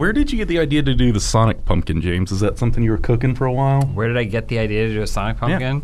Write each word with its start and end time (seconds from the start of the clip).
Where 0.00 0.14
did 0.14 0.32
you 0.32 0.38
get 0.38 0.48
the 0.48 0.58
idea 0.58 0.82
to 0.82 0.94
do 0.94 1.12
the 1.12 1.20
Sonic 1.20 1.66
Pumpkin, 1.66 2.00
James? 2.00 2.32
Is 2.32 2.40
that 2.40 2.56
something 2.56 2.82
you 2.82 2.90
were 2.90 2.96
cooking 2.96 3.34
for 3.34 3.44
a 3.44 3.52
while? 3.52 3.82
Where 3.82 4.08
did 4.08 4.16
I 4.16 4.24
get 4.24 4.48
the 4.48 4.58
idea 4.58 4.88
to 4.88 4.94
do 4.94 5.02
a 5.02 5.06
Sonic 5.06 5.36
Pumpkin? 5.36 5.82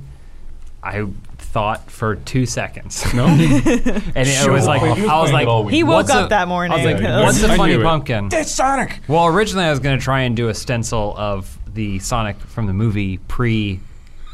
I 0.82 1.04
thought 1.36 1.90
for 1.90 2.16
two 2.16 2.46
seconds. 2.46 3.04
No. 3.12 3.26
and 3.29 3.42
it 3.42 4.42
Show 4.42 4.52
was 4.54 4.66
like 4.66 4.80
was 4.80 5.06
I 5.06 5.21
was 5.21 5.32
like, 5.32 5.42
it 5.42 5.48
all 5.48 5.64
week. 5.64 5.74
He 5.74 5.82
woke 5.82 6.08
up 6.08 6.26
a- 6.26 6.29
that 6.30 6.48
morning. 6.48 6.72
I 6.72 6.76
was 6.76 6.84
like, 6.87 7.02
Yeah, 7.02 7.21
what's 7.24 7.44
I 7.44 7.52
a 7.52 7.56
funny 7.58 7.74
it. 7.74 7.82
pumpkin? 7.82 8.30
It's 8.32 8.52
Sonic. 8.52 9.00
Well, 9.06 9.26
originally 9.26 9.66
I 9.66 9.71
was 9.71 9.80
going 9.80 9.98
to 9.98 10.02
try 10.02 10.23
and 10.23 10.35
do 10.35 10.48
a 10.48 10.55
stencil 10.55 11.14
of 11.19 11.59
the 11.75 11.98
Sonic 11.98 12.41
from 12.41 12.69
the 12.69 12.73
movie 12.73 13.19
pre. 13.19 13.80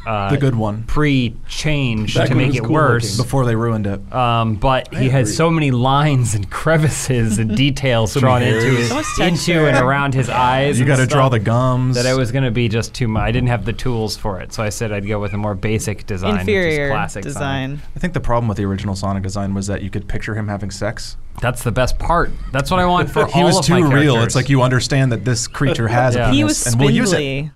Uh, 0.05 0.29
The 0.31 0.37
good 0.37 0.55
one. 0.55 0.83
pre-change 0.83 2.15
Back 2.15 2.29
to 2.29 2.35
make 2.35 2.53
it 2.55 2.61
cool 2.63 2.71
worse. 2.73 3.15
Before 3.17 3.45
they 3.45 3.55
ruined 3.55 3.87
it. 3.87 4.13
Um, 4.13 4.55
but 4.55 4.93
he 4.93 5.09
had 5.09 5.27
so 5.27 5.49
many 5.49 5.71
lines 5.71 6.35
and 6.35 6.49
crevices 6.51 7.39
and 7.39 7.55
details 7.55 8.13
drawn 8.13 8.41
into 8.43 8.65
his, 8.75 8.91
into 9.19 9.65
and 9.67 9.77
around 9.77 10.13
his 10.13 10.29
eyes. 10.29 10.77
You 10.79 10.83
and 10.85 10.87
got 10.97 10.97
to 10.97 11.07
draw 11.07 11.29
the 11.29 11.39
gums. 11.39 11.95
That 11.95 12.05
it 12.05 12.17
was 12.17 12.31
going 12.31 12.43
to 12.43 12.51
be 12.51 12.67
just 12.69 12.93
too 12.93 13.07
much. 13.07 13.23
I 13.23 13.31
didn't 13.31 13.47
have 13.49 13.65
the 13.65 13.73
tools 13.73 14.17
for 14.17 14.39
it, 14.41 14.51
so 14.53 14.61
I 14.63 14.69
said 14.69 14.91
I'd 14.91 15.07
go 15.07 15.19
with 15.19 15.33
a 15.33 15.37
more 15.37 15.55
basic 15.55 16.05
design, 16.05 16.33
which 16.33 16.41
is 16.41 16.47
Inferior 16.47 16.89
classic 16.89 17.23
Sonic. 17.23 17.33
design. 17.35 17.81
I 17.95 17.99
think 17.99 18.13
the 18.13 18.19
problem 18.19 18.47
with 18.47 18.57
the 18.57 18.65
original 18.65 18.95
Sonic 18.95 19.23
design 19.23 19.53
was 19.53 19.67
that 19.67 19.81
you 19.81 19.89
could 19.89 20.07
picture 20.07 20.35
him 20.35 20.47
having 20.47 20.71
sex. 20.71 21.17
That's 21.41 21.63
the 21.63 21.71
best 21.71 21.97
part. 21.97 22.31
That's 22.51 22.69
what 22.69 22.79
I 22.79 22.85
want 22.85 23.09
for 23.09 23.25
he 23.33 23.39
all 23.41 23.45
was 23.47 23.57
of 23.59 23.65
too 23.65 23.87
real. 23.87 24.21
It's 24.21 24.35
like 24.35 24.49
you 24.49 24.61
understand 24.61 25.11
that 25.11 25.25
this 25.25 25.47
creature 25.47 25.87
has 25.87 26.15
Yeah. 26.15 26.27
a 26.27 26.31
penis, 26.31 26.37
He 26.37 26.43
was 26.43 26.67
and 26.67 26.79
we'll 26.81 26.91
use 26.91 27.13
it. 27.13 27.49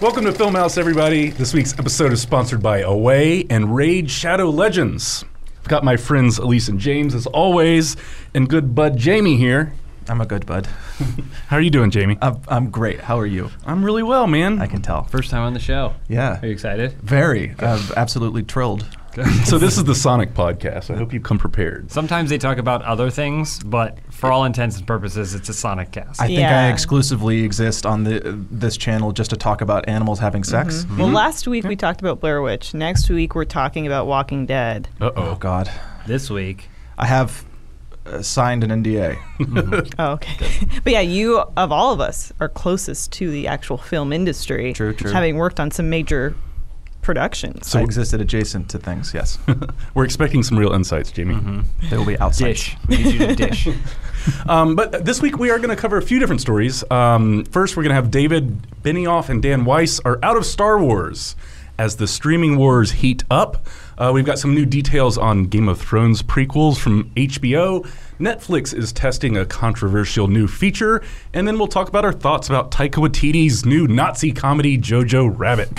Welcome 0.00 0.26
to 0.26 0.32
Film 0.32 0.54
House, 0.54 0.78
everybody. 0.78 1.30
This 1.30 1.52
week's 1.52 1.76
episode 1.76 2.12
is 2.12 2.22
sponsored 2.22 2.62
by 2.62 2.82
Away 2.82 3.44
and 3.50 3.74
Raid 3.74 4.08
Shadow 4.08 4.48
Legends. 4.48 5.24
I've 5.58 5.66
got 5.66 5.82
my 5.82 5.96
friends 5.96 6.38
Elise 6.38 6.68
and 6.68 6.78
James, 6.78 7.16
as 7.16 7.26
always, 7.26 7.96
and 8.32 8.48
good 8.48 8.76
bud 8.76 8.96
Jamie 8.96 9.36
here. 9.36 9.72
I'm 10.08 10.20
a 10.20 10.26
good 10.26 10.46
bud. 10.46 10.66
How 11.48 11.56
are 11.56 11.60
you 11.60 11.70
doing, 11.70 11.90
Jamie? 11.90 12.16
I'm, 12.22 12.40
I'm 12.46 12.70
great. 12.70 13.00
How 13.00 13.18
are 13.18 13.26
you? 13.26 13.50
I'm 13.66 13.84
really 13.84 14.04
well, 14.04 14.28
man. 14.28 14.60
I 14.60 14.68
can 14.68 14.82
tell. 14.82 15.02
First 15.02 15.30
time 15.30 15.42
on 15.42 15.52
the 15.52 15.60
show. 15.60 15.94
Yeah. 16.08 16.38
Are 16.40 16.46
you 16.46 16.52
excited? 16.52 16.92
Very. 17.02 17.56
I'm 17.58 17.82
absolutely 17.96 18.42
thrilled. 18.42 18.86
so 19.44 19.58
this 19.58 19.76
is 19.76 19.84
the 19.84 19.94
Sonic 19.94 20.32
podcast. 20.34 20.94
I 20.94 20.96
hope 20.96 21.12
you 21.12 21.20
come 21.20 21.38
prepared. 21.38 21.90
Sometimes 21.90 22.30
they 22.30 22.38
talk 22.38 22.58
about 22.58 22.82
other 22.82 23.10
things, 23.10 23.58
but 23.64 23.98
for 24.12 24.30
all 24.30 24.44
intents 24.44 24.76
and 24.78 24.86
purposes, 24.86 25.34
it's 25.34 25.48
a 25.48 25.54
Sonic 25.54 25.90
cast. 25.90 26.20
I 26.20 26.26
think 26.28 26.40
I 26.40 26.68
exclusively 26.70 27.42
exist 27.42 27.84
on 27.84 28.04
the 28.04 28.20
this 28.50 28.76
channel 28.76 29.12
just 29.12 29.30
to 29.30 29.36
talk 29.36 29.60
about 29.60 29.88
animals 29.88 30.18
having 30.18 30.44
sex. 30.44 30.84
Mm-hmm. 30.84 30.98
Well, 30.98 31.08
last 31.08 31.48
week 31.48 31.64
we 31.64 31.74
talked 31.74 32.00
about 32.00 32.20
Blair 32.20 32.42
Witch. 32.42 32.74
Next 32.74 33.08
week 33.10 33.34
we're 33.34 33.44
talking 33.44 33.86
about 33.86 34.06
Walking 34.06 34.46
Dead. 34.46 34.88
Uh 35.00 35.10
Oh 35.16 35.30
oh. 35.30 35.34
God. 35.34 35.70
this 36.06 36.30
week, 36.30 36.68
I 36.96 37.06
have 37.06 37.44
uh, 38.06 38.22
signed 38.22 38.62
an 38.62 38.82
NDA. 38.82 39.18
Oh, 39.98 40.12
okay. 40.12 40.68
but 40.84 40.92
yeah, 40.92 41.00
you 41.00 41.38
of 41.56 41.72
all 41.72 41.92
of 41.92 42.00
us 42.00 42.32
are 42.40 42.48
closest 42.48 43.10
to 43.12 43.30
the 43.30 43.48
actual 43.48 43.78
film 43.78 44.12
industry. 44.12 44.72
True, 44.72 44.92
true. 44.94 45.10
Having 45.10 45.36
worked 45.36 45.58
on 45.58 45.70
some 45.70 45.90
major 45.90 46.36
productions. 47.02 47.74
I 47.74 47.82
existed 47.82 48.20
adjacent 48.20 48.68
to 48.70 48.78
things. 48.78 49.12
Yes, 49.14 49.38
We're 49.94 50.04
expecting 50.04 50.42
some 50.42 50.58
real 50.58 50.72
insights, 50.72 51.10
Jamie. 51.10 51.62
they 51.90 51.96
will 51.96 52.04
be 52.04 52.18
outside. 52.18 52.48
dish. 52.48 52.76
We 52.88 52.96
need 52.98 53.14
you 53.14 53.26
to 53.26 53.34
dish. 53.34 53.68
Um, 54.46 54.76
but 54.76 55.06
this 55.06 55.22
week 55.22 55.38
we 55.38 55.50
are 55.50 55.58
going 55.58 55.74
to 55.74 55.76
cover 55.80 55.96
a 55.96 56.02
few 56.02 56.18
different 56.18 56.42
stories. 56.42 56.84
Um, 56.90 57.44
first, 57.46 57.76
we're 57.76 57.82
going 57.84 57.90
to 57.90 57.94
have 57.94 58.10
David 58.10 58.60
Benioff 58.82 59.30
and 59.30 59.40
Dan 59.42 59.64
Weiss 59.64 60.00
are 60.00 60.18
out 60.22 60.36
of 60.36 60.44
Star 60.44 60.78
Wars 60.78 61.34
as 61.78 61.96
the 61.96 62.06
streaming 62.06 62.58
wars 62.58 62.90
heat 62.92 63.24
up. 63.30 63.66
Uh, 63.96 64.10
we've 64.12 64.26
got 64.26 64.38
some 64.38 64.54
new 64.54 64.66
details 64.66 65.16
on 65.16 65.44
Game 65.44 65.66
of 65.68 65.80
Thrones 65.80 66.22
prequels 66.22 66.76
from 66.78 67.10
HBO. 67.16 67.88
Netflix 68.20 68.74
is 68.76 68.92
testing 68.92 69.36
a 69.36 69.46
controversial 69.46 70.26
new 70.28 70.46
feature, 70.46 71.02
and 71.32 71.46
then 71.48 71.56
we'll 71.56 71.68
talk 71.68 71.88
about 71.88 72.04
our 72.04 72.12
thoughts 72.12 72.48
about 72.48 72.70
Taika 72.70 72.96
Waititi's 73.08 73.64
new 73.64 73.86
Nazi 73.86 74.32
comedy 74.32 74.76
Jojo 74.76 75.32
Rabbit. 75.38 75.70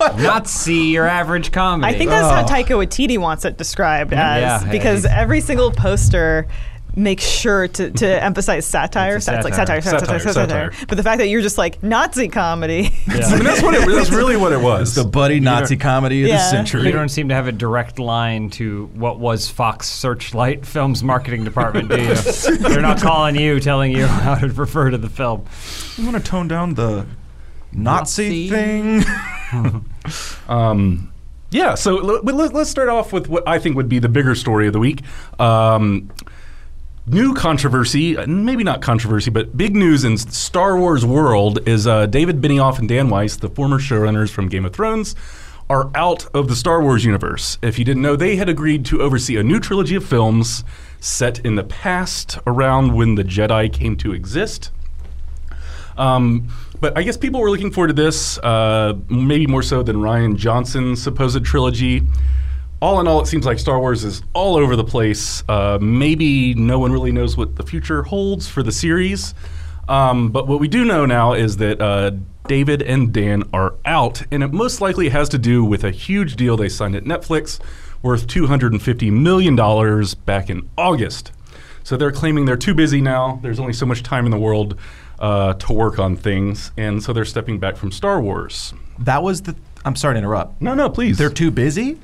Not 0.18 0.46
see 0.48 0.92
your 0.92 1.06
average 1.06 1.52
comedy. 1.52 1.94
I 1.94 1.98
think 1.98 2.10
that's 2.10 2.28
how. 2.28 2.44
Taika 2.56 2.68
Waititi 2.76 3.18
wants 3.18 3.44
it 3.44 3.56
described 3.56 4.12
as, 4.12 4.62
Yeah, 4.64 4.70
because 4.72 5.04
yeah. 5.04 5.18
every 5.18 5.40
single 5.40 5.70
poster 5.70 6.46
makes 6.96 7.24
sure 7.26 7.66
to, 7.66 7.90
to 7.90 8.06
emphasize 8.22 8.64
satire. 8.64 9.16
It's 9.16 9.26
a 9.26 9.34
It's 9.34 9.44
like 9.44 9.54
satire. 9.54 9.80
satire, 9.80 10.00
satire, 10.00 10.18
Satire, 10.20 10.32
satire, 10.48 10.70
satire. 10.70 10.86
But 10.86 10.96
the 10.96 11.02
fact 11.02 11.18
that 11.18 11.26
you're 11.26 11.40
just 11.42 11.58
like 11.58 11.82
Nazi 11.82 12.28
comedy. 12.28 12.92
Yeah. 13.08 13.14
I 13.26 13.34
mean, 13.34 13.44
that's 13.44 13.62
what 13.62 13.74
it, 13.74 13.88
that's 13.88 14.10
really 14.12 14.36
what 14.36 14.52
it 14.52 14.60
was. 14.60 14.90
It's 14.96 15.04
the 15.04 15.10
buddy 15.10 15.40
Nazi 15.40 15.76
comedy 15.76 16.22
of 16.22 16.26
the 16.28 16.34
Yeah. 16.34 16.50
century. 16.50 16.82
You 16.86 16.92
don't 16.92 17.08
seem 17.08 17.28
to 17.30 17.34
have 17.34 17.48
a 17.48 17.52
direct 17.52 17.98
line 17.98 18.48
to 18.50 18.86
what 18.94 19.18
was 19.18 19.48
Fox 19.50 19.88
Searchlight 19.88 20.64
Films 20.64 21.02
marketing 21.02 21.42
department, 21.42 21.88
do 21.88 22.00
you? 22.00 22.14
They're 22.58 22.80
not 22.80 23.00
calling 23.00 23.34
you, 23.34 23.58
telling 23.58 23.90
you 23.90 24.06
how 24.06 24.36
to 24.36 24.46
refer 24.48 24.90
to 24.90 24.98
the 24.98 25.08
film. 25.10 25.46
You 25.96 26.04
want 26.08 26.16
to 26.24 26.30
tone 26.30 26.46
down 26.46 26.74
the 26.74 27.06
Nazi, 27.72 28.48
Nazi. 28.48 28.50
thing? 28.50 29.02
Um, 30.48 31.10
yeah, 31.50 31.74
so 31.74 31.94
let, 31.94 32.52
let's 32.52 32.68
start 32.68 32.88
off 32.88 33.12
with 33.12 33.28
what 33.28 33.46
I 33.48 33.58
think 33.58 33.76
would 33.76 33.88
be 33.88 33.98
the 33.98 34.08
bigger 34.08 34.34
story 34.34 34.66
of 34.66 34.72
the 34.72 34.78
week. 34.78 35.02
Um, 35.38 36.10
new 37.06 37.34
controversy, 37.34 38.16
uh, 38.16 38.26
maybe 38.26 38.64
not 38.64 38.82
controversy, 38.82 39.30
but 39.30 39.56
big 39.56 39.76
news 39.76 40.04
in 40.04 40.16
Star 40.18 40.78
Wars 40.78 41.06
world 41.06 41.66
is 41.68 41.86
uh, 41.86 42.06
David 42.06 42.40
Benioff 42.40 42.78
and 42.78 42.88
Dan 42.88 43.08
Weiss, 43.08 43.36
the 43.36 43.48
former 43.48 43.78
showrunners 43.78 44.30
from 44.30 44.48
Game 44.48 44.64
of 44.64 44.72
Thrones, 44.72 45.14
are 45.70 45.90
out 45.94 46.26
of 46.34 46.48
the 46.48 46.56
Star 46.56 46.82
Wars 46.82 47.04
universe. 47.04 47.56
If 47.62 47.78
you 47.78 47.84
didn't 47.84 48.02
know, 48.02 48.16
they 48.16 48.36
had 48.36 48.48
agreed 48.48 48.84
to 48.86 49.00
oversee 49.00 49.36
a 49.36 49.42
new 49.42 49.60
trilogy 49.60 49.94
of 49.94 50.04
films 50.04 50.64
set 51.00 51.38
in 51.40 51.54
the 51.54 51.64
past, 51.64 52.38
around 52.46 52.94
when 52.94 53.14
the 53.14 53.24
Jedi 53.24 53.72
came 53.72 53.96
to 53.98 54.12
exist. 54.12 54.70
Um, 55.96 56.48
but 56.84 56.98
I 56.98 57.02
guess 57.02 57.16
people 57.16 57.40
were 57.40 57.50
looking 57.50 57.70
forward 57.70 57.88
to 57.88 57.94
this, 57.94 58.36
uh, 58.40 58.92
maybe 59.08 59.46
more 59.46 59.62
so 59.62 59.82
than 59.82 59.96
Rian 59.96 60.36
Johnson's 60.36 61.02
supposed 61.02 61.42
trilogy. 61.42 62.02
All 62.82 63.00
in 63.00 63.08
all, 63.08 63.22
it 63.22 63.26
seems 63.26 63.46
like 63.46 63.58
Star 63.58 63.80
Wars 63.80 64.04
is 64.04 64.22
all 64.34 64.54
over 64.54 64.76
the 64.76 64.84
place. 64.84 65.42
Uh, 65.48 65.78
maybe 65.80 66.52
no 66.52 66.78
one 66.78 66.92
really 66.92 67.10
knows 67.10 67.38
what 67.38 67.56
the 67.56 67.62
future 67.62 68.02
holds 68.02 68.48
for 68.48 68.62
the 68.62 68.70
series. 68.70 69.32
Um, 69.88 70.28
but 70.28 70.46
what 70.46 70.60
we 70.60 70.68
do 70.68 70.84
know 70.84 71.06
now 71.06 71.32
is 71.32 71.56
that 71.56 71.80
uh, 71.80 72.10
David 72.48 72.82
and 72.82 73.14
Dan 73.14 73.44
are 73.54 73.76
out, 73.86 74.22
and 74.30 74.42
it 74.42 74.52
most 74.52 74.82
likely 74.82 75.08
has 75.08 75.30
to 75.30 75.38
do 75.38 75.64
with 75.64 75.84
a 75.84 75.90
huge 75.90 76.36
deal 76.36 76.58
they 76.58 76.68
signed 76.68 76.96
at 76.96 77.04
Netflix 77.04 77.60
worth 78.02 78.26
$250 78.26 79.10
million 79.10 79.56
back 80.26 80.50
in 80.50 80.68
August. 80.76 81.32
So 81.82 81.96
they're 81.96 82.12
claiming 82.12 82.44
they're 82.44 82.58
too 82.58 82.74
busy 82.74 83.00
now. 83.00 83.38
There's 83.42 83.58
only 83.58 83.72
so 83.72 83.86
much 83.86 84.02
time 84.02 84.26
in 84.26 84.30
the 84.30 84.38
world 84.38 84.78
uh, 85.18 85.54
to 85.54 85.72
work 85.72 85.98
on 85.98 86.16
things, 86.16 86.70
and 86.76 87.02
so 87.02 87.12
they're 87.12 87.24
stepping 87.24 87.58
back 87.58 87.76
from 87.76 87.90
Star 87.92 88.20
Wars. 88.20 88.74
that 88.98 89.22
was 89.22 89.42
the. 89.42 89.54
I'm 89.84 89.96
sorry 89.96 90.14
to 90.14 90.18
interrupt. 90.18 90.62
No, 90.62 90.74
no, 90.74 90.88
please. 90.88 91.18
They're 91.18 91.28
too 91.30 91.50
busy. 91.50 91.98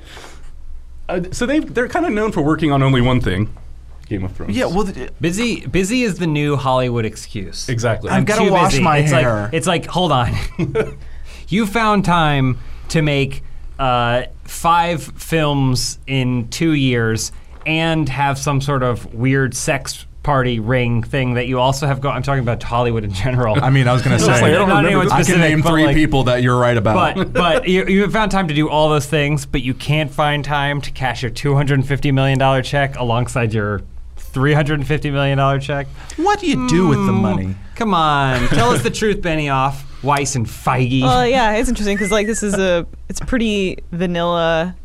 uh, 1.08 1.22
so 1.32 1.46
they 1.46 1.60
they're 1.60 1.88
kind 1.88 2.06
of 2.06 2.12
known 2.12 2.30
for 2.32 2.42
working 2.42 2.72
on 2.72 2.82
only 2.82 3.00
one 3.00 3.20
thing, 3.20 3.48
Game 4.06 4.24
of 4.24 4.32
Thrones. 4.32 4.56
Yeah. 4.56 4.66
Well, 4.66 4.84
th- 4.86 5.10
Busy, 5.20 5.66
busy 5.66 6.02
is 6.02 6.18
the 6.18 6.26
new 6.26 6.56
Hollywood 6.56 7.04
excuse. 7.04 7.68
exactly. 7.68 8.10
I've 8.10 8.26
gotta 8.26 8.44
too 8.46 8.52
wash 8.52 8.72
busy. 8.72 8.82
my 8.82 8.98
it's 8.98 9.10
hair. 9.12 9.42
Like, 9.44 9.54
it's 9.54 9.66
like, 9.66 9.86
hold 9.86 10.12
on. 10.12 10.32
you 11.48 11.66
found 11.66 12.04
time 12.04 12.58
to 12.88 13.02
make 13.02 13.42
uh, 13.78 14.24
five 14.44 15.02
films 15.02 15.98
in 16.06 16.48
two 16.48 16.72
years 16.72 17.32
and 17.66 18.08
have 18.08 18.38
some 18.38 18.60
sort 18.60 18.82
of 18.82 19.12
weird 19.14 19.54
sex 19.54 20.04
party 20.22 20.60
ring 20.60 21.02
thing 21.02 21.34
that 21.34 21.46
you 21.46 21.58
also 21.58 21.86
have 21.86 22.00
going. 22.00 22.14
I'm 22.14 22.22
talking 22.22 22.42
about 22.42 22.62
Hollywood 22.62 23.04
in 23.04 23.12
general. 23.12 23.62
I 23.62 23.70
mean, 23.70 23.88
I 23.88 23.92
was 23.92 24.02
gonna 24.02 24.18
like, 24.18 24.28
I 24.30 24.40
say. 24.40 24.52
don't 24.52 24.68
remember 24.68 24.88
anyone. 24.88 25.10
I 25.10 25.22
can 25.22 25.40
name 25.40 25.62
three 25.62 25.86
like- 25.86 25.96
people 25.96 26.24
that 26.24 26.42
you're 26.42 26.58
right 26.58 26.76
about. 26.76 27.16
But 27.16 27.32
but 27.32 27.68
you, 27.68 27.86
you 27.86 28.02
have 28.02 28.12
found 28.12 28.30
time 28.30 28.48
to 28.48 28.54
do 28.54 28.68
all 28.68 28.88
those 28.88 29.06
things, 29.06 29.46
but 29.46 29.62
you 29.62 29.74
can't 29.74 30.10
find 30.10 30.44
time 30.44 30.80
to 30.82 30.90
cash 30.90 31.22
your 31.22 31.30
two 31.30 31.54
hundred 31.54 31.74
and 31.74 31.88
fifty 31.88 32.12
million 32.12 32.38
dollar 32.38 32.62
check 32.62 32.96
alongside 32.96 33.54
your 33.54 33.82
three 34.16 34.52
hundred 34.52 34.74
and 34.74 34.86
fifty 34.86 35.10
million 35.10 35.38
dollar 35.38 35.58
check. 35.58 35.86
what 36.16 36.38
do 36.40 36.46
you 36.46 36.68
do 36.68 36.88
with 36.88 36.98
the 37.06 37.12
hmm, 37.12 37.22
money? 37.22 37.54
Come 37.76 37.94
on, 37.94 38.46
tell 38.48 38.70
us 38.70 38.82
the 38.82 38.90
truth, 38.90 39.22
Benioff, 39.22 39.82
Weiss, 40.02 40.36
and 40.36 40.46
Feige. 40.46 41.00
well, 41.00 41.26
yeah, 41.26 41.56
it's 41.56 41.68
interesting 41.68 41.96
because 41.96 42.10
like 42.10 42.26
this 42.26 42.42
is 42.42 42.54
a 42.54 42.86
it's 43.08 43.20
pretty 43.20 43.78
vanilla. 43.90 44.76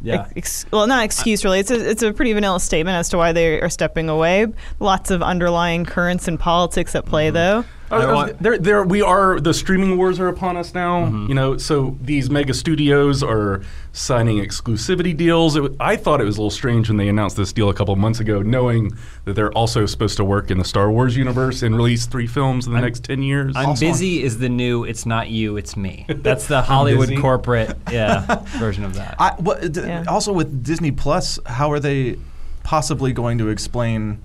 Yeah. 0.00 0.28
Ex- 0.36 0.66
well, 0.72 0.86
not 0.86 1.04
excuse 1.04 1.44
really. 1.44 1.60
It's 1.60 1.70
a 1.70 1.90
it's 1.90 2.02
a 2.02 2.12
pretty 2.12 2.32
vanilla 2.32 2.60
statement 2.60 2.96
as 2.96 3.08
to 3.10 3.16
why 3.16 3.32
they 3.32 3.60
are 3.60 3.68
stepping 3.68 4.08
away. 4.08 4.46
Lots 4.80 5.10
of 5.10 5.22
underlying 5.22 5.84
currents 5.84 6.28
and 6.28 6.38
politics 6.38 6.94
at 6.94 7.04
play, 7.04 7.28
mm-hmm. 7.28 7.34
though. 7.34 7.64
Uh, 7.90 7.96
I 7.96 8.12
want- 8.12 8.42
there, 8.42 8.58
there, 8.58 8.82
we 8.84 9.00
are. 9.02 9.40
The 9.40 9.54
streaming 9.54 9.96
wars 9.96 10.20
are 10.20 10.28
upon 10.28 10.56
us 10.56 10.74
now. 10.74 11.04
Mm-hmm. 11.06 11.26
You 11.28 11.34
know, 11.34 11.56
so 11.56 11.96
these 12.02 12.28
mega 12.28 12.52
studios 12.54 13.22
are 13.22 13.62
signing 13.92 14.38
exclusivity 14.38 15.16
deals. 15.16 15.56
It, 15.56 15.72
I 15.80 15.96
thought 15.96 16.20
it 16.20 16.24
was 16.24 16.36
a 16.36 16.40
little 16.40 16.50
strange 16.50 16.88
when 16.88 16.98
they 16.98 17.08
announced 17.08 17.36
this 17.36 17.52
deal 17.52 17.68
a 17.70 17.74
couple 17.74 17.96
months 17.96 18.20
ago, 18.20 18.42
knowing 18.42 18.92
that 19.24 19.32
they're 19.34 19.52
also 19.52 19.86
supposed 19.86 20.16
to 20.18 20.24
work 20.24 20.50
in 20.50 20.58
the 20.58 20.64
Star 20.64 20.90
Wars 20.90 21.16
universe 21.16 21.62
and 21.62 21.74
release 21.76 22.06
three 22.06 22.26
films 22.26 22.66
in 22.66 22.72
the 22.74 22.80
next 22.80 23.04
ten 23.04 23.22
years. 23.22 23.54
I'm 23.56 23.70
Also- 23.70 23.86
busy 23.86 24.22
is 24.22 24.38
the 24.38 24.48
new. 24.48 24.84
It's 24.84 25.06
not 25.06 25.28
you, 25.28 25.56
it's 25.56 25.76
me. 25.76 26.04
That's 26.08 26.46
the 26.46 26.60
Hollywood 26.62 27.16
corporate 27.20 27.76
yeah 27.90 28.42
version 28.58 28.84
of 28.84 28.94
that. 28.94 29.16
I, 29.18 29.34
what, 29.38 29.72
d- 29.72 29.80
Yeah. 29.80 30.04
Also 30.08 30.32
with 30.32 30.62
Disney 30.62 30.90
Plus, 30.92 31.38
how 31.46 31.72
are 31.72 31.80
they 31.80 32.16
possibly 32.64 33.12
going 33.12 33.38
to 33.38 33.48
explain 33.48 34.18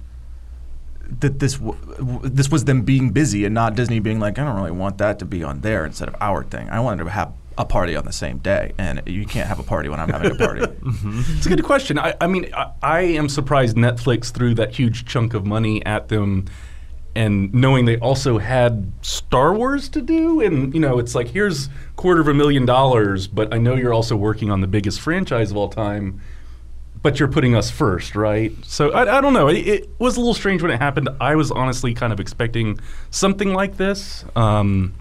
that 1.20 1.40
this 1.40 1.56
w- 1.56 1.78
w- 1.98 2.20
this 2.24 2.50
was 2.50 2.66
them 2.66 2.82
being 2.84 3.12
busy 3.12 3.46
and 3.46 3.54
not 3.54 3.76
Disney 3.76 4.00
being 4.00 4.20
like, 4.20 4.40
I 4.40 4.44
don't 4.44 4.56
really 4.56 4.72
want 4.72 4.98
that 5.00 5.20
to 5.20 5.26
be 5.26 5.44
on 5.44 5.62
there 5.62 5.86
instead 5.86 6.08
of 6.08 6.16
our 6.22 6.44
thing. 6.44 6.70
I 6.70 6.80
wanted 6.80 7.04
to 7.04 7.10
have 7.10 7.34
a 7.58 7.66
party 7.66 7.96
on 7.96 8.06
the 8.06 8.12
same 8.12 8.40
day, 8.40 8.74
and 8.78 9.02
you 9.06 9.26
can't 9.26 9.48
have 9.48 9.60
a 9.60 9.64
party 9.64 9.90
when 9.90 10.00
I'm 10.00 10.10
having 10.10 10.32
a 10.32 10.36
party. 10.36 10.62
Mm-hmm. 10.84 11.38
It's 11.38 11.46
a 11.46 11.50
good 11.50 11.64
question. 11.64 11.98
I, 11.98 12.14
I 12.20 12.28
mean, 12.28 12.54
I, 12.54 12.72
I 12.82 13.00
am 13.02 13.30
surprised 13.30 13.78
Netflix 13.78 14.32
threw 14.32 14.54
that 14.56 14.76
huge 14.76 15.06
chunk 15.06 15.34
of 15.34 15.46
money 15.46 15.86
at 15.86 16.10
them, 16.10 16.46
and 17.16 17.54
knowing 17.54 17.86
they 17.86 17.98
also 17.98 18.38
had 18.38 18.92
Star 19.02 19.54
Wars 19.54 19.88
to 19.90 20.02
do, 20.02 20.42
and 20.42 20.74
you 20.74 20.80
know, 20.80 21.00
it's 21.00 21.16
like 21.16 21.30
here's 21.30 21.70
quarter 21.96 22.22
of 22.22 22.28
a 22.28 22.34
million 22.34 22.66
dollars, 22.66 23.28
but 23.28 23.54
I 23.54 23.60
know 23.60 23.76
you're 23.76 23.94
also 23.94 24.16
working 24.16 24.52
on 24.52 24.62
the 24.62 24.68
biggest 24.68 25.00
franchise 25.00 25.52
of 25.52 25.58
all 25.58 25.70
time. 25.70 26.22
But 27.04 27.20
you're 27.20 27.28
putting 27.30 27.54
us 27.54 27.70
first, 27.70 28.16
right? 28.16 28.54
So 28.64 28.92
I, 28.94 29.18
I 29.18 29.22
don't 29.22 29.34
know. 29.34 29.50
It, 29.50 29.68
it 29.68 29.90
was 30.00 30.16
a 30.16 30.20
little 30.22 30.34
strange 30.34 30.62
when 30.62 30.72
it 30.72 30.78
happened. 30.80 31.10
I 31.20 31.36
was 31.36 31.52
honestly 31.52 31.94
kind 31.94 32.12
of 32.14 32.20
expecting 32.22 32.80
something 33.12 33.54
like 33.54 33.76
this. 33.78 34.24
Um, 34.38 34.94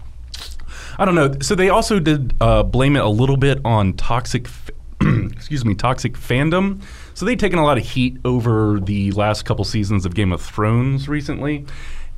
I 0.99 1.05
don't 1.05 1.15
know. 1.15 1.33
So 1.41 1.55
they 1.55 1.69
also 1.69 1.99
did 1.99 2.33
uh, 2.41 2.63
blame 2.63 2.95
it 2.97 3.03
a 3.03 3.07
little 3.09 3.37
bit 3.37 3.59
on 3.65 3.93
toxic, 3.93 4.47
f- 4.47 4.69
excuse 5.31 5.63
me, 5.63 5.75
toxic 5.75 6.13
fandom. 6.15 6.81
So 7.13 7.25
they've 7.25 7.37
taken 7.37 7.57
a 7.57 7.63
lot 7.63 7.77
of 7.77 7.85
heat 7.85 8.17
over 8.25 8.79
the 8.81 9.11
last 9.11 9.43
couple 9.45 9.63
seasons 9.63 10.05
of 10.05 10.13
Game 10.13 10.33
of 10.33 10.41
Thrones 10.41 11.07
recently, 11.07 11.65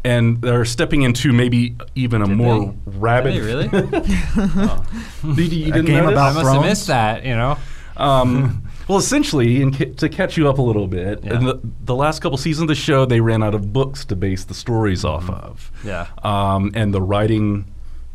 and 0.03 0.41
they're 0.41 0.65
stepping 0.65 1.03
into 1.03 1.31
maybe 1.31 1.75
even 1.93 2.21
a 2.23 2.27
Did 2.27 2.38
more 2.38 2.59
they? 2.88 2.97
rabid. 2.97 3.33
Did 3.33 3.43
they 3.43 3.45
really? 3.45 3.67
Did 5.35 5.53
you, 5.53 5.65
you 5.65 5.71
A 5.71 5.75
didn't 5.75 5.85
game 5.85 5.95
notice? 6.05 6.11
about 6.13 6.31
I 6.31 6.33
must 6.33 6.41
Thrones? 6.41 6.55
have 6.57 6.65
missed 6.65 6.88
that. 6.88 7.23
You 7.23 7.35
know. 7.35 7.57
Um, 7.97 8.63
well, 8.87 8.97
essentially, 8.97 9.61
in 9.61 9.73
ca- 9.73 9.93
to 9.95 10.09
catch 10.09 10.37
you 10.37 10.47
up 10.49 10.57
a 10.57 10.61
little 10.61 10.87
bit, 10.87 11.23
Yeah. 11.23 11.35
in 11.37 11.45
the, 11.45 11.59
the 11.83 11.95
last 11.95 12.21
couple 12.21 12.37
seasons 12.37 12.63
of 12.63 12.67
the 12.69 12.75
show, 12.75 13.05
they 13.05 13.19
ran 13.21 13.43
out 13.43 13.55
of 13.55 13.71
books 13.73 14.05
to 14.05 14.15
base 14.15 14.43
the 14.43 14.53
stories 14.53 15.03
off 15.05 15.29
of. 15.29 15.71
Mm-hmm. 15.79 15.87
Yeah. 15.87 16.07
Um, 16.23 16.71
and 16.75 16.93
the 16.93 17.01
writing, 17.01 17.65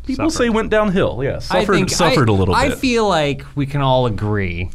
people 0.05 0.29
say, 0.29 0.49
went 0.49 0.69
downhill. 0.69 1.21
Yeah, 1.23 1.35
I 1.37 1.39
suffered, 1.39 1.73
think 1.73 1.89
suffered 1.89 2.29
I, 2.29 2.33
a 2.33 2.35
little 2.35 2.55
I 2.55 2.69
bit. 2.69 2.77
feel 2.79 3.07
like 3.07 3.43
we 3.55 3.65
can 3.65 3.81
all 3.81 4.05
agree 4.05 4.69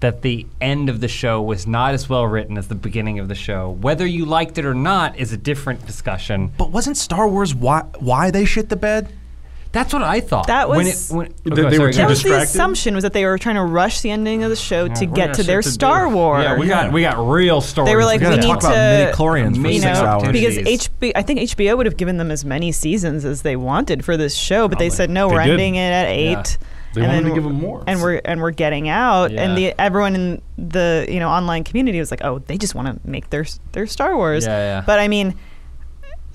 that 0.00 0.20
the 0.20 0.46
end 0.60 0.90
of 0.90 1.00
the 1.00 1.08
show 1.08 1.40
was 1.40 1.66
not 1.66 1.94
as 1.94 2.08
well 2.10 2.26
written 2.26 2.58
as 2.58 2.68
the 2.68 2.74
beginning 2.74 3.18
of 3.20 3.28
the 3.28 3.34
show. 3.34 3.70
Whether 3.80 4.04
you 4.06 4.26
liked 4.26 4.58
it 4.58 4.66
or 4.66 4.74
not 4.74 5.16
is 5.16 5.32
a 5.32 5.36
different 5.38 5.86
discussion. 5.86 6.52
but 6.58 6.70
wasn't 6.70 6.98
Star 6.98 7.26
Wars 7.26 7.54
why 7.54 7.82
why 8.00 8.30
they 8.30 8.44
shit 8.44 8.68
the 8.68 8.76
bed? 8.76 9.08
That's 9.74 9.92
what 9.92 10.02
I 10.02 10.20
thought. 10.20 10.46
That 10.46 10.68
when 10.70 10.86
was- 10.86 11.10
it, 11.10 11.14
when, 11.14 11.34
That 11.44 11.52
okay, 11.52 11.68
they 11.70 11.78
were 11.78 11.92
sorry, 11.92 11.92
too 11.92 11.96
go 11.98 11.98
That 11.98 11.98
ahead. 11.98 12.08
was 12.08 12.22
the 12.22 12.28
distracted? 12.30 12.44
assumption 12.48 12.94
was 12.94 13.02
that 13.02 13.12
they 13.12 13.24
were 13.26 13.36
trying 13.36 13.56
to 13.56 13.64
rush 13.64 14.00
the 14.00 14.10
ending 14.10 14.42
of 14.44 14.50
the 14.50 14.56
show 14.56 14.88
to 14.88 15.00
we 15.00 15.06
get 15.06 15.26
got 15.26 15.34
to 15.34 15.42
their 15.42 15.60
shit 15.60 15.68
to 15.68 15.72
Star 15.74 16.08
do. 16.08 16.14
Wars. 16.14 16.44
Yeah, 16.44 16.56
we 16.58 16.66
got 16.68 16.92
we 16.92 17.02
got 17.02 17.18
real 17.18 17.60
stories. 17.60 17.90
They 17.90 17.96
were 17.96 18.04
like, 18.04 18.20
We 18.20 18.26
we 18.28 18.30
gotta 18.36 18.42
need 18.42 18.48
talk 18.48 18.60
about 18.60 18.72
to, 18.72 18.76
midichlorians 19.12 19.60
for 19.60 19.66
you 19.68 19.74
you 19.74 19.80
six 19.80 19.98
know, 19.98 20.06
hours. 20.06 20.22
because 20.32 20.56
Opportunities. 20.58 20.88
HB, 20.88 21.12
I 21.14 21.22
think 21.22 21.40
HBO 21.40 21.76
would 21.76 21.86
have 21.86 21.96
given 21.98 22.16
them 22.16 22.30
as 22.30 22.44
many 22.44 22.72
seasons 22.72 23.24
as 23.26 23.42
they 23.42 23.56
wanted 23.56 24.04
for 24.04 24.16
this 24.16 24.34
show, 24.34 24.68
but 24.68 24.78
they 24.78 24.88
said 24.90 25.10
no, 25.10 25.28
They 25.28 25.34
we're 25.34 25.42
did. 25.44 25.50
ending 25.52 25.74
it 25.74 25.80
at 25.90 26.04
Yeah. 26.16 26.40
eight. 26.40 26.58
They 26.94 27.00
and 27.00 27.08
wanted 27.10 27.24
then 27.24 27.30
to 27.30 27.34
give 27.34 27.44
we're- 27.44 27.52
them 27.58 27.60
more. 27.68 27.84
and 27.88 28.00
we're 28.00 28.20
and 28.24 28.40
we're 28.40 28.50
getting 28.52 28.88
out, 28.88 29.32
Yeah. 29.32 29.42
and 29.42 29.58
the 29.58 29.74
everyone 29.80 30.14
in 30.14 30.40
the 30.56 31.04
you 31.08 31.18
know 31.18 31.28
online 31.28 31.64
community 31.64 31.98
was 31.98 32.12
like, 32.12 32.22
oh, 32.22 32.38
they 32.46 32.56
just 32.56 32.76
want 32.76 32.86
to 32.86 33.00
make 33.10 33.30
their 33.30 33.44
their 33.72 33.88
Star 33.88 34.16
Wars. 34.16 34.46
Yeah, 34.46 34.56
yeah. 34.58 34.82
But 34.86 35.00
I 35.00 35.08
mean, 35.08 35.34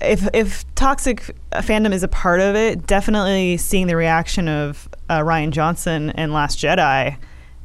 if 0.00 0.28
if 0.34 0.64
toxic 0.74 1.34
fandom 1.52 1.92
is 1.92 2.02
a 2.02 2.08
part 2.08 2.40
of 2.40 2.56
it, 2.56 2.86
definitely 2.86 3.56
seeing 3.56 3.86
the 3.86 3.96
reaction 3.96 4.48
of 4.48 4.88
uh, 5.08 5.20
Rian 5.20 5.50
Johnson 5.50 6.10
and 6.10 6.32
Last 6.32 6.58
Jedi, 6.58 7.16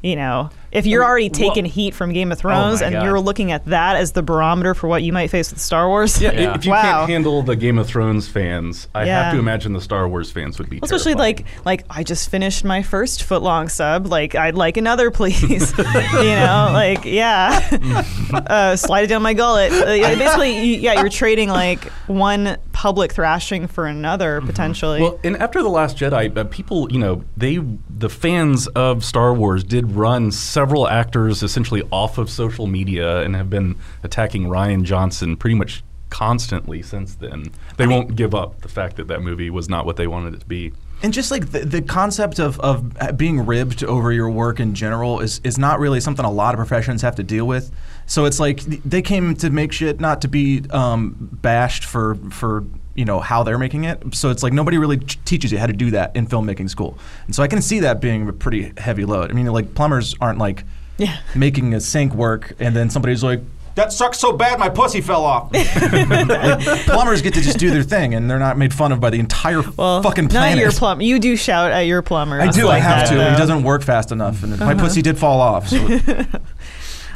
you 0.01 0.15
know, 0.15 0.49
if 0.71 0.85
you're 0.85 1.03
already 1.03 1.29
taking 1.29 1.65
heat 1.65 1.93
from 1.93 2.11
Game 2.13 2.31
of 2.31 2.37
Thrones 2.37 2.81
my 2.81 2.87
and 2.87 2.93
God. 2.95 3.03
you're 3.05 3.19
looking 3.19 3.51
at 3.51 3.65
that 3.65 3.95
as 3.95 4.11
the 4.11 4.21
barometer 4.21 4.73
for 4.73 4.87
what 4.87 5.03
you 5.03 5.13
might 5.13 5.27
face 5.29 5.51
with 5.51 5.59
Star 5.61 5.87
Wars, 5.87 6.21
yeah, 6.21 6.31
Yeah. 6.31 6.55
if 6.55 6.65
you 6.65 6.71
Wow. 6.71 6.81
can't 6.81 7.09
handle 7.09 7.41
the 7.43 7.55
Game 7.55 7.77
of 7.77 7.87
Thrones 7.87 8.27
fans, 8.27 8.87
I 8.93 9.05
Yeah. 9.05 9.23
have 9.23 9.33
to 9.33 9.39
imagine 9.39 9.73
the 9.73 9.81
Star 9.81 10.07
Wars 10.07 10.31
fans 10.31 10.57
would 10.59 10.69
be 10.69 10.79
Especially 10.83 11.13
terrified. 11.13 11.39
like 11.39 11.45
like 11.65 11.85
I 11.89 12.03
just 12.03 12.29
finished 12.29 12.63
my 12.65 12.81
first 12.83 13.23
foot 13.23 13.41
long 13.41 13.69
sub. 13.69 14.07
Like 14.07 14.35
I'd 14.35 14.55
like 14.55 14.77
another, 14.77 15.11
please. 15.11 15.73
you 15.77 15.83
know, 15.85 16.69
like 16.73 17.05
yeah, 17.05 18.03
uh, 18.33 18.75
slide 18.75 19.05
it 19.05 19.07
down 19.07 19.21
my 19.21 19.33
gullet. 19.33 19.71
Uh, 19.71 19.85
basically, 20.17 20.75
yeah, 20.77 20.99
you're 20.99 21.09
trading 21.09 21.49
like 21.49 21.85
one 22.07 22.57
public 22.73 23.13
thrashing 23.13 23.67
for 23.67 23.85
another 23.87 24.41
potentially. 24.41 25.01
Well, 25.01 25.19
and 25.23 25.37
after 25.37 25.63
the 25.63 25.69
Last 25.69 25.97
Jedi, 25.97 26.35
uh, 26.37 26.43
people, 26.45 26.91
you 26.91 26.99
know, 26.99 27.23
they 27.37 27.59
the 27.89 28.09
fans 28.09 28.67
of 28.67 29.03
Star 29.05 29.33
Wars 29.33 29.63
did 29.63 29.91
run 29.93 30.31
several 30.31 30.64
actors 30.87 31.43
essentially 31.43 31.83
off 31.91 32.17
of 32.17 32.29
social 32.29 32.67
media 32.67 33.21
and 33.21 33.35
have 33.35 33.49
been 33.49 33.75
attacking 34.03 34.45
Rian 34.45 34.83
Johnson 34.83 35.37
pretty 35.37 35.55
much 35.55 35.83
constantly 36.09 36.81
since 36.81 37.15
then. 37.15 37.51
They 37.77 37.87
won't 37.87 38.15
give 38.15 38.33
up 38.33 38.61
the 38.61 38.69
fact 38.69 38.95
that 38.97 39.07
that 39.07 39.21
movie 39.21 39.49
was 39.49 39.69
not 39.69 39.85
what 39.85 39.97
they 39.97 40.07
wanted 40.07 40.33
it 40.35 40.39
to 40.41 40.45
be. 40.45 40.71
And 41.03 41.13
just 41.13 41.29
like 41.29 41.51
the, 41.51 41.59
the 41.59 41.81
concept 41.81 42.39
of, 42.39 42.59
of 42.61 43.17
being 43.17 43.45
ribbed 43.45 43.83
over 43.83 44.11
your 44.11 44.29
work 44.29 44.59
in 44.59 44.75
general 44.75 45.19
is, 45.19 45.41
is 45.43 45.57
not 45.57 45.79
really 45.79 45.99
something 45.99 46.25
a 46.25 46.31
lot 46.31 46.53
of 46.53 46.57
professions 46.57 47.01
have 47.01 47.15
to 47.15 47.23
deal 47.23 47.45
with. 47.45 47.71
So 48.05 48.25
it's 48.25 48.39
like 48.39 48.61
they 48.61 49.01
came 49.01 49.35
to 49.35 49.49
make 49.49 49.71
shit, 49.71 49.99
not 49.99 50.21
to 50.21 50.27
be 50.27 50.63
um, 50.69 51.15
bashed 51.41 51.83
for 51.83 52.15
for 52.31 52.63
you 52.95 53.05
know 53.05 53.19
how 53.19 53.43
they're 53.43 53.59
making 53.59 53.83
it. 53.83 54.15
So 54.15 54.29
it's 54.31 54.41
like 54.41 54.53
nobody 54.53 54.77
really 54.77 54.97
ch- 54.97 55.23
teaches 55.25 55.51
you 55.51 55.57
how 55.57 55.67
to 55.67 55.73
do 55.73 55.91
that 55.91 56.15
in 56.15 56.25
filmmaking 56.25 56.69
school. 56.69 56.97
And 57.27 57.35
so 57.35 57.43
I 57.43 57.47
can 57.47 57.61
see 57.61 57.79
that 57.81 58.01
being 58.01 58.27
a 58.27 58.33
pretty 58.33 58.73
heavy 58.77 59.05
load. 59.05 59.29
I 59.29 59.33
mean, 59.33 59.45
like 59.47 59.75
plumbers 59.75 60.15
aren't 60.19 60.39
like 60.39 60.63
Yeah. 60.97 61.17
making 61.35 61.73
a 61.73 61.81
sink 61.81 62.13
work, 62.13 62.53
and 62.59 62.75
then 62.75 62.89
somebody's 62.89 63.23
like. 63.23 63.41
That 63.75 63.91
sucks 63.91 64.19
so 64.19 64.31
bad, 64.31 64.57
my 64.57 64.69
pussy 64.69 65.01
fell 65.01 65.25
off. 65.25 65.51
Like, 66.05 66.85
plumbers 66.85 67.21
get 67.21 67.33
to 67.33 67.41
just 67.41 67.57
do 67.59 67.69
their 67.71 67.83
thing, 67.83 68.13
and 68.15 68.29
they're 68.29 68.39
not 68.39 68.57
made 68.57 68.73
fun 68.73 68.93
of 68.93 69.01
by 69.01 69.09
the 69.09 69.19
entire 69.19 69.61
well, 69.75 70.01
fucking 70.01 70.27
not 70.27 70.57
your 70.57 70.71
plumber. 70.71 71.03
You 71.03 71.19
do 71.19 71.35
shout 71.35 71.71
at 71.71 71.81
your 71.81 72.01
plumber. 72.01 72.39
I 72.39 72.47
do. 72.47 72.65
like 72.65 72.75
I 72.75 72.79
have 72.79 73.09
that, 73.09 73.15
to. 73.15 73.31
He 73.31 73.37
doesn't 73.37 73.63
work 73.63 73.83
fast 73.83 74.13
enough, 74.13 74.43
and 74.43 74.57
my 74.57 74.71
uh-huh. 74.71 74.81
pussy 74.81 75.01
did 75.01 75.17
fall 75.17 75.41
off. 75.41 75.67
So 75.67 75.77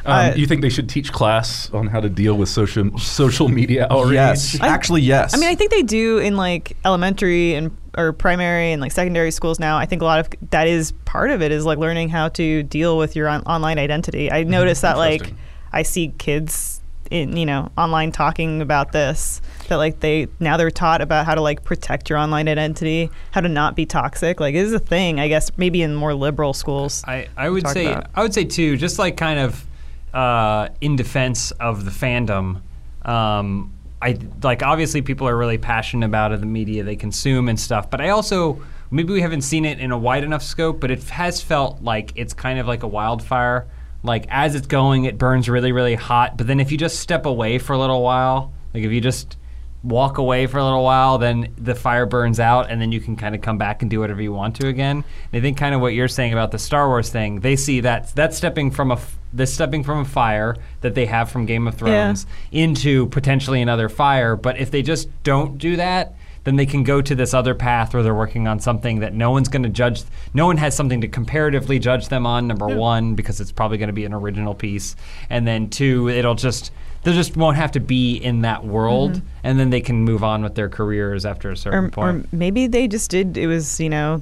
Um, 0.10 0.32
Uh, 0.32 0.36
you 0.36 0.46
think 0.48 0.62
they 0.62 0.70
should 0.70 0.90
teach 0.90 1.12
class 1.12 1.70
on 1.72 1.88
how 1.88 2.00
to 2.00 2.10
deal 2.10 2.36
with 2.36 2.50
social 2.50 2.98
social 2.98 3.48
media 3.48 3.88
outrage? 3.90 4.14
yes, 4.14 4.58
I- 4.62 4.68
actually, 4.68 5.02
yes. 5.02 5.34
I 5.34 5.38
mean, 5.38 5.50
I 5.50 5.56
think 5.56 5.72
they 5.72 5.84
do 5.84 6.18
in 6.18 6.36
like 6.38 6.76
elementary 6.86 7.56
and 7.56 7.72
or 7.98 8.14
primary 8.14 8.72
and 8.72 8.82
like 8.82 8.92
secondary 8.92 9.32
schools 9.32 9.60
now. 9.60 9.78
I 9.78 9.86
think 9.86 10.02
a 10.02 10.06
lot 10.06 10.20
of 10.20 10.30
that 10.52 10.68
is 10.68 10.92
part 11.06 11.32
of 11.32 11.42
it 11.42 11.52
is 11.52 11.66
like 11.66 11.78
learning 11.80 12.10
how 12.10 12.30
to 12.30 12.64
deal 12.64 12.98
with 12.98 13.16
your 13.16 13.28
on- 13.28 13.44
online 13.44 13.80
identity. 13.80 14.32
I 14.32 14.44
notice 14.44 14.82
that 14.82 14.98
like 14.98 15.34
I 15.74 15.84
see 15.84 16.14
kids 16.18 16.82
in 17.12 17.36
you 17.36 17.46
know 17.46 17.72
online 17.76 18.12
talking 18.12 18.62
about 18.62 18.92
this 18.92 19.42
that 19.68 19.78
like 19.78 20.00
they 20.00 20.28
now 20.40 20.58
they're 20.58 20.70
taught 20.70 21.02
about 21.02 21.26
how 21.26 21.34
to 21.34 21.42
like 21.42 21.64
protect 21.64 22.08
your 22.10 22.20
online 22.20 22.48
identity, 22.48 23.10
how 23.32 23.42
to 23.42 23.50
not 23.50 23.76
be 23.76 23.86
toxic. 23.86 24.40
Like 24.40 24.54
it 24.54 24.60
is 24.60 24.74
a 24.74 24.80
thing, 24.80 25.20
I 25.20 25.28
guess, 25.28 25.52
maybe 25.58 25.82
in 25.82 25.96
more 25.96 26.14
liberal 26.14 26.54
schools. 26.54 27.04
I, 27.08 27.28
I 27.36 27.50
would 27.50 27.68
say 27.68 27.88
about. 27.88 28.08
I 28.16 28.22
would 28.22 28.34
say 28.34 28.46
too, 28.46 28.78
just 28.78 29.00
like 29.00 29.18
kind 29.18 29.40
of 29.40 29.66
uh, 30.14 30.70
in 30.82 30.96
defense 30.96 31.52
of 31.52 31.86
the 31.86 31.92
fandom. 31.92 32.62
Um, 33.04 33.74
I 34.02 34.18
like 34.44 34.64
obviously 34.64 35.02
people 35.02 35.28
are 35.28 35.38
really 35.38 35.58
passionate 35.58 36.06
about 36.06 36.32
it, 36.32 36.40
the 36.40 36.46
media 36.46 36.84
they 36.84 36.96
consume 36.96 37.50
and 37.50 37.60
stuff. 37.60 37.90
But 37.90 38.02
I 38.02 38.10
also 38.10 38.62
maybe 38.92 39.14
we 39.14 39.22
haven't 39.22 39.42
seen 39.42 39.66
it 39.66 39.80
in 39.80 39.92
a 39.92 39.98
wide 39.98 40.24
enough 40.24 40.44
scope, 40.44 40.80
but 40.80 40.92
it 40.92 41.04
has 41.10 41.42
felt 41.42 41.82
like 41.82 42.14
it's 42.16 42.34
kind 42.34 42.60
of 42.60 42.68
like 42.68 42.84
a 42.84 42.88
wildfire. 42.88 43.68
Like 44.02 44.26
as 44.30 44.56
it's 44.56 44.68
going, 44.68 45.06
it 45.06 45.18
burns 45.18 45.50
really 45.50 45.72
really 45.72 45.96
hot. 45.96 46.38
But 46.38 46.48
then 46.48 46.60
if 46.60 46.72
you 46.72 46.78
just 46.78 47.00
step 47.00 47.26
away 47.26 47.60
for 47.60 47.74
a 47.74 47.78
little 47.78 48.02
while, 48.02 48.54
like 48.74 48.84
if 48.84 48.92
you 48.92 49.02
just 49.02 49.36
walk 49.84 50.18
away 50.18 50.46
for 50.46 50.58
a 50.58 50.64
little 50.64 50.84
while, 50.84 51.18
then 51.18 51.54
the 51.58 51.76
fire 51.76 52.06
burns 52.06 52.40
out, 52.40 52.70
and 52.70 52.82
then 52.82 52.92
you 52.92 53.00
can 53.00 53.16
kind 53.16 53.34
of 53.34 53.42
come 53.42 53.58
back 53.58 53.82
and 53.82 53.90
do 53.90 54.00
whatever 54.00 54.22
you 54.22 54.34
want 54.34 54.56
to 54.58 54.68
again. 54.68 54.98
And 55.32 55.40
I 55.40 55.42
think 55.42 55.58
kind 55.58 55.74
of 55.74 55.82
what 55.82 55.94
you're 55.94 56.08
saying 56.08 56.34
about 56.34 56.52
the 56.52 56.60
Star 56.60 56.88
Wars 56.88 57.10
thing, 57.10 57.40
they 57.40 57.56
see 57.56 57.80
that 57.82 58.14
that's 58.16 58.36
stepping 58.38 58.72
from 58.72 58.92
a 58.92 59.00
this 59.32 59.54
stepping 59.54 59.84
from 59.84 60.00
a 60.00 60.06
fire 60.06 60.56
that 60.82 60.96
they 60.96 61.06
have 61.06 61.30
from 61.32 61.46
Game 61.46 61.68
of 61.68 61.76
Thrones 61.76 62.26
into 62.52 63.08
potentially 63.08 63.62
another 63.62 63.88
fire. 63.88 64.36
But 64.36 64.58
if 64.58 64.72
they 64.72 64.82
just 64.82 65.08
don't 65.24 65.58
do 65.58 65.76
that, 65.76 66.16
then 66.46 66.56
they 66.56 66.66
can 66.66 66.84
go 66.84 67.02
to 67.02 67.14
this 67.16 67.34
other 67.34 67.54
path 67.54 67.94
where 67.94 68.02
they're 68.02 68.16
working 68.16 68.48
on 68.48 68.60
something 68.60 69.00
that 69.00 69.14
no 69.14 69.30
one's 69.30 69.50
going 69.50 69.64
to 69.64 69.70
judge. 69.70 70.04
No 70.34 70.46
one 70.48 70.58
has 70.58 70.76
something 70.76 71.02
to 71.02 71.08
comparatively 71.08 71.80
judge 71.80 72.08
them 72.08 72.26
on. 72.26 72.48
Number 72.48 72.68
one, 72.68 73.14
because 73.14 73.40
it's 73.40 73.52
probably 73.52 73.78
going 73.78 73.88
to 73.88 73.94
be 73.94 74.06
an 74.06 74.14
original 74.14 74.56
piece, 74.56 74.96
and 75.30 75.48
then 75.48 75.70
two, 75.70 76.10
it'll 76.10 76.36
just 76.36 76.72
they 77.04 77.14
just 77.14 77.38
won't 77.38 77.58
have 77.58 77.72
to 77.74 77.80
be 77.80 78.16
in 78.18 78.42
that 78.42 78.66
world, 78.66 79.22
and 79.44 79.60
then 79.60 79.70
they 79.70 79.82
can 79.82 80.04
move 80.04 80.24
on 80.24 80.44
with 80.44 80.56
their 80.56 80.70
careers 80.70 81.26
after 81.26 81.52
a 81.52 81.58
certain 81.58 81.86
or, 81.86 82.10
or 82.10 82.24
maybe 82.32 82.68
they 82.68 82.88
just 82.88 83.10
did. 83.10 83.38
It 83.38 83.48
was 83.48 83.80
you 83.80 83.90
know, 83.90 84.22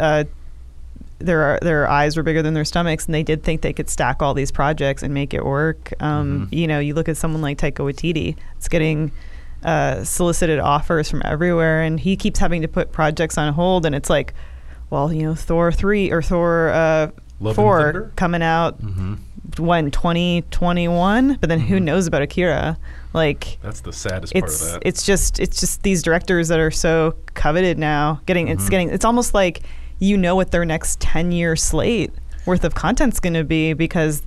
uh, 0.00 0.24
their 1.18 1.58
their 1.62 1.88
eyes 1.88 2.16
were 2.16 2.22
bigger 2.22 2.42
than 2.42 2.54
their 2.54 2.64
stomachs, 2.64 3.06
and 3.06 3.14
they 3.14 3.22
did 3.22 3.42
think 3.42 3.60
they 3.62 3.72
could 3.72 3.88
stack 3.88 4.22
all 4.22 4.34
these 4.34 4.50
projects 4.50 5.02
and 5.02 5.14
make 5.14 5.32
it 5.32 5.44
work. 5.44 5.92
Um, 6.00 6.48
You 6.50 6.66
know, 6.66 6.78
you 6.78 6.94
look 6.94 7.08
at 7.08 7.16
someone 7.16 7.42
like 7.42 7.58
Taika 7.58 7.84
Waititi; 7.84 8.36
it's 8.56 8.68
getting 8.68 9.12
uh, 9.62 10.04
solicited 10.04 10.58
offers 10.58 11.10
from 11.10 11.22
everywhere, 11.24 11.82
and 11.82 11.98
he 11.98 12.16
keeps 12.16 12.38
having 12.38 12.62
to 12.62 12.68
put 12.68 12.92
projects 12.92 13.38
on 13.38 13.52
hold. 13.54 13.86
And 13.86 13.94
it's 13.94 14.10
like, 14.10 14.34
well, 14.90 15.12
you 15.12 15.22
know, 15.22 15.34
Thor 15.34 15.72
three 15.72 16.10
or 16.10 16.22
Thor 16.22 16.70
uh, 16.70 17.10
four 17.54 17.92
coming 18.16 18.42
out 18.42 18.78
when 19.58 19.90
twenty 19.90 20.42
twenty 20.50 20.88
one, 20.88 21.36
but 21.40 21.48
then 21.48 21.60
who 21.60 21.76
mm-hmm. 21.76 21.84
knows 21.84 22.06
about 22.06 22.22
Akira? 22.22 22.78
Like 23.12 23.58
That's 23.62 23.80
the 23.80 23.92
saddest 23.92 24.32
part 24.32 24.44
of 24.44 24.48
it's 24.48 24.72
that. 24.72 24.82
it's 24.84 25.06
just 25.06 25.40
it's 25.40 25.60
just 25.60 25.82
these 25.82 26.02
directors 26.02 26.48
that 26.48 26.60
are 26.60 26.70
so 26.70 27.14
coveted 27.34 27.78
now 27.78 28.20
getting 28.26 28.48
it's 28.48 28.64
mm-hmm. 28.64 28.70
getting 28.70 28.90
it's 28.90 29.04
almost 29.04 29.32
like 29.32 29.62
you 29.98 30.16
know 30.16 30.36
what 30.36 30.50
their 30.50 30.64
next 30.64 31.00
10 31.00 31.32
year 31.32 31.56
slate 31.56 32.12
worth 32.44 32.64
of 32.64 32.74
content's 32.74 33.18
going 33.18 33.32
to 33.32 33.44
be 33.44 33.72
because 33.72 34.22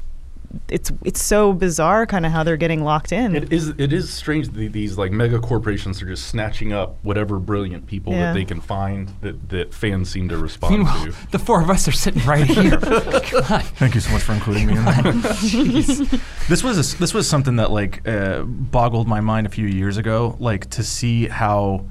it's 0.68 0.92
it's 1.06 1.22
so 1.24 1.54
bizarre 1.54 2.06
kind 2.08 2.26
of 2.26 2.32
how 2.32 2.44
they're 2.44 2.58
getting 2.58 2.84
locked 2.84 3.12
in 3.12 3.36
It 3.36 3.54
is. 3.54 3.70
It 3.78 3.94
is 3.94 4.12
strange 4.12 4.50
that 4.50 4.72
these 4.74 4.98
like 4.98 5.12
mega 5.12 5.40
corporations 5.40 6.02
are 6.02 6.08
just 6.08 6.26
snatching 6.28 6.74
up 6.74 6.98
whatever 7.04 7.38
brilliant 7.40 7.86
people 7.86 8.14
Yeah. 8.14 8.20
that 8.20 8.34
they 8.34 8.46
can 8.46 8.60
find 8.60 9.12
that, 9.22 9.50
that 9.50 9.74
fans 9.74 10.10
seem 10.10 10.28
to 10.30 10.38
respond 10.38 10.76
Meanwhile, 10.78 11.06
to. 11.06 11.32
the 11.32 11.40
four 11.40 11.62
of 11.62 11.70
us 11.70 11.88
are 11.88 11.92
sitting 11.92 12.24
right 12.26 12.46
here. 12.48 12.78
God. 12.78 13.64
Thank 13.78 13.94
you 13.96 14.02
so 14.02 14.12
much 14.12 14.24
for 14.24 14.34
including 14.34 14.68
me 14.68 14.78
in 14.78 14.86
that. 14.86 16.22
this 16.50 16.64
was 16.64 16.94
a, 16.94 16.98
this 16.98 17.14
was 17.14 17.28
something 17.30 17.58
that 17.58 17.72
like 17.72 18.08
uh, 18.08 18.42
boggled 18.44 19.08
my 19.08 19.22
mind 19.22 19.46
a 19.48 19.50
few 19.50 19.68
years 19.68 19.98
ago. 19.98 20.36
Like 20.40 20.70
to 20.72 20.84
see 20.84 21.28
how, 21.28 21.86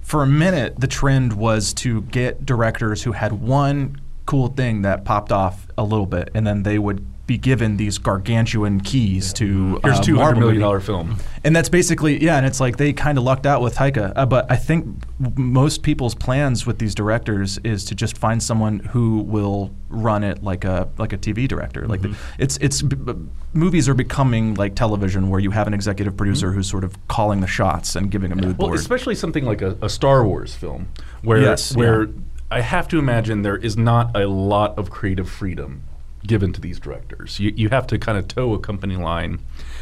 for 0.00 0.22
a 0.22 0.26
minute, 0.26 0.80
the 0.80 0.86
trend 0.86 1.34
was 1.34 1.74
to 1.74 2.02
get 2.02 2.46
directors 2.46 3.02
who 3.02 3.12
had 3.12 3.32
one 3.34 4.00
cool 4.26 4.48
thing 4.48 4.82
that 4.82 5.04
popped 5.04 5.32
off 5.32 5.66
a 5.76 5.82
little 5.84 6.06
bit, 6.06 6.30
and 6.34 6.46
then 6.46 6.62
they 6.62 6.78
would 6.78 7.04
be 7.28 7.38
given 7.38 7.76
these 7.76 7.98
gargantuan 7.98 8.80
keys 8.80 9.32
to 9.34 9.78
Here's 9.84 9.98
uh, 10.00 10.02
two 10.02 10.16
hundred 10.16 10.40
million 10.40 10.60
dollar 10.60 10.80
film. 10.80 11.16
And 11.44 11.54
that's 11.54 11.68
basically 11.68 12.20
yeah, 12.20 12.36
and 12.38 12.44
it's 12.44 12.58
like 12.58 12.76
they 12.78 12.92
kind 12.92 13.16
of 13.18 13.22
lucked 13.22 13.46
out 13.46 13.60
with 13.62 13.76
Taika. 13.76 14.12
Uh, 14.16 14.26
but 14.26 14.50
I 14.50 14.56
think 14.56 14.86
most 15.36 15.84
people's 15.84 16.14
plans 16.16 16.66
with 16.66 16.78
these 16.80 16.94
directors 16.94 17.58
is 17.58 17.84
to 17.84 17.94
just 17.94 18.18
find 18.18 18.42
someone 18.42 18.80
who 18.80 19.18
will 19.20 19.70
run 19.90 20.24
it 20.24 20.42
like 20.42 20.64
a 20.64 20.88
like 20.98 21.12
a 21.12 21.18
TV 21.18 21.46
director. 21.46 21.86
Like 21.86 22.02
the, 22.02 22.16
it's 22.38 22.56
it's 22.56 22.82
b- 22.82 22.96
b- 22.96 23.14
movies 23.52 23.88
are 23.88 23.94
becoming 23.94 24.54
like 24.54 24.74
television 24.74 25.28
where 25.28 25.38
you 25.38 25.50
have 25.52 25.66
an 25.68 25.74
executive 25.74 26.16
producer 26.16 26.52
who's 26.52 26.68
sort 26.68 26.82
of 26.82 26.96
calling 27.08 27.40
the 27.42 27.46
shots 27.46 27.94
and 27.94 28.10
giving 28.10 28.32
a 28.32 28.36
mood 28.36 28.58
Well, 28.58 28.68
board. 28.68 28.78
especially 28.80 29.14
something 29.14 29.44
like 29.44 29.62
a, 29.62 29.76
a 29.82 29.88
Star 29.88 30.24
Wars 30.26 30.54
film, 30.54 30.88
where 31.22 31.38
Yes, 31.42 31.76
where 31.76 32.04
yeah. 32.04 32.12
I 32.50 32.62
have 32.62 32.88
to 32.88 32.98
imagine 32.98 33.42
there 33.42 33.56
is 33.58 33.76
not 33.76 34.16
a 34.16 34.26
lot 34.26 34.78
of 34.78 34.88
creative 34.90 35.28
freedom 35.28 35.82
given 36.26 36.52
to 36.52 36.60
these 36.60 36.78
directors. 36.80 37.38
You, 37.40 37.52
you 37.56 37.68
have 37.70 37.86
to 37.88 37.98
kind 37.98 38.18
of 38.18 38.28
toe 38.28 38.52
a 38.54 38.58
company 38.58 38.96
line. 38.96 39.40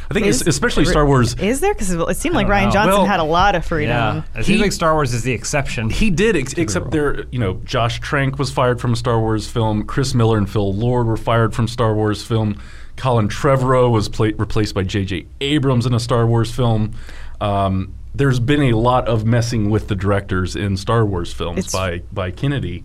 I 0.09 0.13
think, 0.13 0.25
Is- 0.27 0.45
especially 0.47 0.85
Star 0.85 1.05
Wars. 1.05 1.33
is 1.35 1.59
there 1.59 1.73
because 1.73 1.91
it 1.91 2.17
seemed 2.17 2.35
like 2.35 2.47
Rian 2.47 2.65
know. 2.65 2.71
Johnson 2.71 2.93
Well, 2.93 3.05
had 3.05 3.19
a 3.19 3.23
lot 3.23 3.55
of 3.55 3.65
freedom 3.65 3.89
Yeah, 3.95 4.23
it 4.35 4.37
He- 4.37 4.43
seems 4.53 4.61
like 4.61 4.71
Star 4.71 4.93
Wars 4.93 5.13
is 5.13 5.23
the 5.23 5.33
exception. 5.33 5.89
He 5.89 6.09
did, 6.09 6.35
ex- 6.37 6.53
except 6.53 6.91
there, 6.91 7.25
you 7.31 7.39
know, 7.39 7.59
Josh 7.65 7.99
Trank 7.99 8.39
was 8.39 8.49
fired 8.51 8.79
from 8.79 8.93
a 8.93 8.95
Star 8.95 9.19
Wars 9.19 9.47
film. 9.49 9.83
Chris 9.83 10.13
Miller 10.13 10.37
and 10.37 10.49
Phil 10.49 10.73
Lord 10.73 11.07
were 11.07 11.17
fired 11.17 11.53
from 11.53 11.67
Star 11.67 11.93
Wars 11.93 12.23
film. 12.23 12.61
Colin 12.95 13.27
Trevorrow 13.27 13.91
was 13.91 14.07
pla- 14.09 14.31
replaced 14.37 14.73
by 14.73 14.83
J.J. 14.83 15.25
Abrams 15.41 15.85
in 15.85 15.93
a 15.93 15.99
Star 15.99 16.25
Wars 16.25 16.51
film. 16.53 16.93
Um, 17.41 17.93
there's 18.15 18.39
been 18.39 18.63
a 18.63 18.73
lot 18.73 19.07
of 19.07 19.25
messing 19.25 19.69
with 19.69 19.87
the 19.89 19.95
directors 19.95 20.55
in 20.55 20.75
Star 20.77 21.05
Wars 21.05 21.31
films 21.33 21.59
It's- 21.59 21.71
by 21.73 22.01
by 22.11 22.31
Kennedy. 22.31 22.83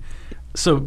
So, 0.54 0.86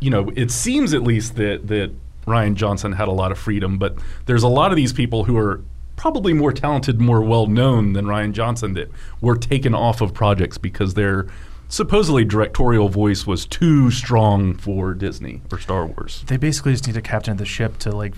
you 0.00 0.10
know, 0.10 0.30
it 0.36 0.50
seems 0.50 0.92
at 0.92 1.02
least 1.02 1.36
that 1.36 1.68
that 1.68 1.92
Rian 2.26 2.54
Johnson 2.54 2.92
had 2.92 3.08
a 3.08 3.12
lot 3.12 3.32
of 3.32 3.38
freedom, 3.38 3.78
but 3.78 3.96
there's 4.26 4.42
a 4.42 4.48
lot 4.48 4.72
of 4.72 4.76
these 4.76 4.92
people 4.92 5.24
who 5.24 5.36
are 5.36 5.62
probably 5.96 6.32
more 6.32 6.52
talented, 6.52 7.00
more 7.00 7.22
well 7.22 7.46
known 7.46 7.92
than 7.94 8.06
Rian 8.06 8.32
Johnson 8.32 8.74
that 8.74 8.90
were 9.20 9.36
taken 9.36 9.74
off 9.74 10.00
of 10.00 10.12
projects 10.12 10.58
because 10.58 10.94
their 10.94 11.26
supposedly 11.68 12.24
directorial 12.24 12.88
voice 12.88 13.26
was 13.26 13.46
too 13.46 13.90
strong 13.90 14.54
for 14.54 14.94
Disney 14.94 15.40
or 15.50 15.58
Star 15.58 15.86
Wars. 15.86 16.22
they 16.28 16.36
basically 16.36 16.72
just 16.72 16.86
need 16.86 16.96
a 16.96 17.02
captain 17.02 17.32
of 17.32 17.38
the 17.38 17.44
ship 17.44 17.78
to 17.78 17.90
like 17.90 18.14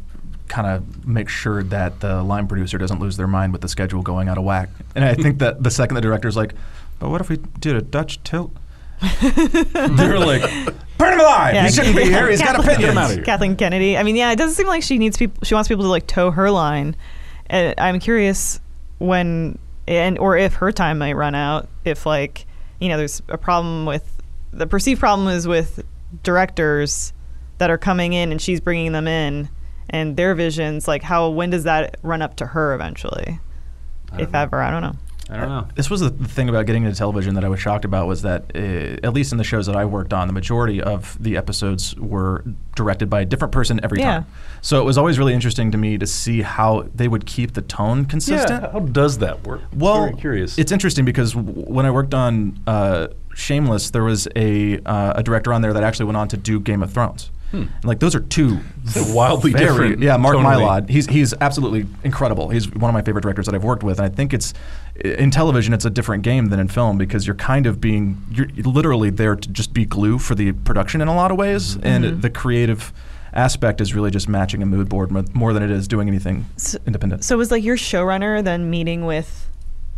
kind 0.48 0.66
of 0.66 1.06
make 1.06 1.28
sure 1.28 1.62
that 1.62 2.00
the 2.00 2.22
line 2.22 2.46
producer 2.46 2.78
doesn't 2.78 3.00
lose 3.00 3.16
their 3.16 3.26
mind 3.26 3.52
with 3.52 3.62
the 3.62 3.68
schedule 3.68 4.02
going 4.02 4.28
out 4.28 4.38
of 4.38 4.44
whack. 4.44 4.70
And 4.94 5.04
I 5.04 5.14
think 5.14 5.38
that 5.38 5.62
the 5.62 5.70
second 5.70 5.94
the 5.94 6.00
director's 6.00 6.36
like, 6.36 6.54
but 6.98 7.10
what 7.10 7.20
if 7.20 7.28
we 7.28 7.36
did 7.58 7.76
a 7.76 7.82
Dutch 7.82 8.22
tilt? 8.22 8.52
They're 9.00 10.18
like, 10.18 10.42
burn 10.98 11.14
him 11.14 11.20
alive! 11.20 11.54
Yeah, 11.54 11.66
he 11.66 11.72
shouldn't 11.72 11.96
be 11.96 12.04
here. 12.04 12.28
He's 12.30 12.40
got 12.40 12.56
Kathleen- 12.56 12.70
opinions. 12.76 12.92
him 12.92 12.98
out 12.98 13.10
of 13.10 13.16
here. 13.16 13.24
Kathleen 13.24 13.56
Kennedy. 13.56 13.96
I 13.96 14.02
mean, 14.02 14.16
yeah, 14.16 14.32
it 14.32 14.36
doesn't 14.36 14.56
seem 14.56 14.66
like 14.66 14.82
she 14.82 14.98
needs 14.98 15.16
people. 15.16 15.42
She 15.44 15.54
wants 15.54 15.68
people 15.68 15.84
to 15.84 15.88
like 15.88 16.06
toe 16.06 16.30
her 16.30 16.50
line. 16.50 16.96
And 17.46 17.74
I'm 17.78 17.98
curious 18.00 18.60
when 18.98 19.58
and 19.86 20.18
or 20.18 20.36
if 20.36 20.54
her 20.54 20.72
time 20.72 20.98
might 20.98 21.14
run 21.14 21.34
out. 21.34 21.68
If 21.84 22.04
like 22.06 22.46
you 22.80 22.88
know, 22.88 22.96
there's 22.96 23.22
a 23.28 23.38
problem 23.38 23.86
with 23.86 24.20
the 24.52 24.66
perceived 24.66 25.00
problem 25.00 25.28
is 25.28 25.46
with 25.48 25.84
directors 26.22 27.12
that 27.58 27.70
are 27.70 27.78
coming 27.78 28.12
in 28.12 28.30
and 28.30 28.40
she's 28.40 28.60
bringing 28.60 28.92
them 28.92 29.08
in 29.08 29.48
and 29.90 30.16
their 30.16 30.34
visions. 30.34 30.86
Like 30.88 31.02
how 31.02 31.28
when 31.30 31.50
does 31.50 31.64
that 31.64 31.96
run 32.02 32.22
up 32.22 32.36
to 32.36 32.46
her 32.46 32.74
eventually? 32.74 33.40
If 34.18 34.34
ever, 34.34 34.62
I 34.62 34.70
don't 34.70 34.82
know. 34.82 34.96
I 35.30 35.36
don't 35.36 35.48
know. 35.48 35.66
This 35.74 35.90
was 35.90 36.00
the 36.00 36.10
the 36.10 36.26
thing 36.28 36.48
about 36.48 36.64
getting 36.66 36.84
into 36.84 36.96
television 36.96 37.34
that 37.34 37.44
I 37.44 37.48
was 37.48 37.60
shocked 37.60 37.84
about 37.84 38.06
was 38.06 38.22
that, 38.22 38.50
uh, 38.54 39.06
at 39.06 39.12
least 39.12 39.30
in 39.32 39.38
the 39.38 39.44
shows 39.44 39.66
that 39.66 39.76
I 39.76 39.84
worked 39.84 40.12
on, 40.12 40.26
the 40.26 40.32
majority 40.32 40.80
of 40.82 41.16
the 41.22 41.36
episodes 41.36 41.94
were 41.96 42.44
directed 42.74 43.10
by 43.10 43.20
a 43.20 43.24
different 43.24 43.52
person 43.52 43.78
every 43.82 43.98
Yeah. 44.00 44.10
time. 44.20 44.26
So 44.62 44.80
it 44.80 44.84
was 44.84 44.96
always 44.96 45.18
really 45.18 45.34
interesting 45.34 45.70
to 45.72 45.78
me 45.78 45.98
to 45.98 46.06
see 46.06 46.42
how 46.42 46.86
they 46.94 47.08
would 47.08 47.26
keep 47.26 47.52
the 47.54 47.62
tone 47.62 48.04
consistent. 48.06 48.62
Yeah, 48.62 48.72
how 48.72 48.80
does 48.80 49.18
that 49.18 49.46
work? 49.46 49.60
Well, 49.76 50.04
Very 50.06 50.14
curious. 50.16 50.58
It's 50.58 50.72
interesting 50.72 51.04
because 51.04 51.32
w- 51.34 51.64
when 51.66 51.84
I 51.86 51.90
worked 51.90 52.14
on 52.14 52.58
uh, 52.66 53.08
Shameless, 53.34 53.90
there 53.90 54.02
was 54.04 54.26
a 54.34 54.78
uh, 54.80 55.12
a 55.16 55.22
director 55.22 55.52
on 55.52 55.62
there 55.62 55.72
that 55.72 55.82
actually 55.84 56.06
went 56.06 56.16
on 56.16 56.28
to 56.28 56.36
do 56.36 56.58
Game 56.58 56.82
of 56.82 56.92
Thrones. 56.92 57.30
And, 57.52 57.70
like 57.82 57.98
those 57.98 58.14
are 58.14 58.20
two 58.20 58.58
They're 58.84 59.14
wildly 59.14 59.52
very- 59.52 59.66
different 59.66 60.02
Yeah, 60.02 60.16
Mark 60.18 60.36
tonally. 60.36 60.60
Mylod. 60.62 60.88
He's 60.90 61.06
he's 61.06 61.32
absolutely 61.40 61.86
incredible. 62.04 62.50
He's 62.50 62.68
one 62.70 62.90
of 62.90 62.94
my 62.94 63.02
favorite 63.02 63.22
directors 63.22 63.46
that 63.46 63.54
I've 63.54 63.64
worked 63.64 63.82
with, 63.82 63.98
and 63.98 64.06
I 64.06 64.14
think 64.14 64.34
it's 64.34 64.52
in 65.02 65.30
television 65.30 65.72
it's 65.72 65.84
a 65.84 65.90
different 65.90 66.22
game 66.24 66.46
than 66.46 66.60
in 66.60 66.68
film 66.68 66.98
because 66.98 67.26
you're 67.26 67.36
kind 67.36 67.66
of 67.66 67.80
being 67.80 68.22
you're 68.30 68.48
literally 68.64 69.10
there 69.10 69.34
to 69.36 69.48
just 69.48 69.72
be 69.72 69.84
glue 69.84 70.18
for 70.18 70.34
the 70.34 70.52
production 70.52 71.00
in 71.00 71.08
a 71.08 71.14
lot 71.14 71.30
of 71.30 71.38
ways, 71.38 71.76
mm-hmm. 71.76 71.86
and 71.86 72.22
the 72.22 72.30
creative 72.30 72.92
aspect 73.32 73.80
is 73.80 73.94
really 73.94 74.10
just 74.10 74.28
matching 74.28 74.62
a 74.62 74.66
mood 74.66 74.88
board 74.88 75.10
more 75.34 75.52
than 75.52 75.62
it 75.62 75.70
is 75.70 75.86
doing 75.88 76.08
anything 76.08 76.46
So- 76.56 76.78
independent. 76.86 77.24
So 77.24 77.34
it 77.34 77.38
was 77.38 77.50
like 77.50 77.62
your 77.62 77.76
showrunner 77.76 78.42
then 78.44 78.68
meeting 78.70 79.04
with 79.06 79.47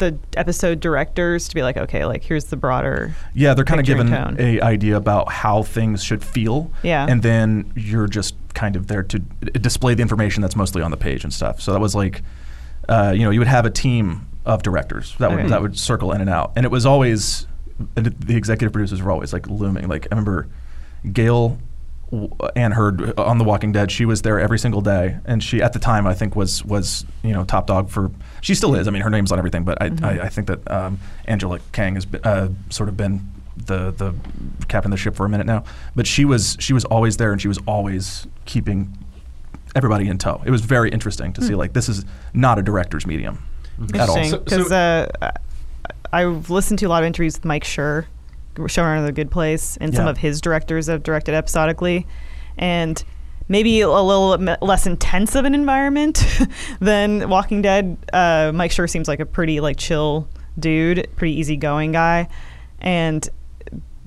the 0.00 0.18
episode 0.36 0.80
directors 0.80 1.48
to 1.48 1.54
be 1.54 1.62
like, 1.62 1.76
okay, 1.76 2.04
like 2.04 2.24
here's 2.24 2.46
the 2.46 2.56
broader. 2.56 3.14
Yeah, 3.34 3.54
they're 3.54 3.64
kind 3.64 3.78
of 3.80 3.86
given 3.86 4.12
a 4.12 4.60
idea 4.60 4.96
about 4.96 5.30
how 5.30 5.62
things 5.62 6.02
should 6.02 6.24
feel. 6.24 6.72
Yeah. 6.82 7.06
And 7.08 7.22
then 7.22 7.72
you're 7.76 8.08
just 8.08 8.34
kind 8.54 8.74
of 8.74 8.88
there 8.88 9.04
to 9.04 9.18
display 9.20 9.94
the 9.94 10.02
information 10.02 10.42
that's 10.42 10.56
mostly 10.56 10.82
on 10.82 10.90
the 10.90 10.96
page 10.96 11.22
and 11.22 11.32
stuff. 11.32 11.60
So 11.60 11.72
that 11.72 11.80
was 11.80 11.94
like, 11.94 12.22
uh, 12.88 13.12
you 13.16 13.22
know, 13.22 13.30
you 13.30 13.38
would 13.38 13.46
have 13.48 13.64
a 13.64 13.70
team 13.70 14.26
of 14.44 14.62
directors 14.62 15.14
that 15.18 15.30
Okay. 15.30 15.42
would 15.42 15.52
that 15.52 15.62
would 15.62 15.78
circle 15.78 16.10
in 16.12 16.20
and 16.20 16.28
out, 16.30 16.52
and 16.56 16.64
it 16.66 16.70
was 16.70 16.84
always 16.86 17.46
the 17.94 18.36
executive 18.36 18.72
producers 18.72 19.00
were 19.02 19.10
always 19.10 19.32
like 19.32 19.46
looming. 19.48 19.86
Like 19.88 20.06
I 20.10 20.14
remember 20.14 20.48
Gale 21.12 21.58
w- 22.10 22.30
Hurd 22.72 23.18
on 23.18 23.38
The 23.38 23.44
Walking 23.44 23.72
Dead. 23.72 23.90
She 23.90 24.04
was 24.04 24.22
there 24.22 24.38
every 24.40 24.58
single 24.58 24.80
day, 24.80 25.18
and 25.24 25.42
she 25.42 25.62
at 25.62 25.72
the 25.72 25.78
time 25.78 26.06
I 26.06 26.14
think 26.14 26.36
was 26.36 26.64
was 26.64 27.04
you 27.22 27.32
know 27.32 27.44
top 27.44 27.66
dog 27.66 27.88
for. 27.90 28.10
She 28.40 28.54
still 28.54 28.74
is. 28.74 28.88
I 28.88 28.90
mean, 28.90 29.02
her 29.02 29.10
name's 29.10 29.32
on 29.32 29.38
everything, 29.38 29.64
but 29.64 29.80
I 29.82 29.90
I, 30.02 30.10
I 30.22 30.28
think 30.28 30.46
that 30.48 30.70
um, 30.70 30.98
Angela 31.26 31.58
Kang 31.72 31.94
has 31.94 32.06
been, 32.06 32.20
uh, 32.24 32.48
sort 32.70 32.88
of 32.88 32.96
been 32.96 33.28
the 33.56 33.90
the 33.92 34.14
captain 34.68 34.90
of 34.92 34.96
the 34.98 35.02
ship 35.02 35.14
for 35.14 35.26
a 35.26 35.28
minute 35.28 35.46
now. 35.46 35.64
But 35.94 36.06
she 36.06 36.24
was 36.24 36.56
she 36.60 36.72
was 36.72 36.84
always 36.86 37.16
there, 37.16 37.32
and 37.32 37.40
she 37.40 37.48
was 37.48 37.58
always 37.66 38.26
keeping 38.46 38.96
everybody 39.76 40.08
in 40.08 40.18
tow. 40.18 40.42
It 40.44 40.50
was 40.50 40.62
very 40.62 40.90
interesting 40.90 41.32
to 41.34 41.42
see 41.42 41.54
like 41.54 41.72
this 41.74 41.88
is 41.88 42.04
not 42.34 42.58
a 42.58 42.62
director's 42.62 43.06
medium 43.06 43.44
at 43.94 44.08
all. 44.08 44.16
Interesting, 44.16 44.30
So- 44.30 44.38
because 44.38 44.68
so- 44.68 44.74
uh, 44.74 45.06
I- 45.22 45.32
I've 46.12 46.50
listened 46.50 46.80
to 46.80 46.86
a 46.86 46.88
lot 46.88 47.02
of 47.04 47.06
interviews 47.06 47.34
with 47.36 47.44
Mike 47.44 47.62
Schur, 47.62 48.06
showrunner 48.68 48.98
of 49.00 49.06
The 49.06 49.12
Good 49.12 49.30
Place, 49.30 49.76
and 49.80 49.94
some 49.94 50.06
Yeah. 50.06 50.10
of 50.10 50.18
his 50.18 50.40
directors 50.40 50.86
have 50.88 51.02
directed 51.02 51.34
episodically, 51.34 52.06
and 52.58 53.02
maybe 53.48 53.80
a 53.80 53.88
little 53.88 54.36
less 54.62 54.86
intense 54.86 55.34
of 55.34 55.44
an 55.44 55.54
environment 55.54 56.24
than 56.80 57.28
Walking 57.28 57.62
Dead. 57.62 57.96
Uh, 58.12 58.52
Mike 58.54 58.70
Schur 58.70 58.88
seems 58.88 59.08
like 59.08 59.20
a 59.20 59.26
pretty 59.26 59.60
like 59.60 59.76
chill 59.76 60.28
dude, 60.58 61.08
pretty 61.16 61.38
easygoing 61.38 61.92
guy. 61.92 62.28
and 62.80 63.28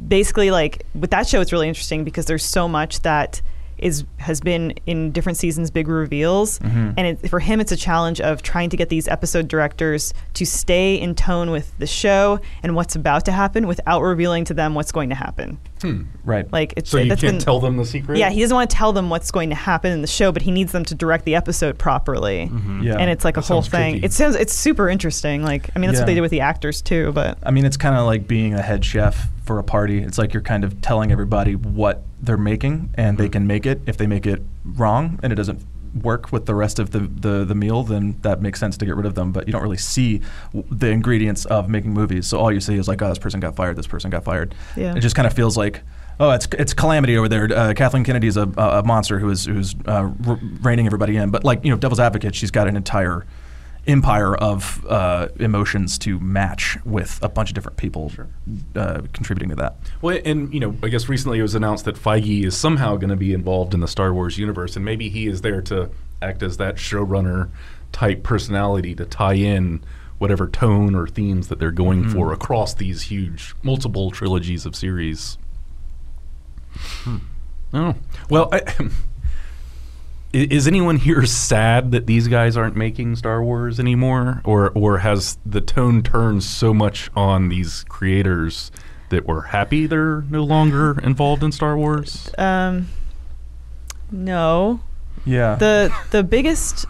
basically 0.07 0.49
like 0.51 0.85
with 0.95 1.11
that 1.11 1.27
show 1.27 1.39
it's 1.39 1.51
really 1.53 1.67
interesting 1.67 2.03
because 2.03 2.25
there's 2.25 2.43
so 2.43 2.67
much 2.67 3.01
that 3.03 3.41
is 3.83 4.05
has 4.17 4.39
been 4.39 4.71
in 4.85 5.11
different 5.11 5.37
seasons 5.37 5.69
big 5.69 5.87
reveals. 5.87 6.59
Mm-hmm. 6.59 6.91
And 6.97 7.07
it, 7.07 7.29
for 7.29 7.39
him 7.39 7.59
it's 7.59 7.71
a 7.71 7.77
challenge 7.77 8.21
of 8.21 8.41
trying 8.41 8.69
to 8.69 8.77
get 8.77 8.89
these 8.89 9.07
episode 9.07 9.47
directors 9.47 10.13
to 10.35 10.45
stay 10.45 10.95
in 10.95 11.13
tone 11.15 11.51
with 11.51 11.77
the 11.77 11.87
show 11.87 12.39
and 12.63 12.75
what's 12.75 12.95
about 12.95 13.25
to 13.25 13.31
happen 13.31 13.67
without 13.67 14.01
revealing 14.01 14.45
to 14.45 14.53
them 14.53 14.73
what's 14.75 14.91
going 14.91 15.09
to 15.09 15.15
happen. 15.15 15.59
Hmm. 15.81 16.03
Right. 16.23 16.49
like 16.53 16.73
it's 16.77 16.89
So 16.89 16.97
you 16.97 17.09
that's 17.09 17.19
can't 17.19 17.33
been- 17.33 17.41
tell 17.41 17.59
them 17.59 17.75
the 17.75 17.83
secret. 17.85 18.17
yeah 18.17 18.29
he 18.29 18.39
doesn't 18.39 18.55
want 18.55 18.69
to 18.69 18.75
tell 18.75 18.93
them 18.93 19.09
what's 19.09 19.31
going 19.31 19.49
to 19.49 19.55
happen 19.55 19.91
in 19.91 19.99
the 20.01 20.07
show 20.07 20.31
but 20.31 20.41
he 20.41 20.49
needs 20.51 20.71
them 20.71 20.85
to 20.85 20.95
direct 20.95 21.25
the 21.25 21.35
episode 21.35 21.77
properly. 21.77 22.47
Mm-hmm. 22.49 22.83
Yeah. 22.83 22.95
and 22.95 23.09
it's 23.11 23.25
like 23.25 23.35
a 23.35 23.41
whole 23.41 23.61
thing. 23.61 23.95
tricky. 23.95 24.05
it 24.05 24.13
sounds 24.13 24.35
it's 24.37 24.53
super 24.53 24.87
interesting. 24.89 25.43
Like 25.43 25.69
i 25.75 25.79
mean 25.79 25.89
that's 25.89 25.99
what 25.99 26.05
they 26.07 26.15
did 26.15 26.21
with 26.21 26.31
the 26.31 26.39
actors 26.41 26.81
too 26.81 27.11
but 27.11 27.37
I 27.43 27.51
mean, 27.51 27.65
it's 27.65 27.75
kind 27.77 27.95
of 27.97 28.05
like 28.05 28.27
being 28.27 28.53
a 28.53 28.61
head 28.61 28.85
chef 28.85 29.27
for 29.43 29.59
a 29.59 29.63
party. 29.63 29.99
It's 30.01 30.17
like 30.17 30.33
you're 30.33 30.41
kind 30.41 30.63
of 30.63 30.81
telling 30.81 31.11
everybody 31.11 31.55
what 31.55 32.03
they're 32.21 32.37
making, 32.37 32.89
and 32.95 33.17
they 33.17 33.29
can 33.29 33.45
make 33.45 33.65
it. 33.65 33.81
If 33.85 33.97
they 33.97 34.07
make 34.07 34.25
it 34.25 34.41
wrong 34.63 35.19
and 35.21 35.31
it 35.31 35.35
doesn't 35.35 35.61
work 36.01 36.31
with 36.31 36.47
the 36.47 36.55
rest 36.55 36.79
of 36.79 36.89
the, 36.91 36.99
the, 36.99 37.45
the 37.45 37.53
meal, 37.53 37.83
then 37.83 38.17
that 38.21 38.41
makes 38.41 38.59
sense 38.59 38.77
to 38.77 38.85
get 38.85 38.95
rid 38.95 39.05
of 39.05 39.13
them. 39.15 39.31
But 39.31 39.47
you 39.47 39.51
don't 39.51 39.61
really 39.61 39.77
see 39.77 40.21
w- 40.53 40.65
the 40.71 40.87
ingredients 40.89 41.45
of 41.45 41.69
making 41.69 41.93
movies. 41.93 42.25
So 42.25 42.39
all 42.39 42.51
you 42.51 42.59
see 42.59 42.75
is 42.75 42.87
like, 42.87 43.01
oh, 43.01 43.09
this 43.09 43.19
person 43.19 43.39
got 43.39 43.55
fired, 43.55 43.75
this 43.75 43.85
person 43.87 44.09
got 44.09 44.23
fired. 44.23 44.55
Yeah. 44.75 44.95
It 44.95 45.01
just 45.01 45.15
kind 45.15 45.27
of 45.27 45.33
feels 45.33 45.55
like. 45.57 45.81
Oh, 46.19 46.29
it's 46.29 46.47
it's 46.59 46.75
calamity 46.75 47.17
over 47.17 47.27
there. 47.27 47.45
Uh, 47.51 47.73
Kathleen 47.73 48.03
Kennedy 48.03 48.27
is 48.27 48.37
a 48.37 48.43
a 48.55 48.83
monster 48.83 49.17
who 49.17 49.31
is 49.31 49.45
who's 49.45 49.73
uh, 49.87 50.11
r- 50.27 50.39
reining 50.61 50.85
everybody 50.85 51.17
in. 51.17 51.31
But 51.31 51.43
like 51.43 51.65
you 51.65 51.71
know, 51.71 51.77
Devil's 51.77 51.99
Advocate, 51.99 52.35
she's 52.35 52.51
got 52.51 52.67
an 52.67 52.77
entire 52.77 53.25
empire 53.85 54.33
of 54.35 54.85
uh, 54.87 55.27
emotions 55.39 55.97
to 55.99 56.19
match 56.19 56.77
with 56.85 57.19
a 57.21 57.27
bunch 57.27 57.49
of 57.49 57.55
different 57.55 57.77
people 57.77 58.11
uh, 58.75 59.01
contributing 59.11 59.49
to 59.49 59.55
that. 59.55 59.75
Well, 60.01 60.19
and 60.23 60.53
you 60.53 60.59
know, 60.59 60.75
I 60.81 60.87
guess 60.87 61.09
recently 61.09 61.39
it 61.39 61.41
was 61.41 61.53
announced 61.55 61.83
that 61.85 61.95
Feige 61.95 62.45
is 62.45 62.55
somehow 62.55 62.95
going 62.95 63.09
to 63.09 63.15
be 63.17 63.33
involved 63.33 63.73
in 63.73 63.81
the 63.81 63.87
Star 63.87 64.13
Wars 64.13 64.37
universe, 64.37 64.75
and 64.77 64.85
maybe 64.85 65.09
he 65.09 65.27
is 65.27 65.41
there 65.41 65.61
to 65.63 65.89
act 66.21 66.41
as 66.43 66.57
that 66.57 66.75
showrunner 66.75 67.49
type 67.91 68.23
personality 68.23 68.95
to 68.95 69.05
tie 69.05 69.33
in 69.33 69.83
whatever 70.17 70.47
tone 70.47 70.95
or 70.95 71.05
themes 71.05 71.49
that 71.49 71.59
they're 71.59 71.69
going 71.71 72.07
for 72.09 72.31
across 72.31 72.73
these 72.73 73.01
huge 73.03 73.53
multiple 73.61 74.09
trilogies 74.11 74.65
of 74.65 74.75
series. 74.75 75.37
Oh 77.73 77.95
well, 78.29 78.49
i- 78.53 78.61
is 80.33 80.67
anyone 80.67 80.97
here 80.97 81.25
sad 81.25 81.91
that 81.91 82.07
these 82.07 82.27
guys 82.27 82.57
aren't 82.57 82.75
making 82.75 83.15
Star 83.15 83.43
Wars 83.43 83.79
anymore, 83.79 84.41
or 84.43 84.71
or 84.71 84.97
has 84.99 85.37
the 85.45 85.61
tone 85.61 86.01
turned 86.03 86.43
so 86.43 86.73
much 86.73 87.09
on 87.15 87.49
these 87.49 87.85
creators 87.87 88.71
that 89.09 89.27
we're 89.27 89.41
happy 89.41 89.85
they're 89.85 90.21
no 90.29 90.43
longer 90.43 90.99
involved 91.03 91.43
in 91.43 91.51
Star 91.51 91.77
Wars? 91.77 92.31
um 92.39 92.87
no 94.11 94.79
Yeah. 95.25 95.55
the 95.55 95.93
the 96.11 96.23
biggest 96.23 96.85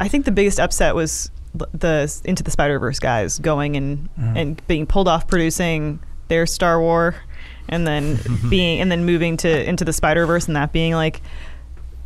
i 0.00 0.08
think 0.08 0.24
the 0.24 0.30
biggest 0.32 0.58
upset 0.60 0.94
was 0.94 1.30
the 1.72 2.20
into 2.24 2.42
the 2.42 2.50
spider 2.50 2.78
verse 2.78 2.98
guys 2.98 3.38
going 3.38 3.76
and 3.76 4.08
and 4.16 4.66
being 4.66 4.86
pulled 4.86 5.08
off 5.08 5.26
producing 5.28 6.00
their 6.28 6.46
star 6.46 6.80
war 6.80 7.14
and 7.68 7.86
then 7.86 8.18
being 8.50 8.80
and 8.80 8.90
then 8.90 9.04
moving 9.04 9.36
to 9.38 9.68
into 9.68 9.84
the 9.84 9.92
spider 9.92 10.26
verse 10.26 10.46
and 10.46 10.56
that 10.56 10.72
being 10.72 10.92
like 10.94 11.20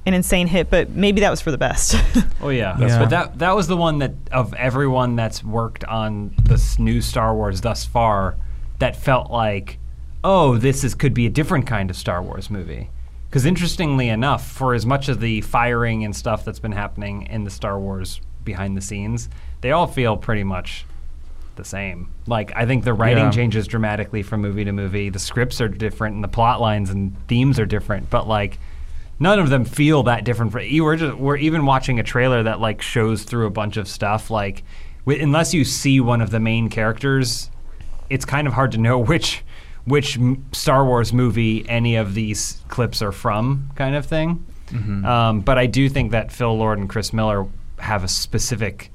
an 0.07 0.15
insane 0.15 0.47
hit 0.47 0.71
but 0.71 0.91
maybe 0.91 1.21
that 1.21 1.31
was 1.31 1.41
for 1.41 1.51
the 1.51 1.59
best 1.59 1.97
Oh 2.41 2.49
yeah. 2.51 2.79
Yeah. 2.79 2.99
but 3.01 3.11
that 3.11 3.39
that 3.41 3.55
was 3.57 3.67
the 3.67 3.77
one 3.77 3.99
that 3.99 4.13
of 4.33 4.55
everyone 4.55 5.17
that's 5.17 5.43
worked 5.45 5.85
on 5.85 6.35
this 6.43 6.79
new 6.79 7.01
Star 7.03 7.35
Wars 7.35 7.61
thus 7.61 7.85
far, 7.85 8.37
that 8.79 8.95
felt 8.95 9.31
like, 9.31 9.79
oh, 10.23 10.57
this 10.59 10.85
is 10.85 10.95
could 10.95 11.13
be 11.15 11.27
a 11.27 11.31
different 11.31 11.67
kind 11.67 11.91
of 11.91 11.97
Star 11.97 12.23
Wars 12.23 12.49
movie. 12.51 12.91
Because 13.29 13.45
interestingly 13.45 14.09
enough, 14.09 14.47
for 14.47 14.75
as 14.75 14.87
much 14.87 15.09
of 15.09 15.19
the 15.21 15.41
firing 15.41 16.05
and 16.05 16.15
stuff 16.15 16.45
that's 16.45 16.61
been 16.61 16.73
happening 16.73 17.23
in 17.27 17.45
the 17.45 17.51
Star 17.51 17.79
Wars 17.81 18.21
behind 18.45 18.77
the 18.77 18.81
scenes, 18.81 19.29
they 19.63 19.73
all 19.73 19.87
feel 19.89 20.17
pretty 20.17 20.45
much 20.45 20.87
the 21.57 21.65
same. 21.65 22.11
Like 22.27 22.53
I 22.55 22.65
think 22.67 22.85
the 22.85 22.95
writing 22.95 23.25
Yeah. 23.25 23.31
changes 23.31 23.67
dramatically 23.67 24.23
from 24.23 24.41
movie 24.43 24.65
to 24.65 24.73
movie. 24.73 25.09
The 25.11 25.19
scripts 25.19 25.61
are 25.61 25.69
different, 25.69 26.15
and 26.15 26.23
the 26.23 26.29
plot 26.29 26.61
lines 26.61 26.91
and 26.91 27.17
themes 27.29 27.59
are 27.59 27.67
different. 27.67 28.09
But 28.11 28.29
like, 28.29 28.59
none 29.19 29.39
of 29.39 29.49
them 29.51 29.65
feel 29.65 30.03
that 30.05 30.25
different. 30.25 30.53
For 30.53 30.61
you, 30.61 30.85
we're 30.85 30.97
just 30.97 31.17
we're 31.17 31.37
even 31.37 31.67
watching 31.67 31.99
a 31.99 32.03
trailer 32.03 32.43
that 32.45 32.61
like 32.61 32.83
shows 32.83 33.23
through 33.25 33.47
a 33.47 33.51
bunch 33.51 33.77
of 33.77 33.89
stuff. 33.89 34.31
Like, 34.31 34.63
wi- 35.05 35.23
unless 35.23 35.55
you 35.55 35.65
see 35.65 36.01
one 36.01 36.21
of 36.21 36.31
the 36.31 36.41
main 36.41 36.69
characters, 36.69 37.51
it's 38.11 38.25
kind 38.25 38.47
of 38.47 38.53
hard 38.53 38.73
to 38.73 38.79
know 38.79 38.99
which 39.13 39.43
which 39.85 40.19
m- 40.19 40.45
Star 40.53 40.85
Wars 40.85 41.13
movie 41.13 41.69
any 41.69 41.95
of 41.97 42.15
these 42.15 42.61
clips 42.69 43.01
are 43.03 43.13
from, 43.13 43.71
kind 43.77 43.95
of 43.95 44.05
thing. 44.07 44.45
Um, 45.05 45.41
but 45.43 45.59
I 45.59 45.67
do 45.67 45.89
think 45.89 46.11
that 46.11 46.33
Phil 46.33 46.57
Lord 46.59 46.79
and 46.79 46.89
Chris 46.89 47.13
Miller 47.13 47.47
have 47.79 48.03
a 48.03 48.09
specific 48.09 48.91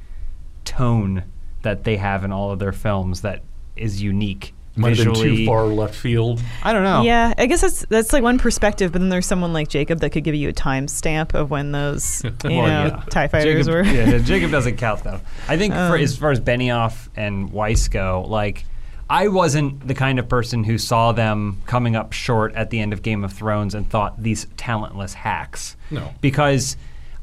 tone 0.65 1.23
that 1.61 1.83
they 1.85 1.95
have 1.97 2.23
in 2.25 2.31
all 2.31 2.51
of 2.51 2.59
their 2.59 2.71
films 2.73 3.21
that 3.21 3.41
is 3.77 4.01
unique. 4.01 4.53
Might 4.75 4.95
have 4.97 5.05
been 5.07 5.15
too 5.15 5.45
far 5.45 5.65
left 5.65 5.95
field. 5.95 6.41
I 6.63 6.71
don't 6.73 6.83
know. 6.83 7.01
yeah 7.03 7.33
i 7.37 7.45
guess 7.45 7.61
that's 7.61 7.85
that's 7.87 8.13
like 8.13 8.23
one 8.23 8.37
perspective 8.39 8.91
but 8.93 8.99
then 8.99 9.09
there's 9.09 9.25
someone 9.25 9.51
like 9.51 9.67
jacob 9.67 9.99
that 9.99 10.11
could 10.11 10.23
give 10.23 10.33
you 10.35 10.47
a 10.49 10.53
timestamp 10.53 11.33
of 11.33 11.49
when 11.51 11.71
those 11.73 12.23
you 12.23 12.31
Well, 12.43 12.49
know 12.67 12.85
yeah. 12.95 13.03
tie 13.09 13.27
fighters 13.27 13.65
Jacob, 13.67 13.85
were 13.87 13.93
yeah, 13.93 14.17
Jacob 14.19 14.49
doesn't 14.57 14.77
count 14.77 15.03
though. 15.03 15.19
I 15.49 15.57
think 15.57 15.73
for, 15.73 15.79
Um, 15.97 16.01
as 16.01 16.15
far 16.17 16.31
as 16.31 16.39
Benioff 16.39 17.09
and 17.15 17.51
Weiss 17.51 17.87
go, 17.89 18.25
like 18.27 18.63
I 19.09 19.27
wasn't 19.27 19.85
the 19.85 19.93
kind 19.93 20.19
of 20.19 20.29
person 20.29 20.63
who 20.63 20.77
saw 20.77 21.11
them 21.11 21.57
coming 21.65 21.97
up 21.97 22.13
short 22.13 22.55
at 22.55 22.69
the 22.69 22.79
end 22.79 22.93
of 22.93 23.01
Game 23.01 23.25
of 23.25 23.33
Thrones 23.33 23.75
and 23.75 23.89
thought 23.89 24.23
these 24.23 24.47
talentless 24.55 25.13
hacks. 25.13 25.75
No. 25.89 26.13
because 26.21 26.77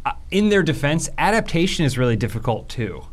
uh, 0.05 0.13
in 0.31 0.51
their 0.51 0.63
defense, 0.63 1.09
adaptation 1.17 1.87
is 1.87 1.97
really 1.97 2.17
difficult 2.17 2.69
too. 2.69 3.05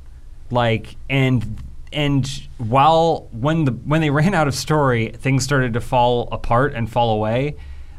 Like 0.52 0.98
and 1.10 1.56
and 1.96 2.48
while 2.58 3.30
when 3.32 3.66
the 3.66 3.72
when 3.72 4.02
they 4.02 4.10
ran 4.10 4.34
out 4.34 4.48
of 4.48 4.54
story, 4.54 5.10
things 5.10 5.44
started 5.44 5.74
to 5.74 5.82
fall 5.82 6.28
apart 6.32 6.74
and 6.74 6.92
fall 6.92 7.12
away. 7.12 7.56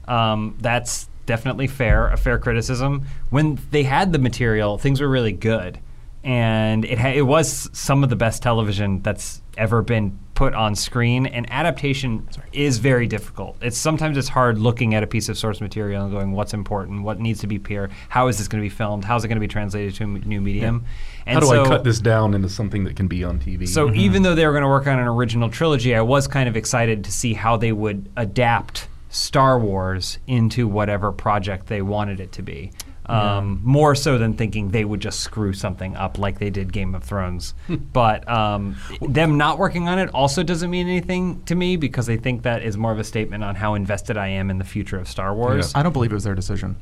Um, 0.06 0.56
that's 0.60 1.08
definitely 1.24 1.66
fair, 1.66 2.08
a 2.08 2.16
fair 2.16 2.38
criticism. 2.38 3.06
When 3.30 3.58
they 3.70 3.82
had 3.82 4.12
the 4.12 4.18
material, 4.18 4.78
things 4.78 5.00
were 5.00 5.08
really 5.08 5.32
good, 5.32 5.80
and 6.22 6.84
it 6.84 6.98
ha- 6.98 7.14
it 7.16 7.22
was 7.22 7.70
some 7.72 8.04
of 8.04 8.10
the 8.10 8.16
best 8.16 8.42
television 8.42 9.00
that's 9.02 9.40
ever 9.56 9.80
been 9.80 10.18
put 10.34 10.52
on 10.52 10.74
screen. 10.74 11.26
And 11.26 11.50
adaptation 11.50 12.28
is 12.52 12.76
very 12.76 13.06
difficult. 13.06 13.56
It's 13.62 13.78
sometimes 13.78 14.18
it's 14.18 14.28
hard 14.28 14.58
looking 14.58 14.94
at 14.94 15.02
a 15.02 15.06
piece 15.06 15.30
of 15.30 15.38
source 15.38 15.62
material 15.62 16.04
and 16.04 16.12
going, 16.12 16.32
what's 16.32 16.52
important, 16.52 17.02
what 17.02 17.18
needs 17.18 17.40
to 17.40 17.46
be 17.46 17.58
pure, 17.58 17.88
how 18.10 18.28
is 18.28 18.36
this 18.36 18.46
going 18.46 18.62
to 18.62 18.64
be 18.64 18.74
filmed, 18.74 19.04
how's 19.04 19.24
it 19.24 19.28
going 19.28 19.36
to 19.36 19.40
be 19.40 19.48
translated 19.48 19.94
to 19.94 20.04
a 20.04 20.06
new 20.06 20.42
medium. 20.42 20.84
And 21.26 21.34
How 21.34 21.40
do 21.40 21.46
so, 21.46 21.64
I 21.64 21.68
cut 21.68 21.82
this 21.82 21.98
down 21.98 22.34
into 22.34 22.48
something 22.48 22.84
that 22.84 22.94
can 22.94 23.08
be 23.08 23.24
on 23.24 23.40
TV? 23.40 23.66
so 23.66 23.92
even 23.94 24.22
though 24.22 24.36
they 24.36 24.46
were 24.46 24.52
going 24.52 24.62
to 24.62 24.68
work 24.68 24.86
on 24.86 24.98
an 24.98 25.08
original 25.08 25.50
trilogy, 25.50 25.94
I 25.94 26.00
was 26.00 26.28
kind 26.28 26.48
of 26.48 26.56
excited 26.56 27.02
to 27.04 27.10
see 27.10 27.34
how 27.34 27.56
they 27.56 27.72
would 27.72 28.08
adapt 28.16 28.86
Star 29.08 29.58
Wars 29.58 30.18
into 30.28 30.68
whatever 30.68 31.10
project 31.10 31.66
they 31.66 31.82
wanted 31.82 32.20
it 32.20 32.32
to 32.32 32.42
be. 32.42 32.72
Um, 33.06 33.60
More 33.62 33.94
so 33.94 34.18
than 34.18 34.34
thinking 34.34 34.70
they 34.70 34.84
would 34.84 35.00
just 35.00 35.20
screw 35.20 35.52
something 35.52 35.94
up 35.96 36.18
like 36.18 36.38
they 36.40 36.50
did 36.50 36.72
Game 36.72 36.94
of 36.94 37.04
Thrones. 37.04 37.54
but 37.92 38.28
um, 38.28 38.76
them 39.00 39.36
not 39.36 39.58
working 39.58 39.88
on 39.88 39.98
it 39.98 40.10
also 40.12 40.42
doesn't 40.42 40.70
mean 40.70 40.88
anything 40.88 41.42
to 41.44 41.54
me 41.54 41.76
because 41.76 42.08
I 42.08 42.16
think 42.16 42.42
that 42.42 42.62
is 42.62 42.76
more 42.76 42.92
of 42.92 42.98
a 42.98 43.04
statement 43.04 43.44
on 43.44 43.54
how 43.54 43.74
invested 43.74 44.16
I 44.16 44.28
am 44.28 44.50
in 44.50 44.58
the 44.58 44.64
future 44.64 44.98
of 44.98 45.08
Star 45.08 45.34
Wars. 45.34 45.72
I 45.74 45.82
don't 45.82 45.92
believe 45.92 46.10
it 46.10 46.14
was 46.14 46.24
their 46.24 46.34
decision. 46.34 46.76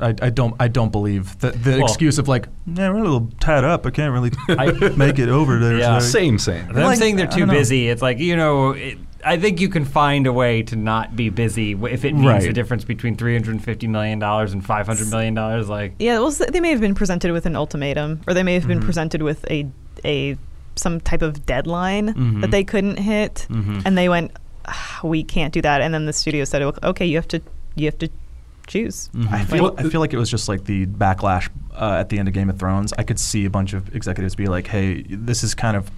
I, 0.00 0.08
I 0.22 0.30
don't 0.30 0.54
I 0.60 0.68
don't 0.68 0.90
believe 0.92 1.38
the 1.40 1.50
the 1.50 1.70
Well- 1.78 1.84
excuse 1.84 2.18
of 2.18 2.26
like 2.28 2.48
yeah 2.66 2.88
we're 2.90 2.96
a 2.98 3.02
little 3.02 3.30
tied 3.40 3.64
up 3.64 3.86
I 3.86 3.90
can't 3.90 4.12
really 4.12 4.30
I- 4.48 4.72
make 4.96 5.18
it 5.18 5.28
over 5.28 5.58
there. 5.58 5.78
Yeah. 5.78 5.98
sorry." 5.98 6.10
same, 6.10 6.38
same. 6.38 6.66
Them 6.72 6.84
Like, 6.84 6.98
saying 6.98 7.16
they're 7.16 7.26
too 7.26 7.40
don't 7.40 7.48
know. 7.48 7.54
busy, 7.54 7.88
it's 7.88 8.02
like 8.02 8.18
you 8.18 8.36
know. 8.36 8.70
It, 8.72 8.98
I 9.26 9.38
think 9.38 9.58
you 9.58 9.70
can 9.70 9.86
find 9.86 10.26
a 10.26 10.32
way 10.34 10.62
to 10.64 10.76
not 10.76 11.16
be 11.16 11.30
busy 11.30 11.72
if 11.72 12.04
it 12.04 12.12
means 12.12 12.26
Right. 12.26 12.42
the 12.42 12.52
difference 12.52 12.84
between 12.84 13.16
three 13.16 13.32
hundred 13.34 13.52
and 13.52 13.64
fifty 13.64 13.86
million 13.86 14.18
dollars 14.18 14.52
and 14.52 14.62
five 14.62 14.86
hundred 14.86 15.08
million 15.10 15.32
dollars. 15.32 15.66
Like, 15.68 15.94
Yeah, 15.98 16.18
well, 16.18 16.30
they 16.30 16.60
may 16.60 16.68
have 16.70 16.80
been 16.82 16.94
presented 16.94 17.32
with 17.32 17.46
an 17.46 17.56
ultimatum, 17.56 18.20
or 18.26 18.34
they 18.34 18.42
may 18.42 18.52
have 18.54 18.66
been 18.68 18.78
Mm-hmm. 18.80 18.84
presented 18.86 19.22
with 19.22 19.44
a 19.50 19.66
a 20.04 20.36
some 20.76 21.00
type 21.00 21.22
of 21.22 21.46
deadline 21.46 22.12
Mhm. 22.12 22.40
that 22.42 22.50
they 22.50 22.64
couldn't 22.64 22.98
hit, 22.98 23.46
Mhm. 23.48 23.80
and 23.86 23.96
they 23.96 24.08
went, 24.10 24.32
"Ah, 24.66 25.00
"We 25.02 25.22
can't 25.22 25.54
do 25.54 25.62
that." 25.62 25.80
And 25.80 25.94
then 25.94 26.04
the 26.04 26.12
studio 26.12 26.44
said, 26.44 26.60
"Okay, 26.82 27.06
you 27.06 27.16
have 27.16 27.28
to 27.28 27.40
you 27.76 27.86
have 27.86 27.98
to 28.00 28.08
choose." 28.66 29.08
Mm-hmm. 29.14 29.34
I 29.34 29.44
feel 29.44 29.74
I 29.78 29.82
feel 29.84 30.00
like 30.00 30.12
it 30.12 30.18
was 30.18 30.30
just 30.30 30.48
like 30.48 30.64
the 30.64 30.86
backlash 30.86 31.48
uh, 31.74 31.96
at 31.98 32.08
the 32.08 32.18
end 32.18 32.28
of 32.28 32.34
Game 32.34 32.50
of 32.50 32.58
Thrones. 32.58 32.92
I 32.98 33.02
could 33.02 33.18
see 33.18 33.44
a 33.44 33.50
bunch 33.50 33.72
of 33.72 33.94
executives 33.94 34.34
be 34.34 34.46
like, 34.46 34.66
"Hey, 34.66 35.02
this 35.02 35.42
is 35.42 35.54
kind 35.54 35.76
of 35.76 35.90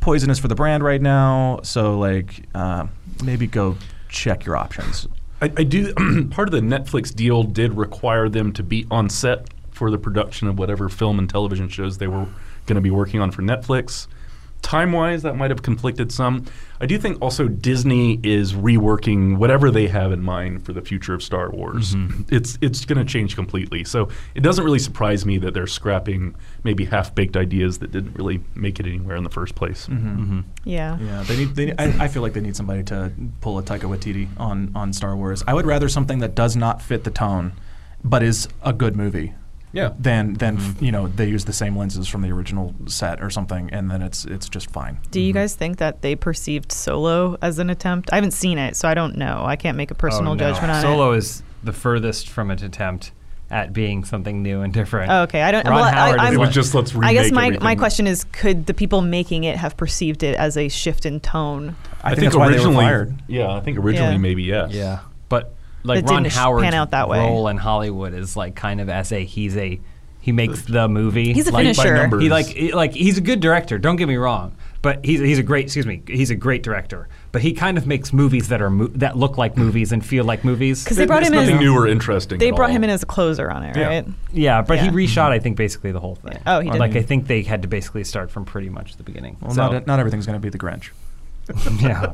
poisonous 0.00 0.38
for 0.38 0.48
the 0.48 0.54
brand 0.54 0.82
right 0.82 1.00
now, 1.00 1.60
so 1.62 1.98
like 1.98 2.46
uh, 2.54 2.86
maybe 3.24 3.46
go 3.46 3.76
check 4.08 4.44
your 4.44 4.56
options." 4.56 5.08
I, 5.40 5.52
I 5.56 5.64
do. 5.64 5.92
part 6.30 6.48
of 6.48 6.52
the 6.52 6.60
Netflix 6.60 7.14
deal 7.14 7.42
did 7.42 7.74
require 7.74 8.28
them 8.28 8.52
to 8.52 8.62
be 8.62 8.86
on 8.90 9.08
set 9.08 9.48
for 9.70 9.90
the 9.90 9.98
production 9.98 10.46
of 10.48 10.58
whatever 10.58 10.88
film 10.88 11.18
and 11.18 11.28
television 11.28 11.68
shows 11.68 11.98
they 11.98 12.06
were 12.06 12.26
going 12.66 12.76
to 12.76 12.80
be 12.80 12.90
working 12.90 13.20
on 13.20 13.30
for 13.30 13.42
Netflix. 13.42 14.06
Time 14.62 14.92
wise, 14.92 15.22
that 15.22 15.36
might 15.36 15.50
have 15.50 15.62
conflicted 15.62 16.10
some. 16.10 16.46
I 16.80 16.86
do 16.86 16.98
think 16.98 17.20
also 17.20 17.46
Disney 17.46 18.18
is 18.22 18.54
reworking 18.54 19.36
whatever 19.36 19.70
they 19.70 19.86
have 19.88 20.12
in 20.12 20.22
mind 20.22 20.64
for 20.64 20.72
the 20.72 20.80
future 20.80 21.14
of 21.14 21.22
Star 21.22 21.50
Wars. 21.50 21.94
Mm-hmm. 21.94 22.34
It's 22.34 22.58
it's 22.60 22.84
going 22.84 22.98
to 22.98 23.04
change 23.04 23.36
completely. 23.36 23.84
So 23.84 24.08
it 24.34 24.40
doesn't 24.40 24.64
really 24.64 24.78
surprise 24.78 25.26
me 25.26 25.38
that 25.38 25.54
they're 25.54 25.66
scrapping 25.66 26.34
maybe 26.64 26.84
half 26.84 27.14
baked 27.14 27.36
ideas 27.36 27.78
that 27.80 27.92
didn't 27.92 28.14
really 28.14 28.40
make 28.54 28.80
it 28.80 28.86
anywhere 28.86 29.16
in 29.16 29.24
the 29.24 29.30
first 29.30 29.54
place. 29.54 29.86
Mm-hmm. 29.86 30.22
Mm-hmm. 30.22 30.40
Yeah. 30.64 30.98
Yeah, 30.98 31.22
they 31.24 31.36
need. 31.36 31.54
They 31.54 31.66
need 31.66 31.74
I, 31.78 32.04
I 32.04 32.08
feel 32.08 32.22
like 32.22 32.32
they 32.32 32.40
need 32.40 32.56
somebody 32.56 32.82
to 32.84 33.12
pull 33.40 33.58
a 33.58 33.62
Taika 33.62 33.82
Waititi 33.82 34.28
on 34.38 34.72
on 34.74 34.92
Star 34.92 35.16
Wars. 35.16 35.44
I 35.46 35.54
would 35.54 35.66
rather 35.66 35.88
something 35.88 36.20
that 36.20 36.34
does 36.34 36.56
not 36.56 36.80
fit 36.80 37.04
the 37.04 37.10
tone, 37.10 37.52
but 38.02 38.22
is 38.22 38.48
a 38.62 38.72
good 38.72 38.96
movie. 38.96 39.34
Yeah. 39.72 39.92
Than 39.98 40.34
than 40.34 40.58
f- 40.58 40.82
you 40.82 40.92
know 40.92 41.08
they 41.08 41.26
use 41.26 41.44
the 41.44 41.52
same 41.52 41.76
lenses 41.76 42.08
from 42.08 42.22
the 42.22 42.30
original 42.30 42.74
set 42.86 43.22
or 43.22 43.30
something, 43.30 43.70
and 43.72 43.90
then 43.90 44.02
it's 44.02 44.24
it's 44.24 44.48
just 44.48 44.70
fine. 44.70 44.98
Do 45.10 45.20
you 45.20 45.32
mm-hmm. 45.32 45.40
guys 45.40 45.54
think 45.54 45.78
that 45.78 46.02
they 46.02 46.14
perceived 46.14 46.72
Solo 46.72 47.36
as 47.42 47.58
an 47.58 47.70
attempt? 47.70 48.12
I 48.12 48.16
haven't 48.16 48.32
seen 48.32 48.58
it, 48.58 48.76
so 48.76 48.88
I 48.88 48.94
don't 48.94 49.16
know. 49.16 49.44
I 49.46 49.56
can't 49.56 49.76
make 49.76 49.90
a 49.90 49.94
personal 49.94 50.32
Oh, 50.32 50.34
no. 50.34 50.38
judgment 50.38 50.72
on 50.72 50.78
it. 50.78 50.82
Solo 50.82 51.12
is 51.12 51.42
the 51.62 51.72
furthest 51.72 52.28
from 52.28 52.50
an 52.50 52.62
attempt 52.62 53.12
at 53.52 53.72
being 53.74 54.02
something 54.02 54.42
new 54.42 54.62
and 54.62 54.72
different. 54.72 55.12
Oh, 55.12 55.22
okay, 55.24 55.42
I 55.42 55.50
don't. 55.52 55.66
Ron 55.66 55.74
well, 55.74 55.84
Howard 55.84 56.18
I, 56.18 56.28
I'm, 56.28 56.34
It 56.34 56.38
was 56.38 56.50
just 56.50 56.74
let's 56.74 56.94
remake 56.94 57.10
I 57.10 57.12
guess 57.14 57.32
my, 57.32 57.50
my 57.58 57.74
question 57.74 58.06
is 58.06 58.24
could 58.24 58.66
the 58.66 58.72
people 58.72 59.02
making 59.02 59.44
it 59.44 59.56
have 59.58 59.76
perceived 59.76 60.22
it 60.22 60.36
as 60.36 60.56
a 60.56 60.68
shift 60.68 61.04
in 61.04 61.20
tone? 61.20 61.76
I, 62.02 62.14
think, 62.14 62.24
that's 62.24 62.36
why 62.36 62.48
they 62.48 62.52
were 62.54 62.56
originally, 62.56 62.84
fired. 62.84 63.22
yeah, 63.28 63.52
I 63.52 63.60
think 63.60 63.78
originally 63.78 64.12
Yeah. 64.12 64.18
maybe 64.18 64.42
yes. 64.42 64.72
Yeah, 64.72 65.00
but 65.00 65.11
like 65.84 66.00
It 66.04 66.08
Ron 66.10 66.22
didn't 66.22 66.34
Howard's 66.34 66.64
pan 66.64 66.74
out 66.74 66.90
that 66.92 67.08
way. 67.08 67.18
role 67.18 67.48
in 67.48 67.56
Hollywood 67.56 68.14
is 68.14 68.36
like 68.36 68.54
kind 68.54 68.80
of 68.80 68.88
as 68.88 69.12
a 69.12 69.24
he's 69.24 69.56
a 69.56 69.80
he 70.20 70.30
makes 70.30 70.62
the 70.62 70.88
movie. 70.88 71.32
He's 71.32 71.48
a 71.48 71.52
like, 71.52 71.64
finisher. 71.64 71.94
numbers. 71.94 72.22
He 72.22 72.28
like 72.28 72.46
he, 72.46 72.72
like 72.72 72.92
he's 72.92 73.18
a 73.18 73.22
good 73.22 73.40
director. 73.40 73.78
Don't 73.78 73.96
get 73.96 74.06
me 74.06 74.16
wrong, 74.16 74.54
but 74.80 75.04
he's 75.04 75.18
he's 75.18 75.38
a 75.40 75.42
great 75.42 75.64
excuse 75.64 75.84
me 75.86 76.00
he's 76.06 76.30
a 76.30 76.36
great 76.36 76.62
director. 76.62 77.08
But 77.32 77.42
he 77.42 77.54
kind 77.54 77.76
of 77.78 77.86
makes 77.86 78.12
movies 78.12 78.48
that 78.48 78.60
are 78.62 78.70
mo- 78.70 78.86
that 78.88 79.16
look 79.16 79.36
like 79.38 79.56
movies 79.56 79.90
and 79.90 80.04
feel 80.04 80.24
like 80.24 80.44
movies. 80.44 80.84
Because 80.84 80.98
they 80.98 81.06
brought 81.06 81.22
it's 81.22 81.28
him 81.30 81.34
nothing 81.34 81.56
in. 81.56 81.62
new 81.62 81.74
or 81.74 81.88
interesting. 81.88 82.38
They 82.38 82.50
at 82.50 82.54
brought 82.56 82.70
all. 82.70 82.76
him 82.76 82.84
in 82.84 82.90
as 82.90 83.02
a 83.02 83.06
closer 83.06 83.50
on 83.50 83.64
it, 83.64 83.74
right? 83.74 84.06
Yeah, 84.32 84.62
but 84.62 84.74
Yeah. 84.74 84.84
he 84.84 84.90
reshot 84.90 85.30
I 85.30 85.38
think 85.40 85.56
basically 85.56 85.90
the 85.92 85.98
whole 86.00 86.14
thing. 86.16 86.38
Oh, 86.46 86.60
he 86.60 86.70
did. 86.70 86.78
Like 86.78 86.94
I 86.94 87.02
think 87.02 87.26
they 87.26 87.42
had 87.42 87.62
to 87.62 87.68
basically 87.68 88.04
start 88.04 88.30
from 88.30 88.44
pretty 88.44 88.68
much 88.68 88.96
the 88.98 89.02
beginning. 89.02 89.38
Well, 89.40 89.52
So- 89.54 89.72
not 89.72 89.86
not 89.88 89.98
everything's 89.98 90.26
going 90.26 90.38
to 90.38 90.40
be 90.40 90.50
the 90.50 90.58
Grinch. 90.58 90.90
yeah. 91.80 92.12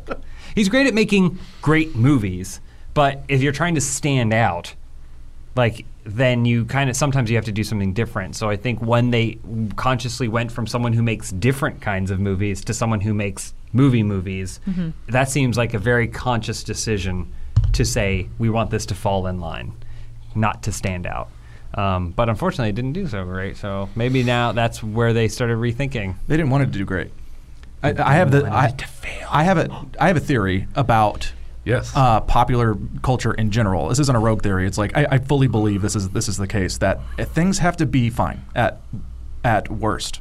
He's 0.55 0.69
great 0.71 0.87
at 0.87 0.95
making 0.95 1.39
great 1.61 1.95
movies, 1.95 2.61
but 2.99 3.23
if 3.29 3.41
you're 3.43 3.53
trying 3.53 3.77
to 3.77 3.81
stand 3.81 4.33
out, 4.33 4.75
like 5.55 5.87
then 6.03 6.45
you 6.45 6.65
kind 6.65 6.91
of 6.91 6.97
sometimes 6.97 7.31
you 7.31 7.37
have 7.37 7.45
to 7.45 7.53
do 7.53 7.63
something 7.63 7.93
different. 7.93 8.35
So 8.35 8.51
I 8.51 8.57
think 8.57 8.83
when 8.83 9.13
they 9.13 9.39
consciously 9.77 10.27
went 10.27 10.51
from 10.51 10.67
someone 10.67 10.93
who 10.93 11.03
makes 11.05 11.31
different 11.31 11.81
kinds 11.81 12.11
of 12.11 12.19
movies 12.19 12.65
to 12.65 12.75
someone 12.75 13.01
who 13.01 13.15
makes 13.15 13.55
movie 13.73 14.03
movies, 14.03 14.59
that 15.07 15.31
seems 15.31 15.57
like 15.57 15.75
a 15.75 15.79
very 15.79 16.09
conscious 16.09 16.65
decision 16.65 17.33
to 17.75 17.85
say 17.85 18.29
we 18.37 18.51
want 18.51 18.71
this 18.73 18.85
to 18.87 18.97
fall 18.97 19.29
in 19.29 19.39
line, 19.39 19.75
not 20.35 20.65
to 20.65 20.73
stand 20.73 21.07
out. 21.07 21.29
Um, 21.75 22.11
but 22.11 22.29
unfortunately, 22.29 22.71
it 22.71 22.75
didn't 22.75 22.95
do 22.95 23.07
so 23.07 23.25
great. 23.25 23.57
So 23.59 23.89
maybe 23.95 24.25
now 24.25 24.51
that's 24.51 24.83
where 24.83 25.13
they 25.13 25.29
started 25.29 25.59
rethinking. 25.59 26.17
They 26.27 26.37
didn't 26.37 26.51
want 26.51 26.65
it 26.65 26.73
to 26.73 26.79
do 26.81 26.85
great. 26.85 27.13
I, 27.81 27.91
I 27.91 28.15
have 28.15 28.33
the 28.33 28.45
I, 28.45 28.75
I 29.31 29.45
have 29.45 29.59
a 29.59 29.87
I 30.01 30.09
have 30.09 30.17
a 30.17 30.21
theory 30.21 30.67
about 30.75 31.33
Yes. 31.69 31.93
uh, 31.95 32.21
popular 32.23 32.77
culture 33.03 33.35
in 33.35 33.51
general. 33.51 33.89
This 33.89 33.99
isn't 33.99 34.17
a 34.17 34.19
rogue 34.19 34.43
theory. 34.43 34.67
It's 34.67 34.79
like 34.79 34.97
I, 34.97 35.07
I 35.13 35.19
fully 35.19 35.49
believe 35.49 35.83
this 35.83 35.95
is 35.95 36.09
this 36.11 36.27
is 36.27 36.39
the 36.39 36.47
case 36.47 36.79
that 36.79 37.01
things 37.35 37.59
have 37.59 37.77
to 37.77 37.87
be 37.87 38.09
fine 38.11 38.43
at 38.55 38.81
at 39.45 39.71
worst. 39.71 40.21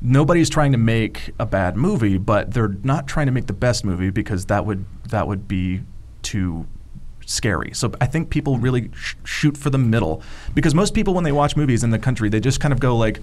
Nobody's 0.00 0.48
trying 0.48 0.70
to 0.72 0.78
make 0.78 1.32
a 1.40 1.46
bad 1.46 1.76
movie, 1.76 2.18
but 2.18 2.52
they're 2.54 2.76
not 2.84 3.08
trying 3.08 3.26
to 3.26 3.32
make 3.32 3.46
the 3.46 3.52
best 3.52 3.84
movie 3.84 4.10
because 4.10 4.44
that 4.46 4.64
would 4.64 4.84
that 5.08 5.26
would 5.26 5.48
be 5.48 5.80
too 6.22 6.66
scary. 7.26 7.72
So 7.74 7.92
I 8.00 8.06
think 8.06 8.30
people 8.30 8.58
really 8.58 8.90
sh- 8.94 9.16
shoot 9.24 9.56
for 9.56 9.70
the 9.70 9.78
middle 9.78 10.22
because 10.54 10.74
most 10.74 10.94
people 10.94 11.12
when 11.14 11.24
they 11.24 11.32
watch 11.32 11.56
movies 11.56 11.82
in 11.82 11.90
the 11.90 11.98
country, 11.98 12.28
they 12.28 12.40
just 12.40 12.60
kind 12.60 12.72
of 12.72 12.78
go 12.78 12.96
like 12.96 13.20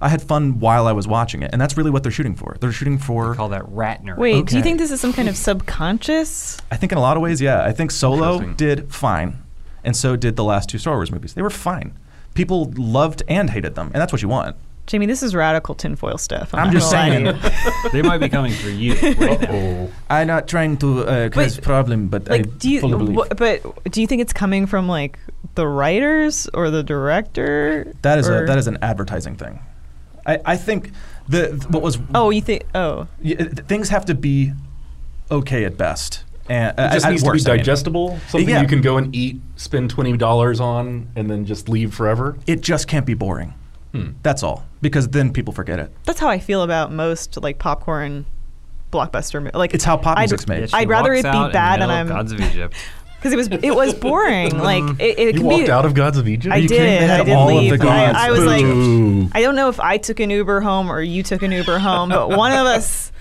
I 0.00 0.08
had 0.08 0.22
fun 0.22 0.60
while 0.60 0.86
I 0.86 0.92
was 0.92 1.08
watching 1.08 1.42
it. 1.42 1.50
And 1.52 1.60
that's 1.60 1.76
really 1.76 1.90
what 1.90 2.02
they're 2.02 2.12
shooting 2.12 2.34
for. 2.36 2.56
They're 2.60 2.72
shooting 2.72 2.98
for 2.98 3.34
Call 3.34 3.48
that 3.50 3.62
Ratner. 3.62 4.16
Wait, 4.16 4.46
do 4.46 4.56
you 4.56 4.62
think 4.62 4.78
this 4.78 4.90
is 4.90 5.00
some 5.00 5.12
kind 5.12 5.28
of 5.28 5.36
subconscious? 5.36 6.58
I 6.70 6.76
think 6.76 6.92
in 6.92 6.98
a 6.98 7.00
lot 7.00 7.16
of 7.16 7.22
ways, 7.22 7.40
yeah. 7.40 7.64
I 7.64 7.72
think 7.72 7.90
Solo 7.90 8.40
did 8.40 8.92
fine, 8.92 9.42
and 9.84 9.96
so 9.96 10.16
did 10.16 10.36
the 10.36 10.44
last 10.44 10.68
two 10.68 10.78
Star 10.78 10.96
Wars 10.96 11.10
movies. 11.10 11.34
They 11.34 11.42
were 11.42 11.50
fine. 11.50 11.96
People 12.34 12.72
loved 12.76 13.22
and 13.28 13.50
hated 13.50 13.74
them, 13.74 13.86
and 13.94 13.96
that's 14.00 14.12
what 14.12 14.20
you 14.22 14.28
want. 14.28 14.56
Jamie, 14.86 15.06
this 15.06 15.22
is 15.22 15.34
radical 15.34 15.74
tinfoil 15.74 16.16
stuff. 16.16 16.54
I'm 16.54 16.66
not 16.66 16.72
just 16.72 16.92
gonna 16.92 17.32
lie 17.32 17.32
to 17.32 17.50
saying. 17.50 17.90
they 17.92 18.02
might 18.02 18.18
be 18.18 18.28
coming 18.28 18.52
for 18.52 18.68
you. 18.68 18.94
Right. 18.94 19.90
I'm 20.08 20.28
not 20.28 20.46
trying 20.46 20.76
to 20.78 21.00
uh, 21.04 21.28
cause 21.30 21.56
Wait, 21.56 21.64
problem, 21.64 22.06
but 22.06 22.30
I 22.30 22.36
like, 22.36 22.58
do 22.58 22.70
you? 22.70 22.80
fully 22.80 22.96
believe 22.96 23.16
wh- 23.16 23.36
but 23.36 23.90
do 23.90 24.00
you 24.00 24.06
think 24.06 24.22
it's 24.22 24.32
coming 24.32 24.66
from 24.66 24.86
like 24.86 25.18
the 25.56 25.66
writers 25.66 26.48
or 26.54 26.70
the 26.70 26.84
director? 26.84 27.92
that 28.02 28.18
is 28.18 28.28
or- 28.28 28.44
a 28.44 28.46
that 28.46 28.58
is 28.58 28.68
an 28.68 28.78
advertising 28.80 29.34
thing. 29.34 29.58
I, 30.26 30.40
I 30.44 30.56
think 30.56 30.90
the 31.28 31.64
what 31.70 31.82
was 31.82 31.98
Oh, 32.14 32.30
you 32.30 32.40
think? 32.42 32.64
Oh, 32.74 33.06
things 33.22 33.88
have 33.90 34.04
to 34.06 34.14
be 34.14 34.52
okay 35.30 35.64
at 35.64 35.76
best, 35.76 36.24
and 36.48 36.78
uh, 36.78 36.88
It 36.90 36.92
just 36.94 37.06
at 37.06 37.10
needs 37.10 37.22
to 37.22 37.26
be 37.26 37.32
worst, 37.34 37.48
I 37.48 37.52
mean. 37.52 37.58
digestible. 37.58 38.18
Something 38.28 38.48
Yeah. 38.48 38.60
you 38.62 38.68
can 38.68 38.80
go 38.80 38.96
and 38.96 39.14
eat, 39.14 39.40
spend 39.56 39.90
twenty 39.90 40.16
dollars 40.16 40.60
on, 40.60 41.08
and 41.16 41.30
then 41.30 41.44
just 41.44 41.68
leave 41.68 41.94
forever. 41.94 42.36
It 42.46 42.60
just 42.60 42.88
can't 42.88 43.06
be 43.06 43.14
boring. 43.14 43.54
Hmm. 43.92 44.10
That's 44.22 44.42
all, 44.42 44.64
because 44.82 45.08
then 45.08 45.32
people 45.32 45.52
forget 45.54 45.78
it. 45.78 45.90
that's 46.04 46.20
how 46.20 46.28
I 46.28 46.38
feel 46.38 46.62
about 46.62 46.92
most 46.92 47.40
like 47.40 47.58
popcorn 47.58 48.26
blockbuster. 48.92 49.42
mo- 49.42 49.50
Like 49.54 49.74
It's 49.74 49.84
how 49.84 49.96
pop 49.96 50.18
I'd- 50.18 50.34
made. 50.48 50.70
Yeah, 50.70 50.76
I'd 50.76 50.88
rather 50.88 51.12
it 51.12 51.22
be 51.22 51.28
out 51.28 51.36
in 51.36 51.42
the 51.44 51.52
bad 51.52 51.82
and 51.82 51.90
I'm- 51.92 52.08
Gods 52.08 52.32
of 52.32 52.40
Egypt. 52.40 52.74
because 53.16 53.32
it 53.32 53.36
was 53.36 53.48
it 53.48 53.74
was 53.74 53.94
boring. 53.94 54.56
like 54.70 54.84
it, 55.00 55.18
it 55.18 55.34
You 55.34 55.40
can 55.40 55.46
walked 55.46 55.66
be. 55.66 55.70
out 55.70 55.84
of 55.84 55.94
Gods 55.94 56.18
of 56.18 56.28
Egypt. 56.28 56.54
I 56.54 56.58
you 56.58 56.68
did. 56.68 57.00
had 57.08 57.20
I 57.20 57.24
did 57.24 57.34
all 57.34 57.48
of 57.48 57.54
the 57.64 57.70
leave. 57.70 57.80
gods. 57.80 58.16
I, 58.18 58.28
I 58.28 58.30
was 58.30 58.44
like, 58.44 58.62
Boo. 58.64 59.28
I 59.32 59.42
don't 59.42 59.54
know 59.56 59.68
if 59.68 59.80
I 59.80 59.96
took 59.98 60.20
an 60.20 60.30
Uber 60.30 60.60
home 60.60 60.90
or 60.90 61.00
you 61.02 61.22
took 61.22 61.42
an 61.42 61.52
Uber 61.52 61.78
home, 61.78 62.08
but 62.10 62.30
one 62.30 62.52
of 62.52 62.66
us. 62.66 63.12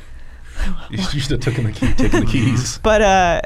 You 0.90 0.98
should 1.20 1.32
have 1.32 1.40
taken 1.42 1.66
the 1.66 1.72
key, 1.74 1.92
taken 1.94 2.22
the 2.22 2.32
keys. 2.32 2.78
But 2.84 3.02
uh, 3.02 3.42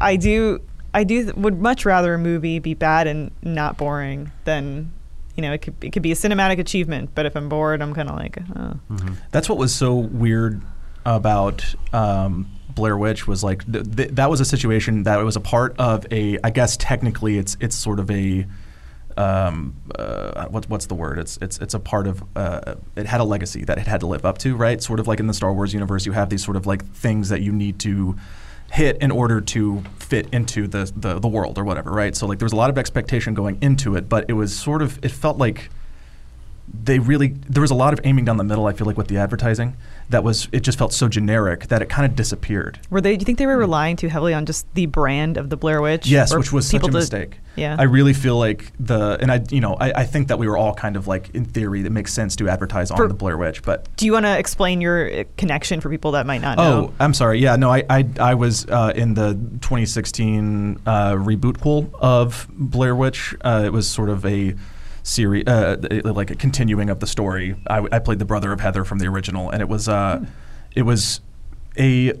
I 0.00 0.14
do, 0.16 0.60
I 0.92 1.02
do 1.04 1.32
would 1.36 1.60
much 1.60 1.84
rather 1.84 2.14
a 2.14 2.18
movie 2.18 2.60
be 2.60 2.74
bad 2.74 3.06
and 3.08 3.32
not 3.42 3.76
boring 3.76 4.30
than, 4.44 4.92
you 5.36 5.42
know, 5.42 5.52
it 5.52 5.62
could 5.62 5.74
it 5.82 5.92
could 5.92 6.02
be 6.02 6.12
a 6.12 6.14
cinematic 6.14 6.60
achievement. 6.60 7.10
But 7.14 7.26
if 7.26 7.36
I'm 7.36 7.48
bored, 7.48 7.82
I'm 7.82 7.92
kind 7.92 8.08
of 8.08 8.16
like, 8.16 8.38
oh. 8.56 8.78
That's 9.32 9.48
what 9.48 9.58
was 9.58 9.74
so 9.74 9.94
weird 9.96 10.62
about 11.04 11.74
um, 11.92 12.46
Blair 12.74 12.96
Witch 12.96 13.26
was 13.26 13.44
like 13.44 13.70
th- 13.70 13.96
th- 13.96 14.10
that 14.10 14.30
was 14.30 14.40
a 14.40 14.44
situation 14.44 15.04
that 15.04 15.22
was 15.24 15.36
a 15.36 15.40
part 15.40 15.74
of 15.78 16.06
a 16.10 16.38
I 16.42 16.50
guess 16.50 16.76
technically 16.76 17.38
it's 17.38 17.56
it's 17.60 17.76
sort 17.76 18.00
of 18.00 18.10
a 18.10 18.46
um, 19.16 19.76
uh, 19.96 20.46
what, 20.46 20.68
what's 20.68 20.86
the 20.86 20.94
word? 20.94 21.18
It's 21.18 21.36
it's 21.40 21.58
it's 21.58 21.74
a 21.74 21.80
part 21.80 22.06
of 22.06 22.24
uh, 22.36 22.74
it 22.96 23.06
had 23.06 23.20
a 23.20 23.24
legacy 23.24 23.64
that 23.64 23.78
it 23.78 23.86
had 23.86 24.00
to 24.00 24.06
live 24.06 24.24
up 24.24 24.38
to, 24.38 24.56
right? 24.56 24.82
Sort 24.82 25.00
of 25.00 25.06
like 25.06 25.20
in 25.20 25.26
the 25.26 25.34
Star 25.34 25.52
Wars 25.52 25.72
universe, 25.72 26.06
you 26.06 26.12
have 26.12 26.30
these 26.30 26.44
sort 26.44 26.56
of 26.56 26.66
like 26.66 26.84
things 26.94 27.28
that 27.28 27.40
you 27.40 27.52
need 27.52 27.78
to 27.80 28.16
hit 28.72 28.98
in 28.98 29.10
order 29.10 29.40
to 29.40 29.82
fit 29.98 30.28
into 30.32 30.66
the, 30.66 30.90
the 30.96 31.20
the 31.20 31.28
world 31.28 31.58
or 31.58 31.64
whatever, 31.64 31.90
right? 31.90 32.16
So 32.16 32.26
like 32.26 32.38
there 32.38 32.46
was 32.46 32.52
a 32.52 32.56
lot 32.56 32.70
of 32.70 32.78
expectation 32.78 33.34
going 33.34 33.58
into 33.60 33.94
it, 33.94 34.08
but 34.08 34.24
it 34.28 34.32
was 34.32 34.56
sort 34.56 34.82
of 34.82 34.98
it 35.04 35.10
felt 35.10 35.38
like 35.38 35.70
they 36.66 36.98
really 36.98 37.28
there 37.48 37.60
was 37.60 37.70
a 37.70 37.74
lot 37.74 37.92
of 37.92 38.00
aiming 38.04 38.24
down 38.24 38.36
the 38.36 38.44
middle. 38.44 38.66
I 38.66 38.72
feel 38.72 38.86
like 38.86 38.96
with 38.96 39.08
the 39.08 39.18
advertising 39.18 39.76
that 40.10 40.22
was 40.22 40.48
it 40.52 40.60
just 40.60 40.78
felt 40.78 40.92
so 40.92 41.08
generic 41.08 41.68
that 41.68 41.82
it 41.82 41.88
kind 41.88 42.04
of 42.06 42.16
disappeared. 42.16 42.78
Were 42.90 43.00
they? 43.00 43.16
Do 43.16 43.22
you 43.22 43.24
think 43.24 43.38
they 43.38 43.46
were 43.46 43.56
relying 43.56 43.96
too 43.96 44.08
heavily 44.08 44.34
on 44.34 44.46
just 44.46 44.72
the 44.74 44.86
brand 44.86 45.36
of 45.36 45.50
the 45.50 45.56
Blair 45.56 45.80
Witch? 45.80 46.06
Yes, 46.06 46.34
which 46.34 46.52
was 46.52 46.68
such 46.68 46.86
a 46.86 46.90
mistake. 46.90 47.38
Yeah. 47.56 47.76
I 47.78 47.84
really 47.84 48.12
feel 48.12 48.38
like 48.38 48.72
the 48.80 49.16
and 49.20 49.30
I 49.30 49.44
you 49.50 49.60
know 49.60 49.74
I, 49.74 50.00
I 50.00 50.04
think 50.04 50.28
that 50.28 50.38
we 50.38 50.48
were 50.48 50.56
all 50.56 50.74
kind 50.74 50.96
of 50.96 51.06
like 51.06 51.30
in 51.34 51.44
theory 51.44 51.82
that 51.82 51.90
makes 51.90 52.12
sense 52.12 52.36
to 52.36 52.48
advertise 52.48 52.90
on 52.90 52.96
For- 52.96 53.08
the 53.08 53.14
Blair 53.14 53.38
Witch, 53.38 53.62
but 53.62 53.94
do 53.96 54.06
you 54.06 54.12
want 54.12 54.26
to 54.26 54.38
explain 54.38 54.80
your 54.80 55.20
uh, 55.20 55.24
connection 55.36 55.80
for 55.80 55.88
people 55.88 56.12
that 56.12 56.26
might 56.26 56.40
not 56.40 56.58
know? 56.58 56.90
Oh. 56.90 56.94
I'm 56.98 57.14
sorry. 57.14 57.40
Yeah, 57.40 57.56
no, 57.56 57.70
I 57.70 57.84
I, 57.88 58.08
I 58.18 58.34
was 58.34 58.66
uh, 58.66 58.92
in 58.94 59.14
the 59.14 59.34
2016 59.60 60.80
uh, 60.86 61.12
reboot 61.12 61.58
pool 61.60 61.90
of 61.94 62.48
Blair 62.50 62.94
Witch. 62.94 63.34
Uh, 63.40 63.62
it 63.64 63.72
was 63.72 63.88
sort 63.88 64.10
of 64.10 64.24
a 64.26 64.54
series, 65.04 65.46
uh, 65.46 65.76
like 66.04 66.32
a 66.32 66.34
continuing 66.34 66.90
of 66.90 66.98
the 66.98 67.06
story. 67.06 67.54
I, 67.68 67.86
I 67.92 67.98
played 68.00 68.18
the 68.18 68.24
brother 68.24 68.50
of 68.52 68.60
Heather 68.60 68.84
from 68.84 68.98
the 68.98 69.06
original, 69.06 69.50
and 69.50 69.62
it 69.62 69.68
was 69.68 69.88
uh, 69.88 70.24
it 70.74 70.82
was 70.82 71.20
a 71.78 72.14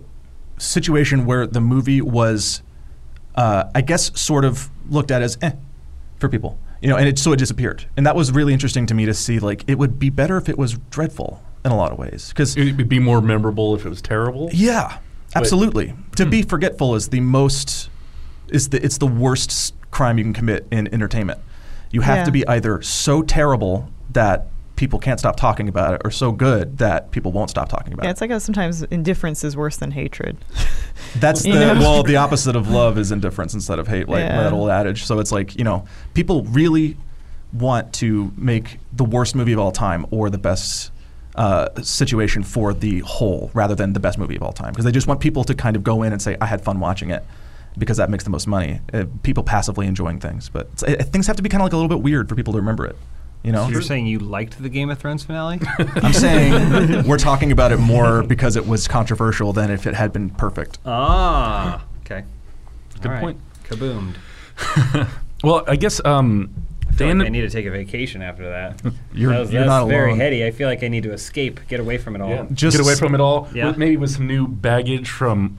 situation 0.58 1.26
where 1.26 1.46
the 1.48 1.60
movie 1.60 2.00
was, 2.00 2.62
uh, 3.34 3.64
I 3.74 3.80
guess, 3.80 4.16
sort 4.20 4.44
of 4.44 4.70
looked 4.88 5.10
at 5.10 5.20
as 5.22 5.36
eh 5.42 5.52
for 6.20 6.28
people. 6.28 6.58
You 6.80 6.90
know, 6.90 6.96
and 6.96 7.08
it 7.08 7.18
so 7.18 7.32
it 7.32 7.38
disappeared, 7.38 7.86
and 7.96 8.06
that 8.06 8.14
was 8.14 8.30
really 8.30 8.52
interesting 8.52 8.86
to 8.86 8.94
me 8.94 9.06
to 9.06 9.14
see. 9.14 9.38
Like, 9.38 9.64
it 9.66 9.78
would 9.78 9.98
be 9.98 10.10
better 10.10 10.36
if 10.36 10.48
it 10.50 10.58
was 10.58 10.74
dreadful 10.90 11.42
in 11.64 11.72
a 11.72 11.76
lot 11.76 11.92
of 11.92 11.98
ways, 11.98 12.28
because 12.28 12.54
It 12.58 12.76
would 12.76 12.90
be 12.90 12.98
more 12.98 13.22
memorable 13.22 13.74
if 13.74 13.86
it 13.86 13.88
was 13.88 14.02
terrible. 14.02 14.50
yeah, 14.52 14.98
absolutely. 15.34 15.94
To 16.16 16.26
be 16.26 16.42
forgetful 16.42 16.94
is 16.94 17.08
the 17.08 17.20
most 17.20 17.88
is 18.50 18.68
the 18.68 18.84
it's 18.84 18.98
the 18.98 19.06
worst 19.06 19.74
crime 19.90 20.18
you 20.18 20.24
can 20.24 20.34
commit 20.34 20.66
in 20.70 20.92
entertainment. 20.92 21.40
You 21.94 22.00
have 22.00 22.18
Yeah. 22.18 22.24
to 22.24 22.32
be 22.32 22.46
either 22.48 22.82
so 22.82 23.22
terrible 23.22 23.88
that 24.12 24.48
people 24.74 24.98
can't 24.98 25.20
stop 25.20 25.36
talking 25.36 25.68
about 25.68 25.94
it 25.94 26.02
or 26.04 26.10
so 26.10 26.32
good 26.32 26.78
that 26.78 27.12
people 27.12 27.30
won't 27.30 27.48
stop 27.48 27.68
talking 27.68 27.92
about 27.92 28.02
Yeah, 28.02 28.06
it. 28.06 28.08
Yeah, 28.08 28.12
it's 28.12 28.20
like 28.20 28.30
how 28.32 28.38
sometimes 28.38 28.82
indifference 28.82 29.44
is 29.44 29.56
worse 29.56 29.76
than 29.76 29.92
hatred. 29.92 30.36
That's 31.20 31.42
the 31.44 31.50
know? 31.50 31.74
well, 31.74 32.02
the 32.02 32.16
opposite 32.16 32.56
of 32.56 32.68
love 32.68 32.98
is 32.98 33.12
indifference 33.12 33.54
instead 33.54 33.78
of 33.78 33.86
hate, 33.86 34.08
like 34.08 34.24
Yeah. 34.24 34.42
that 34.42 34.52
old 34.52 34.70
adage. 34.70 35.04
So 35.04 35.20
it's 35.20 35.30
like 35.30 35.56
you 35.56 35.62
know, 35.62 35.84
people 36.14 36.42
really 36.46 36.96
want 37.52 37.92
to 37.94 38.32
make 38.36 38.80
the 38.92 39.04
worst 39.04 39.36
movie 39.36 39.52
of 39.52 39.60
all 39.60 39.70
time 39.70 40.04
or 40.10 40.28
the 40.30 40.38
best 40.38 40.90
uh, 41.36 41.68
situation 41.82 42.42
for 42.42 42.72
the 42.74 42.98
whole, 43.00 43.50
rather 43.54 43.74
than 43.76 43.92
the 43.92 44.00
best 44.00 44.18
movie 44.18 44.34
of 44.36 44.42
all 44.42 44.52
time, 44.52 44.70
because 44.72 44.84
they 44.84 44.92
just 44.92 45.06
want 45.06 45.20
people 45.20 45.44
to 45.44 45.54
kind 45.54 45.76
of 45.76 45.84
go 45.84 46.02
in 46.02 46.12
and 46.12 46.20
say, 46.20 46.36
"I 46.40 46.46
had 46.46 46.60
fun 46.62 46.80
watching 46.80 47.10
it." 47.10 47.24
Because 47.76 47.96
that 47.96 48.08
makes 48.10 48.22
the 48.24 48.30
most 48.30 48.46
money. 48.46 48.80
Uh, 48.92 49.04
people 49.22 49.42
passively 49.42 49.86
enjoying 49.86 50.20
things, 50.20 50.48
but 50.48 50.68
it's, 50.72 50.82
uh, 50.84 50.94
things 51.10 51.26
have 51.26 51.36
to 51.36 51.42
be 51.42 51.48
kind 51.48 51.60
of 51.60 51.66
like 51.66 51.72
a 51.72 51.76
little 51.76 51.88
bit 51.88 52.00
weird 52.02 52.28
for 52.28 52.34
people 52.36 52.52
to 52.52 52.58
remember 52.60 52.86
it. 52.86 52.96
You 53.42 53.52
know, 53.52 53.64
So 53.64 53.70
you're 53.72 53.82
saying 53.82 54.06
you 54.06 54.20
liked 54.20 54.62
the 54.62 54.68
Game 54.70 54.88
of 54.90 54.98
Thrones 54.98 55.22
finale? 55.24 55.60
I'm 55.78 56.12
saying 56.14 57.06
we're 57.06 57.18
talking 57.18 57.52
about 57.52 57.72
it 57.72 57.76
more 57.78 58.22
because 58.22 58.56
it 58.56 58.66
was 58.66 58.88
controversial 58.88 59.52
than 59.52 59.70
if 59.70 59.86
it 59.86 59.94
had 59.94 60.12
been 60.12 60.30
perfect. 60.30 60.78
ah, 60.86 61.84
okay. 62.06 62.24
Good 63.00 63.06
All 63.06 63.12
right. 63.12 63.20
point. 63.20 63.40
Kaboomed. 63.64 64.14
Well, 65.42 65.62
I 65.68 65.76
guess 65.76 66.02
um, 66.06 66.48
I 66.73 66.73
feel 66.73 66.73
Dan. 66.96 67.18
like 67.18 67.26
I 67.26 67.30
need 67.30 67.42
to 67.42 67.50
take 67.50 67.66
a 67.66 67.70
vacation 67.70 68.22
after 68.22 68.48
that. 68.50 68.80
You're- 69.14 69.34
that 69.34 69.40
was, 69.40 69.52
you're 69.52 69.60
that's 69.62 69.68
not 69.68 69.86
very 69.88 70.10
alone. 70.10 70.20
heady. 70.20 70.44
I 70.44 70.50
feel 70.50 70.68
like 70.68 70.82
I 70.82 70.88
need 70.88 71.02
to 71.04 71.12
escape, 71.12 71.60
get 71.68 71.80
away 71.80 71.98
from 71.98 72.14
it 72.16 72.20
all. 72.20 72.30
yeah, 72.30 72.46
Just- 72.52 72.76
get 72.76 72.84
away 72.84 72.94
from 72.96 73.14
it 73.14 73.20
all. 73.20 73.48
Yeah. 73.54 73.68
with- 73.68 73.78
maybe 73.78 73.96
with 73.96 74.10
some 74.10 74.26
new 74.26 74.46
baggage 74.48 75.08
from 75.10 75.58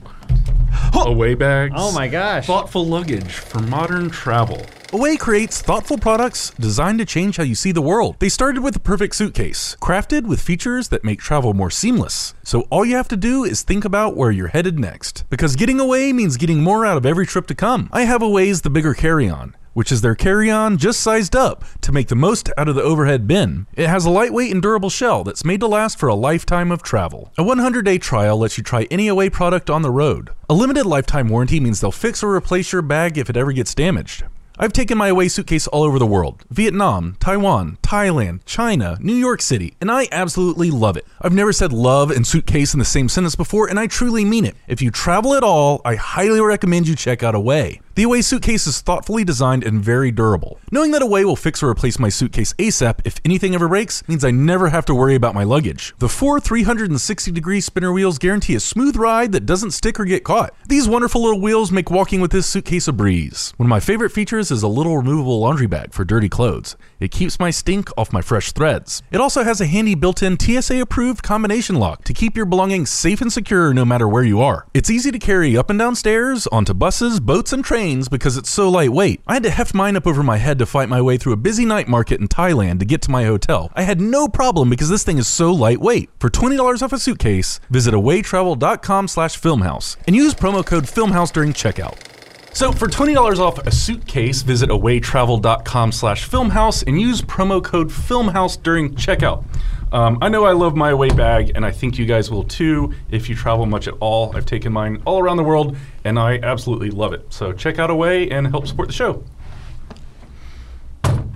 away 0.94 1.34
bags. 1.34 1.74
Oh 1.76 1.92
my 1.92 2.08
gosh. 2.08 2.46
Thoughtful 2.46 2.86
luggage 2.86 3.32
for 3.32 3.60
modern 3.60 4.10
travel. 4.10 4.60
Away 4.92 5.16
creates 5.16 5.60
thoughtful 5.60 5.98
products 5.98 6.50
designed 6.60 6.98
to 7.00 7.04
change 7.04 7.36
how 7.36 7.42
you 7.42 7.54
see 7.56 7.72
the 7.72 7.82
world. 7.82 8.16
They 8.20 8.28
started 8.28 8.62
with 8.62 8.72
the 8.74 8.80
perfect 8.80 9.16
suitcase, 9.16 9.76
crafted 9.80 10.26
with 10.26 10.40
features 10.40 10.88
that 10.88 11.04
make 11.04 11.20
travel 11.20 11.54
more 11.54 11.70
seamless. 11.70 12.34
So 12.44 12.62
all 12.70 12.84
you 12.84 12.96
have 12.96 13.08
to 13.08 13.16
do 13.16 13.44
is 13.44 13.62
think 13.62 13.84
about 13.84 14.16
where 14.16 14.30
you're 14.30 14.48
headed 14.48 14.78
next. 14.78 15.24
Because 15.28 15.56
getting 15.56 15.80
away 15.80 16.12
means 16.12 16.36
getting 16.36 16.62
more 16.62 16.86
out 16.86 16.96
of 16.96 17.04
every 17.04 17.26
trip 17.26 17.46
to 17.48 17.54
come. 17.54 17.88
I 17.92 18.02
have 18.02 18.22
Away's 18.22 18.62
the 18.62 18.70
bigger 18.70 18.94
carry-on, 18.94 19.56
which 19.76 19.92
is 19.92 20.00
their 20.00 20.14
carry-on 20.14 20.78
just 20.78 21.00
sized 21.00 21.36
up 21.36 21.62
to 21.82 21.92
make 21.92 22.08
the 22.08 22.14
most 22.14 22.48
out 22.56 22.66
of 22.66 22.74
the 22.74 22.82
overhead 22.82 23.26
bin. 23.26 23.66
It 23.74 23.90
has 23.90 24.06
a 24.06 24.10
lightweight 24.10 24.50
and 24.50 24.62
durable 24.62 24.88
shell 24.88 25.22
that's 25.22 25.44
made 25.44 25.60
to 25.60 25.66
last 25.66 25.98
for 25.98 26.08
a 26.08 26.14
lifetime 26.14 26.72
of 26.72 26.82
travel. 26.82 27.30
A 27.36 27.44
100-day 27.44 27.98
trial 27.98 28.38
lets 28.38 28.56
you 28.56 28.64
try 28.64 28.86
any 28.90 29.06
Away 29.06 29.28
product 29.28 29.68
on 29.68 29.82
the 29.82 29.90
road. 29.90 30.30
A 30.48 30.54
limited 30.54 30.86
lifetime 30.86 31.28
warranty 31.28 31.60
means 31.60 31.82
they'll 31.82 31.92
fix 31.92 32.22
or 32.22 32.34
replace 32.34 32.72
your 32.72 32.80
bag 32.80 33.18
if 33.18 33.28
it 33.28 33.36
ever 33.36 33.52
gets 33.52 33.74
damaged. 33.74 34.24
I've 34.58 34.72
taken 34.72 34.96
my 34.96 35.08
away 35.08 35.28
suitcase 35.28 35.66
all 35.66 35.82
over 35.82 35.98
the 35.98 36.06
world 36.06 36.42
Vietnam, 36.48 37.18
Taiwan, 37.20 37.76
Thailand, 37.82 38.40
China, 38.46 38.96
New 39.02 39.14
York 39.14 39.42
City, 39.42 39.76
and 39.82 39.90
I 39.90 40.08
absolutely 40.10 40.70
love 40.70 40.96
it. 40.96 41.04
I've 41.20 41.34
never 41.34 41.52
said 41.52 41.74
love 41.74 42.10
and 42.10 42.26
suitcase 42.26 42.72
in 42.72 42.78
the 42.78 42.86
same 42.86 43.10
sentence 43.10 43.36
before, 43.36 43.68
and 43.68 43.78
I 43.78 43.88
truly 43.88 44.24
mean 44.24 44.46
it. 44.46 44.56
If 44.66 44.80
you 44.80 44.90
travel 44.90 45.34
at 45.34 45.44
all, 45.44 45.82
I 45.84 45.96
highly 45.96 46.40
recommend 46.40 46.88
you 46.88 46.96
check 46.96 47.22
out 47.22 47.34
Away. 47.34 47.82
The 47.96 48.02
Away 48.02 48.20
suitcase 48.20 48.66
is 48.66 48.82
thoughtfully 48.82 49.24
designed 49.24 49.64
and 49.64 49.82
very 49.82 50.10
durable. 50.10 50.60
Knowing 50.70 50.90
that 50.90 51.00
Away 51.00 51.24
will 51.24 51.34
fix 51.34 51.62
or 51.62 51.70
replace 51.70 51.98
my 51.98 52.10
suitcase 52.10 52.52
ASAP 52.58 53.00
if 53.06 53.18
anything 53.24 53.54
ever 53.54 53.68
breaks 53.68 54.06
means 54.06 54.22
I 54.22 54.30
never 54.30 54.68
have 54.68 54.84
to 54.84 54.94
worry 54.94 55.14
about 55.14 55.34
my 55.34 55.44
luggage. 55.44 55.94
The 55.98 56.10
four 56.10 56.38
360 56.38 57.30
degree 57.30 57.62
spinner 57.62 57.90
wheels 57.90 58.18
guarantee 58.18 58.54
a 58.54 58.60
smooth 58.60 58.96
ride 58.96 59.32
that 59.32 59.46
doesn't 59.46 59.70
stick 59.70 59.98
or 59.98 60.04
get 60.04 60.24
caught. 60.24 60.52
These 60.68 60.86
wonderful 60.86 61.22
little 61.22 61.40
wheels 61.40 61.72
make 61.72 61.90
walking 61.90 62.20
with 62.20 62.32
this 62.32 62.46
suitcase 62.46 62.86
a 62.86 62.92
breeze. 62.92 63.54
One 63.56 63.64
of 63.66 63.70
my 63.70 63.80
favorite 63.80 64.10
features 64.10 64.50
is 64.50 64.62
a 64.62 64.68
little 64.68 64.98
removable 64.98 65.40
laundry 65.40 65.66
bag 65.66 65.94
for 65.94 66.04
dirty 66.04 66.28
clothes. 66.28 66.76
It 66.98 67.10
keeps 67.10 67.38
my 67.38 67.50
stink 67.50 67.90
off 67.98 68.12
my 68.12 68.22
fresh 68.22 68.52
threads. 68.52 69.02
It 69.10 69.20
also 69.20 69.44
has 69.44 69.60
a 69.60 69.66
handy 69.66 69.94
built 69.94 70.22
in 70.22 70.38
TSA 70.38 70.80
approved 70.80 71.22
combination 71.22 71.76
lock 71.76 72.04
to 72.04 72.14
keep 72.14 72.36
your 72.36 72.46
belongings 72.46 72.90
safe 72.90 73.20
and 73.20 73.32
secure 73.32 73.74
no 73.74 73.84
matter 73.84 74.08
where 74.08 74.22
you 74.22 74.40
are. 74.40 74.66
It's 74.72 74.90
easy 74.90 75.10
to 75.10 75.18
carry 75.18 75.56
up 75.56 75.68
and 75.68 75.78
down 75.78 75.94
stairs, 75.94 76.46
onto 76.46 76.72
buses, 76.74 77.20
boats, 77.20 77.52
and 77.52 77.64
trains 77.64 78.08
because 78.08 78.36
it's 78.36 78.50
so 78.50 78.68
lightweight. 78.68 79.20
I 79.26 79.34
had 79.34 79.42
to 79.42 79.50
heft 79.50 79.74
mine 79.74 79.96
up 79.96 80.06
over 80.06 80.22
my 80.22 80.38
head 80.38 80.58
to 80.58 80.66
fight 80.66 80.88
my 80.88 81.02
way 81.02 81.18
through 81.18 81.34
a 81.34 81.36
busy 81.36 81.64
night 81.64 81.88
market 81.88 82.20
in 82.20 82.28
Thailand 82.28 82.78
to 82.78 82.84
get 82.84 83.02
to 83.02 83.10
my 83.10 83.24
hotel. 83.24 83.70
I 83.74 83.82
had 83.82 84.00
no 84.00 84.28
problem 84.28 84.70
because 84.70 84.88
this 84.88 85.04
thing 85.04 85.18
is 85.18 85.28
so 85.28 85.52
lightweight. 85.52 86.10
For 86.18 86.30
$20 86.30 86.82
off 86.82 86.92
a 86.92 86.98
suitcase, 86.98 87.60
visit 87.68 87.92
awaytravel.com 87.92 89.08
slash 89.08 89.38
filmhouse 89.38 89.96
and 90.06 90.16
use 90.16 90.34
promo 90.34 90.64
code 90.64 90.84
filmhouse 90.84 91.32
during 91.32 91.52
checkout. 91.52 92.15
So 92.56 92.72
for 92.72 92.88
twenty 92.88 93.12
dollars 93.12 93.38
off 93.38 93.58
a 93.66 93.70
suitcase, 93.70 94.40
visit 94.40 94.70
awaytravel.com 94.70 95.92
slash 95.92 96.26
filmhouse 96.26 96.82
and 96.86 96.98
use 96.98 97.20
promo 97.20 97.62
code 97.62 97.90
filmhouse 97.90 98.56
during 98.62 98.94
checkout. 98.94 99.44
Um, 99.92 100.16
I 100.22 100.30
know 100.30 100.46
I 100.46 100.52
love 100.52 100.74
my 100.74 100.88
away 100.88 101.10
bag, 101.10 101.52
and 101.54 101.66
I 101.66 101.70
think 101.70 101.98
you 101.98 102.06
guys 102.06 102.30
will 102.30 102.44
too 102.44 102.94
if 103.10 103.28
you 103.28 103.34
travel 103.34 103.66
much 103.66 103.88
at 103.88 103.94
all. 104.00 104.34
I've 104.34 104.46
taken 104.46 104.72
mine 104.72 105.02
all 105.04 105.18
around 105.18 105.36
the 105.36 105.44
world, 105.44 105.76
and 106.02 106.18
I 106.18 106.38
absolutely 106.38 106.90
love 106.90 107.12
it. 107.12 107.30
So 107.30 107.52
check 107.52 107.78
out 107.78 107.90
Away 107.90 108.30
and 108.30 108.46
help 108.46 108.66
support 108.66 108.88
the 108.88 108.94
show. 108.94 109.22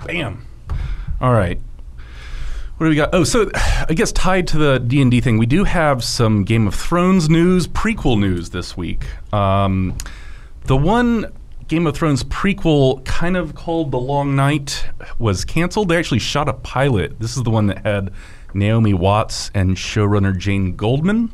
Bam. 0.06 0.46
All 1.20 1.34
right. 1.34 1.60
What 2.78 2.86
do 2.86 2.88
we 2.88 2.96
got? 2.96 3.10
Oh, 3.12 3.24
so 3.24 3.50
I 3.54 3.92
guess 3.92 4.10
tied 4.12 4.46
to 4.48 4.56
the 4.56 4.78
D 4.78 5.02
and 5.02 5.10
D 5.10 5.20
thing, 5.20 5.36
we 5.36 5.44
do 5.44 5.64
have 5.64 6.02
some 6.02 6.44
Game 6.44 6.66
of 6.66 6.74
Thrones 6.74 7.28
news, 7.28 7.68
prequel 7.68 8.18
news 8.18 8.48
this 8.50 8.74
week. 8.74 9.04
Um, 9.34 9.98
the 10.64 10.76
one 10.76 11.26
Game 11.68 11.86
of 11.86 11.94
Thrones 11.96 12.24
prequel, 12.24 13.04
kind 13.04 13.36
of 13.36 13.54
called 13.54 13.90
The 13.92 13.98
Long 13.98 14.34
Night, 14.34 14.86
was 15.18 15.44
canceled. 15.44 15.88
They 15.88 15.96
actually 15.96 16.18
shot 16.18 16.48
a 16.48 16.52
pilot. 16.52 17.18
This 17.20 17.36
is 17.36 17.42
the 17.44 17.50
one 17.50 17.66
that 17.68 17.84
had 17.86 18.12
Naomi 18.54 18.92
Watts 18.94 19.50
and 19.54 19.76
showrunner 19.76 20.36
Jane 20.36 20.74
Goldman. 20.74 21.32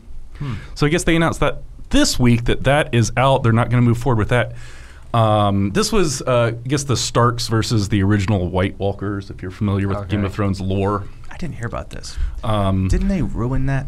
So 0.75 0.87
I 0.87 0.91
guess 0.91 1.05
they 1.05 1.17
announced 1.17 1.41
that 1.41 1.63
this 1.89 2.19
week 2.19 2.45
that 2.45 2.65
that 2.65 2.95
is 2.95 3.11
out. 3.17 3.43
They're 3.43 3.53
not 3.53 3.71
going 3.71 3.83
to 3.83 3.89
move 3.89 3.97
forward 3.97 4.19
with 4.19 4.29
that. 4.29 4.53
Um, 5.15 5.71
this 5.71 5.91
was, 5.93 6.21
uh, 6.21 6.53
I 6.65 6.69
guess, 6.69 6.85
the 6.85 6.97
Starks 6.97 7.49
versus 7.49 7.89
the 7.89 8.03
original 8.03 8.49
White 8.51 8.79
Walkers. 8.79 9.31
If 9.31 9.41
you're 9.41 9.51
familiar 9.51 9.89
with 9.89 10.09
Game 10.09 10.27
of 10.27 10.35
Thrones 10.35 10.61
lore, 10.61 11.05
I 11.31 11.39
didn't 11.39 11.55
hear 11.55 11.67
about 11.67 11.89
this. 11.89 12.19
um, 12.45 12.89
Didn't 12.89 13.09
they 13.09 13.23
ruin 13.23 13.65
that 13.67 13.87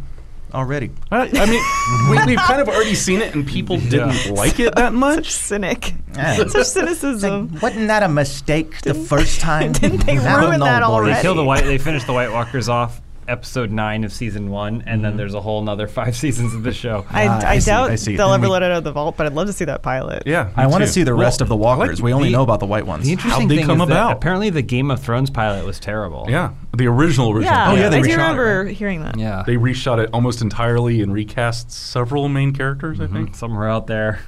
already? 0.54 0.90
I, 1.10 1.28
I 1.32 1.46
mean, 1.46 1.62
we, 2.10 2.26
we've 2.26 2.38
kind 2.44 2.60
of 2.60 2.68
already 2.68 2.94
seen 2.94 3.20
it, 3.20 3.34
and 3.34 3.46
people 3.46 3.78
didn't 3.78 4.30
like 4.34 4.58
it 4.60 4.74
that 4.74 4.92
Such 4.92 4.94
much. 4.94 5.30
cynic. 5.32 5.94
Yeah. 6.14 6.46
Such 6.46 6.66
cynicism. 6.66 7.58
wasn't 7.60 7.88
that 7.88 8.02
a 8.02 8.08
mistake 8.08 8.80
the 8.82 8.94
first 8.94 9.40
time? 9.48 9.72
Didn't 9.72 10.06
they 10.06 10.18
I 10.18 10.44
ruin 10.44 10.60
that 10.60 10.82
already? 10.82 11.14
They 11.14 11.22
kill 11.22 11.34
the 11.34 11.44
white. 11.44 11.64
They 11.64 11.78
finish 11.78 12.04
the 12.04 12.12
White 12.12 12.32
Walkers 12.32 12.68
off 12.68 13.00
episode 13.28 13.70
nine 13.70 14.04
of 14.04 14.12
season 14.12 14.50
one, 14.50 14.82
and 14.86 15.04
then 15.04 15.16
there's 15.16 15.34
a 15.34 15.40
whole 15.40 15.60
another 15.60 15.86
five 15.86 16.16
seasons 16.24 16.54
of 16.54 16.62
the 16.62 16.72
show. 16.72 17.04
I, 17.10 17.28
Ah, 17.28 17.40
I, 17.44 17.50
I 17.54 17.58
see, 17.58 17.70
doubt 17.70 17.90
I 17.90 17.94
see. 17.96 18.16
they'll 18.16 18.32
And 18.32 18.42
ever 18.42 18.48
we- 18.48 18.52
let 18.54 18.62
it 18.62 18.72
out 18.72 18.78
of 18.78 18.84
the 18.84 18.92
vault, 18.92 19.16
but 19.16 19.26
I'd 19.26 19.34
love 19.34 19.46
to 19.46 19.52
see 19.52 19.64
that 19.66 19.82
pilot. 19.82 20.22
Yeah, 20.26 20.50
I 20.56 20.66
want 20.66 20.82
to 20.84 20.88
see 20.88 21.02
the 21.02 21.14
rest 21.14 21.40
Well, 21.40 21.44
of 21.44 21.48
the 21.50 21.56
I 21.56 21.58
walkers. 21.76 21.98
like 22.00 22.04
we 22.04 22.12
only 22.12 22.28
the- 22.28 22.32
know 22.32 22.42
about 22.42 22.60
the 22.60 22.66
white 22.66 22.86
ones. 22.86 23.04
The 23.04 23.12
interesting 23.12 23.48
they 23.48 23.56
thing 23.58 23.66
come 23.66 23.80
is 23.80 23.88
that 23.88 24.12
apparently 24.12 24.50
the 24.50 24.62
Game 24.62 24.90
of 24.90 25.00
Thrones 25.00 25.30
pilot 25.30 25.64
was 25.64 25.78
terrible. 25.78 26.26
Yeah, 26.28 26.52
the 26.76 26.86
original 26.86 27.30
original. 27.30 27.52
Yeah, 27.54 27.70
Oh, 27.70 27.74
yeah, 27.74 27.88
they 27.88 27.98
I 27.98 28.02
do 28.02 28.08
reshot 28.08 28.12
it, 28.12 28.16
remember 28.16 28.64
hearing 28.66 29.02
that. 29.02 29.18
Yeah. 29.18 29.42
They 29.46 29.56
reshot 29.56 29.98
it 30.02 30.10
almost 30.12 30.40
entirely 30.42 31.02
and 31.02 31.12
recast 31.12 31.70
several 31.70 32.28
main 32.28 32.52
characters. 32.52 33.00
I 33.00 33.06
think 33.06 33.34
Somewhere 33.34 33.68
out 33.68 33.86
there. 33.86 34.20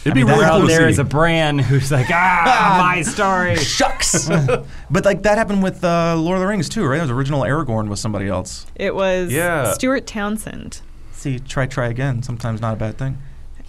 It'd 0.00 0.12
I 0.12 0.14
be 0.14 0.20
mean, 0.24 0.26
really 0.26 0.40
Somewhere 0.44 0.48
cool 0.50 0.56
out 0.58 0.60
to 0.62 0.66
there 0.66 0.86
see. 0.88 0.90
is 0.92 0.98
a 0.98 1.04
brand 1.04 1.60
who's 1.60 1.90
like, 1.90 2.06
ah, 2.10 2.76
my 2.94 3.02
story. 3.02 3.56
Shucks. 3.56 4.28
but 4.90 5.04
like 5.04 5.22
that 5.22 5.38
happened 5.38 5.62
with 5.62 5.82
uh, 5.84 6.16
Lord 6.16 6.36
of 6.36 6.40
the 6.40 6.46
Rings 6.46 6.68
too, 6.68 6.84
right? 6.86 6.98
It 6.98 7.02
was 7.02 7.10
original 7.10 7.42
Aragorn 7.42 7.88
was 7.88 8.00
somebody 8.00 8.28
else. 8.28 8.66
It 8.76 8.94
was 8.94 9.32
Yeah. 9.32 9.72
Stuart 9.72 10.06
Townsend. 10.06 10.80
See, 11.12 11.38
try, 11.38 11.66
try 11.66 11.88
again. 11.88 12.22
Sometimes 12.22 12.60
not 12.60 12.72
a 12.74 12.76
bad 12.76 12.96
thing. 12.98 13.18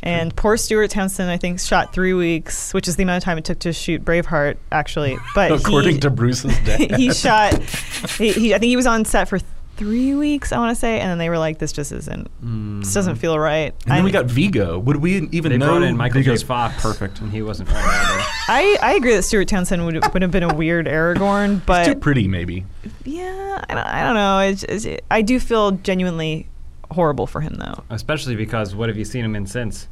And 0.04 0.36
poor 0.36 0.58
Stuart 0.58 0.90
Townsend, 0.90 1.30
I 1.30 1.38
think, 1.38 1.60
shot 1.60 1.94
three 1.94 2.14
weeks, 2.14 2.74
which 2.74 2.88
is 2.88 2.96
the 2.96 3.04
amount 3.04 3.18
of 3.18 3.24
time 3.24 3.38
it 3.38 3.46
took 3.46 3.60
to 3.60 3.72
shoot 3.72 4.04
Braveheart, 4.04 4.58
actually. 4.72 5.16
But 5.36 5.52
according 5.62 5.96
he, 5.96 6.00
to 6.00 6.10
Bruce's 6.10 6.58
dad. 6.66 6.96
he 6.96 7.14
shot. 7.14 7.54
He, 8.18 8.32
he, 8.32 8.56
I 8.56 8.58
think 8.58 8.70
he 8.70 8.76
was 8.76 8.88
on 8.88 9.06
set 9.06 9.28
for 9.30 9.38
three 9.82 10.14
weeks. 10.14 10.52
I 10.52 10.60
want 10.60 10.76
to 10.76 10.80
say, 10.80 11.00
and 11.00 11.10
then 11.10 11.18
they 11.18 11.28
were 11.28 11.40
like, 11.40 11.58
"This 11.58 11.72
just 11.72 11.92
isn't. 11.92 12.30
This 12.82 12.94
doesn't 12.94 13.16
mm. 13.16 13.20
feel 13.20 13.40
right." 13.40 13.74
and 13.86 13.98
then 13.98 14.04
we 14.04 14.12
got 14.12 14.28
Viggo. 14.28 14.78
Would 14.78 14.98
we 14.98 15.28
even 15.32 15.52
They 15.52 15.58
know? 15.58 15.70
brought 15.70 15.82
in 15.82 15.98
Michael 15.98 16.22
J. 16.22 16.26
Viggo's- 16.30 16.44
Fox. 16.44 16.82
perfect. 16.84 17.20
And 17.20 17.32
he 17.32 17.42
wasn't. 17.42 17.70
I, 17.74 18.78
I 18.80 18.94
agree 18.94 19.16
that 19.16 19.24
Stuart 19.24 19.48
Townsend 19.48 19.84
would, 19.84 20.14
would 20.14 20.22
have 20.22 20.30
been 20.30 20.44
a 20.44 20.54
weird 20.54 20.86
Aragorn, 20.86 21.66
but 21.66 21.86
Too 21.86 21.94
but 21.96 22.02
pretty, 22.02 22.28
maybe. 22.28 22.66
yeah, 23.06 23.64
I 23.70 23.74
don't, 23.74 23.88
I 23.88 24.04
don't 24.04 24.16
know. 24.16 24.40
It's, 24.40 24.86
it's, 24.86 25.02
I 25.10 25.24
do 25.24 25.40
feel 25.40 25.72
genuinely 25.72 26.48
horrible 26.92 27.26
for 27.26 27.42
him, 27.42 27.56
though. 27.56 27.84
Especially 27.90 28.36
because 28.36 28.76
what 28.76 28.88
have 28.88 28.98
you 28.98 29.06
seen 29.06 29.26
him 29.26 29.36
in 29.36 29.48
since? 29.48 29.88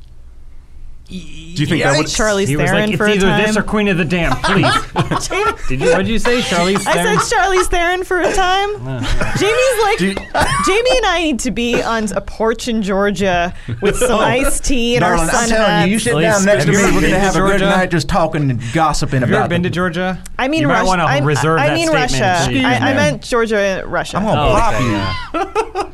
Do 1.10 1.16
you 1.64 1.66
think 1.66 1.82
that 1.84 1.98
would? 1.98 2.08
Charlie's 2.08 2.48
He 2.50 2.56
was 2.56 2.70
Theron 2.70 2.90
like, 2.92 2.98
for 2.98 3.08
it's 3.08 3.16
a 3.24 3.28
either 3.28 3.36
time. 3.38 3.48
this 3.48 3.58
or 3.58 3.64
Queen 3.64 3.88
of 3.88 3.98
the 3.98 4.06
Damned, 4.06 4.36
please. 4.44 4.72
Jamie- 5.28 5.52
Did 5.68 5.82
you? 5.82 5.90
What 5.90 5.98
did 5.98 6.08
you 6.08 6.20
say, 6.20 6.40
Charlize 6.42 6.86
I 6.86 6.94
Theron? 6.94 7.20
said 7.20 7.36
Charlie's 7.36 7.68
Theron 7.68 8.04
for 8.04 8.20
a 8.22 8.32
time. 8.32 8.70
Oh. 8.76 9.36
Jamie's 9.40 9.84
like, 9.84 10.00
you- 10.00 10.14
Jamie 10.66 10.98
and 10.98 11.06
I 11.08 11.20
need 11.24 11.40
to 11.40 11.52
be 11.52 11.82
on 11.82 12.12
a 12.14 12.22
porch 12.22 12.68
in 12.68 12.84
Georgia 12.84 13.54
with 13.82 13.98
some 13.98 14.20
oh. 14.20 14.24
iced 14.24 14.66
tea 14.66 14.96
and 14.98 15.02
Darling, 15.02 15.22
our 15.22 15.28
sun 15.32 15.44
I'm 15.46 15.50
telling 15.50 15.66
hats. 15.66 15.88
you, 15.88 15.94
you 15.94 16.00
sit 16.00 16.14
Please, 16.14 16.22
down 16.24 16.46
next 16.46 16.66
to 16.66 16.72
me. 16.72 16.78
We're 16.78 17.02
gonna 17.02 17.20
have 17.20 17.36
a 17.36 17.40
good 17.40 17.50
Georgia? 17.60 17.66
night, 17.66 17.90
just 17.92 18.08
talking 18.08 18.52
and 18.52 18.62
gossiping 18.72 19.22
Have 19.22 19.30
you 19.30 19.36
about. 19.36 19.46
ever 19.46 19.50
been 19.50 19.64
to 19.64 19.70
Georgia? 19.72 20.22
I 20.38 20.48
mean, 20.48 20.62
you 20.62 20.68
might 20.68 20.76
Russia. 20.82 20.88
want 20.88 21.00
to 21.02 21.06
I, 21.06 21.18
reserve 21.20 21.60
I, 21.60 21.66
that 21.68 21.72
I 21.72 21.76
mean 21.76 21.88
statement 21.88 22.12
Russia. 22.12 22.26
I, 22.68 22.76
I 22.76 22.90
me. 22.92 22.96
meant 22.98 23.24
Georgia, 23.24 23.84
Russia. 23.88 24.18
I'm 24.18 24.24
gonna 24.26 24.42
Oh, 24.42 24.54
pop 24.54 24.74
okay, 24.76 25.90
you. 25.90 25.94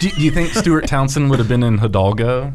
Do, 0.00 0.16
do 0.16 0.22
you 0.22 0.30
think 0.30 0.50
Stuart 0.52 0.86
Townsend 0.86 1.30
would 1.30 1.38
have 1.38 1.48
been 1.48 1.62
in 1.62 1.78
Hidalgo? 1.78 2.52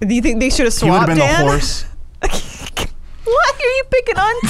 Do 0.00 0.14
you 0.14 0.22
think 0.22 0.40
they 0.40 0.50
should 0.50 0.64
have 0.66 0.76
He 0.76 0.88
would 0.90 0.98
have 0.98 1.06
swapped 1.06 1.08
been 1.08 1.18
Dan? 1.18 1.44
the 1.44 1.50
horse. 1.50 1.84
Why 3.24 3.52
are 3.52 3.62
you 3.62 3.84
picking 3.90 4.18
on 4.18 4.40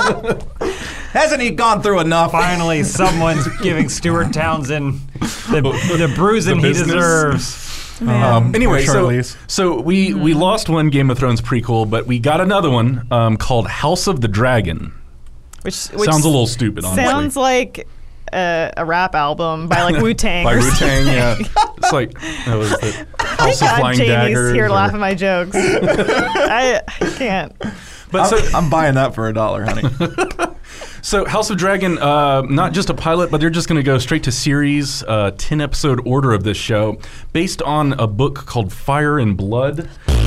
Townsend? 0.00 0.42
Hasn't 1.12 1.40
he 1.42 1.50
gone 1.50 1.82
through 1.82 2.00
enough? 2.00 2.30
Finally, 2.32 2.84
someone's 2.84 3.48
giving 3.62 3.88
Stuart 3.88 4.32
Townsend 4.32 5.00
the, 5.50 5.60
the 5.98 6.12
bruising 6.14 6.60
The 6.60 6.68
he 6.68 6.72
business? 6.72 6.86
deserves. 6.92 8.00
Um, 8.02 8.54
anyway, 8.54 8.84
poor 8.86 8.94
so, 8.94 9.08
Charlize. 9.08 9.36
so 9.50 9.80
we 9.80 10.14
we 10.14 10.32
lost 10.34 10.68
one 10.70 10.88
Game 10.88 11.10
of 11.10 11.18
Thrones 11.18 11.40
prequel, 11.42 11.88
but 11.90 12.06
we 12.06 12.18
got 12.18 12.40
another 12.40 12.70
one 12.70 13.06
um, 13.10 13.36
called 13.36 13.66
House 13.66 14.06
of 14.06 14.20
the 14.20 14.28
Dragon. 14.28 14.92
Which, 15.62 15.86
which 15.88 16.08
Sounds 16.08 16.24
a 16.24 16.28
little 16.28 16.46
stupid, 16.46 16.84
honestly. 16.84 17.04
sounds 17.04 17.36
like 17.36 17.86
a, 18.32 18.72
a 18.78 18.84
rap 18.86 19.14
album 19.14 19.68
by 19.68 19.82
like 19.82 20.00
Wu 20.00 20.14
Tang. 20.14 20.44
By 20.44 20.54
Wu 20.56 20.70
Tang, 20.70 21.06
yeah. 21.06 21.36
It's 21.76 21.92
like 21.92 22.12
that 22.46 22.56
was 22.56 22.70
the 22.70 23.06
House 23.40 23.60
of 23.62 23.68
God, 23.68 23.78
Flying 23.80 23.96
Jamie's 23.98 24.10
Daggers. 24.12 24.54
here 24.54 24.66
or- 24.66 24.70
laughing 24.70 24.96
at 24.96 25.00
my 25.00 25.14
jokes. 25.14 25.52
I, 25.56 26.80
I 26.86 27.14
can't. 27.16 27.52
But 28.12 28.26
so, 28.26 28.38
I'm, 28.38 28.56
I'm 28.64 28.70
buying 28.70 28.94
that 28.94 29.14
for 29.14 29.28
a 29.28 29.32
dollar, 29.32 29.64
honey. 29.64 29.88
So 31.02 31.24
House 31.24 31.48
of 31.48 31.56
Dragon, 31.56 31.96
uh, 31.98 32.42
not 32.42 32.72
just 32.74 32.90
a 32.90 32.94
pilot, 32.94 33.30
but 33.30 33.40
they're 33.40 33.48
just 33.48 33.68
going 33.68 33.78
to 33.78 33.82
go 33.82 33.96
straight 33.96 34.24
to 34.24 34.32
series, 34.32 35.02
uh, 35.04 35.30
ten 35.38 35.62
episode 35.62 36.06
order 36.06 36.32
of 36.32 36.44
this 36.44 36.58
show, 36.58 37.00
based 37.32 37.62
on 37.62 37.94
a 37.94 38.06
book 38.06 38.34
called 38.46 38.70
Fire 38.70 39.18
and 39.18 39.34
Blood, 39.34 39.86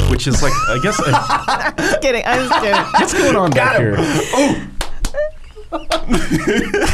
which 0.10 0.26
is 0.26 0.42
like 0.42 0.52
I 0.52 0.80
guess 0.82 1.00
a, 1.00 1.76
Just 1.82 2.02
kidding. 2.02 2.24
I'm 2.26 2.50
just 2.50 2.62
kidding. 2.62 2.82
what's 2.94 3.14
going 3.14 3.36
on 3.36 3.52
back 3.52 3.78
here. 3.78 4.70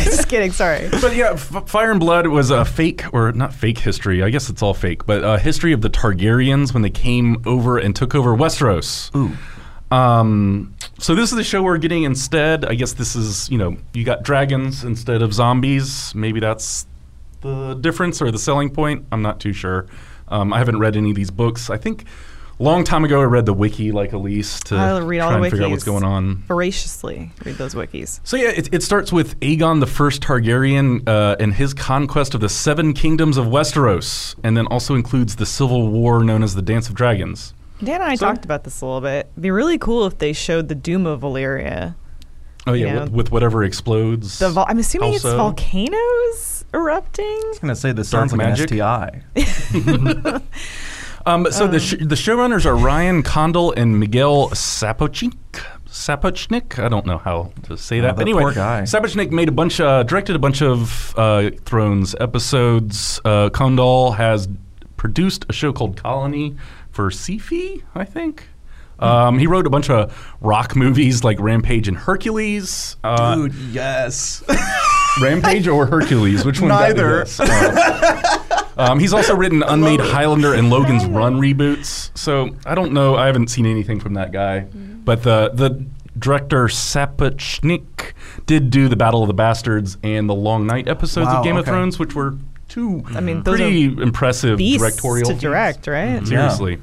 just 0.03 0.29
kidding. 0.29 0.51
Sorry. 0.51 0.89
But 1.01 1.15
yeah, 1.15 1.31
F- 1.31 1.67
Fire 1.67 1.91
and 1.91 1.99
Blood 1.99 2.27
was 2.27 2.49
a 2.49 2.63
fake, 2.65 3.03
or 3.13 3.31
not 3.31 3.53
fake 3.53 3.79
history. 3.79 4.23
I 4.23 4.29
guess 4.29 4.49
it's 4.49 4.61
all 4.61 4.73
fake, 4.73 5.05
but 5.05 5.23
a 5.23 5.39
history 5.39 5.73
of 5.73 5.81
the 5.81 5.89
Targaryens 5.89 6.73
when 6.73 6.83
they 6.83 6.89
came 6.89 7.41
over 7.45 7.77
and 7.77 7.95
took 7.95 8.15
over 8.15 8.35
Westeros. 8.35 9.13
Ooh. 9.15 9.35
Um, 9.95 10.75
so 10.99 11.15
this 11.15 11.31
is 11.31 11.37
the 11.37 11.43
show 11.43 11.63
we're 11.63 11.77
getting 11.77 12.03
instead. 12.03 12.65
I 12.65 12.75
guess 12.75 12.93
this 12.93 13.15
is, 13.15 13.49
you 13.49 13.57
know, 13.57 13.77
you 13.93 14.03
got 14.03 14.23
dragons 14.23 14.83
instead 14.83 15.21
of 15.21 15.33
zombies. 15.33 16.13
Maybe 16.13 16.39
that's 16.39 16.85
the 17.41 17.73
difference 17.75 18.21
or 18.21 18.31
the 18.31 18.37
selling 18.37 18.69
point. 18.69 19.05
I'm 19.11 19.21
not 19.21 19.39
too 19.39 19.53
sure. 19.53 19.87
Um, 20.27 20.53
I 20.53 20.59
haven't 20.59 20.77
read 20.79 20.95
any 20.95 21.09
of 21.09 21.15
these 21.15 21.31
books. 21.31 21.69
I 21.69 21.77
think 21.77 22.03
a 22.03 22.05
long 22.63 22.83
time 22.83 23.05
ago 23.05 23.21
I 23.21 23.23
read 23.23 23.45
the 23.45 23.53
wiki 23.53 23.91
like 23.91 24.11
Elise 24.13 24.59
to 24.61 24.75
I'll 24.75 25.01
read 25.01 25.19
all 25.21 25.29
try 25.29 25.37
the 25.37 25.43
and 25.43 25.51
figure 25.51 25.65
out 25.65 25.71
what's 25.71 25.83
going 25.83 26.03
on. 26.03 26.37
Voraciously 26.47 27.31
read 27.45 27.55
those 27.55 27.73
wikis. 27.73 28.19
So 28.23 28.35
yeah, 28.37 28.49
it, 28.49 28.73
it 28.73 28.83
starts 28.83 29.11
with 29.11 29.39
Aegon 29.39 29.79
the 29.79 29.87
First 29.87 30.21
Targaryen 30.21 31.07
uh, 31.07 31.35
and 31.39 31.53
his 31.53 31.73
conquest 31.73 32.33
of 32.35 32.41
the 32.41 32.49
Seven 32.49 32.93
Kingdoms 32.93 33.37
of 33.37 33.45
Westeros, 33.47 34.35
and 34.43 34.57
then 34.57 34.67
also 34.67 34.95
includes 34.95 35.37
the 35.37 35.45
civil 35.45 35.87
war 35.89 36.23
known 36.23 36.43
as 36.43 36.55
the 36.55 36.61
Dance 36.61 36.89
of 36.89 36.95
Dragons. 36.95 37.53
Dan 37.83 38.01
and 38.01 38.11
I 38.11 38.15
So- 38.15 38.25
talked 38.25 38.43
about 38.43 38.65
this 38.65 38.81
a 38.81 38.85
little 38.85 39.01
bit. 39.01 39.27
It'd 39.31 39.41
be 39.41 39.51
really 39.51 39.77
cool 39.77 40.05
if 40.05 40.17
they 40.17 40.33
showed 40.33 40.67
the 40.67 40.75
doom 40.75 41.05
of 41.05 41.21
Valyria. 41.21 41.95
Oh 42.67 42.73
yeah, 42.73 42.87
Yeah. 42.87 42.99
With, 43.03 43.11
with 43.13 43.31
whatever 43.31 43.63
explodes. 43.63 44.37
The 44.39 44.49
vol- 44.49 44.65
I'm 44.67 44.79
assuming 44.79 45.13
it's 45.13 45.23
volcanoes 45.23 46.65
erupting. 46.73 47.25
I 47.25 47.47
was 47.47 47.59
gonna 47.59 47.75
say 47.75 47.93
this 47.93 48.09
sounds 48.09 48.33
like 48.33 48.39
magic? 48.39 48.71
an 48.71 48.77
STI. 48.77 50.41
Um, 51.25 51.47
so 51.51 51.67
the 51.67 51.79
sh- 51.79 51.95
the 51.99 52.15
showrunners 52.15 52.65
are 52.65 52.75
Ryan 52.75 53.23
Condal 53.23 53.71
and 53.73 53.99
Miguel 53.99 54.49
Sapochnik. 54.49 55.33
Sapochnik, 55.87 56.77
I 56.83 56.87
don't 56.87 57.05
know 57.05 57.17
how 57.17 57.51
to 57.63 57.75
say 57.77 57.99
Oh, 57.99 58.03
that. 58.03 58.15
but 58.15 58.21
anyway, 58.21 58.43
poor 58.43 58.53
guy. 58.53 58.81
Sapochnik 58.83 59.31
made 59.31 59.49
a 59.49 59.51
bunch, 59.51 59.79
uh, 59.79 60.03
directed 60.03 60.35
a 60.35 60.39
bunch 60.39 60.61
of 60.61 61.13
uh, 61.17 61.49
Thrones 61.65 62.15
episodes. 62.19 63.19
Uh, 63.25 63.49
Condal 63.49 64.11
has 64.13 64.47
produced 64.97 65.45
a 65.49 65.53
show 65.53 65.73
called 65.73 65.97
Colony 65.97 66.55
for 66.91 67.09
Syfy, 67.09 67.81
I 67.95 68.05
think. 68.05 68.43
Um, 68.99 69.39
he 69.39 69.47
wrote 69.47 69.65
a 69.65 69.69
bunch 69.69 69.89
of 69.89 70.13
rock 70.41 70.75
movies 70.75 71.23
like 71.23 71.39
Rampage 71.39 71.87
and 71.87 71.95
Hercules. 71.97 72.97
Uh, 73.03 73.35
Dude, 73.35 73.55
yes. 73.71 74.43
Rampage 75.21 75.67
or 75.69 75.85
Hercules? 75.85 76.45
Which 76.45 76.59
one? 76.61 76.69
would 76.69 76.77
that 76.77 76.95
be 76.95 77.01
Neither. 77.01 77.21
Uh, 77.39 78.28
um, 78.79 78.99
he's 78.99 79.13
also 79.13 79.35
written 79.41 79.61
Unmade 79.63 79.99
Highlander 79.99 80.53
and 80.53 80.69
Logan's 80.69 81.05
Run 81.05 81.39
reboots. 81.39 82.17
So 82.17 82.49
I 82.65 82.73
don't 82.75 82.93
know. 82.93 83.15
I 83.15 83.25
haven't 83.27 83.49
seen 83.49 83.65
anything 83.65 83.99
from 83.99 84.13
that 84.15 84.31
guy. 84.31 84.61
But 84.61 85.23
the 85.23 85.51
the 85.53 85.85
director 86.17 86.67
Sapochnik 86.67 88.13
did 88.45 88.69
do 88.69 88.87
the 88.89 88.95
Battle 88.95 89.21
of 89.21 89.27
the 89.27 89.33
Bastards 89.33 89.97
and 90.03 90.29
the 90.29 90.35
Long 90.35 90.65
Night 90.67 90.87
episodes 90.87 91.27
Wow, 91.27 91.39
of 91.39 91.43
Game 91.43 91.57
of. 91.57 91.65
Thrones, 91.65 91.99
which 91.99 92.15
were 92.15 92.35
two 92.67 93.03
I 93.15 93.19
mean, 93.21 93.43
those 93.43 93.57
pretty 93.57 93.85
impressive 93.85 94.57
Beasts 94.57 94.79
directorial 94.79 95.25
to 95.27 95.33
feats. 95.33 95.41
direct, 95.41 95.87
right? 95.87 96.25
Seriously. 96.27 96.79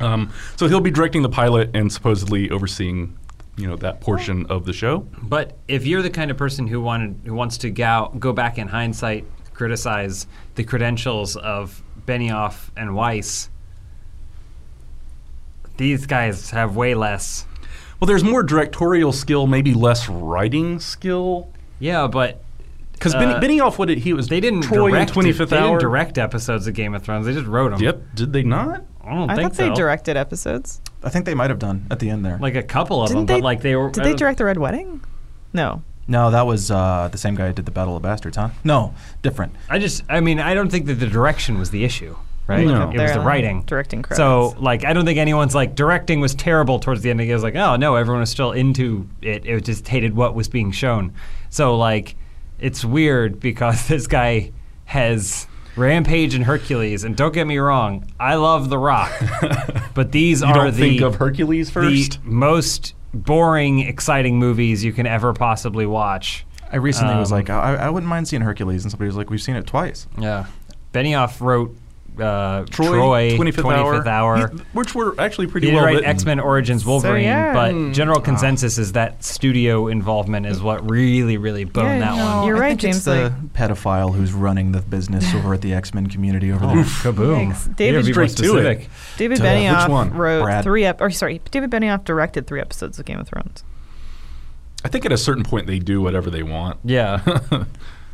Um, 0.00 0.32
so 0.56 0.68
he'll 0.68 0.80
be 0.80 0.90
directing 0.90 1.22
the 1.22 1.28
pilot 1.28 1.70
and 1.74 1.92
supposedly 1.92 2.50
overseeing, 2.50 3.16
you 3.56 3.68
know, 3.68 3.76
that 3.76 4.00
portion 4.00 4.46
of 4.46 4.64
the 4.64 4.72
show. 4.72 5.06
But 5.22 5.56
if 5.68 5.86
you're 5.86 6.02
the 6.02 6.10
kind 6.10 6.30
of 6.30 6.36
person 6.36 6.66
who 6.66 6.80
wanted 6.80 7.20
who 7.24 7.34
wants 7.34 7.58
to 7.58 7.70
go, 7.70 8.12
go 8.18 8.32
back 8.32 8.58
in 8.58 8.68
hindsight, 8.68 9.24
criticize 9.54 10.26
the 10.54 10.64
credentials 10.64 11.36
of 11.36 11.82
Benioff 12.06 12.68
and 12.76 12.94
Weiss, 12.94 13.48
these 15.76 16.06
guys 16.06 16.50
have 16.50 16.76
way 16.76 16.94
less. 16.94 17.46
Well, 18.00 18.06
there's 18.06 18.24
more 18.24 18.42
directorial 18.42 19.12
skill, 19.12 19.46
maybe 19.46 19.74
less 19.74 20.08
writing 20.08 20.80
skill. 20.80 21.48
Yeah, 21.78 22.06
but 22.08 22.42
Because 22.92 23.14
Uh, 23.14 23.40
Benioff, 23.40 23.78
what 23.78 23.88
did 23.88 23.98
he 23.98 24.12
was 24.12 24.28
they 24.28 24.40
didn't 24.40 24.62
Troy 24.62 24.90
direct. 24.90 25.12
Twenty 25.12 25.32
Fifth 25.32 25.50
they 25.50 25.56
Hour. 25.58 25.70
didn't 25.70 25.80
direct 25.80 26.18
episodes 26.18 26.66
of 26.68 26.74
Game 26.74 26.94
of 26.94 27.02
Thrones. 27.02 27.26
They 27.26 27.32
just 27.32 27.46
wrote 27.46 27.70
them. 27.70 27.80
Yep, 27.80 28.02
did 28.14 28.32
they 28.32 28.42
not? 28.44 28.84
I 29.04 29.14
don't 29.14 29.30
I 29.30 29.34
think 29.34 29.54
thought 29.54 29.56
so. 29.56 29.68
they 29.68 29.74
directed 29.74 30.16
episodes. 30.16 30.80
I 31.02 31.08
think 31.08 31.24
they 31.26 31.34
might 31.34 31.50
have 31.50 31.58
done 31.58 31.86
at 31.90 31.98
the 31.98 32.10
end 32.10 32.24
there. 32.24 32.38
like 32.38 32.54
a 32.54 32.62
couple 32.62 33.02
of 33.02 33.08
Didn't 33.08 33.26
them, 33.26 33.26
they? 33.26 33.40
but 33.40 33.44
like 33.44 33.60
they 33.62 33.74
were. 33.74 33.90
Did 33.90 34.04
they 34.04 34.14
direct 34.14 34.38
the 34.38 34.44
Red 34.44 34.58
Wedding? 34.58 35.02
No. 35.52 35.82
No, 36.08 36.30
that 36.30 36.46
was 36.46 36.70
uh, 36.70 37.08
the 37.12 37.18
same 37.18 37.34
guy 37.34 37.46
who 37.46 37.52
did 37.52 37.64
the 37.64 37.70
Battle 37.70 37.96
of 37.96 38.02
Bastards, 38.02 38.36
huh? 38.36 38.50
No, 38.64 38.94
different. 39.22 39.54
I 39.70 39.78
just, 39.78 40.02
I 40.08 40.20
mean, 40.20 40.40
I 40.40 40.54
don't 40.54 40.70
think 40.70 40.86
that 40.86 40.94
the 40.94 41.06
direction 41.06 41.58
was 41.58 41.70
the 41.70 41.84
issue, 41.84 42.16
right? 42.46 42.66
No. 42.66 42.90
It 42.90 42.98
was 42.98 43.12
the 43.12 43.20
writing. 43.20 43.62
Directing 43.62 44.02
credits. 44.02 44.18
So, 44.18 44.54
like, 44.58 44.84
I 44.84 44.92
don't 44.92 45.04
think 45.04 45.18
anyone's 45.18 45.54
like 45.54 45.74
directing 45.74 46.20
was 46.20 46.34
terrible 46.34 46.80
towards 46.80 47.02
the 47.02 47.10
end. 47.10 47.20
It 47.20 47.32
was 47.32 47.42
like, 47.42 47.54
oh 47.56 47.76
no, 47.76 47.94
everyone 47.96 48.20
was 48.20 48.30
still 48.30 48.52
into 48.52 49.08
it. 49.22 49.46
It 49.46 49.64
just 49.64 49.86
hated 49.88 50.14
what 50.16 50.34
was 50.34 50.48
being 50.48 50.72
shown. 50.72 51.12
So, 51.50 51.76
like, 51.76 52.16
it's 52.58 52.84
weird 52.84 53.40
because 53.40 53.86
this 53.88 54.06
guy 54.06 54.52
has 54.86 55.46
Rampage 55.76 56.34
and 56.34 56.44
Hercules, 56.44 57.02
and 57.04 57.16
don't 57.16 57.32
get 57.32 57.46
me 57.46 57.56
wrong, 57.58 58.10
I 58.20 58.34
love 58.34 58.68
The 58.68 58.76
Rock, 58.78 59.10
but 59.94 60.12
these 60.12 60.42
You 60.42 60.48
are 60.48 60.54
don't 60.54 60.74
the 60.74 60.78
think 60.78 61.00
of 61.00 61.14
Hercules 61.16 61.70
first? 61.70 62.22
the 62.22 62.28
most 62.28 62.92
boring, 63.14 63.80
exciting 63.80 64.38
movies 64.38 64.82
you 64.84 64.92
can 64.92 65.06
ever 65.06 65.32
possibly 65.32 65.86
watch. 65.86 66.44
I 66.70 66.76
recently 66.76 67.16
was 67.16 67.30
Um, 67.30 67.38
like, 67.38 67.50
I, 67.50 67.74
I 67.74 67.90
wouldn't 67.90 68.08
mind 68.08 68.28
seeing 68.28 68.42
Hercules, 68.42 68.84
and 68.84 68.90
somebody 68.90 69.06
was 69.08 69.16
like, 69.16 69.28
we've 69.30 69.42
seen 69.42 69.56
it 69.56 69.66
twice. 69.66 70.06
Yeah, 70.18 70.46
Benioff 70.94 71.40
wrote 71.40 71.76
uh, 72.18 72.64
Troy, 72.70 72.86
Troy, 72.92 73.30
25th, 73.36 73.52
25th 74.02 74.06
Hour. 74.06 74.48
He- 74.48 74.56
which 74.72 74.94
were 74.94 75.14
actually 75.20 75.46
pretty 75.46 75.68
He 75.68 75.70
did 75.70 75.76
well 75.76 75.84
write 75.86 75.94
written. 75.96 76.10
X 76.10 76.24
Men 76.24 76.40
Origins 76.40 76.84
Wolverine, 76.84 77.24
yeah. 77.24 77.52
but 77.52 77.92
general 77.92 78.20
consensus 78.20 78.76
is 78.78 78.92
that 78.92 79.24
studio 79.24 79.88
involvement 79.88 80.46
is 80.46 80.60
what 80.60 80.90
really, 80.90 81.36
really 81.38 81.64
boned 81.64 81.88
Yeah, 81.88 81.98
that 82.00 82.16
no. 82.16 82.36
one. 82.38 82.46
You're 82.48 82.56
I 82.56 82.60
right, 82.60 82.68
think 82.70 82.80
James, 82.80 82.96
It's 82.96 83.04
the 83.06 83.32
pedophile 83.54 84.14
who's 84.14 84.32
running 84.32 84.72
the 84.72 84.82
business 84.82 85.34
over 85.36 85.54
at 85.54 85.60
the 85.62 85.72
X 85.74 85.94
Men 85.94 86.06
community 86.08 86.52
over 86.52 86.66
there. 86.66 86.76
Kaboom! 86.84 87.52
Yikes. 87.52 87.76
David- 87.76 88.06
You 88.06 88.12
gotta 88.12 88.12
be 88.14 88.18
more 88.20 88.28
Straight 88.28 88.46
to 88.48 88.58
it. 88.58 88.80
specific. 88.82 88.90
David 89.16 89.36
To- 89.38 89.42
Benioff 89.44 89.82
which 89.84 89.90
one? 89.90 90.10
wrote 90.14 90.42
Brad. 90.42 90.64
three 90.64 90.84
ep- 90.84 91.00
or 91.00 91.10
sorry, 91.10 91.40
David 91.50 91.70
Benioff 91.70 92.04
directed 92.04 92.46
three 92.46 92.60
episodes 92.60 92.98
of 92.98 93.04
Game 93.06 93.18
of 93.20 93.28
Thrones. 93.28 93.64
I 94.84 94.88
think 94.88 95.06
at 95.06 95.12
a 95.12 95.16
certain 95.18 95.44
point 95.44 95.66
they 95.66 95.78
do 95.78 96.00
whatever 96.02 96.28
they 96.28 96.42
want. 96.42 96.78
Yeah, 96.84 97.20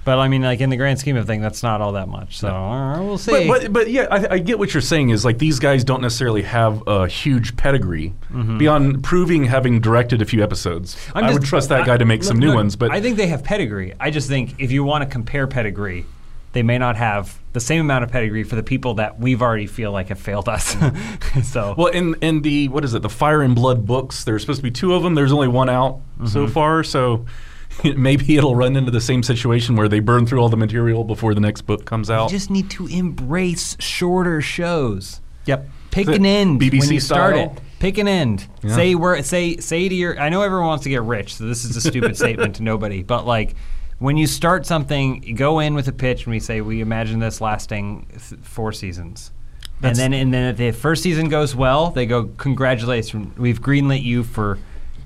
but 0.08 0.18
I 0.18 0.28
mean, 0.28 0.40
like 0.42 0.60
in 0.60 0.70
the 0.70 0.76
grand 0.78 0.98
scheme 0.98 1.16
of 1.16 1.26
things, 1.26 1.42
that's 1.42 1.62
not 1.62 1.80
all 1.82 1.92
that 1.92 2.08
much. 2.08 2.38
So 2.38 2.48
uh, 2.48 3.02
we'll 3.02 3.18
see. 3.18 3.46
But, 3.46 3.62
but, 3.64 3.72
but 3.74 3.90
yeah, 3.90 4.06
I, 4.10 4.34
I 4.34 4.38
get 4.38 4.58
what 4.58 4.72
you're 4.72 4.80
saying. 4.80 5.10
Is 5.10 5.24
like 5.24 5.36
these 5.38 5.58
guys 5.58 5.84
don't 5.84 6.00
necessarily 6.00 6.42
have 6.42 6.82
a 6.86 7.06
huge 7.06 7.56
pedigree 7.56 8.14
beyond 8.56 9.04
proving 9.04 9.44
having 9.44 9.80
directed 9.80 10.22
a 10.22 10.24
few 10.24 10.42
episodes. 10.42 10.96
I'm 11.14 11.24
I 11.24 11.28
just- 11.28 11.40
would 11.40 11.48
trust 11.48 11.68
that 11.68 11.82
I- 11.82 11.86
guy 11.86 11.96
to 11.98 12.04
make 12.06 12.24
some 12.24 12.38
new 12.38 12.46
look, 12.48 12.56
ones. 12.56 12.76
But 12.76 12.90
I 12.90 13.00
think 13.00 13.16
they 13.18 13.26
have 13.26 13.44
pedigree. 13.44 13.94
I 14.00 14.10
just 14.10 14.28
think 14.28 14.54
if 14.58 14.72
you 14.72 14.82
want 14.84 15.04
to 15.04 15.10
compare 15.10 15.46
pedigree, 15.46 16.06
they 16.52 16.62
may 16.62 16.78
not 16.78 16.96
have 16.96 17.38
the 17.52 17.60
same 17.60 17.80
amount 17.82 18.04
of 18.04 18.10
pedigree 18.10 18.42
for 18.44 18.56
the 18.56 18.62
people 18.62 18.94
that 18.94 19.20
we've 19.20 19.42
already 19.42 19.66
feel 19.66 19.92
like 19.92 20.08
have 20.08 20.18
failed 20.18 20.48
us. 20.48 20.74
so 21.42 21.74
Well, 21.76 21.88
in 21.88 22.14
in 22.22 22.40
the 22.42 22.68
what 22.68 22.84
is 22.84 22.94
it? 22.94 23.02
The 23.02 23.08
Fire 23.10 23.42
and 23.42 23.54
Blood 23.54 23.84
books. 23.86 24.24
There's 24.24 24.40
supposed 24.42 24.60
to 24.60 24.62
be 24.62 24.70
two 24.70 24.94
of 24.94 25.02
them. 25.02 25.14
There's 25.14 25.32
only 25.32 25.48
one 25.48 25.68
out 25.68 26.00
so 26.26 26.44
Mm-hmm. 26.44 26.52
far. 26.52 26.82
So 26.84 27.26
maybe 27.96 28.36
it'll 28.36 28.56
run 28.56 28.76
into 28.76 28.90
the 28.90 29.00
same 29.00 29.22
situation 29.22 29.76
where 29.76 29.88
they 29.88 30.00
burn 30.00 30.26
through 30.26 30.40
all 30.40 30.48
the 30.48 30.56
material 30.56 31.04
before 31.04 31.34
the 31.34 31.40
next 31.40 31.62
book 31.62 31.84
comes 31.84 32.10
out. 32.10 32.30
just 32.30 32.50
need 32.50 32.70
to 32.70 32.86
embrace 32.86 33.76
shorter 33.80 34.40
shows. 34.40 35.20
Yep. 35.46 35.68
Pick 35.90 36.08
an 36.08 36.26
end 36.26 36.60
when 36.60 36.70
BBC 36.70 36.92
you 36.92 37.00
start 37.00 37.34
style? 37.34 37.52
it. 37.56 37.60
Pick 37.78 37.98
an 37.98 38.08
end. 38.08 38.46
Yeah. 38.62 38.74
Say 38.74 38.94
where 38.94 39.22
say 39.22 39.56
say 39.56 39.88
to 39.88 39.94
your. 39.94 40.20
I 40.20 40.28
know 40.28 40.42
everyone 40.42 40.66
wants 40.66 40.84
to 40.84 40.90
get 40.90 41.02
rich, 41.02 41.36
so 41.36 41.46
this 41.46 41.64
is 41.64 41.76
a 41.76 41.80
stupid 41.80 42.16
statement 42.16 42.56
to 42.56 42.62
nobody. 42.62 43.02
But 43.02 43.26
like, 43.26 43.54
when 43.98 44.16
you 44.16 44.26
start 44.26 44.66
something, 44.66 45.22
you 45.22 45.34
go 45.34 45.60
in 45.60 45.74
with 45.74 45.88
a 45.88 45.92
pitch, 45.92 46.24
and 46.24 46.32
we 46.32 46.40
say 46.40 46.60
we 46.60 46.80
imagine 46.80 47.20
this 47.20 47.40
lasting 47.40 48.06
th- 48.10 48.40
four 48.42 48.72
seasons. 48.72 49.32
And 49.80 49.94
then, 49.96 50.12
and 50.12 50.34
then 50.34 50.50
if 50.50 50.56
the 50.56 50.72
first 50.72 51.04
season 51.04 51.28
goes 51.28 51.54
well, 51.54 51.90
they 51.90 52.04
go, 52.04 52.24
"Congratulations, 52.36 53.38
we've 53.38 53.62
greenlit 53.62 54.02
you 54.02 54.24
for 54.24 54.58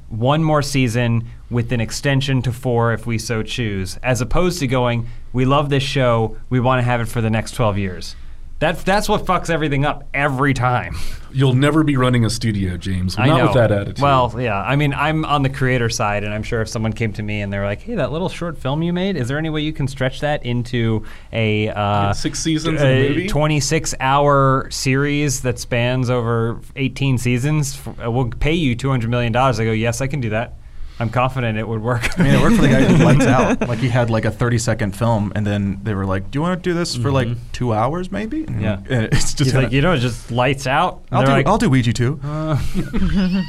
one 0.09 0.43
more 0.43 0.63
season 0.63 1.29
with 1.53 1.71
an 1.73 1.81
extension 1.81 2.43
to 2.43 2.53
four 2.53 2.93
if 2.93 3.07
we 3.07 3.19
so 3.19 3.43
choose." 3.43 3.99
As 4.03 4.21
opposed 4.21 4.59
to 4.61 4.67
going, 4.67 5.07
"We 5.33 5.45
love 5.45 5.69
this 5.69 5.83
show, 5.83 6.37
we 6.51 6.61
want 6.61 6.79
to 6.81 6.83
have 6.83 7.01
it 7.01 7.07
for 7.09 7.21
the 7.21 7.31
next 7.31 7.53
twelve 7.53 7.79
years." 7.79 8.17
That's 8.63 8.85
that's 8.85 9.09
what 9.09 9.27
fucks 9.27 9.51
everything 9.51 9.85
up 9.85 10.07
every 10.15 10.55
time. 10.55 10.95
You'll 11.33 11.55
never 11.55 11.83
be 11.83 11.97
running 11.97 12.25
a 12.25 12.31
studio, 12.31 12.77
James. 12.77 13.19
I 13.19 13.27
Not 13.27 13.39
know. 13.39 13.45
with 13.47 13.55
that 13.55 13.73
attitude. 13.73 14.01
Well, 14.01 14.33
yeah. 14.39 14.63
I 14.63 14.77
mean, 14.77 14.95
I'm 14.95 15.25
on 15.25 15.43
the 15.43 15.49
creator 15.49 15.89
side, 15.89 16.23
and 16.23 16.33
I'm 16.33 16.45
sure 16.45 16.61
if 16.61 16.69
someone 16.69 16.93
came 16.93 17.13
to 17.15 17.25
me 17.25 17.41
and 17.41 17.53
they 17.53 17.59
were 17.59 17.65
like, 17.65 17.81
"Hey, 17.83 17.97
that 17.97 18.13
little 18.13 18.29
short 18.29 18.57
film 18.57 18.83
you 18.85 18.93
made, 18.93 19.17
is 19.17 19.27
there 19.27 19.37
any 19.39 19.51
way 19.51 19.63
you 19.63 19.73
can 19.73 19.89
stretch 19.89 20.21
that 20.21 20.47
into 20.47 21.05
a 21.33 21.71
uh, 21.71 22.13
six 22.13 22.39
seasons 22.39 22.81
a 22.83 23.27
26 23.27 23.97
hour 23.99 24.69
series 24.71 25.41
that 25.41 25.59
spans 25.59 26.09
over 26.09 26.61
18 26.77 27.19
seasons? 27.19 27.81
We'll 27.99 28.29
pay 28.29 28.55
you 28.55 28.77
200 28.77 29.11
million 29.11 29.33
dollars." 29.33 29.59
I 29.59 29.65
go, 29.65 29.73
"Yes, 29.73 30.01
I 30.01 30.07
can 30.07 30.21
do 30.21 30.31
that. 30.31 30.55
I'm 30.99 31.11
confident 31.11 31.59
it 31.59 31.67
would 31.67 31.83
work." 31.83 32.19
I 32.19 32.23
mean, 32.23 32.35
it 32.35 32.41
worked 32.41 32.57
for 32.57 32.63
the 32.63 32.69
guy 32.69 32.85
who 32.85 33.05
Lights 33.05 33.27
Out. 33.61 33.69
Like 33.69 33.79
he 33.79 33.89
had 33.89 34.11
like 34.11 34.25
a 34.25 34.31
30 34.31 34.59
second 34.59 34.97
film, 34.97 35.33
and 35.35 35.47
then 35.47 35.81
they 35.83 35.95
were 35.95 36.07
like, 36.07 36.31
"Do 36.31 36.39
you 36.39 36.43
want 36.43 36.63
to 36.63 36.71
do 36.71 36.75
this 36.75 36.95
for 36.97 37.11
like 37.11 37.29
mm-hmm. 37.29 37.41
two 37.53 37.73
hours, 37.73 38.11
maybe?" 38.13 38.45
And 38.45 38.61
Yeah. 38.61 38.79
and 38.89 39.05
it's 39.07 39.35
just 39.35 39.39
He's 39.39 39.53
kinda- 39.53 39.67
like, 39.67 39.73
"You 39.73 39.83
know, 39.83 39.93
it 39.93 39.99
just 39.99 40.31
lights 40.31 40.67
out." 40.67 41.03
And 41.11 41.19
I'll 41.19 41.27
do, 41.27 41.33
like, 41.33 41.47
I'll 41.47 41.59
do 41.59 41.71
Ouija 41.71 41.93
too. 41.93 42.21
Uh. 42.23 42.57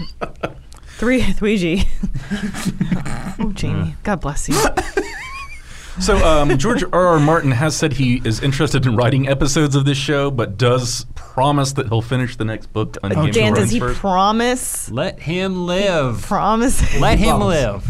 Three 0.98 1.26
Ouija. 1.42 1.84
oh, 3.40 3.52
Jamie. 3.54 3.96
God 4.04 4.22
bless 4.22 4.48
you. 4.48 4.56
So 6.00 6.18
um, 6.26 6.58
George 6.58 6.84
R. 6.84 7.08
R. 7.08 7.20
Martin 7.20 7.52
has 7.52 7.76
said 7.76 7.94
he 7.94 8.22
is 8.26 8.42
interested 8.42 8.86
in 8.86 8.96
writing 8.96 9.28
episodes 9.28 9.76
of 9.76 9.86
this 9.86 9.98
show, 9.98 10.32
but 10.32 10.58
does 10.58 11.06
promise 11.16 11.74
that 11.74 11.88
he'll 11.88 12.02
finish 12.02 12.36
the 12.36 12.46
next 12.46 12.74
book 12.74 12.98
on 13.04 13.12
Game 13.12 13.20
Oh, 13.20 13.32
Dan, 13.32 13.54
does 13.54 13.70
he 13.72 13.80
first. 13.80 14.00
promise? 14.00 14.90
Let 14.92 15.20
him 15.20 15.66
live. 15.68 16.22
Promise? 16.24 17.00
Let 17.00 17.20
him 17.20 17.40
live. 17.42 17.86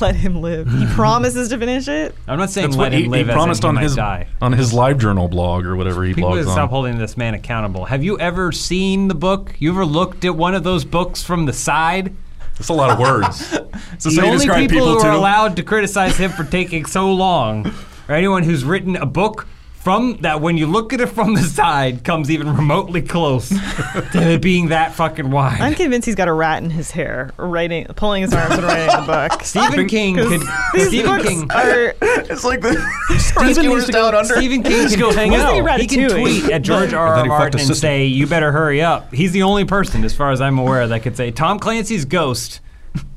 Let 0.00 0.14
him 0.16 0.40
live. 0.42 0.70
He 0.70 0.86
promises 0.86 1.48
to 1.48 1.58
finish 1.58 1.88
it. 1.88 2.14
I'm 2.28 2.38
not 2.38 2.50
saying 2.50 2.68
That's 2.68 2.76
let 2.76 2.86
what 2.86 2.92
he, 2.92 2.98
him 2.98 3.04
he 3.04 3.08
live. 3.10 3.28
as 3.28 3.32
in 3.32 3.34
promised 3.36 3.62
he 3.62 3.68
on 3.68 3.74
might 3.76 3.82
his 3.82 3.96
die. 3.96 4.28
on 4.40 4.52
his 4.52 4.72
live 4.72 4.98
journal 4.98 5.26
blog 5.28 5.64
or 5.66 5.74
whatever 5.76 6.04
he 6.04 6.14
People 6.14 6.30
blogs 6.30 6.46
on. 6.46 6.52
stop 6.52 6.70
holding 6.70 6.98
this 6.98 7.16
man 7.16 7.34
accountable. 7.34 7.84
Have 7.84 8.04
you 8.04 8.18
ever 8.18 8.52
seen 8.52 9.08
the 9.08 9.16
book? 9.16 9.54
You 9.58 9.70
ever 9.72 9.84
looked 9.84 10.24
at 10.24 10.36
one 10.36 10.54
of 10.54 10.62
those 10.62 10.84
books 10.84 11.22
from 11.24 11.46
the 11.46 11.52
side? 11.52 12.14
That's 12.58 12.68
a 12.68 12.72
lot 12.72 12.90
of 12.90 12.98
words. 12.98 13.58
So, 13.98 14.10
the 14.10 14.22
only 14.22 14.36
describe 14.36 14.70
people, 14.70 14.86
who 14.86 15.00
are 15.00 15.10
allowed 15.10 15.56
to 15.56 15.64
criticize 15.64 16.16
him 16.16 16.30
for 16.30 16.44
taking 16.44 16.84
so 16.84 17.12
long 17.12 17.66
are 18.08 18.14
anyone 18.14 18.44
who's 18.44 18.64
written 18.64 18.94
a 18.94 19.06
book 19.06 19.48
from 19.88 20.18
that 20.18 20.42
when 20.42 20.58
you 20.58 20.66
look 20.66 20.92
at 20.92 21.00
it 21.00 21.06
from 21.06 21.32
the 21.32 21.40
side 21.40 22.04
comes 22.04 22.30
even 22.30 22.54
remotely 22.54 23.00
close 23.00 23.48
to 24.12 24.32
it 24.32 24.42
being 24.42 24.68
that 24.68 24.92
fucking 24.92 25.30
wide. 25.30 25.62
I'm 25.62 25.74
convinced 25.74 26.04
he's 26.04 26.14
got 26.14 26.28
a 26.28 26.32
rat 26.34 26.62
in 26.62 26.68
his 26.68 26.90
hair, 26.90 27.30
writing, 27.38 27.86
pulling 27.96 28.20
his 28.20 28.34
arms 28.34 28.56
and 28.56 28.64
writing 28.64 28.86
the 28.88 29.06
book. 29.06 29.42
Stephen 29.44 29.88
King 29.88 30.16
could 30.16 30.42
These 30.74 30.88
Stephen 30.88 31.16
books 31.16 31.26
King 31.26 31.50
are. 31.52 31.94
It's 32.02 32.44
like 32.44 32.60
the 32.60 32.74
Stephen, 33.18 33.46
rescuers 33.46 33.86
down 33.86 34.14
under. 34.14 34.36
Stephen 34.36 34.62
King 34.62 34.88
can, 34.90 35.00
Wasn't 35.00 35.30
no, 35.30 35.74
he 35.76 35.80
he 35.80 35.86
can 35.86 36.10
tweet 36.10 36.50
at 36.50 36.60
George 36.60 36.92
R. 36.92 37.14
And 37.14 37.22
R. 37.22 37.38
Martin 37.38 37.60
and 37.60 37.74
say, 37.74 38.04
"You 38.04 38.26
better 38.26 38.52
hurry 38.52 38.82
up." 38.82 39.14
He's 39.14 39.32
the 39.32 39.44
only 39.44 39.64
person, 39.64 40.04
as 40.04 40.14
far 40.14 40.32
as 40.32 40.42
I'm 40.42 40.58
aware, 40.58 40.86
that 40.86 41.02
could 41.02 41.16
say 41.16 41.30
Tom 41.30 41.58
Clancy's 41.58 42.04
Ghost 42.04 42.60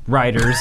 writers 0.06 0.56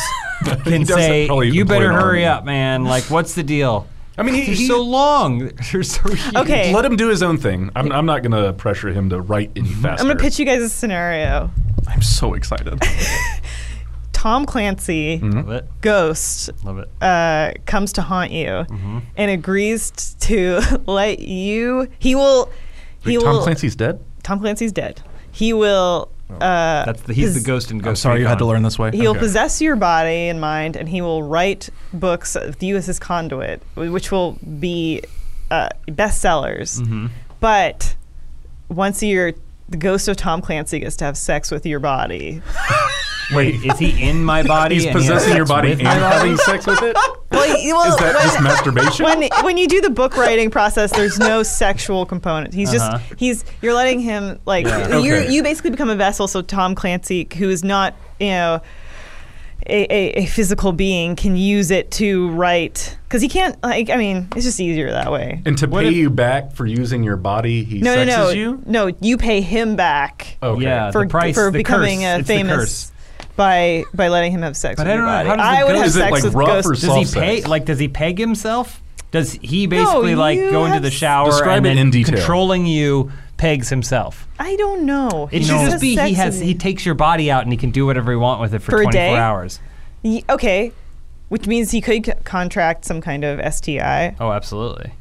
can 0.66 0.86
say, 0.86 1.30
"You 1.46 1.64
better 1.64 1.94
hurry 1.94 2.26
army. 2.26 2.26
up, 2.26 2.44
man! 2.44 2.84
Like, 2.84 3.06
what's 3.06 3.34
the 3.34 3.44
deal?" 3.44 3.88
I 4.22 4.24
mean, 4.24 4.36
he, 4.36 4.46
They're 4.46 4.56
he- 4.56 4.68
so 4.68 4.82
long. 4.82 5.40
They're 5.72 5.84
so 5.84 6.08
huge. 6.10 6.36
Okay. 6.36 6.74
let 6.74 6.86
him 6.86 6.96
do 6.96 7.10
his 7.10 7.22
own 7.24 7.38
thing. 7.38 7.70
I'm, 7.76 7.92
I'm 7.92 8.06
not 8.06 8.22
going 8.24 8.32
to 8.44 8.54
pressure 8.54 8.90
him 8.90 9.10
to 9.10 9.20
write 9.20 9.52
any 9.56 9.68
faster. 9.70 10.02
I'm 10.02 10.06
going 10.08 10.18
to 10.18 10.24
pitch 10.24 10.38
you 10.40 10.46
guys 10.46 10.62
a 10.62 10.70
scenario. 10.70 11.50
I'm 11.88 12.02
so 12.02 12.34
excited. 12.36 12.80
Tom 14.14 14.46
Clancy, 14.46 15.18
Love 15.20 15.50
it. 15.50 15.66
Ghost, 15.82 16.52
Love 16.64 16.78
it. 16.78 16.90
uh, 17.02 17.54
comes 17.66 17.94
to 17.94 18.04
haunt 18.04 18.32
you 18.32 18.46
Mm-hmm. 18.46 19.00
and 19.18 19.32
agrees 19.32 19.90
t- 20.20 20.36
to 20.36 20.82
let 20.86 21.20
you. 21.20 21.88
He 21.98 22.14
will. 22.14 22.52
He 23.04 23.18
Wait, 23.18 23.24
Tom 23.24 23.34
will. 23.38 23.42
Clancy's 23.44 23.76
dead. 23.76 24.00
Tom 24.22 24.40
Clancy's 24.40 24.72
dead. 24.72 25.02
He 25.32 25.54
will. 25.54 26.12
Uh, 26.36 26.86
That's 26.86 27.02
the, 27.02 27.14
he's 27.14 27.34
the 27.34 27.46
ghost 27.46 27.72
in 27.72 27.80
Ghost. 27.80 27.88
I'm 27.90 27.96
sorry 28.12 28.20
you 28.22 28.28
had 28.28 28.38
to 28.40 28.46
learn 28.46 28.64
this 28.64 28.78
way. 28.80 28.92
He'll 28.92 29.12
Okay. 29.12 29.20
possess 29.20 29.62
your 29.62 29.76
body 29.76 30.30
and 30.30 30.40
mind, 30.40 30.76
and 30.76 30.88
he 30.88 31.02
will 31.02 31.24
write 31.24 31.70
books 31.94 32.36
with 32.36 32.62
you 32.64 32.76
as 32.78 32.86
his 32.86 33.00
conduit, 33.00 33.62
wh- 33.76 33.92
which 33.92 34.12
will 34.12 34.38
be 34.60 35.02
uh, 35.50 35.70
bestsellers. 35.88 36.80
Mm-hmm. 36.82 37.08
But 37.40 37.96
once 38.70 39.02
you're 39.04 39.34
the 39.72 39.78
ghost 39.78 40.08
of 40.08 40.18
Tom 40.18 40.42
Clancy 40.42 40.80
gets 40.80 40.96
to 40.98 41.06
have 41.06 41.18
sex 41.18 41.50
with 41.50 41.66
your 41.66 41.80
body. 41.80 42.42
Wait, 43.34 43.56
is 43.64 43.80
he 43.80 44.02
in 44.10 44.26
my 44.26 44.44
body? 44.44 44.76
He's 44.76 44.86
and 44.86 44.94
he 45.00 45.00
possessing 45.08 45.38
your 45.38 45.46
body 45.46 45.70
with 45.70 45.80
and 45.80 45.88
body? 45.88 46.02
having 46.02 46.38
sex 46.38 46.68
with 46.68 46.82
it. 46.84 46.96
Well, 47.32 47.48
y- 47.48 47.72
well, 47.72 47.88
Is 47.88 47.96
that 47.96 48.14
when- 48.14 48.24
just 48.24 48.42
masturbation? 48.42 49.06
when 49.06 49.30
when 49.46 49.58
you 49.58 49.66
do 49.70 49.80
the 49.80 49.90
book 49.90 50.18
writing 50.18 50.50
process, 50.50 50.92
there's 50.92 51.18
no 51.18 51.44
sexual 51.44 52.06
component. 52.06 52.54
He's 52.54 52.74
Uh-huh. 52.74 52.98
just 53.00 53.20
he's 53.20 53.46
you're 53.62 53.74
letting 53.74 54.02
him 54.02 54.38
like 54.46 54.66
Yeah. 54.66 54.98
you 54.98 55.14
Okay. 55.16 55.32
you 55.32 55.42
basically 55.44 55.70
become 55.72 55.90
a 55.90 55.96
vessel. 55.96 56.28
So 56.28 56.42
Tom 56.42 56.76
Clancy, 56.76 57.26
who 57.38 57.50
is 57.50 57.64
not 57.64 57.96
you 58.20 58.28
know. 58.32 58.62
A, 59.68 59.84
a, 59.94 60.24
a 60.24 60.26
physical 60.26 60.72
being 60.72 61.16
can 61.16 61.36
use 61.36 61.70
it 61.72 61.92
to 61.92 62.30
write 62.32 62.98
because 63.04 63.22
he 63.22 63.30
can't 63.30 63.62
like 63.64 63.90
I 63.92 63.96
mean 63.96 64.28
it's 64.36 64.44
just 64.46 64.60
easier 64.60 64.92
that 64.92 65.12
way. 65.12 65.42
and 65.46 65.58
to 65.60 65.68
What 65.68 65.84
pay 65.84 65.90
if- 65.90 65.96
you 65.96 66.10
back 66.10 66.54
for 66.54 66.66
using 66.66 67.04
your 67.04 67.16
body, 67.18 67.64
he 67.64 67.80
No, 67.80 67.94
no, 67.96 68.06
sexes 68.06 68.18
no, 68.18 68.30
you. 68.32 68.64
no. 68.66 68.92
You 69.02 69.18
pay 69.18 69.42
him 69.42 69.76
back 69.76 70.38
Okay. 70.42 70.64
Yeah, 70.64 70.90
for 70.92 71.04
the 71.04 71.10
price, 71.10 71.36
for 71.36 71.52
the 71.52 71.60
becoming 71.60 72.00
curse. 72.00 72.06
a 72.16 72.20
It's 72.20 72.28
the 72.28 72.34
famous 72.34 72.56
curse. 72.56 72.92
by 73.36 73.84
by 73.94 74.08
letting 74.08 74.32
him 74.32 74.42
have 74.42 74.58
sex 74.58 74.78
But 74.78 74.88
with 74.88 74.92
I 74.92 74.96
your 74.96 75.06
don't 75.06 75.12
know, 75.12 75.18
body. 75.18 75.30
how 75.30 75.36
does 75.36 75.46
it 75.46 75.60
I 75.60 75.64
would 75.64 75.70
go? 75.74 75.78
have 75.78 75.86
Is 75.88 75.96
it, 75.96 76.00
like, 76.12 76.24
with 76.24 76.34
rough 76.34 76.48
ghosts. 76.48 76.68
or 76.84 76.88
Does 76.88 77.14
he 77.14 77.20
pay? 77.20 77.36
sex. 77.38 77.48
Like, 77.48 77.66
does 77.66 77.80
he 77.80 77.88
peg 77.88 78.18
himself? 78.18 78.82
Does 79.12 79.34
he 79.34 79.68
basically 79.68 80.16
like 80.16 80.40
go 80.40 80.66
into 80.66 80.80
the 80.80 80.90
shower 80.92 81.28
Describe 81.28 81.58
and 81.58 81.66
it 81.68 81.70
then 81.70 81.78
in 81.78 81.92
detail. 81.92 82.16
controlling 82.16 82.66
you 82.66 83.12
pegs 83.42 83.70
himself? 83.70 84.28
I 84.40 84.56
don't 84.56 84.86
know. 84.86 85.28
It 85.32 85.40
He 85.40 85.46
should 85.46 85.54
just 85.58 85.72
just 85.72 85.82
be 85.82 85.96
he 85.98 86.14
has 86.14 86.40
he 86.40 86.54
takes 86.54 86.86
your 86.86 86.94
body 86.96 87.32
out 87.32 87.42
and 87.44 87.52
he 87.52 87.58
can 87.58 87.72
do 87.72 87.86
whatever 87.88 88.12
he 88.12 88.18
want 88.18 88.40
with 88.40 88.54
it 88.54 88.60
for, 88.60 88.72
For 88.72 88.82
a 88.82 88.84
24 88.84 88.92
day? 88.92 89.16
hours. 89.16 89.60
Ye- 90.04 90.24
okay, 90.30 90.72
which 91.30 91.48
means 91.48 91.72
he 91.72 91.82
could 91.82 92.06
c- 92.06 92.12
contract 92.24 92.86
some 92.86 93.02
kind 93.02 93.24
of 93.24 93.40
STI, 93.54 94.16
Oh, 94.20 94.32
absolutely. 94.32 94.92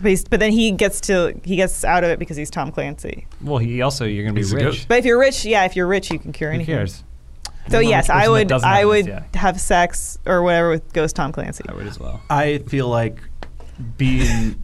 but, 0.00 0.08
he's, 0.08 0.24
but 0.24 0.38
then 0.40 0.52
he 0.52 0.70
gets 0.70 1.00
to 1.02 1.38
he 1.44 1.56
gets 1.56 1.84
out 1.84 2.04
of 2.04 2.10
it 2.10 2.18
because 2.20 2.36
he's 2.36 2.48
Tom 2.50 2.70
Clancy. 2.70 3.26
Well, 3.42 3.58
he 3.58 3.82
also 3.82 4.04
you're 4.04 4.22
gonna 4.24 4.34
be 4.34 4.40
He's 4.40 4.52
a 4.52 4.56
rich. 4.56 4.86
But 4.88 4.98
if 4.98 5.04
you're 5.04 5.18
rich, 5.18 5.44
yeah, 5.44 5.64
if 5.64 5.74
you're 5.74 5.86
rich, 5.88 6.10
you 6.12 6.18
can 6.20 6.32
cure 6.32 6.50
Who 6.50 6.54
anything. 6.56 6.74
cares? 6.76 7.02
So 7.68 7.78
I'm 7.78 7.84
the 7.84 7.90
yes, 7.90 8.04
rich 8.04 8.06
person 8.08 8.20
I 8.20 8.24
that 8.24 8.30
would 8.30 8.48
doesn't 8.48 8.68
I 8.68 8.78
have 8.78 8.88
would 8.88 9.06
this, 9.06 9.22
have 9.34 9.60
sex 9.60 10.18
or 10.26 10.42
whatever 10.42 10.70
with 10.70 10.92
Ghost 10.92 11.16
Tom 11.16 11.32
Clancy. 11.32 11.64
I 11.68 11.74
would 11.74 11.86
as 11.88 11.98
well. 11.98 12.20
I 12.30 12.58
feel 12.58 12.86
like 12.88 13.18
being 13.96 14.60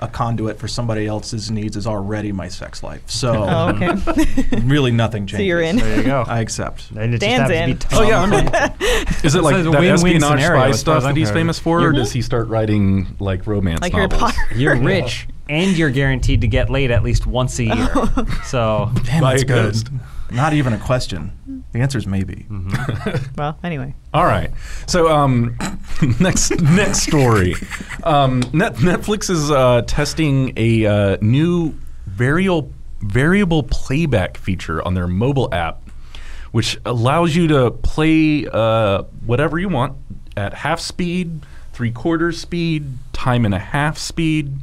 a 0.00 0.08
conduit 0.08 0.58
for 0.58 0.68
somebody 0.68 1.06
else's 1.06 1.50
needs 1.50 1.76
is 1.76 1.86
already 1.86 2.32
my 2.32 2.48
sex 2.48 2.82
life. 2.82 3.02
So 3.08 3.32
Oh, 3.48 3.68
okay. 3.70 4.58
really 4.64 4.90
nothing 4.90 5.22
changes. 5.26 5.38
so 5.38 5.42
you're 5.44 5.62
in. 5.62 5.76
There 5.76 5.96
you 5.98 6.02
go. 6.02 6.24
I 6.26 6.40
accept. 6.40 6.90
And 6.90 7.14
it 7.14 7.18
just 7.18 7.20
Dan's 7.20 7.50
happens 7.50 7.78
to 7.84 7.88
be. 7.88 7.96
Oh 7.96 8.02
yeah, 8.02 8.20
I 8.20 8.26
mean, 8.26 8.46
Clancy. 8.48 9.26
is 9.26 9.34
it 9.34 9.42
like 9.42 9.56
It's 9.56 9.66
a 9.66 9.70
that 9.70 9.80
win-win 9.80 10.16
espionage 10.22 10.40
spy 10.42 10.70
stuff 10.72 11.02
that 11.04 11.16
he's 11.16 11.30
famous 11.30 11.58
for, 11.58 11.78
or 11.78 11.82
You're- 11.82 11.96
does 11.96 12.12
he 12.12 12.22
start 12.22 12.48
writing 12.48 13.16
like 13.20 13.46
romance 13.46 13.80
like 13.80 13.92
Harry 13.92 14.08
novels? 14.08 14.32
Potter. 14.32 14.54
You're 14.56 14.76
rich 14.80 15.26
and 15.48 15.76
you're 15.76 15.90
guaranteed 15.90 16.40
to 16.42 16.48
get 16.48 16.70
laid 16.70 16.90
at 16.90 17.02
least 17.02 17.26
once 17.26 17.58
a 17.58 17.64
year. 17.64 17.88
so 18.44 18.90
Damn, 19.04 19.20
By 19.22 19.30
that's 19.32 19.42
a 19.42 19.46
good. 19.46 20.00
Ghost. 20.34 20.42
Not 20.42 20.52
even 20.52 20.72
a 20.72 20.78
question. 20.78 21.64
The 21.72 21.80
answer 21.80 21.98
is 21.98 22.06
maybe. 22.06 22.46
Well, 23.36 23.58
anyway. 23.64 23.94
All 24.12 24.24
right. 24.24 24.52
So 24.86 25.08
um, 25.08 25.56
next 26.20 26.50
next 26.60 27.00
story. 27.02 27.54
Um, 28.04 28.44
Net, 28.52 28.74
Netflix 28.76 29.28
is 29.28 29.50
uh, 29.50 29.82
testing 29.86 30.52
a 30.56 30.86
uh, 30.86 31.16
new 31.20 31.74
variable 32.06 32.72
variable 33.00 33.62
playback 33.64 34.36
feature 34.38 34.82
on 34.86 34.94
their 34.94 35.06
mobile 35.08 35.52
app, 35.52 35.82
which 36.52 36.78
allows 36.86 37.34
you 37.34 37.48
to 37.48 37.70
play 37.70 38.46
uh, 38.46 39.02
whatever 39.26 39.58
you 39.58 39.68
want 39.68 39.96
at 40.36 40.54
half 40.54 40.80
speed, 40.80 41.40
three 41.72 41.90
quarters 41.90 42.40
speed, 42.40 42.86
time 43.12 43.44
and 43.44 43.54
a 43.54 43.58
half 43.58 43.98
speed. 43.98 44.56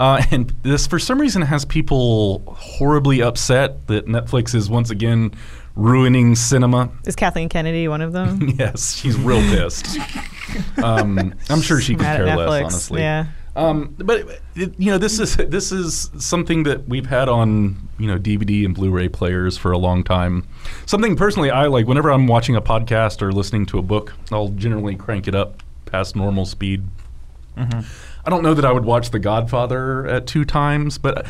Uh, 0.00 0.22
and 0.32 0.52
this, 0.62 0.88
for 0.88 0.98
some 0.98 1.20
reason, 1.20 1.42
has 1.42 1.64
people 1.64 2.42
horribly 2.46 3.22
upset 3.22 3.86
that 3.86 4.06
Netflix 4.06 4.54
is 4.54 4.68
once 4.68 4.90
again 4.90 5.32
ruining 5.76 6.34
cinema. 6.34 6.90
Is 7.06 7.14
Kathleen 7.14 7.48
Kennedy 7.48 7.86
one 7.86 8.00
of 8.00 8.12
them? 8.12 8.48
yes, 8.58 8.96
she's 8.96 9.16
real 9.16 9.40
pissed. 9.54 9.98
um, 10.82 11.34
I'm 11.48 11.60
sure 11.60 11.80
she 11.80 11.94
could 11.94 12.02
Mad 12.02 12.22
at 12.22 12.26
care 12.26 12.36
less, 12.36 12.62
honestly. 12.64 13.00
yeah. 13.02 13.26
Um, 13.56 13.94
but 13.98 14.40
it, 14.54 14.78
you 14.78 14.92
know, 14.92 14.98
this 14.98 15.18
is 15.18 15.36
this 15.36 15.72
is 15.72 16.10
something 16.18 16.62
that 16.62 16.88
we've 16.88 17.06
had 17.06 17.28
on 17.28 17.76
you 17.98 18.06
know 18.06 18.16
DVD 18.16 18.64
and 18.64 18.74
Blu-ray 18.74 19.08
players 19.08 19.58
for 19.58 19.72
a 19.72 19.78
long 19.78 20.04
time. 20.04 20.46
Something 20.86 21.16
personally 21.16 21.50
I 21.50 21.66
like. 21.66 21.88
Whenever 21.88 22.10
I'm 22.10 22.28
watching 22.28 22.54
a 22.54 22.62
podcast 22.62 23.20
or 23.22 23.32
listening 23.32 23.66
to 23.66 23.78
a 23.78 23.82
book, 23.82 24.14
I'll 24.30 24.50
generally 24.50 24.94
crank 24.94 25.26
it 25.26 25.34
up 25.34 25.64
past 25.84 26.14
normal 26.14 26.46
speed. 26.46 26.84
I 28.30 28.32
don't 28.32 28.44
know 28.44 28.54
that 28.54 28.64
I 28.64 28.70
would 28.70 28.84
watch 28.84 29.10
The 29.10 29.18
Godfather 29.18 30.06
at 30.06 30.28
two 30.28 30.44
times, 30.44 30.98
but 30.98 31.26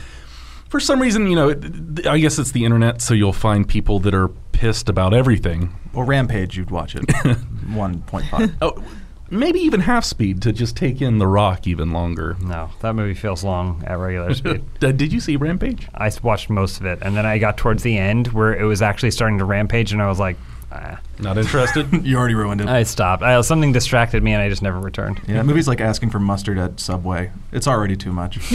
for 0.69 0.79
some 0.81 1.01
reason, 1.01 1.29
you 1.29 1.35
know, 1.35 1.49
it- 1.49 2.07
I 2.07 2.19
guess 2.19 2.39
it's 2.39 2.51
the 2.51 2.67
internet, 2.67 3.01
so 3.01 3.15
you'll 3.15 3.33
find 3.33 3.67
people 3.67 4.01
that 4.01 4.13
are 4.15 4.29
pissed 4.53 4.91
about 4.91 5.15
everything. 5.15 5.75
Or 5.95 6.05
Rampage, 6.05 6.59
you'd 6.59 6.71
watch 6.71 6.95
it. 6.95 7.07
1.5. 7.71 8.53
Oh, 8.61 8.85
maybe 9.31 9.61
even 9.61 9.81
half 9.81 10.05
speed 10.05 10.43
to 10.43 10.53
just 10.53 10.77
take 10.77 11.01
in 11.01 11.17
The 11.17 11.27
Rock 11.27 11.67
even 11.67 11.91
longer. 11.91 12.37
No, 12.43 12.69
that 12.81 12.95
movie 12.95 13.15
feels 13.15 13.43
long 13.43 13.83
at 13.87 13.99
regular 13.99 14.35
speed. 14.35 14.63
Uh, 14.83 14.93
Did 14.93 15.11
you 15.11 15.21
see 15.21 15.37
Rampage? 15.37 15.89
I 15.95 16.11
watched 16.23 16.51
most 16.51 16.81
of 16.81 16.85
it, 16.87 16.99
and 17.01 17.17
then 17.17 17.25
I 17.25 17.39
got 17.39 17.57
towards 17.57 17.83
the 17.83 17.97
end 17.97 18.29
where 18.29 18.55
it 18.55 18.65
was 18.65 18.83
actually 18.83 19.13
starting 19.13 19.39
to 19.39 19.47
rampage, 19.47 19.93
and 19.95 20.03
I 20.03 20.07
was 20.09 20.19
like, 20.19 20.37
ah. 20.73 21.01
Not 21.19 21.39
interested. 21.39 21.87
you 22.07 22.17
already 22.17 22.35
ruined 22.35 22.61
it. 22.61 22.69
I 22.69 22.83
stopped. 22.83 23.23
I, 23.23 23.41
something 23.43 23.73
distracted 23.73 24.23
me, 24.23 24.33
and 24.33 24.43
I 24.43 24.49
just 24.49 24.63
never 24.63 24.79
returned. 24.79 25.21
yeah, 25.27 25.43
movie's 25.43 25.69
like 25.69 25.81
asking 25.81 26.11
for 26.11 26.19
mustard 26.19 26.59
at 26.59 26.81
Subway. 26.81 27.33
It's 27.53 27.67
already 27.67 27.97
too 27.97 28.13
much. 28.13 28.39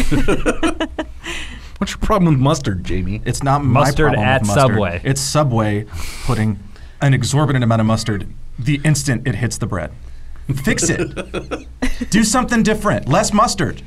What's 1.77 1.91
your 1.91 1.99
problem 2.01 2.33
with 2.33 2.41
mustard, 2.41 2.83
Jamie? 2.85 3.21
It's 3.25 3.43
not 3.43 3.63
Mustard 3.63 4.07
my 4.07 4.13
problem 4.13 4.27
at 4.27 4.41
with 4.41 4.47
mustard. 4.47 4.71
Subway. 4.71 5.01
It's 5.03 5.21
Subway 5.21 5.85
putting 6.23 6.59
an 7.01 7.13
exorbitant 7.13 7.63
amount 7.63 7.81
of 7.81 7.85
mustard 7.85 8.27
the 8.57 8.79
instant 8.83 9.27
it 9.27 9.35
hits 9.35 9.57
the 9.57 9.67
bread. 9.67 9.91
Fix 10.63 10.89
it. 10.89 11.67
Do 12.09 12.23
something 12.23 12.63
different. 12.63 13.07
Less 13.07 13.33
mustard. 13.33 13.81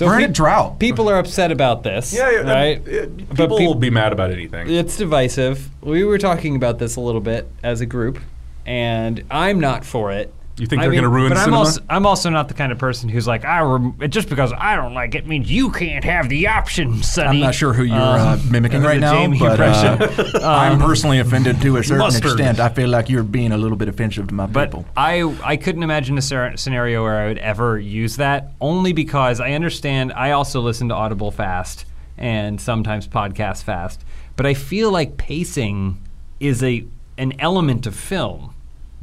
We're 0.00 0.18
in 0.18 0.30
a 0.30 0.32
drought. 0.32 0.78
People 0.78 1.08
are 1.08 1.18
upset 1.18 1.52
about 1.52 1.82
this, 1.82 2.18
right? 2.18 2.82
But 2.84 3.36
People 3.36 3.58
peop- 3.58 3.68
will 3.68 3.74
be 3.74 3.90
mad 3.90 4.12
about 4.12 4.30
anything. 4.30 4.68
It's 4.70 4.96
divisive. 4.96 5.68
We 5.80 6.04
were 6.04 6.18
talking 6.18 6.56
about 6.56 6.78
this 6.78 6.96
a 6.96 7.00
little 7.00 7.20
bit 7.20 7.48
as 7.62 7.80
a 7.80 7.86
group, 7.86 8.18
and 8.66 9.22
I'm 9.30 9.60
not 9.60 9.84
for 9.84 10.10
it. 10.12 10.32
You 10.56 10.66
think 10.68 10.80
I 10.80 10.84
they're 10.84 10.92
mean, 10.92 11.00
gonna 11.00 11.08
ruin 11.12 11.30
but 11.30 11.38
I'm 11.38 11.44
cinema? 11.46 11.58
also, 11.58 11.80
I'm 11.90 12.06
also 12.06 12.30
not 12.30 12.46
the 12.46 12.54
kind 12.54 12.70
of 12.70 12.78
person 12.78 13.08
who's 13.08 13.26
like, 13.26 13.44
I 13.44 13.60
rem- 13.60 13.96
just 14.08 14.28
because 14.28 14.52
I 14.56 14.76
don't 14.76 14.94
like 14.94 15.16
it 15.16 15.26
means 15.26 15.50
you 15.50 15.68
can't 15.72 16.04
have 16.04 16.28
the 16.28 16.46
option, 16.46 17.02
Sonny. 17.02 17.28
I'm 17.38 17.40
not 17.40 17.56
sure 17.56 17.72
who 17.72 17.82
you're 17.82 17.96
uh, 17.96 18.34
Um, 18.34 18.52
mimicking 18.52 18.82
right 18.82 19.00
now, 19.00 19.26
but 19.36 19.58
uh. 19.60 20.38
I'm 20.44 20.78
personally 20.78 21.18
offended 21.18 21.60
to 21.62 21.78
a 21.78 21.82
certain 21.82 21.98
Mustard. 21.98 22.24
extent. 22.32 22.60
I 22.60 22.68
feel 22.68 22.88
like 22.88 23.08
you're 23.10 23.24
being 23.24 23.50
a 23.50 23.58
little 23.58 23.76
bit 23.76 23.88
offensive 23.88 24.28
to 24.28 24.34
my 24.34 24.46
But 24.46 24.66
people. 24.70 24.84
I 24.96 25.22
I 25.42 25.56
couldn't 25.56 25.82
imagine 25.82 26.16
a 26.18 26.22
scer- 26.22 26.56
scenario 26.56 27.02
where 27.02 27.18
I 27.18 27.26
would 27.26 27.38
ever 27.38 27.76
use 27.76 28.14
that 28.18 28.52
only 28.60 28.92
because 28.92 29.40
I 29.40 29.52
understand 29.54 30.12
I 30.12 30.30
also 30.30 30.60
listen 30.60 30.88
to 30.90 30.94
Audible 30.94 31.32
fast 31.32 31.84
and 32.16 32.60
sometimes 32.60 33.08
podcast 33.08 33.64
fast, 33.64 34.04
but 34.36 34.46
I 34.46 34.54
feel 34.54 34.92
like 34.92 35.16
pacing 35.16 36.00
is 36.38 36.62
a 36.62 36.84
an 37.18 37.32
element 37.40 37.86
of 37.88 37.96
film, 37.96 38.53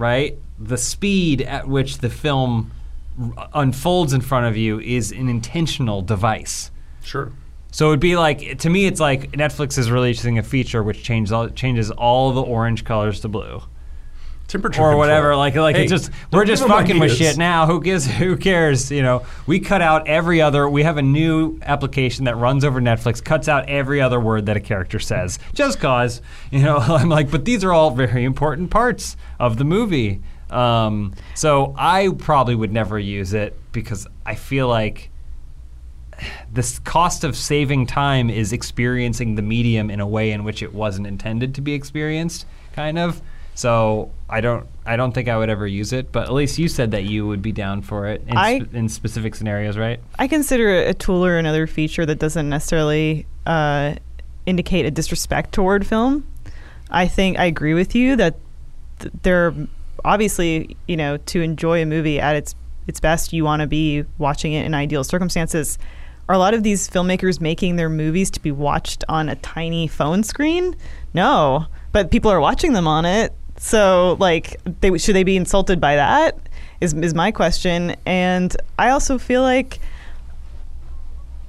right? 0.01 0.37
The 0.59 0.77
speed 0.77 1.41
at 1.41 1.67
which 1.67 1.99
the 1.99 2.09
film 2.09 2.71
r- 3.37 3.49
unfolds 3.53 4.11
in 4.11 4.21
front 4.21 4.47
of 4.47 4.57
you 4.57 4.79
is 4.79 5.11
an 5.11 5.29
intentional 5.29 6.01
device. 6.01 6.71
Sure. 7.03 7.31
So 7.71 7.87
it'd 7.89 8.01
be 8.01 8.17
like 8.17 8.59
to 8.59 8.69
me, 8.69 8.85
it's 8.85 8.99
like 8.99 9.31
Netflix 9.31 9.77
is 9.77 9.89
releasing 9.89 10.37
a 10.37 10.43
feature 10.43 10.83
which 10.83 11.03
changes 11.03 11.31
all, 11.31 11.47
changes 11.49 11.89
all 11.91 12.33
the 12.33 12.41
orange 12.41 12.83
colors 12.83 13.21
to 13.21 13.29
blue 13.29 13.61
Temperature 14.51 14.81
or 14.81 14.91
control. 14.91 14.99
whatever. 14.99 15.33
Like 15.35 15.55
like 15.55 15.77
Hey, 15.77 15.83
it's 15.83 15.91
just 15.91 16.11
we're 16.29 16.43
just 16.43 16.67
fucking 16.67 16.99
with 16.99 17.15
shit 17.15 17.37
now. 17.37 17.67
Who 17.67 17.81
gives? 17.81 18.05
Who 18.05 18.35
cares? 18.35 18.91
You 18.91 19.01
know, 19.01 19.25
we 19.47 19.61
cut 19.61 19.81
out 19.81 20.09
every 20.09 20.41
other. 20.41 20.67
We 20.67 20.83
have 20.83 20.97
a 20.97 21.01
new 21.01 21.57
application 21.61 22.25
that 22.25 22.35
runs 22.35 22.65
over 22.65 22.81
Netflix, 22.81 23.23
cuts 23.23 23.47
out 23.47 23.69
every 23.69 24.01
other 24.01 24.19
word 24.19 24.47
that 24.47 24.57
a 24.57 24.59
character 24.59 24.99
says, 24.99 25.39
just 25.53 25.79
cause. 25.79 26.21
You 26.51 26.63
know, 26.63 26.77
I'm 26.79 27.07
like, 27.07 27.31
but 27.31 27.45
these 27.45 27.63
are 27.63 27.71
all 27.71 27.91
very 27.91 28.25
important 28.25 28.71
parts 28.71 29.15
of 29.39 29.57
the 29.57 29.63
movie. 29.63 30.21
Um, 30.49 31.13
so 31.33 31.73
I 31.77 32.09
probably 32.17 32.55
would 32.55 32.73
never 32.73 32.99
use 32.99 33.33
it 33.33 33.57
because 33.71 34.05
I 34.25 34.35
feel 34.35 34.67
like 34.67 35.11
this 36.51 36.77
cost 36.79 37.23
of 37.23 37.37
saving 37.37 37.85
time 37.87 38.29
is 38.29 38.51
experiencing 38.51 39.35
the 39.35 39.41
medium 39.41 39.89
in 39.89 40.01
a 40.01 40.07
way 40.07 40.31
in 40.31 40.43
which 40.43 40.61
it 40.61 40.73
wasn't 40.73 41.07
intended 41.07 41.55
to 41.55 41.61
be 41.61 41.73
experienced, 41.73 42.45
kind 42.73 42.99
of. 42.99 43.21
So 43.55 44.11
I 44.29 44.41
don't, 44.41 44.65
I 44.85 44.95
don't 44.95 45.11
think 45.11 45.27
I 45.27 45.37
would 45.37 45.49
ever 45.49 45.67
use 45.67 45.93
it. 45.93 46.11
But 46.11 46.23
at 46.23 46.33
least 46.33 46.57
you 46.57 46.67
said 46.67 46.91
that 46.91 47.03
you 47.03 47.27
would 47.27 47.41
be 47.41 47.51
down 47.51 47.81
for 47.81 48.07
it 48.07 48.23
in, 48.27 48.37
I- 48.37 48.59
spe- 48.59 48.73
in 48.73 48.89
specific 48.89 49.35
scenarios, 49.35 49.77
right? 49.77 49.99
I 50.17 50.27
consider 50.27 50.69
it 50.69 50.89
a 50.89 50.93
tool 50.93 51.25
or 51.25 51.37
another 51.37 51.67
feature 51.67 52.05
that 52.05 52.19
doesn't 52.19 52.49
necessarily 52.49 53.25
uh, 53.45 53.95
indicate 54.45 54.85
a 54.85 54.91
disrespect 54.91 55.51
toward 55.53 55.85
film. 55.85 56.25
I 56.89 57.07
think 57.07 57.37
I 57.39 57.45
agree 57.45 57.73
with 57.73 57.95
you 57.95 58.15
that 58.17 58.35
th- 58.99 59.13
there, 59.23 59.53
obviously, 60.03 60.75
you 60.87 60.97
know, 60.97 61.17
to 61.17 61.41
enjoy 61.41 61.81
a 61.81 61.85
movie 61.85 62.19
at 62.19 62.35
its 62.35 62.55
its 62.87 62.99
best, 62.99 63.31
you 63.31 63.43
want 63.45 63.61
to 63.61 63.67
be 63.67 64.03
watching 64.17 64.53
it 64.53 64.65
in 64.65 64.73
ideal 64.73 65.03
circumstances. 65.03 65.77
Are 66.27 66.33
a 66.35 66.39
lot 66.39 66.53
of 66.55 66.63
these 66.63 66.89
filmmakers 66.89 67.39
making 67.39 67.75
their 67.75 67.89
movies 67.89 68.31
to 68.31 68.41
be 68.41 68.51
watched 68.51 69.03
on 69.07 69.29
a 69.29 69.35
tiny 69.35 69.87
phone 69.87 70.23
screen? 70.23 70.75
No, 71.13 71.67
but 71.91 72.09
people 72.09 72.31
are 72.31 72.39
watching 72.41 72.73
them 72.73 72.87
on 72.87 73.05
it. 73.05 73.33
So, 73.63 74.17
like, 74.19 74.59
they 74.81 74.97
should 74.97 75.15
they 75.15 75.23
be 75.23 75.37
insulted 75.37 75.79
by 75.79 75.95
that? 75.95 76.35
Is 76.81 76.95
is 76.95 77.13
my 77.13 77.31
question. 77.31 77.95
And 78.07 78.57
I 78.79 78.89
also 78.89 79.19
feel 79.19 79.43
like 79.43 79.79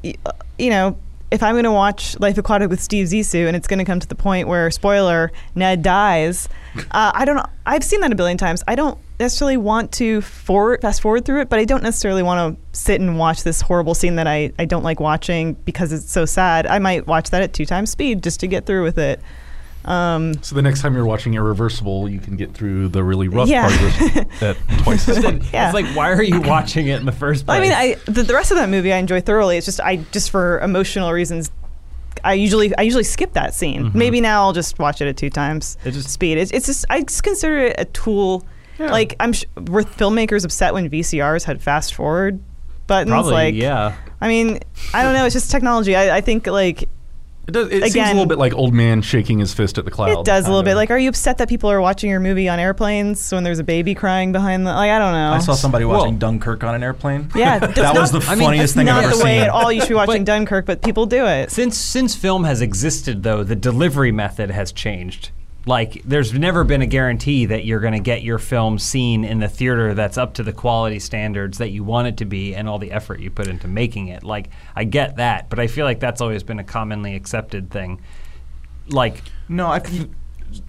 you 0.02 0.70
know, 0.70 0.98
if 1.30 1.42
I'm 1.42 1.54
going 1.54 1.64
to 1.64 1.72
watch 1.72 2.20
Life 2.20 2.36
Aquatic 2.36 2.68
with 2.68 2.82
Steve 2.82 3.06
Zissou 3.06 3.46
and 3.46 3.56
it's 3.56 3.66
going 3.66 3.78
to 3.78 3.84
come 3.86 3.98
to 3.98 4.06
the 4.06 4.14
point 4.14 4.46
where, 4.46 4.70
spoiler, 4.70 5.32
Ned 5.54 5.82
dies, 5.82 6.50
uh, 6.90 7.12
I 7.14 7.24
don't 7.24 7.36
know. 7.36 7.46
I've 7.64 7.82
seen 7.82 8.00
that 8.00 8.12
a 8.12 8.14
billion 8.14 8.36
times. 8.36 8.62
I 8.68 8.74
don't 8.74 8.98
necessarily 9.18 9.56
want 9.56 9.92
to 9.92 10.20
forward, 10.20 10.82
fast 10.82 11.00
forward 11.00 11.24
through 11.24 11.40
it, 11.40 11.48
but 11.48 11.58
I 11.58 11.64
don't 11.64 11.82
necessarily 11.82 12.22
want 12.22 12.58
to 12.58 12.78
sit 12.78 13.00
and 13.00 13.18
watch 13.18 13.42
this 13.44 13.62
horrible 13.62 13.94
scene 13.94 14.16
that 14.16 14.26
I, 14.26 14.52
I 14.58 14.66
don't 14.66 14.82
like 14.82 15.00
watching 15.00 15.54
because 15.64 15.92
it's 15.92 16.10
so 16.10 16.26
sad. 16.26 16.66
I 16.66 16.78
might 16.78 17.06
watch 17.06 17.30
that 17.30 17.40
at 17.40 17.54
two 17.54 17.64
times 17.64 17.90
speed 17.90 18.22
just 18.22 18.40
to 18.40 18.46
get 18.46 18.66
through 18.66 18.82
with 18.82 18.98
it. 18.98 19.20
Um, 19.84 20.34
So 20.42 20.54
the 20.54 20.62
next 20.62 20.80
time 20.82 20.94
you're 20.94 21.04
watching 21.06 21.34
Irreversible, 21.34 22.08
you 22.08 22.20
can 22.20 22.36
get 22.36 22.54
through 22.54 22.88
the 22.88 23.02
really 23.02 23.28
rough 23.28 23.48
Yeah. 23.48 23.68
part 23.68 24.00
of 24.00 24.16
it 24.16 24.42
at 24.42 24.78
twice 24.82 25.08
as 25.08 25.18
fast. 25.18 25.52
Yeah. 25.52 25.66
It's 25.66 25.74
like, 25.74 25.86
why 25.96 26.10
are 26.12 26.22
you 26.22 26.40
watching 26.40 26.86
it 26.88 27.00
in 27.00 27.06
the 27.06 27.12
first 27.12 27.46
place? 27.46 27.58
I 27.58 27.60
mean, 27.60 27.72
I 27.72 27.96
the, 28.10 28.22
the 28.22 28.34
rest 28.34 28.50
of 28.52 28.58
that 28.58 28.68
movie 28.68 28.92
I 28.92 28.98
enjoy 28.98 29.20
thoroughly. 29.20 29.56
It's 29.56 29.66
just 29.66 29.80
I 29.80 29.96
just 30.12 30.30
for 30.30 30.60
emotional 30.60 31.10
reasons, 31.12 31.50
I 32.24 32.34
usually 32.34 32.74
I 32.76 32.82
usually 32.82 33.02
skip 33.04 33.32
that 33.32 33.54
scene. 33.54 33.90
Maybe 33.94 34.20
now 34.20 34.42
I'll 34.42 34.52
just 34.52 34.78
watch 34.78 35.00
it 35.00 35.08
at 35.08 35.16
two 35.16 35.30
times 35.30 35.76
It 35.84 35.92
just- 35.92 36.10
speed. 36.10 36.38
It's, 36.38 36.52
it's 36.52 36.66
just 36.66 36.84
I 36.88 37.02
just 37.02 37.22
consider 37.22 37.58
it 37.58 37.76
a 37.78 37.84
tool. 37.86 38.46
Like 38.78 39.14
I'm 39.20 39.32
sh- 39.32 39.44
were 39.56 39.84
filmmakers 39.84 40.44
upset 40.44 40.74
when 40.74 40.90
VCRs 40.90 41.44
had 41.44 41.62
fast 41.62 41.94
forward 41.94 42.40
buttons. 42.88 43.10
Probably, 43.10 43.32
like 43.32 43.54
yeah. 43.54 43.94
I 44.20 44.26
mean, 44.28 44.58
I 44.92 45.04
don't 45.04 45.14
know. 45.14 45.24
It's 45.24 45.34
just 45.34 45.52
technology. 45.52 45.94
I, 45.94 46.16
I 46.16 46.20
think 46.20 46.48
like 46.48 46.88
It, 47.48 47.52
does, 47.52 47.68
it 47.70 47.82
seems 47.92 48.08
a 48.08 48.12
little 48.12 48.26
bit 48.26 48.38
like 48.38 48.54
old 48.54 48.72
man 48.72 49.02
shaking 49.02 49.40
his 49.40 49.52
fist 49.52 49.76
at 49.76 49.84
the 49.84 49.90
cloud. 49.90 50.10
it 50.20 50.24
does 50.24 50.44
a 50.44 50.48
little 50.48 50.60
kinda. 50.62 50.70
bit. 50.70 50.74
Like, 50.76 50.90
are 50.92 50.98
you 50.98 51.08
upset 51.08 51.38
that 51.38 51.48
people 51.48 51.68
are 51.70 51.80
watching 51.80 52.08
your 52.08 52.20
movie 52.20 52.48
on 52.48 52.60
airplanes 52.60 53.32
when 53.32 53.42
there's 53.42 53.58
a 53.58 53.64
baby 53.64 53.94
crying 53.96 54.30
behind 54.30 54.64
the? 54.64 54.72
Like, 54.72 54.90
I 54.92 54.98
don't 55.00 55.12
know. 55.12 55.32
I 55.32 55.38
saw 55.40 55.54
somebody 55.54 55.84
Well- 55.84 55.98
watching 56.00 56.18
Dunkirk 56.18 56.62
on 56.62 56.74
an 56.76 56.82
airplane. 56.84 57.30
Yeah, 57.34 57.58
that's 57.60 57.74
that 57.74 57.94
was 57.96 58.12
the 58.12 58.20
not- 58.20 58.28
I 58.28 58.34
mean, 58.36 58.44
funniest 58.44 58.74
That's 58.76 58.86
thing 58.86 58.94
I've 58.94 59.04
ever 59.04 59.12
seen. 59.14 59.18
Not 59.18 59.18
the 59.18 59.24
way 59.24 59.34
seen. 59.38 59.42
at 59.42 59.48
all. 59.50 59.72
You 59.72 59.80
should 59.80 59.88
be 59.88 59.94
watching 59.94 60.22
But- 60.22 60.26
Dunkirk, 60.32 60.66
but 60.66 60.82
people 60.82 61.06
do 61.06 61.26
it. 61.26 61.50
Since 61.50 61.76
since 61.76 62.14
film 62.14 62.44
has 62.44 62.60
existed, 62.60 63.24
though, 63.24 63.42
the 63.42 63.56
delivery 63.56 64.12
method 64.12 64.50
has 64.52 64.70
changed. 64.70 65.30
Like, 65.64 66.02
there's 66.04 66.32
never 66.32 66.64
been 66.64 66.82
a 66.82 66.86
guarantee 66.86 67.46
that 67.46 67.64
you're 67.64 67.78
going 67.78 67.92
to 67.92 68.00
get 68.00 68.22
your 68.22 68.38
film 68.38 68.80
seen 68.80 69.24
in 69.24 69.38
the 69.38 69.48
theater 69.48 69.94
that's 69.94 70.18
up 70.18 70.34
to 70.34 70.42
the 70.42 70.52
quality 70.52 70.98
standards 70.98 71.58
that 71.58 71.70
you 71.70 71.84
want 71.84 72.08
it 72.08 72.16
to 72.16 72.24
be, 72.24 72.54
and 72.54 72.68
all 72.68 72.80
the 72.80 72.90
effort 72.90 73.20
you 73.20 73.30
put 73.30 73.46
into 73.46 73.68
making 73.68 74.08
it. 74.08 74.24
Like, 74.24 74.50
I 74.74 74.82
get 74.84 75.16
that, 75.16 75.48
but 75.48 75.60
I 75.60 75.68
feel 75.68 75.84
like 75.84 76.00
that's 76.00 76.20
always 76.20 76.42
been 76.42 76.58
a 76.58 76.64
commonly 76.64 77.14
accepted 77.14 77.70
thing. 77.70 78.00
Like, 78.88 79.22
No, 79.48 79.68
I. 79.68 79.82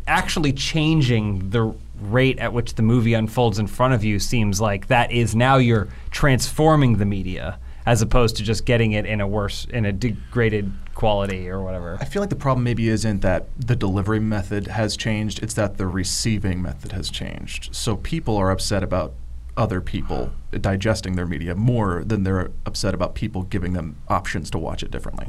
actually 0.07 0.53
changing 0.53 1.49
the 1.49 1.73
rate 1.99 2.37
at 2.39 2.53
which 2.53 2.75
the 2.75 2.83
movie 2.83 3.13
unfolds 3.15 3.57
in 3.59 3.65
front 3.67 3.93
of 3.93 4.03
you 4.03 4.19
seems 4.19 4.61
like 4.61 4.87
that 4.87 5.11
is 5.11 5.35
now 5.35 5.57
you're 5.57 5.87
transforming 6.11 6.97
the 6.97 7.05
media 7.05 7.57
as 7.85 8.01
opposed 8.01 8.37
to 8.37 8.43
just 8.43 8.65
getting 8.65 8.91
it 8.93 9.05
in 9.05 9.19
a 9.21 9.27
worse 9.27 9.65
in 9.65 9.85
a 9.85 9.91
degraded 9.91 10.71
quality 10.93 11.49
or 11.49 11.61
whatever. 11.61 11.97
I 11.99 12.05
feel 12.05 12.21
like 12.21 12.29
the 12.29 12.35
problem 12.35 12.63
maybe 12.63 12.87
isn't 12.89 13.21
that 13.21 13.47
the 13.57 13.75
delivery 13.75 14.19
method 14.19 14.67
has 14.67 14.95
changed, 14.95 15.41
it's 15.41 15.53
that 15.55 15.77
the 15.77 15.87
receiving 15.87 16.61
method 16.61 16.91
has 16.91 17.09
changed. 17.09 17.75
So 17.75 17.97
people 17.97 18.37
are 18.37 18.51
upset 18.51 18.83
about 18.83 19.13
other 19.55 19.81
people 19.81 20.31
digesting 20.51 21.15
their 21.15 21.27
media 21.27 21.55
more 21.55 22.03
than 22.03 22.23
they're 22.23 22.51
upset 22.65 22.93
about 22.93 23.13
people 23.13 23.43
giving 23.43 23.73
them 23.73 23.95
options 24.07 24.49
to 24.51 24.57
watch 24.57 24.81
it 24.83 24.91
differently. 24.91 25.27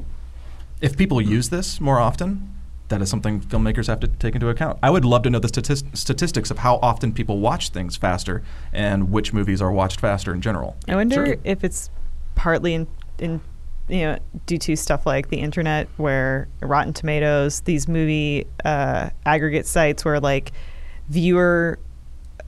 If 0.80 0.96
people 0.96 1.20
hmm. 1.20 1.30
use 1.30 1.50
this 1.50 1.80
more 1.80 1.98
often, 1.98 2.50
that 2.88 3.00
is 3.00 3.08
something 3.08 3.40
filmmakers 3.40 3.86
have 3.86 4.00
to 4.00 4.08
take 4.08 4.34
into 4.34 4.48
account. 4.48 4.78
I 4.82 4.90
would 4.90 5.04
love 5.04 5.22
to 5.22 5.30
know 5.30 5.38
the 5.38 5.48
statis- 5.48 5.96
statistics 5.96 6.50
of 6.50 6.58
how 6.58 6.76
often 6.76 7.12
people 7.12 7.38
watch 7.38 7.70
things 7.70 7.96
faster 7.96 8.42
and 8.72 9.10
which 9.10 9.32
movies 9.32 9.62
are 9.62 9.72
watched 9.72 10.00
faster 10.00 10.34
in 10.34 10.40
general. 10.40 10.76
I 10.86 10.96
wonder 10.96 11.26
Sure. 11.26 11.36
if 11.44 11.64
it's 11.64 11.90
partly 12.34 12.74
in, 12.74 12.86
in 13.18 13.40
you 13.88 14.00
know 14.00 14.18
due 14.46 14.58
to 14.58 14.76
stuff 14.76 15.06
like 15.06 15.28
the 15.28 15.38
internet, 15.38 15.88
where 15.96 16.48
Rotten 16.60 16.92
Tomatoes, 16.92 17.60
these 17.60 17.88
movie 17.88 18.46
uh, 18.64 19.10
aggregate 19.26 19.66
sites, 19.66 20.04
where 20.04 20.20
like 20.20 20.52
viewer 21.08 21.78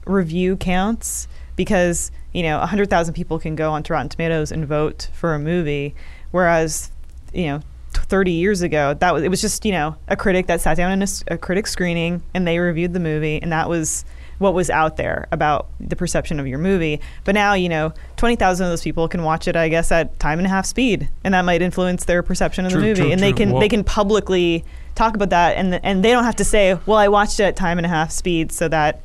review 0.05 0.57
counts, 0.57 1.27
because 1.55 2.11
you 2.33 2.43
know 2.43 2.59
hundred 2.59 2.89
thousand 2.89 3.13
people 3.13 3.39
can 3.39 3.55
go 3.55 3.71
onto 3.71 3.93
Rotten 3.93 4.09
Tomatoes 4.09 4.51
and 4.51 4.65
vote 4.65 5.09
for 5.13 5.33
a 5.33 5.39
movie, 5.39 5.95
whereas 6.31 6.91
you 7.33 7.47
know. 7.47 7.61
30 7.93 8.31
years 8.31 8.61
ago 8.61 8.93
that 8.93 9.11
was 9.11 9.23
it 9.23 9.29
was 9.29 9.41
just 9.41 9.65
you 9.65 9.71
know 9.71 9.95
a 10.07 10.15
critic 10.15 10.45
that 10.45 10.61
sat 10.61 10.77
down 10.77 10.91
in 10.91 11.07
a 11.29 11.37
critic 11.37 11.65
screening 11.65 12.21
and 12.35 12.45
they 12.45 12.59
reviewed 12.59 12.93
the 12.93 12.99
movie 12.99 13.41
and 13.41 13.51
that 13.51 13.67
was 13.67 14.05
what 14.39 14.53
was 14.53 14.69
out 14.69 14.97
there 14.97 15.27
about 15.31 15.67
the 15.79 15.95
perception 15.95 16.39
of 16.39 16.47
your 16.47 16.59
movie. 16.59 16.99
But 17.23 17.33
now, 17.35 17.53
you 17.53 17.69
know, 17.69 17.93
20,000 18.17 18.65
of 18.65 18.71
those 18.71 18.83
people 18.83 19.07
can 19.07 19.23
watch 19.23 19.47
it, 19.47 19.55
I 19.55 19.67
guess, 19.69 19.91
at 19.91 20.19
time 20.19 20.39
and 20.39 20.45
a 20.45 20.49
half 20.49 20.65
speed, 20.65 21.09
and 21.23 21.33
that 21.33 21.43
might 21.43 21.61
influence 21.61 22.05
their 22.05 22.21
perception 22.23 22.65
of 22.65 22.71
True, 22.71 22.81
the 22.81 22.87
movie. 22.87 23.01
true, 23.01 23.11
and 23.11 23.21
they 23.21 23.33
can 23.33 23.51
Well- 23.51 23.59
they 23.61 23.69
can 23.69 23.83
publicly 23.83 24.63
talk 24.95 25.15
about 25.15 25.29
that, 25.31 25.57
and 25.57 25.79
and 25.83 26.03
they 26.03 26.11
don't 26.11 26.23
have 26.23 26.35
to 26.37 26.43
say, 26.45 26.77
"Well, 26.85 26.97
I 26.97 27.07
watched 27.07 27.39
it 27.39 27.43
at 27.43 27.55
time 27.55 27.77
and 27.77 27.85
a 27.85 27.89
half 27.89 28.11
speed," 28.11 28.51
so 28.51 28.67
that 28.67 29.01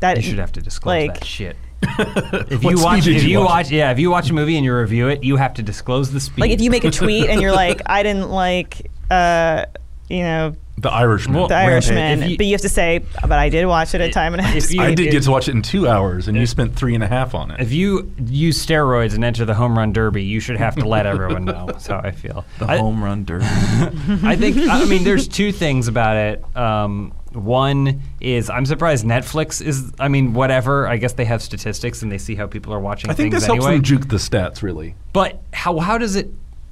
that 0.00 0.16
You 0.16 0.22
should 0.22 0.38
have 0.38 0.52
to 0.52 0.60
disclose 0.62 0.92
like 1.08 1.14
that 1.20 1.24
shit. 1.26 1.56
if 1.98 2.62
you 2.62 2.78
watch, 2.82 3.06
if 3.06 3.22
you 3.22 3.30
you 3.30 3.38
watch 3.40 3.48
watch, 3.48 3.70
yeah, 3.70 3.90
if 3.90 3.98
you 3.98 4.10
watch 4.10 4.28
a 4.30 4.34
movie 4.34 4.56
and 4.56 4.64
you 4.64 4.74
review 4.74 5.08
it, 5.08 5.24
you 5.24 5.36
have 5.36 5.54
to 5.54 5.62
disclose 5.62 6.10
the 6.12 6.20
speed. 6.20 6.40
like 6.40 6.50
if 6.50 6.60
you 6.60 6.70
make 6.70 6.84
a 6.84 6.90
tweet 6.90 7.28
and 7.30 7.40
you're 7.40 7.52
like, 7.52 7.80
"I 7.86 8.02
didn't 8.02 8.30
like," 8.30 8.90
uh, 9.10 9.64
you 10.10 10.22
know, 10.22 10.54
The 10.76 10.90
Irishman. 10.90 11.36
Well, 11.36 11.48
The 11.48 11.54
Irishman, 11.56 12.22
you- 12.30 12.36
but 12.36 12.46
you 12.46 12.52
have 12.52 12.62
to 12.62 12.68
say, 12.68 13.00
"But 13.22 13.32
I 13.32 13.48
did 13.48 13.66
watch 13.66 13.94
it 13.94 14.00
at 14.00 14.12
time 14.12 14.32
and 14.34 14.40
a 14.40 14.44
half 14.44 14.72
you- 14.72 14.82
I 14.82 14.94
did 14.94 15.10
get 15.12 15.22
to 15.24 15.30
watch 15.30 15.46
it 15.48 15.54
in 15.54 15.62
two 15.62 15.86
hours, 15.88 16.26
and 16.26 16.36
you 16.36 16.46
spent 16.46 16.74
three 16.74 16.94
and 16.94 17.04
a 17.04 17.06
half 17.06 17.34
on 17.34 17.50
it. 17.50 17.60
if 17.60 17.70
you 17.72 18.10
use 18.26 18.64
steroids 18.64 19.14
and 19.14 19.22
enter 19.24 19.44
the 19.44 19.54
home 19.54 19.76
run 19.78 19.92
derby, 19.92 20.22
you 20.22 20.40
should 20.40 20.56
have 20.56 20.74
to 20.76 20.84
let 20.88 21.06
everyone 21.06 21.44
know. 21.44 21.66
That's 21.66 21.86
how 21.86 21.98
I 22.02 22.10
feel. 22.10 22.44
The 22.58 22.66
I, 22.70 22.78
home 22.78 23.04
run 23.04 23.24
derby. 23.24 23.44
I 24.24 24.36
think. 24.36 24.56
I 24.68 24.84
mean, 24.86 25.04
there's 25.04 25.28
two 25.28 25.52
things 25.52 25.86
about 25.86 26.16
it. 26.16 26.44
Um, 26.56 27.12
one 27.32 28.00
is 28.20 28.50
I'm 28.50 28.66
surprised 28.66 29.04
Netflix 29.04 29.62
is. 29.64 29.92
I 30.00 30.08
mean, 30.08 30.32
whatever. 30.32 30.88
I 30.88 30.96
guess 30.96 31.12
they 31.12 31.26
have 31.26 31.42
statistics 31.42 32.02
and 32.02 32.10
they 32.10 32.18
see 32.18 32.34
how 32.34 32.46
people 32.48 32.72
are 32.74 32.80
watching 32.80 33.08
I 33.10 33.14
think 33.14 33.32
things 33.32 33.42
this 33.42 33.46
helps 33.46 33.64
anyway. 33.64 33.76
them 33.76 33.84
juke 33.84 34.08
the 34.08 34.16
stats, 34.16 34.62
really. 34.62 34.94
but 35.12 35.40
how 35.52 35.78
how 35.78 35.96
does 35.98 36.16
it 36.16 36.30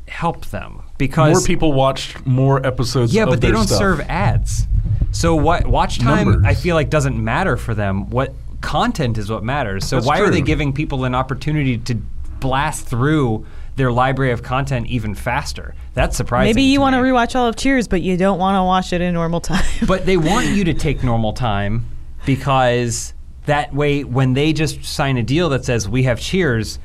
help 0.09 0.47
them? 0.47 0.83
Because 0.99 1.33
More 1.39 1.47
people 1.47 1.73
watched 1.73 2.27
more 2.27 2.65
episodes 2.67 3.15
Yeah, 3.15 3.25
of 3.25 3.31
but 3.31 3.41
they 3.41 3.51
don't 3.51 3.67
stuff. 3.67 3.79
serve 3.79 4.01
ads. 4.09 4.67
So 5.13 5.35
what 5.35 5.67
watch 5.67 5.99
time 5.99 6.31
Numbers. 6.31 6.45
I 6.47 6.55
feel 6.55 6.75
like 6.75 6.91
doesn't 6.91 7.23
matter 7.23 7.57
for 7.57 7.75
them. 7.75 8.11
What 8.11 8.35
content 8.61 9.17
is 9.19 9.31
what 9.31 9.45
matters. 9.45 9.87
So 9.87 9.97
That's 9.97 10.07
why 10.07 10.21
are 10.21 10.31
they 10.31 10.41
giving 10.43 10.73
people 10.73 11.05
an 11.05 11.15
opportunity 11.15 11.79
to 11.79 11.95
blast 12.41 12.87
through 12.87 13.47
their 13.77 13.93
library 13.93 14.33
of 14.33 14.43
content 14.43 14.87
even 14.89 15.15
faster? 15.15 15.75
That's 15.95 16.17
surprising. 16.17 16.49
Maybe 16.55 16.63
you 16.63 16.81
want 16.81 16.95
to 16.95 17.03
me. 17.03 17.09
rewatch 17.11 17.37
all 17.37 17.47
of 17.47 17.57
Cheers, 17.57 17.87
but 17.89 18.03
you 18.03 18.17
don't 18.17 18.39
want 18.39 18.57
to 18.57 18.63
watch 18.65 18.93
it 18.93 19.01
in 19.01 19.15
normal 19.15 19.41
time. 19.41 19.65
But 19.87 20.05
they 20.07 20.17
want 20.17 20.47
you 20.49 20.65
to 20.65 20.75
take 20.75 21.03
normal 21.05 21.33
time 21.33 21.87
because 22.27 23.15
that 23.47 23.73
way 23.73 24.05
when 24.05 24.35
they 24.35 24.53
just 24.53 24.85
sign 24.85 25.17
a 25.17 25.23
deal 25.23 25.49
that 25.51 25.65
says 25.65 25.89
we 25.89 26.03
have 26.03 26.21
cheers, 26.21 26.79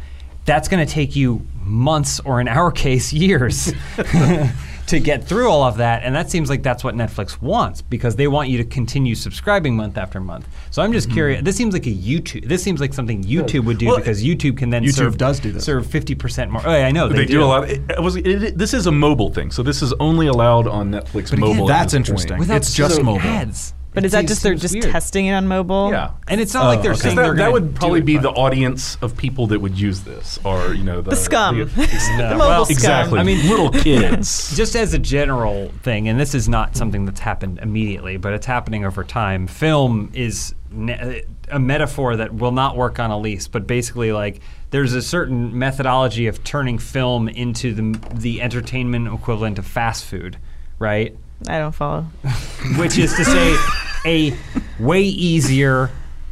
that's 0.46 0.68
going 0.68 0.86
to 0.86 0.92
take 0.92 1.16
you 1.16 1.46
months 1.64 2.20
or 2.22 2.42
in 2.42 2.48
our 2.48 2.72
case 2.72 3.14
years 3.14 3.72
to 4.88 5.00
get 5.00 5.24
through 5.24 5.50
all 5.50 5.64
of 5.64 5.78
that 5.78 6.04
and 6.04 6.14
that 6.14 6.30
seems 6.30 6.50
like 6.50 6.62
that's 6.62 6.84
what 6.84 6.94
Netflix 6.94 7.42
wants 7.42 7.82
because 7.82 8.18
they 8.18 8.28
want 8.28 8.50
you 8.50 8.58
to 8.58 8.66
continue 8.66 9.16
subscribing 9.16 9.76
month 9.78 9.98
after 9.98 10.20
month. 10.20 10.48
So 10.72 10.82
I'm 10.82 10.92
just 10.92 11.08
mm-hmm. 11.08 11.16
curious 11.16 11.42
this 11.44 11.56
seems 11.56 11.74
like 11.74 11.86
a 11.88 11.92
YouTube 11.94 12.48
this 12.48 12.62
seems 12.62 12.82
like 12.82 12.94
something 12.94 13.24
YouTube 13.24 13.64
would 13.66 13.78
do 13.78 13.88
Well, 13.88 13.98
because 13.98 14.24
YouTube 14.24 14.58
can 14.58 14.70
then 14.70 14.84
YouTube 14.84 14.94
serve 14.96 15.18
does 15.18 15.40
do 15.40 15.52
this. 15.54 15.64
serve 15.64 15.86
50% 15.88 16.50
more. 16.50 16.62
Oh, 16.66 16.72
yeah, 16.76 16.86
I 16.88 16.92
know 16.92 17.08
They, 17.08 17.26
do. 17.26 17.42
a 17.42 17.46
lot. 17.46 17.70
It, 17.70 17.82
it 17.90 18.02
was, 18.02 18.18
it, 18.18 18.28
it- 18.28 18.58
this 18.58 18.74
is 18.74 18.86
a 18.88 18.92
mobile 18.92 19.30
thing, 19.34 19.52
so 19.52 19.64
this 19.64 19.82
is 19.82 19.94
only 20.00 20.28
allowed 20.28 20.68
on 20.68 20.92
Netflix 20.92 21.30
But 21.30 21.40
mobile. 21.40 21.70
at 21.70 21.80
that's 21.80 21.94
interesting. 21.94 22.30
point. 22.32 22.40
Without 22.40 22.58
It's 22.58 22.74
just 22.74 22.96
so 22.98 23.04
mobile. 23.04 23.22
ads. 23.22 23.74
But 23.94 24.04
It 24.04 24.08
is 24.08 24.12
that 24.14 24.28
just 24.28 24.42
they're 24.44 24.56
just 24.56 24.74
weird. 24.74 24.86
testing 24.92 25.28
it 25.28 25.34
on 25.34 25.48
mobile? 25.48 25.92
Yeah. 25.92 26.12
And 26.28 26.42
it's 26.42 26.54
not 26.54 26.66
like 26.68 26.82
they're 26.82 26.92
oh, 26.92 26.94
okay. 26.94 27.02
saying 27.02 27.16
Because 27.16 27.26
they're 27.28 27.36
that, 27.36 27.44
that 27.44 27.52
would 27.54 27.76
probably 27.76 28.02
be 28.02 28.18
the 28.18 28.32
audience 28.32 28.98
of 29.02 29.16
people 29.16 29.48
that 29.48 29.60
would 29.60 29.80
use 29.80 30.02
this, 30.02 30.40
or 30.44 30.74
you 30.74 30.84
know, 30.84 31.02
the, 31.02 31.12
The 31.12 31.16
scum. 31.16 31.60
the- 31.60 31.66
the 32.18 32.24
mobile 32.32 32.38
well, 32.40 32.66
scum. 32.66 32.74
exactly. 32.74 33.20
I 33.20 33.24
mean- 33.24 33.48
little 33.50 33.70
kids. 33.72 34.56
just 34.58 34.76
as 34.76 34.94
a 34.94 35.00
general 35.00 35.70
thing, 35.84 36.08
and 36.08 36.20
this 36.20 36.34
is 36.34 36.50
not 36.50 36.76
something 36.76 37.06
that's 37.06 37.20
happened 37.20 37.60
immediately, 37.62 38.18
but 38.18 38.34
it's 38.34 38.46
happening 38.46 38.86
over 38.86 39.04
time. 39.04 39.48
Film 39.48 40.10
is 40.14 40.56
ne- 40.72 41.24
a 41.50 41.60
metaphor 41.60 42.16
that 42.16 42.34
will 42.34 42.52
not 42.52 42.76
work 42.76 43.00
on 43.00 43.12
a 43.12 43.18
lease, 43.20 43.48
but 43.48 43.68
basically, 43.68 44.12
like 44.12 44.42
there's 44.72 44.94
a 44.94 45.02
certain 45.02 45.58
methodology 45.58 46.26
of 46.28 46.44
turning 46.44 46.80
film 46.80 47.30
into 47.30 47.74
the 47.74 48.00
the 48.16 48.42
entertainment 48.42 49.08
equivalent 49.14 49.60
of 49.60 49.66
fast 49.68 50.06
food, 50.06 50.38
right? 50.80 51.16
I 51.48 51.60
don't 51.60 51.72
follow. 51.74 52.02
Which 52.78 52.98
is 52.98 53.14
to 53.16 53.26
say, 53.26 53.58
a 54.06 54.38
way 54.80 55.02
easier. 55.04 55.90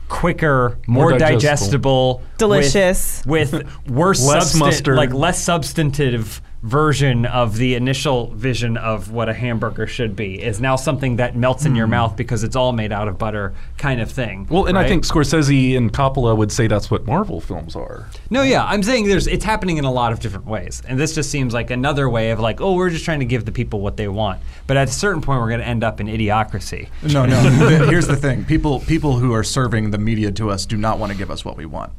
Quicker, 0.10 0.78
more, 0.88 1.12
More 1.12 1.18
digestible, 1.18 2.16
digestible. 2.16 2.18
with- 2.18 2.38
Delicious. 2.38 3.26
with, 3.26 3.88
worse, 3.88 4.22
Less 4.28 4.54
substan- 4.54 4.60
mustard. 4.60 4.98
like 4.98 5.14
less 5.14 5.42
substantive 5.42 6.42
version 6.64 7.26
of 7.26 7.58
the 7.58 7.74
initial 7.74 8.28
vision 8.28 8.78
of 8.78 9.12
what 9.12 9.28
a 9.28 9.34
hamburger 9.34 9.88
should 9.88 10.16
be 10.16 10.42
is 10.42 10.62
now 10.62 10.76
something 10.76 11.16
that 11.16 11.36
melts 11.36 11.66
in 11.66 11.76
your 11.76 11.88
hmm. 11.88 11.92
mouth 11.92 12.16
because 12.16 12.44
it's 12.44 12.56
all 12.56 12.72
made 12.72 12.92
out 12.92 13.08
of 13.08 13.18
butter, 13.18 13.54
kind 13.78 14.00
of 14.00 14.12
thing. 14.12 14.46
well, 14.50 14.66
and 14.66 14.78
I 14.78 14.88
think 14.88 15.04
Scorsese 15.04 15.76
and 15.76 15.92
Coppola 15.92 16.38
would 16.38 16.52
say 16.52 16.68
that's 16.68 16.92
what 16.92 17.06
Marvel 17.06 17.42
films 17.42 17.76
are. 17.76 18.08
no, 18.30 18.44
yeah, 18.44 18.64
I'm 18.64 18.84
saying 18.84 19.08
there's 19.08 19.28
it's 19.28 19.46
happening 19.46 19.78
in 19.78 19.86
a 19.86 19.92
lot 19.92 20.12
of 20.12 20.20
different 20.20 20.46
ways, 20.46 20.84
and 20.88 21.00
this 21.00 21.16
just 21.16 21.32
seems 21.32 21.54
like 21.54 21.72
another 21.72 22.10
way 22.10 22.32
of 22.32 22.40
like, 22.40 22.62
oh, 22.62 22.76
we're 22.76 22.90
just 22.90 23.06
trying 23.06 23.20
to 23.20 23.26
give 23.26 23.46
the 23.46 23.52
people 23.52 23.82
what 23.82 23.98
they 23.98 24.08
want, 24.08 24.40
but 24.68 24.78
at 24.78 24.88
a 24.88 24.92
certain 24.92 25.22
point, 25.22 25.42
we're 25.42 25.50
going 25.50 25.62
to 25.62 25.68
end 25.68 25.84
up 25.84 26.00
in 26.00 26.08
idiocracy. 26.08 26.90
No, 27.02 27.26
no. 27.26 27.42
th- 27.42 27.82
Here's 27.90 28.08
the 28.08 28.16
thing: 28.16 28.46
people, 28.46 28.80
people 28.82 29.18
who 29.18 29.34
are 29.34 29.44
serving 29.44 29.92
the 29.92 29.98
media 29.98 30.32
to 30.34 30.52
us 30.52 30.66
do 30.66 30.78
not 30.78 31.00
want 31.00 31.12
to 31.12 31.18
give 31.18 31.32
us 31.32 31.44
what 31.44 31.58
we 31.58 31.66
want. 31.66 31.92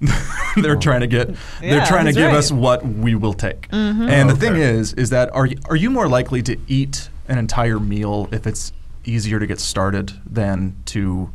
they're 0.56 0.76
trying 0.76 1.00
to 1.00 1.06
get. 1.06 1.28
they're 1.60 1.78
Yeah, 1.78 1.84
trying 1.84 2.06
to 2.06 2.12
give 2.12 2.26
right. 2.26 2.34
us 2.36 2.50
what 2.52 2.84
we 2.86 3.14
will 3.14 3.34
take. 3.34 3.68
And 3.72 4.28
the 4.30 4.36
thing 4.36 4.56
is, 4.56 4.92
is 4.94 5.10
that 5.10 5.32
are 5.34 5.46
you, 5.46 5.58
are 5.68 5.76
you 5.76 5.90
more 5.90 6.08
likely 6.08 6.42
to 6.42 6.56
eat 6.68 7.08
an 7.28 7.38
entire 7.38 7.78
meal 7.80 8.28
if 8.32 8.46
it's 8.46 8.72
easier 9.04 9.38
to 9.38 9.46
get 9.46 9.60
started 9.60 10.12
than 10.26 10.76
to 10.86 11.30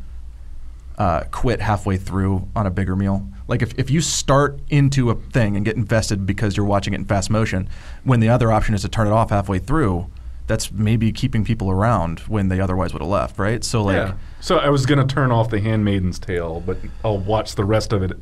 uh, 0.98 1.24
quit 1.32 1.62
halfway 1.62 1.98
through 1.98 2.48
on 2.56 2.66
a 2.66 2.72
bigger 2.72 2.96
meal? 2.96 3.28
Like 3.48 3.62
if, 3.64 3.78
if 3.80 3.90
you 3.90 4.02
start 4.02 4.60
into 4.70 5.10
a 5.10 5.16
thing 5.16 5.56
and 5.56 5.66
get 5.66 5.76
invested 5.76 6.26
because 6.26 6.56
you're 6.56 6.66
watching 6.66 6.94
it 6.94 6.98
in 6.98 7.06
fast 7.06 7.30
motion, 7.30 7.68
when 8.04 8.20
the 8.20 8.30
other 8.30 8.52
option 8.52 8.76
is 8.76 8.82
to 8.82 8.90
turn 8.90 9.08
it 9.08 9.12
off 9.14 9.32
halfway 9.32 9.58
through, 9.58 10.08
that's 10.46 10.72
maybe 10.72 11.12
keeping 11.12 11.44
people 11.44 11.70
around 11.72 12.20
when 12.22 12.50
they 12.50 12.60
otherwise 12.60 12.94
would 12.94 13.02
have 13.02 13.10
left, 13.10 13.38
right? 13.40 13.64
So 13.64 13.84
like, 13.84 13.96
yeah. 13.96 14.14
So 14.40 14.58
I 14.58 14.70
was 14.70 14.86
gonna 14.86 15.06
turn 15.06 15.32
off 15.32 15.50
The 15.50 15.60
Handmaid's 15.60 16.18
Tale, 16.20 16.60
but 16.66 16.78
I'll 17.04 17.18
watch 17.20 17.56
the 17.56 17.64
rest 17.64 17.92
of 17.94 18.02
it. 18.04 18.18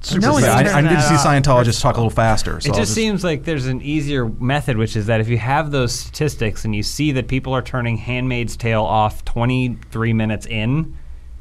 Super 0.00 0.26
No 0.26 0.38
fast. 0.38 0.74
I, 0.74 0.78
I 0.78 0.80
need 0.82 0.90
to 0.90 1.02
see 1.02 1.08
turning 1.08 1.14
that 1.14 1.26
off. 1.26 1.26
Scientologists 1.26 1.80
talk 1.80 1.96
a 1.96 1.98
little 1.98 2.10
faster. 2.10 2.60
So 2.60 2.68
it 2.68 2.72
I'll 2.72 2.80
just 2.80 2.94
seems 2.94 3.24
like 3.24 3.44
there's 3.44 3.66
an 3.66 3.82
easier 3.82 4.26
method, 4.28 4.76
which 4.76 4.94
is 4.96 5.06
that 5.06 5.20
if 5.20 5.28
you 5.28 5.38
have 5.38 5.70
those 5.70 5.92
statistics 5.92 6.64
and 6.64 6.74
you 6.74 6.82
see 6.82 7.12
that 7.12 7.28
people 7.28 7.52
are 7.54 7.62
turning 7.62 7.96
Handmaid's 7.96 8.56
Tale 8.56 8.82
off 8.82 9.24
23 9.24 10.12
minutes 10.12 10.46
in, 10.46 10.96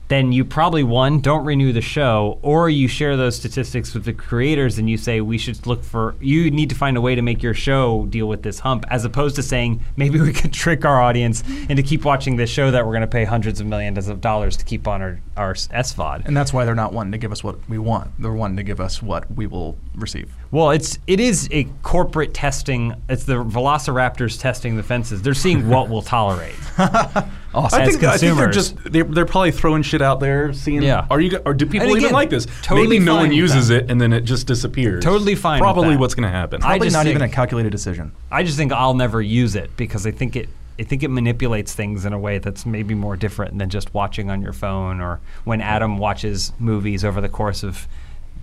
then 0.08 0.32
you 0.32 0.46
probably 0.46 0.84
one 0.84 1.20
don't 1.20 1.46
renew 1.46 1.74
the 1.74 1.82
show, 1.82 2.40
or 2.42 2.70
you 2.70 2.88
share 2.88 3.18
those 3.18 3.36
statistics 3.36 3.94
with 3.94 4.06
the 4.06 4.14
creators 4.14 4.78
and 4.78 4.90
you 4.90 4.98
say 4.98 5.22
we 5.22 5.38
should 5.38 5.66
look 5.66 5.84
for 5.84 6.16
you 6.20 6.52
need 6.52 6.70
to 6.70 6.76
find 6.76 6.98
a 6.98 7.02
way 7.02 7.16
to 7.16 7.22
make 7.22 7.42
your 7.42 7.54
show 7.54 8.06
deal 8.08 8.28
with 8.28 8.44
this 8.44 8.60
hump, 8.60 8.86
as 8.90 9.06
opposed 9.06 9.36
to 9.36 9.44
saying 9.44 9.84
maybe 9.98 10.20
we 10.20 10.32
could 10.34 10.54
trick 10.54 10.86
our 10.86 11.02
audience 11.02 11.44
into 11.70 11.82
keep 11.82 12.06
watching 12.06 12.36
this 12.36 12.50
show 12.50 12.72
that 12.72 12.86
we're 12.86 12.92
going 12.92 13.02
to 13.02 13.08
pay 13.08 13.24
hundreds 13.26 13.60
of 13.60 13.68
millions 13.68 14.08
of 14.08 14.22
dollars 14.22 14.58
to 14.58 14.66
keep 14.66 14.88
on 14.88 15.02
our 15.02 15.20
our 15.38 15.54
SVOD. 15.54 16.26
and 16.26 16.36
that's 16.36 16.54
why 16.54 16.64
they're 16.66 16.76
not 16.76 16.94
wanting 16.94 17.12
to 17.12 17.18
give 17.18 17.32
us 17.32 17.44
what 17.44 17.58
we 17.68 17.78
want. 17.78 18.12
They're 18.20 18.32
wanting 18.32 18.58
to 18.58 18.64
give 18.64 18.80
us 18.80 19.02
what 19.02 19.30
we 19.36 19.48
will 19.48 19.78
receive. 19.96 20.32
Well, 20.52 20.72
it's 20.72 21.00
it 21.08 21.20
is 21.20 21.50
a 21.52 21.66
corporate 21.84 22.34
testing. 22.34 22.94
It's 23.10 23.26
the 23.26 23.44
Velociraptors 23.44 24.40
testing 24.40 24.78
the 24.78 24.84
fences. 24.84 25.22
They're 25.22 25.34
seeing 25.34 25.68
what 25.68 25.90
we'll 25.90 26.02
tolerate. 26.02 26.56
Awesome. 27.56 27.80
I 27.82 27.84
as 27.86 27.92
think, 27.96 28.04
I 28.04 28.18
think 28.18 28.38
they're 28.38 28.52
just 28.52 28.76
they're, 28.84 29.04
they're 29.06 29.26
probably 29.26 29.52
throwing 29.52 29.82
shit 29.82 30.02
out 30.02 30.20
there, 30.20 30.52
seeing 30.54 30.82
Yeah. 30.84 31.08
are 31.10 31.20
you 31.22 31.32
go- 31.32 31.42
or 31.46 31.54
do 31.54 31.66
people 31.66 31.88
And 31.88 31.98
even 31.98 32.12
like 32.12 32.30
this? 32.30 32.46
totally 32.62 32.88
Maybe 32.88 33.00
no 33.06 33.16
one 33.16 33.32
uses 33.32 33.70
it 33.70 33.90
and 33.90 34.00
then 34.02 34.12
it 34.14 34.22
just 34.22 34.46
disappears. 34.48 35.04
Totally 35.04 35.36
fine 35.36 35.60
with 35.60 35.66
Probably 35.66 35.92
that. 35.92 36.00
what's 36.00 36.14
going 36.16 36.24
to 36.30 36.30
happen. 36.38 36.62
I 36.62 36.66
Probably 36.72 36.88
just 36.88 36.94
not 36.96 37.04
think- 37.06 37.16
even 37.16 37.22
a 37.22 37.32
calculated 37.32 37.72
decision. 37.72 38.12
I 38.32 38.44
just 38.44 38.58
think 38.58 38.72
I'll 38.74 38.94
never 38.94 39.22
use 39.22 39.56
it 39.56 39.76
because 39.78 40.06
I 40.06 40.12
think 40.12 40.36
it 40.36 40.50
I 40.78 40.84
think 40.84 41.04
it 41.04 41.08
manipulates 41.10 41.74
things 41.74 42.04
in 42.06 42.12
a 42.12 42.20
way 42.20 42.38
that's 42.40 42.66
maybe 42.66 42.96
more 42.96 43.16
different 43.16 43.58
than 43.58 43.70
just 43.70 43.94
watching 43.94 44.30
on 44.30 44.42
your 44.42 44.52
phone 44.52 45.00
or 45.00 45.22
when 45.46 45.62
Adam 45.62 45.98
watches 45.98 46.52
movies 46.60 47.06
over 47.06 47.22
the 47.22 47.30
course 47.30 47.64
of 47.64 47.88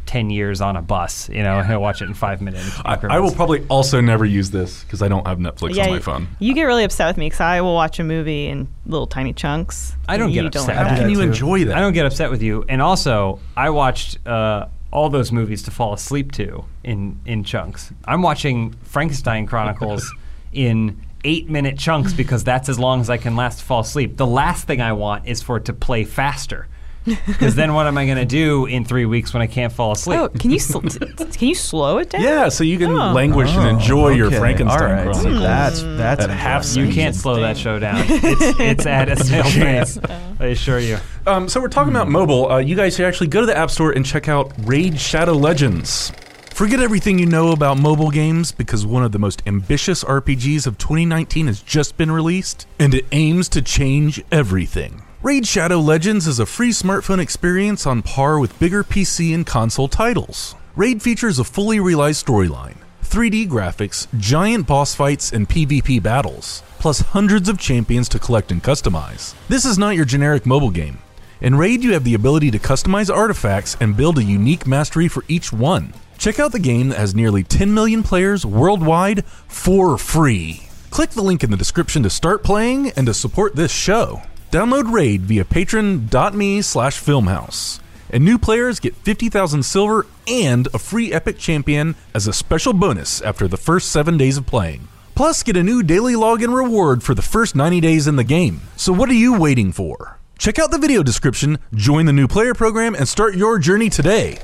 ten 0.06 0.30
years 0.30 0.60
on 0.60 0.76
a 0.76 0.82
bus. 0.82 1.28
You 1.28 1.42
know, 1.42 1.62
he'll 1.62 1.80
watch 1.80 2.02
it 2.02 2.06
in 2.06 2.14
five 2.14 2.40
minutes. 2.40 2.78
I. 2.84 2.98
I 3.08 3.20
will 3.20 3.32
probably 3.32 3.64
also 3.68 4.00
never 4.00 4.24
use 4.24 4.50
this 4.50 4.84
because 4.84 5.02
I 5.02 5.08
don't 5.08 5.26
have 5.26 5.38
Netflix 5.38 5.74
yeah, 5.74 5.84
on 5.84 5.90
my 5.90 5.98
phone. 6.00 6.28
you 6.38 6.54
get 6.54 6.64
really 6.64 6.84
upset 6.84 7.08
with 7.08 7.16
me 7.16 7.26
because 7.26 7.40
I 7.40 7.60
will 7.60 7.74
watch 7.74 7.98
a 7.98 8.04
movie 8.04 8.46
in 8.48 8.68
little 8.86 9.06
tiny 9.06 9.32
chunks. 9.32 9.94
I 10.08 10.16
don't 10.16 10.32
get 10.32 10.46
upset. 10.46 10.68
like 10.68 10.76
I 10.76 10.88
How 10.88 10.96
can 10.96 11.10
you 11.10 11.16
too. 11.16 11.22
enjoy 11.22 11.64
that? 11.66 11.76
I 11.76 11.80
don't 11.80 11.92
get 11.92 12.06
upset 12.06 12.30
with 12.30 12.42
you. 12.42 12.64
And 12.68 12.82
also, 12.82 13.40
I 13.56 13.70
watched 13.70 14.26
uh, 14.26 14.66
all 14.90 15.10
those 15.10 15.32
movies 15.32 15.62
to 15.64 15.70
fall 15.70 15.92
asleep 15.92 16.32
to 16.32 16.64
in 16.84 17.20
in 17.24 17.44
chunks. 17.44 17.92
I'm 18.04 18.22
watching 18.22 18.74
Frankenstein 18.82 19.46
Chronicles 19.46 20.12
in 20.52 21.00
eight 21.24 21.48
minute 21.48 21.78
chunks 21.78 22.12
because 22.12 22.44
that's 22.44 22.68
as 22.68 22.78
long 22.78 23.00
as 23.00 23.08
I 23.08 23.16
can 23.16 23.36
last 23.36 23.60
to 23.60 23.64
fall 23.64 23.80
asleep. 23.80 24.16
The 24.16 24.26
last 24.26 24.66
thing 24.66 24.80
I 24.80 24.92
want 24.92 25.26
is 25.26 25.42
for 25.42 25.56
it 25.56 25.64
to 25.66 25.72
play 25.72 26.04
faster. 26.04 26.68
Because 27.04 27.54
then 27.56 27.74
what 27.74 27.86
am 27.86 27.98
I 27.98 28.06
going 28.06 28.18
to 28.18 28.24
do 28.24 28.66
in 28.66 28.84
three 28.84 29.06
weeks 29.06 29.32
when 29.34 29.42
I 29.42 29.46
can't 29.46 29.72
fall 29.72 29.92
asleep? 29.92 30.18
Oh, 30.20 30.28
can 30.28 30.50
you 30.50 30.58
sl- 30.58 30.80
t- 30.80 30.98
t- 30.98 31.24
can 31.24 31.48
you 31.48 31.54
slow 31.54 31.98
it 31.98 32.10
down? 32.10 32.22
Yeah, 32.22 32.48
so 32.48 32.62
you 32.64 32.78
can 32.78 32.90
Oh. 32.92 33.12
languish 33.12 33.50
and 33.50 33.66
enjoy 33.68 34.10
your 34.10 34.30
Frankenstein 34.30 34.80
all 34.82 34.94
right. 34.94 35.04
Chronicles. 35.12 35.40
That's 35.42 35.82
that's 35.82 36.24
At 36.24 36.30
half 36.30 36.64
enjoyable. 36.64 36.88
you 36.88 36.94
can't 36.94 37.14
slow 37.16 37.40
that 37.40 37.56
show 37.56 37.78
down. 37.78 38.04
It's, 38.08 38.60
it's 38.60 38.86
at 38.86 39.08
a 39.08 39.16
snail 39.16 39.42
pace. 39.44 39.98
I 40.38 40.46
assure 40.46 40.78
you. 40.78 40.98
Um, 41.26 41.48
so 41.48 41.60
we're 41.60 41.68
talking 41.68 41.92
about 41.92 42.08
mobile. 42.08 42.50
Uh, 42.50 42.58
you 42.58 42.76
guys 42.76 42.94
should 42.96 43.06
actually 43.06 43.26
go 43.28 43.40
to 43.40 43.46
the 43.46 43.56
App 43.56 43.70
Store 43.70 43.90
and 43.92 44.04
check 44.06 44.28
out 44.28 44.52
Raid 44.60 44.98
Shadow 45.00 45.32
Legends. 45.32 46.12
Forget 46.52 46.80
everything 46.80 47.18
you 47.18 47.26
know 47.26 47.50
about 47.52 47.78
mobile 47.78 48.10
games 48.10 48.52
because 48.52 48.84
one 48.86 49.02
of 49.02 49.10
the 49.12 49.18
most 49.18 49.42
ambitious 49.46 50.04
RPGs 50.04 50.66
of 50.66 50.76
2019 50.78 51.46
has 51.46 51.60
just 51.62 51.96
been 51.96 52.10
released, 52.10 52.66
and 52.78 52.94
it 52.94 53.06
aims 53.12 53.48
to 53.50 53.62
change 53.62 54.22
everything. 54.30 55.02
Raid 55.22 55.46
Shadow 55.46 55.78
Legends 55.78 56.26
is 56.26 56.40
a 56.40 56.46
free 56.46 56.70
smartphone 56.70 57.20
experience 57.20 57.86
on 57.86 58.02
par 58.02 58.40
with 58.40 58.58
bigger 58.58 58.82
PC 58.82 59.32
and 59.32 59.46
console 59.46 59.86
titles. 59.86 60.56
Raid 60.74 61.00
features 61.00 61.38
a 61.38 61.44
fully 61.44 61.78
realized 61.78 62.26
storyline, 62.26 62.78
3D 63.04 63.46
graphics, 63.48 64.08
giant 64.18 64.66
boss 64.66 64.96
fights, 64.96 65.32
and 65.32 65.48
PvP 65.48 66.02
battles, 66.02 66.64
plus 66.80 67.02
hundreds 67.02 67.48
of 67.48 67.56
champions 67.56 68.08
to 68.08 68.18
collect 68.18 68.50
and 68.50 68.64
customize. 68.64 69.36
This 69.46 69.64
is 69.64 69.78
not 69.78 69.94
your 69.94 70.04
generic 70.04 70.44
mobile 70.44 70.70
game. 70.70 70.98
In 71.40 71.54
Raid, 71.54 71.84
you 71.84 71.92
have 71.92 72.02
the 72.02 72.14
ability 72.14 72.50
to 72.50 72.58
customize 72.58 73.08
artifacts 73.08 73.76
and 73.78 73.96
build 73.96 74.18
a 74.18 74.24
unique 74.24 74.66
mastery 74.66 75.06
for 75.06 75.22
each 75.28 75.52
one. 75.52 75.94
Check 76.18 76.40
out 76.40 76.50
the 76.50 76.58
game 76.58 76.88
that 76.88 76.98
has 76.98 77.14
nearly 77.14 77.44
10 77.44 77.72
million 77.72 78.02
players 78.02 78.44
worldwide 78.44 79.24
for 79.46 79.96
free. 79.98 80.62
Click 80.90 81.10
the 81.10 81.22
link 81.22 81.44
in 81.44 81.52
the 81.52 81.56
description 81.56 82.02
to 82.02 82.10
start 82.10 82.42
playing 82.42 82.90
and 82.96 83.06
to 83.06 83.14
support 83.14 83.54
this 83.54 83.70
show. 83.70 84.20
Download 84.52 84.92
Raid 84.92 85.22
via 85.22 85.46
patron.me 85.46 86.60
slash 86.60 87.00
filmhouse. 87.00 87.80
And 88.10 88.22
new 88.22 88.36
players 88.36 88.80
get 88.80 88.94
50,000 88.94 89.62
silver 89.62 90.04
and 90.28 90.68
a 90.74 90.78
free 90.78 91.10
epic 91.10 91.38
champion 91.38 91.94
as 92.12 92.26
a 92.26 92.34
special 92.34 92.74
bonus 92.74 93.22
after 93.22 93.48
the 93.48 93.56
first 93.56 93.90
7 93.90 94.18
days 94.18 94.36
of 94.36 94.44
playing. 94.44 94.88
Plus, 95.14 95.42
get 95.42 95.56
a 95.56 95.62
new 95.62 95.82
daily 95.82 96.12
login 96.12 96.54
reward 96.54 97.02
for 97.02 97.14
the 97.14 97.22
first 97.22 97.56
90 97.56 97.80
days 97.80 98.06
in 98.06 98.16
the 98.16 98.24
game. 98.24 98.60
So 98.76 98.92
what 98.92 99.08
are 99.08 99.14
you 99.14 99.38
waiting 99.38 99.72
for? 99.72 100.18
Check 100.36 100.58
out 100.58 100.70
the 100.70 100.76
video 100.76 101.02
description, 101.02 101.58
join 101.74 102.04
the 102.04 102.12
new 102.12 102.28
player 102.28 102.52
program, 102.52 102.94
and 102.94 103.08
start 103.08 103.34
your 103.34 103.58
journey 103.58 103.88
today. 103.88 104.38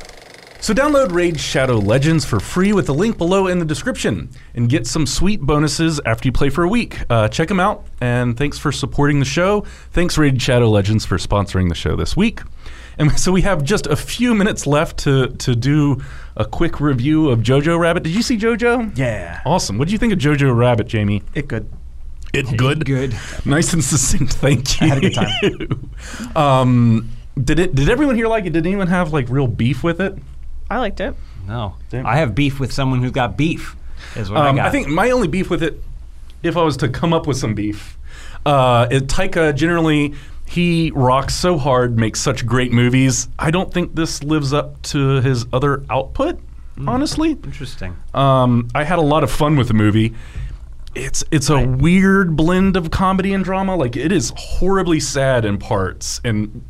So 0.61 0.75
download 0.75 1.13
Raid 1.13 1.39
Shadow 1.39 1.77
Legends 1.77 2.25
for 2.25 2.41
free 2.41 2.73
with 2.73 2.87
the 2.87 2.95
link 2.95 3.17
below 3.17 3.47
in 3.47 3.61
the 3.61 3.65
description 3.65 4.29
and 4.55 4.69
get 4.69 4.89
some 4.89 5.07
sweet 5.07 5.41
bonuses 5.41 6.01
after 6.05 6.27
you 6.27 6.33
play 6.33 6.51
for 6.51 6.65
a 6.65 6.69
week. 6.69 6.99
Uh, 7.09 7.29
check 7.29 7.47
them 7.47 7.61
out, 7.61 7.87
and 8.01 8.37
thanks 8.37 8.59
for 8.59 8.73
supporting 8.73 9.21
the 9.21 9.25
show. 9.25 9.61
Thanks, 9.93 10.19
Raid 10.19 10.43
Shadow 10.43 10.69
Legends, 10.69 11.07
for 11.07 11.17
sponsoring 11.17 11.69
the 11.69 11.77
show 11.77 11.95
this 11.95 12.17
week. 12.17 12.41
And 12.99 13.19
so 13.21 13.31
we 13.31 13.43
have 13.43 13.63
just 13.63 13.87
a 13.87 13.95
few 13.95 14.35
minutes 14.35 14.67
left 14.67 14.99
to, 15.01 15.29
to 15.29 15.55
do 15.55 16.03
a 16.37 16.45
quick 16.45 16.81
review 16.81 17.31
of 17.31 17.39
Jojo 17.39 17.79
Rabbit. 17.79 18.03
Did 18.03 18.15
you 18.15 18.23
see 18.23 18.37
Jojo? 18.37 18.97
Yeah. 18.99 19.41
Awesome. 19.47 19.79
What 19.79 19.87
do 19.87 19.93
you 19.93 19.99
think 19.99 20.13
of 20.13 20.19
Jojo 20.19 20.55
Rabbit, 20.55 20.89
Jamie? 20.89 21.23
It 21.35 21.47
good. 21.47 21.71
It 22.35 22.57
good. 22.59 22.85
Good. 22.85 23.17
Nice 23.45 23.73
and 23.73 23.83
succinct. 23.83 24.33
Thank 24.35 24.81
you. 24.81 24.87
I 24.87 24.91
had 24.91 24.99
a 24.99 25.01
good 25.01 25.15
time. 25.15 26.37
um, 26.37 27.11
did 27.43 27.61
it? 27.61 27.75
Did 27.75 27.89
everyone 27.89 28.17
here 28.17 28.27
like 28.27 28.45
it? 28.45 28.53
Did 28.53 28.67
anyone 28.67 28.89
have 28.89 29.13
like 29.13 29.29
real 29.31 29.47
beef 29.47 29.85
with 29.85 30.01
it? 30.01 30.19
I 30.71 30.79
liked 30.79 31.01
it. 31.01 31.15
No. 31.47 31.75
Damn. 31.91 32.07
I 32.07 32.17
have 32.17 32.35
beef 32.35 32.61
with 32.61 32.73
someone 32.73 33.01
who's 33.03 33.11
got 33.13 33.37
beef, 33.37 33.75
is 34.17 34.31
what 34.31 34.41
I 34.41 34.49
Um, 34.51 34.57
got. 34.57 34.67
I 34.67 34.71
think 34.71 34.89
my 34.89 35.11
only 35.11 35.29
beef 35.29 35.49
with 35.51 35.63
it, 35.63 35.83
if 36.43 36.57
I 36.57 36.63
was 36.63 36.77
to 36.79 36.89
come 36.89 37.13
up 37.13 37.27
with 37.27 37.37
some 37.39 37.55
beef, 37.55 37.97
uh, 38.45 38.87
is 38.91 39.03
Taika 39.03 39.55
generally 39.55 40.15
he 40.47 40.91
rocks 40.95 41.35
so 41.35 41.59
hard, 41.59 41.99
makes 41.99 42.21
such 42.21 42.47
great 42.47 42.73
movies. 42.73 43.29
I 43.39 43.51
don't 43.51 43.73
think 43.73 43.95
this 43.95 44.23
lives 44.23 44.53
up 44.55 44.81
to 44.83 45.21
his 45.21 45.45
other 45.53 45.85
output. 45.91 46.39
Honestly, 46.87 47.33
Interesting. 47.33 47.97
um, 48.15 48.69
I 48.75 48.85
had 48.85 48.99
a 48.99 49.03
lot 49.03 49.25
of 49.25 49.31
fun 49.33 49.57
with 49.57 49.69
the 49.69 49.75
movie. 49.75 50.15
It's 50.95 51.23
it's 51.31 51.51
a 51.51 51.67
weird 51.67 52.37
blend 52.37 52.77
of 52.77 52.91
comedy 52.91 53.33
and 53.35 53.45
drama. 53.45 53.75
Like 53.77 53.97
it 53.97 54.11
is 54.13 54.33
horribly 54.37 55.01
sad 55.01 55.45
in 55.45 55.59
parts 55.59 56.21
and 56.25 56.65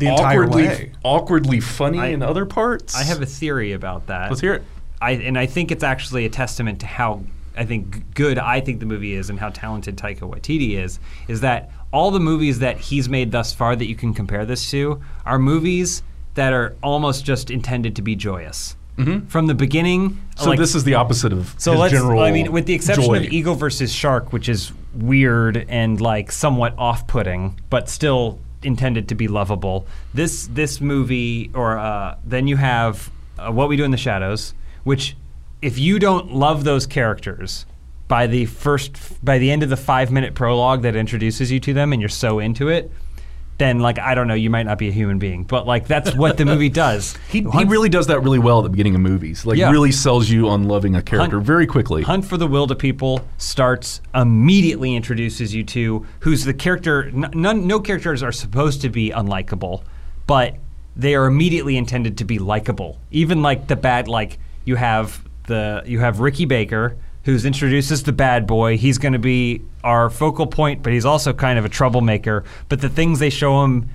The 0.00 0.08
entire 0.08 0.42
awkwardly 0.44 0.62
way. 0.66 0.92
awkwardly 1.04 1.60
funny 1.60 1.98
I- 2.00 2.06
in 2.08 2.22
other 2.22 2.46
parts. 2.46 2.96
I 2.96 3.04
have 3.04 3.22
a 3.22 3.26
theory 3.26 3.72
about 3.72 4.06
that. 4.08 4.30
Let's 4.30 4.40
hear 4.40 4.54
it. 4.54 4.62
I 5.00 5.12
and 5.12 5.38
I 5.38 5.46
think 5.46 5.70
it's 5.70 5.84
actually 5.84 6.24
a 6.26 6.28
testament 6.30 6.80
to 6.80 6.86
how 6.86 7.22
I 7.56 7.64
think 7.64 8.14
good 8.14 8.38
I 8.38 8.60
think 8.60 8.80
the 8.80 8.86
movie 8.86 9.14
is 9.14 9.30
and 9.30 9.38
how 9.38 9.50
talented 9.50 9.96
Taika 9.96 10.20
Waititi 10.20 10.72
is. 10.78 10.98
Is 11.28 11.40
that 11.42 11.70
all 11.92 12.10
the 12.10 12.20
movies 12.20 12.58
that 12.60 12.78
he's 12.78 13.08
made 13.08 13.32
thus 13.32 13.52
far 13.52 13.76
that 13.76 13.86
you 13.86 13.94
can 13.96 14.12
compare 14.14 14.44
this 14.44 14.70
to 14.72 15.00
are 15.24 15.38
movies 15.38 16.02
that 16.34 16.52
are 16.52 16.76
almost 16.82 17.24
just 17.24 17.50
intended 17.50 17.96
to 17.96 18.02
be 18.02 18.14
joyous. 18.16 18.76
Mm-hmm. 18.96 19.26
From 19.28 19.46
the 19.46 19.54
beginning, 19.54 20.20
So 20.36 20.50
like- 20.50 20.58
this 20.58 20.74
is 20.74 20.84
the 20.84 20.94
opposite 20.94 21.32
of 21.32 21.54
so 21.58 21.72
his 21.72 21.80
let's. 21.80 21.92
general. 21.94 22.20
I 22.22 22.30
mean, 22.32 22.52
with 22.52 22.66
the 22.66 22.74
exception 22.74 23.04
joy. 23.04 23.16
of 23.16 23.24
Eagle 23.24 23.54
versus 23.54 23.92
Shark, 23.92 24.32
which 24.32 24.48
is 24.48 24.72
weird 24.94 25.64
and 25.68 26.00
like 26.00 26.30
somewhat 26.30 26.74
off-putting, 26.78 27.58
but 27.70 27.88
still 27.88 28.38
intended 28.62 29.08
to 29.08 29.14
be 29.14 29.28
lovable. 29.28 29.86
This 30.14 30.46
this 30.46 30.80
movie, 30.80 31.50
or 31.54 31.78
uh, 31.78 32.16
then 32.24 32.46
you 32.46 32.56
have 32.56 33.10
uh, 33.38 33.50
What 33.52 33.68
We 33.68 33.76
Do 33.76 33.84
in 33.84 33.90
the 33.90 33.96
Shadows, 33.96 34.54
which 34.84 35.16
if 35.62 35.78
you 35.78 35.98
don't 35.98 36.32
love 36.32 36.64
those 36.64 36.86
characters 36.86 37.66
by 38.08 38.26
the 38.26 38.46
first 38.46 39.24
by 39.24 39.38
the 39.38 39.50
end 39.50 39.62
of 39.62 39.70
the 39.70 39.76
five 39.76 40.10
minute 40.10 40.34
prologue 40.34 40.82
that 40.82 40.96
introduces 40.96 41.50
you 41.50 41.60
to 41.60 41.72
them, 41.72 41.92
and 41.92 42.02
you're 42.02 42.08
so 42.08 42.38
into 42.38 42.68
it. 42.68 42.90
Then, 43.60 43.78
like, 43.78 43.98
I 43.98 44.14
don't 44.14 44.26
know, 44.26 44.32
you 44.32 44.48
might 44.48 44.62
not 44.62 44.78
be 44.78 44.88
a 44.88 44.90
human 44.90 45.18
being, 45.18 45.42
but 45.44 45.66
like, 45.66 45.86
that's 45.86 46.14
what 46.14 46.38
the 46.38 46.46
movie 46.46 46.70
does. 46.70 47.14
He, 47.28 47.42
he 47.42 47.64
really 47.64 47.90
does 47.90 48.06
that 48.06 48.20
really 48.22 48.38
well 48.38 48.60
at 48.60 48.62
the 48.62 48.70
beginning 48.70 48.94
of 48.94 49.02
movies. 49.02 49.44
Like 49.44 49.58
Yeah. 49.58 49.70
really 49.70 49.92
sells 49.92 50.30
you 50.30 50.48
on 50.48 50.64
loving 50.64 50.96
a 50.96 51.02
character 51.02 51.36
Hunt- 51.36 51.46
very 51.46 51.66
quickly. 51.66 52.02
Hunt 52.02 52.24
for 52.24 52.38
the 52.38 52.48
Wilderpeople 52.48 53.22
starts 53.36 54.00
immediately 54.14 54.96
introduces 54.96 55.54
you 55.54 55.62
to 55.64 56.06
who's 56.20 56.44
the 56.46 56.54
character. 56.54 57.04
n- 57.14 57.30
None, 57.34 57.66
no 57.66 57.80
characters 57.80 58.22
are 58.22 58.32
supposed 58.32 58.80
to 58.80 58.88
be 58.88 59.10
unlikable, 59.10 59.82
but 60.26 60.56
they 60.96 61.14
are 61.14 61.26
immediately 61.26 61.76
intended 61.76 62.16
to 62.18 62.24
be 62.24 62.38
likable. 62.38 62.98
Even 63.10 63.42
like 63.42 63.66
the 63.68 63.76
bad, 63.76 64.08
like 64.08 64.38
you 64.64 64.76
have 64.76 65.22
the 65.48 65.82
you 65.86 66.00
have 66.00 66.20
Ricky 66.20 66.46
Baker 66.46 66.96
who's 67.30 67.44
introduced 67.44 67.92
as 67.92 68.02
the 68.02 68.12
bad 68.12 68.46
boy. 68.46 68.76
He's 68.76 68.98
going 68.98 69.12
to 69.12 69.18
be 69.18 69.62
our 69.84 70.10
focal 70.10 70.46
point, 70.46 70.82
but 70.82 70.92
he's 70.92 71.04
also 71.04 71.32
kind 71.32 71.58
of 71.58 71.64
a 71.64 71.68
troublemaker. 71.68 72.44
But 72.68 72.80
the 72.80 72.88
things 72.88 73.20
they 73.20 73.30
show 73.30 73.62
him 73.64 73.88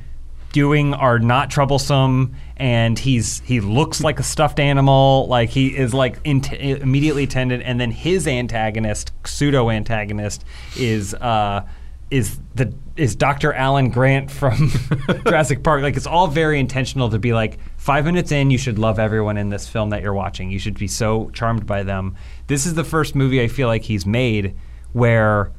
doing 0.54 0.94
are 0.94 1.20
not 1.20 1.50
troublesome 1.50 2.34
and 2.56 2.98
he's 2.98 3.42
he 3.42 3.60
looks 3.60 4.02
like 4.02 4.22
a 4.22 4.24
stuffed 4.24 4.58
animal 4.58 5.28
like 5.28 5.50
he 5.50 5.76
is 5.76 5.94
like 5.94 6.18
int- 6.24 6.54
immediately 6.54 7.28
tended 7.28 7.62
and 7.62 7.78
then 7.78 7.92
his 7.92 8.26
antagonist 8.26 9.12
pseudo 9.26 9.70
antagonist 9.70 10.46
is 10.78 11.14
uh 11.16 11.62
is 12.10 12.40
the 12.54 12.74
is 12.96 13.16
Dr. 13.16 13.52
Alan 13.54 13.90
Grant 13.90 14.32
from 14.32 14.72
Jurassic 15.26 15.64
Park 15.64 15.82
like 15.82 15.98
it's 15.98 16.08
all 16.08 16.28
very 16.28 16.60
intentional 16.60 17.10
to 17.10 17.20
be 17.20 17.34
like 17.34 17.60
5 17.78 18.06
minutes 18.06 18.32
in 18.32 18.52
you 18.52 18.58
should 18.58 18.80
love 18.80 19.00
everyone 19.00 19.38
in 19.38 19.50
this 19.50 19.68
film 19.68 19.90
that 19.90 20.02
you're 20.02 20.14
watching 20.14 20.50
you 20.50 20.60
should 20.60 20.80
be 20.80 20.88
so 20.88 21.30
charmed 21.32 21.66
by 21.66 21.84
them 21.84 22.16
this 22.48 22.66
is 22.66 22.74
the 22.74 22.84
first 22.84 23.16
movie 23.16 23.42
I 23.42 23.48
feel 23.48 23.68
like 23.68 23.84
he's 23.84 24.06
made 24.06 24.56
where 24.94 25.52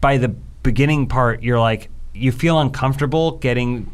by 0.00 0.16
the 0.16 0.34
beginning 0.62 1.06
part, 1.06 1.42
you're 1.42 1.60
like, 1.60 1.90
you 2.14 2.32
feel 2.32 2.60
uncomfortable 2.60 3.32
getting 3.38 3.90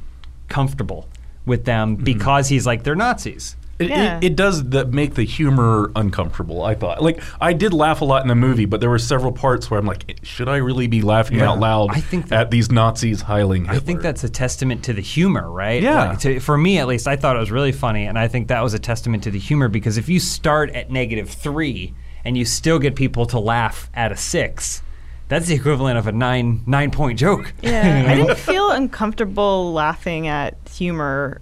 comfortable 0.49 1.09
with 1.47 1.65
them 1.65 1.97
mm-hmm. 1.97 2.05
because 2.05 2.49
he's 2.49 2.67
like, 2.67 2.83
they're 2.83 2.95
Nazis. 2.95 3.57
It, 3.79 3.89
Yeah. 3.91 4.19
it, 4.19 4.25
it 4.25 4.37
does 4.37 4.63
the, 4.69 4.85
make 4.87 5.15
the 5.15 5.25
humor 5.25 5.91
uncomfortable. 5.97 6.63
I 6.63 6.75
thought, 6.75 7.03
like, 7.03 7.21
I 7.41 7.53
did 7.53 7.73
laugh 7.73 8.01
a 8.01 8.05
lot 8.05 8.23
in 8.23 8.29
the 8.29 8.35
movie, 8.35 8.65
but 8.67 8.81
there 8.81 8.91
were 8.91 8.99
several 8.99 9.33
parts 9.33 9.71
where 9.71 9.81
I'm 9.81 9.87
like, 9.87 10.05
eh, 10.09 10.15
should 10.23 10.49
I 10.49 10.57
really 10.57 10.87
be 10.87 11.03
laughing 11.03 11.39
Yeah. 11.39 11.51
out 11.51 11.59
loud 11.59 11.91
I 11.91 12.01
think 12.01 12.29
that- 12.29 12.41
at 12.41 12.51
these 12.51 12.71
Nazis 12.71 13.23
heiling? 13.25 13.69
I 13.69 13.79
think 13.79 14.01
that's 14.03 14.23
a 14.25 14.29
testament 14.29 14.85
to 14.85 14.93
the 14.93 15.03
humor, 15.03 15.51
right? 15.51 15.83
Yeah. 15.83 16.11
Like, 16.11 16.19
to, 16.21 16.41
for 16.41 16.57
me, 16.57 16.79
at 16.79 16.87
least, 16.87 17.09
I 17.09 17.17
thought 17.17 17.37
it 17.37 17.41
was 17.41 17.51
really 17.51 17.73
funny, 17.73 18.07
and 18.07 18.19
I 18.19 18.29
think 18.29 18.49
that 18.49 18.63
was 18.63 18.75
a 18.75 18.79
testament 18.79 19.23
to 19.25 19.31
the 19.31 19.39
humor 19.41 19.69
because 19.69 19.99
if 19.99 20.09
you 20.09 20.21
start 20.21 20.71
at 20.71 20.91
negative 20.91 21.29
three 21.31 21.95
and 22.25 22.39
you 22.39 22.45
still 22.45 22.79
get 22.79 22.95
people 22.95 23.27
to 23.27 23.39
laugh 23.39 23.91
at 23.95 24.13
a 24.13 24.17
six, 24.17 24.83
that's 25.29 25.47
the 25.47 25.55
equivalent 25.55 25.99
of 25.99 26.07
a 26.07 26.13
nine 26.13 26.63
nine 26.67 26.91
point 26.91 27.19
joke. 27.19 27.53
Yeah, 27.63 28.03
You 28.03 28.09
I 28.09 28.15
didn't 28.15 28.37
feel 28.39 28.71
uncomfortable 28.71 29.73
laughing 29.73 30.27
at 30.29 30.57
humor 30.71 31.41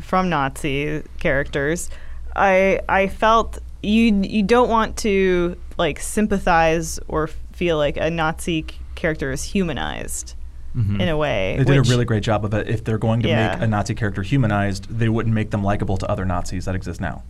from 0.00 0.28
Nazi 0.28 1.02
characters, 1.18 1.90
I 2.36 2.80
I 2.88 3.08
felt 3.08 3.58
you 3.82 4.14
you 4.22 4.42
don't 4.42 4.68
want 4.68 4.96
to 4.98 5.56
like 5.78 6.00
sympathize 6.00 6.98
or 7.08 7.26
feel 7.52 7.76
like 7.78 7.96
a 7.96 8.10
Nazi 8.10 8.66
character 8.94 9.30
is 9.32 9.42
humanized 9.44 10.34
in 10.74 11.08
a 11.08 11.16
way. 11.16 11.56
They 11.58 11.64
did 11.64 11.78
which- 11.80 11.88
a 11.88 11.90
really 11.90 12.04
great 12.04 12.22
job 12.22 12.44
of 12.44 12.54
it. 12.54 12.68
If 12.68 12.84
they're 12.84 12.96
going 12.98 13.22
to 13.22 13.28
Yeah. 13.28 13.54
make 13.54 13.62
a 13.62 13.66
Nazi 13.66 13.94
character 13.94 14.22
humanized, 14.22 14.86
they 14.88 15.08
wouldn't 15.08 15.34
make 15.34 15.50
them 15.50 15.64
likable 15.64 15.96
to 15.96 16.08
other 16.08 16.24
Nazis 16.24 16.66
that 16.66 16.76
exist 16.76 17.00
now. 17.00 17.24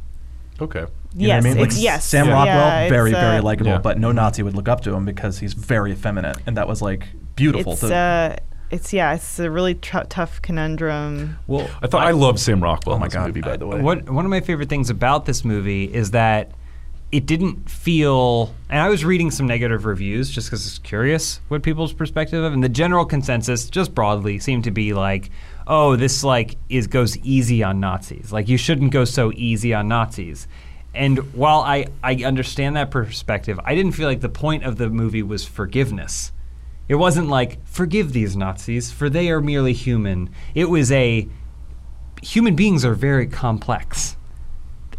Okay. 0.60 0.80
You 1.14 1.28
yes, 1.28 1.42
know 1.42 1.48
what 1.50 1.56
I 1.56 1.60
mean? 1.60 1.66
it's 1.66 1.80
yes. 1.80 2.04
Sam 2.04 2.26
yeah, 2.26 2.32
Rockwell, 2.34 2.82
it's, 2.82 2.90
very, 2.90 3.12
very 3.12 3.38
uh, 3.38 3.42
likable, 3.42 3.70
Yeah. 3.70 3.78
but 3.78 3.98
no 3.98 4.12
Nazi 4.12 4.42
would 4.42 4.54
look 4.54 4.68
up 4.68 4.82
to 4.82 4.92
him 4.94 5.06
because 5.06 5.38
he's 5.38 5.54
very 5.54 5.92
effeminate, 5.92 6.36
and 6.46 6.54
that 6.58 6.68
was 6.68 6.82
like 6.82 7.08
beautiful. 7.34 7.72
It's 7.72 7.80
to, 7.80 7.94
uh, 7.94 8.36
it's 8.70 8.92
yeah, 8.92 9.14
it's 9.14 9.38
a 9.38 9.50
really 9.50 9.74
tr- 9.74 10.04
tough 10.08 10.40
conundrum. 10.42 11.38
Well, 11.46 11.68
I 11.82 11.86
thought 11.86 12.06
I 12.06 12.12
loved 12.12 12.38
Sam 12.38 12.62
Rockwell 12.62 12.94
Oh 12.94 12.96
in 12.96 13.00
my 13.00 13.08
God. 13.08 13.26
movie, 13.26 13.40
by 13.40 13.56
the 13.56 13.66
uh, 13.66 13.70
way. 13.70 13.80
What 13.82 14.08
one 14.08 14.24
of 14.24 14.30
my 14.30 14.40
favorite 14.40 14.68
things 14.68 14.90
about 14.90 15.26
this 15.26 15.44
movie 15.44 15.92
is 15.92 16.12
that 16.12 16.52
it 17.12 17.26
didn't 17.26 17.68
feel 17.68 18.54
and 18.68 18.80
I 18.80 18.88
was 18.88 19.04
reading 19.04 19.32
some 19.32 19.46
negative 19.46 19.84
reviews 19.84 20.30
just 20.30 20.46
because 20.48 20.62
I 20.64 20.66
was 20.66 20.78
curious 20.78 21.40
what 21.48 21.62
people's 21.62 21.92
perspective 21.92 22.42
of 22.44 22.52
and 22.52 22.62
the 22.62 22.68
general 22.68 23.04
consensus 23.04 23.68
just 23.68 23.94
broadly 23.94 24.38
seemed 24.38 24.62
to 24.64 24.70
be 24.70 24.92
like 24.92 25.30
oh 25.66 25.96
this 25.96 26.22
like 26.22 26.56
is 26.68 26.86
goes 26.86 27.16
easy 27.18 27.64
on 27.64 27.80
Nazis 27.80 28.32
like 28.32 28.48
you 28.48 28.56
shouldn't 28.56 28.92
go 28.92 29.04
so 29.04 29.32
easy 29.34 29.74
on 29.74 29.88
Nazis 29.88 30.46
and 30.94 31.18
while 31.34 31.60
I, 31.60 31.86
I 32.02 32.14
understand 32.24 32.76
that 32.76 32.92
perspective 32.92 33.58
I 33.64 33.74
didn't 33.74 33.92
feel 33.92 34.06
like 34.06 34.20
the 34.20 34.28
point 34.28 34.62
of 34.64 34.76
the 34.76 34.88
movie 34.88 35.24
was 35.24 35.44
forgiveness 35.44 36.30
it 36.90 36.96
wasn't 36.96 37.28
like 37.28 37.64
forgive 37.66 38.12
these 38.12 38.36
Nazis 38.36 38.92
for 38.92 39.08
they 39.08 39.30
are 39.30 39.40
merely 39.40 39.72
human 39.72 40.28
it 40.54 40.68
was 40.68 40.92
a 40.92 41.26
human 42.22 42.54
beings 42.54 42.84
are 42.84 42.94
very 42.94 43.26
complex 43.26 44.16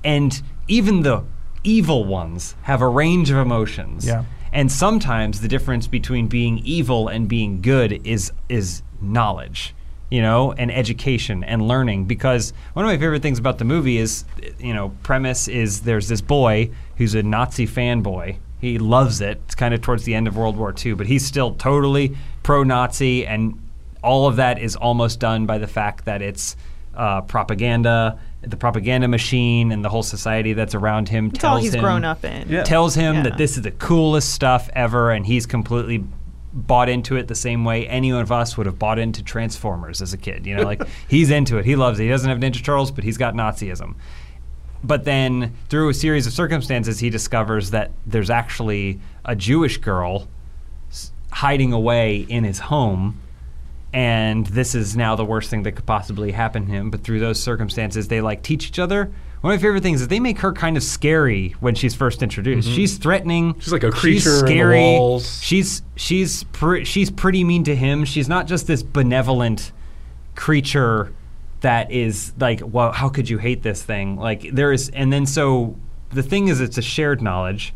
and 0.03 0.41
even 0.67 1.03
the 1.03 1.23
evil 1.63 2.05
ones 2.05 2.55
have 2.63 2.81
a 2.81 2.87
range 2.87 3.29
of 3.29 3.37
emotions. 3.37 4.05
Yeah. 4.05 4.25
And 4.53 4.71
sometimes 4.71 5.41
the 5.41 5.47
difference 5.47 5.87
between 5.87 6.27
being 6.27 6.59
evil 6.59 7.07
and 7.07 7.27
being 7.27 7.61
good 7.61 8.05
is 8.05 8.31
is 8.49 8.83
knowledge, 8.99 9.73
you 10.09 10.21
know, 10.21 10.51
and 10.53 10.71
education 10.71 11.43
and 11.43 11.67
learning. 11.67 12.05
Because 12.05 12.53
one 12.73 12.83
of 12.83 12.91
my 12.91 12.97
favorite 12.97 13.21
things 13.21 13.39
about 13.39 13.59
the 13.59 13.65
movie 13.65 13.97
is, 13.97 14.25
you 14.59 14.73
know, 14.73 14.89
premise 15.03 15.47
is 15.47 15.81
there's 15.81 16.09
this 16.09 16.21
boy 16.21 16.71
who's 16.97 17.15
a 17.15 17.23
Nazi 17.23 17.65
fanboy. 17.65 18.37
He 18.61 18.77
loves 18.77 19.19
it. 19.21 19.41
It's 19.45 19.55
kind 19.55 19.73
of 19.73 19.81
towards 19.81 20.03
the 20.05 20.13
end 20.15 20.27
of 20.27 20.37
World 20.37 20.55
War 20.55 20.73
II, 20.85 20.93
but 20.93 21.07
he's 21.07 21.25
still 21.25 21.55
totally 21.55 22.15
pro-Nazi, 22.43 23.25
and 23.25 23.59
all 24.03 24.27
of 24.27 24.35
that 24.35 24.59
is 24.59 24.75
almost 24.75 25.19
done 25.19 25.45
by 25.47 25.57
the 25.57 25.67
fact 25.67 26.05
that 26.05 26.21
it's 26.21 26.55
uh, 26.95 27.21
propaganda, 27.21 28.19
the 28.41 28.57
propaganda 28.57 29.07
machine, 29.07 29.71
and 29.71 29.83
the 29.83 29.89
whole 29.89 30.03
society 30.03 30.53
that's 30.53 30.75
around 30.75 31.09
him 31.09 31.27
It's 31.33 31.43
all 31.43 31.53
tells 31.55 31.63
he's 31.63 31.73
him 31.75 31.81
grown 31.81 32.05
up 32.05 32.23
in. 32.23 32.49
Yeah. 32.49 32.63
tells 32.63 32.93
him 32.95 33.15
Yeah. 33.15 33.23
that 33.23 33.37
this 33.37 33.55
is 33.57 33.63
the 33.63 33.71
coolest 33.71 34.33
stuff 34.33 34.69
ever, 34.73 35.11
and 35.11 35.25
he's 35.25 35.45
completely 35.45 36.03
bought 36.53 36.89
into 36.89 37.15
it 37.15 37.29
the 37.29 37.35
same 37.35 37.63
way 37.63 37.87
any 37.87 38.11
of 38.11 38.29
us 38.31 38.57
would 38.57 38.65
have 38.65 38.77
bought 38.77 38.99
into 38.99 39.23
Transformers 39.23 40.01
as 40.01 40.11
a 40.11 40.17
kid. 40.17 40.45
You 40.45 40.57
know, 40.57 40.63
like 40.63 40.83
he's 41.07 41.29
into 41.31 41.57
it, 41.57 41.65
he 41.65 41.75
loves 41.75 41.99
it. 41.99 42.03
He 42.03 42.09
doesn't 42.09 42.29
have 42.29 42.39
Ninja 42.39 42.63
Turtles, 42.63 42.91
but 42.91 43.03
he's 43.05 43.17
got 43.17 43.33
Nazism. 43.33 43.95
But 44.83 45.05
then, 45.05 45.55
through 45.69 45.89
a 45.89 45.93
series 45.93 46.25
of 46.25 46.33
circumstances, 46.33 46.99
he 46.99 47.09
discovers 47.09 47.71
that 47.71 47.91
there's 48.05 48.29
actually 48.29 48.99
a 49.23 49.35
Jewish 49.35 49.77
girl 49.77 50.27
hiding 51.31 51.71
away 51.71 52.17
in 52.17 52.43
his 52.43 52.59
home 52.59 53.21
and 53.93 54.45
this 54.47 54.73
is 54.73 54.95
now 54.95 55.15
the 55.15 55.25
worst 55.25 55.49
thing 55.49 55.63
that 55.63 55.73
could 55.73 55.85
possibly 55.85 56.31
happen 56.31 56.65
to 56.65 56.71
him. 56.71 56.91
But 56.91 57.03
through 57.03 57.19
those 57.19 57.41
circumstances, 57.41 58.07
they 58.07 58.21
like 58.21 58.41
teach 58.41 58.67
each 58.67 58.79
other. 58.79 59.11
One 59.41 59.53
of 59.53 59.59
my 59.59 59.61
favorite 59.61 59.83
things 59.83 60.01
is 60.01 60.07
they 60.07 60.19
make 60.19 60.39
her 60.39 60.53
kind 60.53 60.77
of 60.77 60.83
scary 60.83 61.55
when 61.59 61.75
she's 61.75 61.95
first 61.95 62.21
introduced. 62.21 62.67
Mm-hmm. 62.67 62.75
She's 62.75 62.97
threatening. 62.97 63.59
She's 63.59 63.73
like 63.73 63.83
a 63.83 63.91
creature 63.91 64.45
in 64.45 64.57
the 64.57 64.97
walls. 64.99 65.41
She's 65.41 65.81
she's 65.95 66.43
pre- 66.45 66.85
she's 66.85 67.09
pretty 67.09 67.43
mean 67.43 67.63
to 67.65 67.75
him. 67.75 68.05
She's 68.05 68.29
not 68.29 68.47
just 68.47 68.67
this 68.67 68.83
benevolent 68.83 69.71
creature 70.35 71.11
that 71.61 71.91
is 71.91 72.33
like, 72.39 72.61
well, 72.63 72.91
how 72.91 73.09
could 73.09 73.29
you 73.29 73.37
hate 73.37 73.63
this 73.63 73.81
thing? 73.83 74.17
Like 74.17 74.41
there 74.53 74.71
is, 74.71 74.89
and 74.89 75.11
then 75.13 75.25
so 75.25 75.75
the 76.09 76.23
thing 76.23 76.47
is, 76.47 76.59
it's 76.61 76.77
a 76.77 76.81
shared 76.81 77.21
knowledge. 77.21 77.73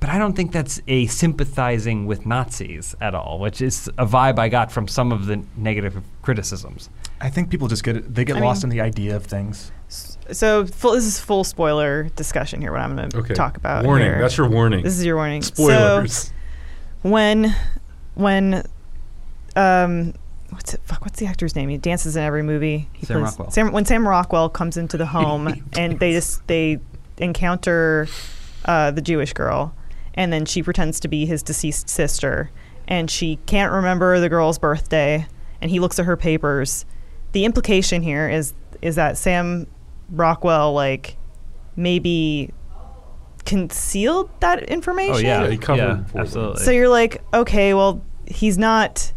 But 0.00 0.10
I 0.10 0.18
don't 0.18 0.34
think 0.34 0.52
that's 0.52 0.82
a 0.86 1.06
sympathizing 1.06 2.04
with 2.04 2.26
Nazis 2.26 2.94
at 3.00 3.14
all, 3.14 3.38
which 3.38 3.62
is 3.62 3.88
a 3.96 4.04
vibe 4.04 4.38
I 4.38 4.50
got 4.50 4.70
from 4.70 4.86
some 4.86 5.12
of 5.12 5.24
the 5.24 5.42
negative 5.56 6.02
criticisms. 6.20 6.90
I 7.22 7.30
think 7.30 7.48
people 7.48 7.68
just 7.68 7.84
get 7.84 7.96
it, 7.96 8.14
they 8.14 8.24
get 8.24 8.36
I 8.36 8.40
lost 8.40 8.64
mean- 8.64 8.72
in 8.72 8.76
the 8.78 8.82
idea 8.82 9.16
of 9.16 9.24
things. 9.24 9.72
So 9.88 10.66
full, 10.66 10.92
this 10.92 11.04
is 11.04 11.18
full 11.20 11.42
spoiler 11.44 12.04
discussion 12.16 12.60
here. 12.60 12.72
What 12.72 12.80
I'm 12.82 12.96
going 12.96 13.08
to 13.10 13.18
Okay. 13.18 13.34
talk 13.34 13.56
about. 13.56 13.84
Warning. 13.86 14.06
here. 14.08 14.20
That's 14.20 14.36
your 14.36 14.48
warning. 14.48 14.82
This 14.82 14.98
is 14.98 15.04
your 15.06 15.16
warning. 15.16 15.40
Spoilers. 15.42 16.12
So 16.14 16.32
when 17.02 17.54
when 18.14 18.62
um 19.56 20.12
what's 20.54 20.74
it, 20.74 20.80
fuck 20.84 21.02
what's 21.02 21.18
the 21.18 21.26
actor's 21.26 21.54
name? 21.54 21.68
He 21.68 21.78
dances 21.78 22.16
in 22.16 22.22
every 22.22 22.42
movie. 22.42 22.88
He 22.92 23.06
Sam 23.06 23.22
Rockwell. 23.22 23.50
Sam, 23.50 23.72
when 23.72 23.84
Sam 23.84 24.06
Rockwell 24.06 24.48
comes 24.48 24.76
into 24.76 24.96
the 24.96 25.06
home 25.06 25.68
and 25.78 25.98
they 25.98 26.12
just 26.12 26.46
they 26.46 26.78
encounter 27.18 28.08
uh, 28.64 28.90
the 28.90 29.02
Jewish 29.02 29.32
girl, 29.32 29.74
and 30.14 30.32
then 30.32 30.44
she 30.46 30.62
pretends 30.62 31.00
to 31.00 31.08
be 31.08 31.26
his 31.26 31.42
deceased 31.42 31.88
sister, 31.88 32.50
and 32.88 33.10
she 33.10 33.36
can't 33.46 33.72
remember 33.72 34.20
the 34.20 34.28
girl's 34.28 34.58
birthday, 34.58 35.26
and 35.60 35.70
he 35.70 35.80
looks 35.80 35.98
at 35.98 36.06
her 36.06 36.16
papers. 36.16 36.84
The 37.32 37.44
implication 37.44 38.02
here 38.02 38.28
is 38.28 38.54
is 38.82 38.96
that 38.96 39.16
Sam 39.16 39.66
Rockwell 40.10 40.72
like 40.72 41.16
maybe 41.76 42.52
concealed 43.44 44.30
that 44.40 44.62
information. 44.64 45.14
Oh 45.14 45.18
yeah, 45.18 45.44
Yeah, 45.44 45.50
he 45.50 45.58
covered 45.58 45.78
yeah, 45.78 46.04
absolutely. 46.20 46.62
So 46.64 46.70
you're 46.70 46.88
like, 46.88 47.22
okay, 47.32 47.74
well, 47.74 48.02
he's 48.26 48.58
not. 48.58 49.12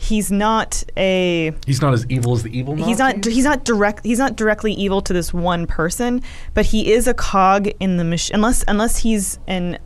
He's 0.00 0.32
not 0.32 0.82
a. 0.96 1.52
he's 1.66 1.82
not 1.82 1.92
as 1.92 2.06
evil 2.08 2.32
as 2.32 2.42
the 2.42 2.56
evil. 2.56 2.74
He's 2.74 2.98
not. 2.98 3.22
He's 3.22 3.44
not 3.44 3.66
direct. 3.66 4.02
He's 4.02 4.18
not 4.18 4.34
directly 4.34 4.72
evil 4.72 5.02
to 5.02 5.12
this 5.12 5.34
one 5.34 5.66
person, 5.66 6.22
but 6.54 6.64
he 6.64 6.90
is 6.90 7.06
a 7.06 7.12
cog 7.12 7.68
in 7.80 7.98
the 7.98 8.04
machine. 8.04 8.36
Unless, 8.36 8.64
unless 8.66 8.96
he's 8.96 9.38
an 9.46 9.78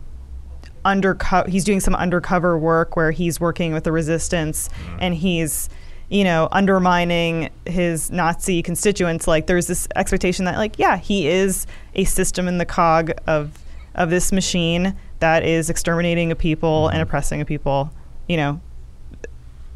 undercover. 0.85 1.51
He's 1.51 1.65
doing 1.65 1.81
some 1.81 1.97
undercover 1.97 2.57
work 2.57 2.95
where 2.95 3.11
he's 3.11 3.41
working 3.41 3.73
with 3.73 3.83
the 3.83 3.91
resistance, 3.91 4.69
mm. 4.69 4.99
and 5.01 5.15
he's, 5.17 5.69
you 6.09 6.23
know, 6.23 6.47
undermining 6.53 7.51
his 7.67 8.13
Nazi 8.13 8.63
constituents. 8.63 9.27
Like 9.27 9.49
there's 9.49 9.67
this 9.67 9.89
expectation 9.97 10.45
that, 10.45 10.59
like, 10.59 10.79
yeah, 10.79 10.97
he 10.97 11.27
is 11.27 11.67
a 11.97 12.05
system 12.05 12.47
in 12.47 12.59
the 12.59 12.67
cog 12.67 13.11
of 13.27 13.59
of 13.97 14.11
this 14.11 14.31
machine 14.31 14.97
that 15.19 15.43
is 15.43 15.71
exterminating 15.71 16.31
a 16.31 16.37
people 16.37 16.87
and 16.87 16.99
mm-hmm. 16.99 17.03
oppressing 17.03 17.41
a 17.41 17.45
people. 17.45 17.91
You 18.29 18.37
know, 18.37 18.61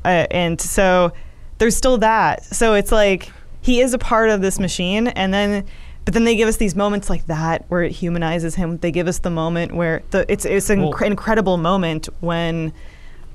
uh, 0.05 0.27
and 0.31 0.61
so 0.61 1.13
there's 1.59 1.77
still 1.77 1.99
that. 1.99 2.45
So 2.45 2.75
it's 2.75 2.93
like 2.93 3.31
he 3.61 3.81
is 3.81 3.95
a 3.95 3.99
part 3.99 4.31
of 4.31 4.41
this 4.41 4.59
machine, 4.59 5.09
and 5.09 5.33
then. 5.33 5.65
But 6.05 6.15
then 6.15 6.25
they 6.25 6.37
give 6.37 6.49
us 6.49 6.57
these 6.57 6.75
moments 6.75 7.11
like 7.11 7.27
that 7.27 7.67
where 7.69 7.83
it 7.83 7.93
humanizes 7.93 8.55
him. 8.55 8.79
They 8.79 8.91
give 8.91 9.09
us 9.09 9.19
the 9.19 9.29
moment 9.29 9.73
where 9.73 10.03
the 10.11 10.25
it's 10.33 10.47
it's 10.47 10.71
an 10.71 10.81
Well- 10.81 10.93
incre- 10.95 11.07
incredible 11.07 11.59
moment 11.59 12.09
when 12.21 12.73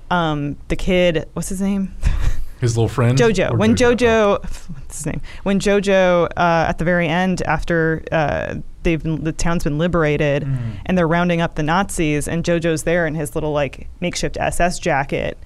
um, 0.09 0.57
the 0.69 0.75
kid 0.75 1.29
what's 1.33 1.49
his 1.49 1.61
name 1.61 1.93
his 2.61 2.75
little 2.75 2.89
friend 2.89 3.15
Jojo. 3.15 3.55
When 3.57 3.75
Jojo, 3.75 4.41
what's 4.73 4.97
his 4.97 5.05
name? 5.05 5.21
When 5.43 5.59
Jojo 5.59 6.25
uh, 6.35 6.65
at 6.67 6.79
the 6.79 6.83
very 6.85 7.07
end, 7.07 7.43
after 7.43 8.03
uh, 8.11 8.55
they've 8.81 9.03
been, 9.03 9.23
the 9.23 9.33
town's 9.33 9.65
been 9.65 9.77
liberated, 9.77 10.47
and 10.87 10.97
they're 10.97 11.07
rounding 11.07 11.41
up 11.41 11.53
the 11.55 11.63
Nazis, 11.63 12.27
and 12.27 12.43
Jojo's 12.43 12.83
there 12.83 13.05
in 13.05 13.13
his 13.15 13.35
little 13.35 13.51
like 13.51 13.87
makeshift 13.99 14.37
SS 14.39 14.79
jacket, 14.79 15.37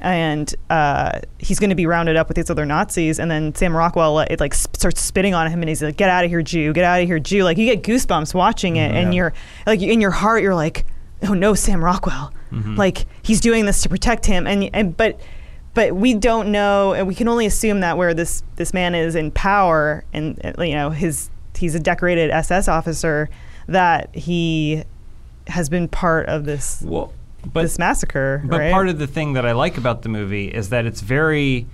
and 0.00 0.54
uh, 0.70 1.20
he's 1.38 1.58
going 1.58 1.70
to 1.70 1.76
be 1.76 1.86
rounded 1.86 2.16
up 2.16 2.28
with 2.28 2.36
these 2.36 2.50
other 2.50 2.64
Nazis, 2.64 3.18
and 3.18 3.30
then 3.30 3.54
Sam 3.54 3.76
Rockwell 3.76 4.18
uh, 4.18 4.26
it 4.30 4.40
like 4.40 4.54
sp- 4.54 4.76
starts 4.76 5.00
spitting 5.00 5.34
on 5.34 5.50
him, 5.50 5.60
and 5.60 5.68
he's 5.68 5.82
like, 5.82 5.96
"Get 5.96 6.08
out 6.10 6.24
of 6.24 6.30
here, 6.30 6.42
Jew! 6.42 6.72
Get 6.72 6.84
out 6.84 7.00
of 7.00 7.06
here, 7.06 7.18
Jew!" 7.18 7.42
Like 7.44 7.58
you 7.58 7.66
get 7.66 7.82
goosebumps 7.82 8.34
watching 8.34 8.76
it, 8.76 8.92
and 8.94 9.14
you're 9.14 9.32
like 9.66 9.82
in 9.82 10.00
your 10.00 10.12
heart, 10.12 10.42
you're 10.42 10.54
like, 10.54 10.86
"Oh 11.22 11.34
no, 11.34 11.54
Sam 11.54 11.84
Rockwell!" 11.84 12.32
Like 12.76 13.06
he's 13.22 13.40
doing 13.40 13.66
this 13.66 13.82
to 13.82 13.88
protect 13.88 14.26
him, 14.26 14.46
and 14.46 14.70
and 14.72 14.96
but 14.96 15.20
but 15.74 15.94
we 15.94 16.14
don't 16.14 16.50
know, 16.50 16.92
and 16.94 17.06
we 17.06 17.14
can 17.14 17.28
only 17.28 17.46
assume 17.46 17.80
that 17.80 17.96
where 17.96 18.14
this 18.14 18.42
this 18.56 18.72
man 18.72 18.94
is 18.94 19.14
in 19.14 19.30
power, 19.30 20.04
and 20.12 20.40
uh, 20.44 20.62
you 20.62 20.74
know 20.74 20.90
his 20.90 21.30
he's 21.56 21.74
a 21.74 21.80
decorated 21.80 22.30
SS 22.30 22.68
officer, 22.68 23.28
that 23.66 24.14
he 24.14 24.84
has 25.48 25.68
been 25.68 25.88
part 25.88 26.26
of 26.28 26.44
this 26.44 26.82
well, 26.86 27.12
but 27.44 27.62
this 27.62 27.78
massacre. 27.78 28.42
But 28.44 28.58
right? 28.60 28.72
part 28.72 28.88
of 28.88 28.98
the 28.98 29.06
thing 29.06 29.34
that 29.34 29.46
I 29.46 29.52
like 29.52 29.76
about 29.78 30.02
the 30.02 30.08
movie 30.08 30.48
is 30.48 30.70
that 30.70 30.86
it's 30.86 31.00
very 31.00 31.66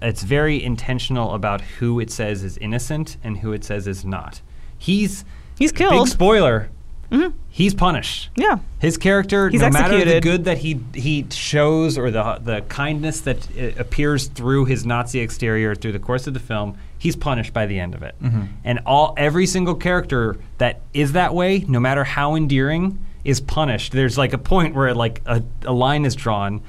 it's 0.00 0.22
very 0.22 0.62
intentional 0.62 1.34
about 1.34 1.60
who 1.60 1.98
it 2.00 2.10
says 2.10 2.44
is 2.44 2.56
innocent 2.58 3.16
and 3.24 3.38
who 3.38 3.52
it 3.52 3.64
says 3.64 3.86
is 3.86 4.04
not. 4.04 4.40
He's 4.78 5.24
He's 5.58 5.72
Big 5.72 5.88
killed. 5.88 6.08
spoiler. 6.08 6.70
Mm-hmm. 7.10 7.36
He's 7.48 7.74
punished. 7.74 8.28
yeah, 8.36 8.58
His 8.80 8.98
character, 8.98 9.48
He's 9.48 9.62
no 9.62 9.70
matter 9.70 10.04
the 10.04 10.20
good 10.20 10.44
that 10.44 10.58
he 10.58 10.78
he 10.94 11.26
shows 11.30 11.96
or 11.96 12.10
the 12.10 12.38
the 12.42 12.60
kindness 12.68 13.22
that 13.22 13.48
appears 13.78 14.26
through 14.26 14.66
his 14.66 14.84
Nazi 14.84 15.20
exterior 15.20 15.74
through 15.74 15.92
the 15.92 15.98
course 15.98 16.26
of 16.26 16.34
the 16.34 16.40
film, 16.40 16.76
he's 16.98 17.16
punished 17.16 17.54
by 17.54 17.64
the 17.64 17.80
end 17.80 17.94
of 17.94 18.02
it. 18.02 18.14
Mm-hmm. 18.22 18.42
And 18.62 18.80
all 18.84 19.14
every 19.16 19.46
single 19.46 19.74
character 19.74 20.36
that 20.58 20.82
is 20.92 21.12
that 21.12 21.34
way, 21.34 21.64
no 21.66 21.80
matter 21.80 22.04
how 22.04 22.34
endearing, 22.34 22.98
is 23.28 23.42
punished. 23.42 23.92
There's 23.92 24.16
like 24.16 24.32
a 24.32 24.38
point 24.38 24.74
where 24.74 24.94
like 24.94 25.20
a, 25.26 25.42
a 25.62 25.72
line 25.72 26.06
is 26.06 26.16
drawn. 26.16 26.62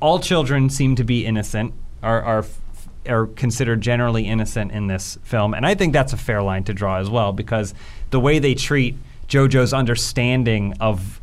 All 0.00 0.18
children 0.18 0.70
seem 0.70 0.96
to 0.96 1.04
be 1.04 1.26
innocent, 1.26 1.74
are 2.02 2.22
are 2.22 2.44
are 3.06 3.26
considered 3.26 3.82
generally 3.82 4.26
innocent 4.26 4.72
in 4.72 4.86
this 4.86 5.18
film, 5.22 5.52
and 5.52 5.66
I 5.66 5.74
think 5.74 5.92
that's 5.92 6.14
a 6.14 6.16
fair 6.16 6.42
line 6.42 6.64
to 6.64 6.74
draw 6.74 6.96
as 6.96 7.10
well 7.10 7.32
because 7.32 7.74
the 8.10 8.18
way 8.18 8.38
they 8.38 8.54
treat 8.54 8.96
JoJo's 9.28 9.74
understanding 9.74 10.74
of 10.80 11.20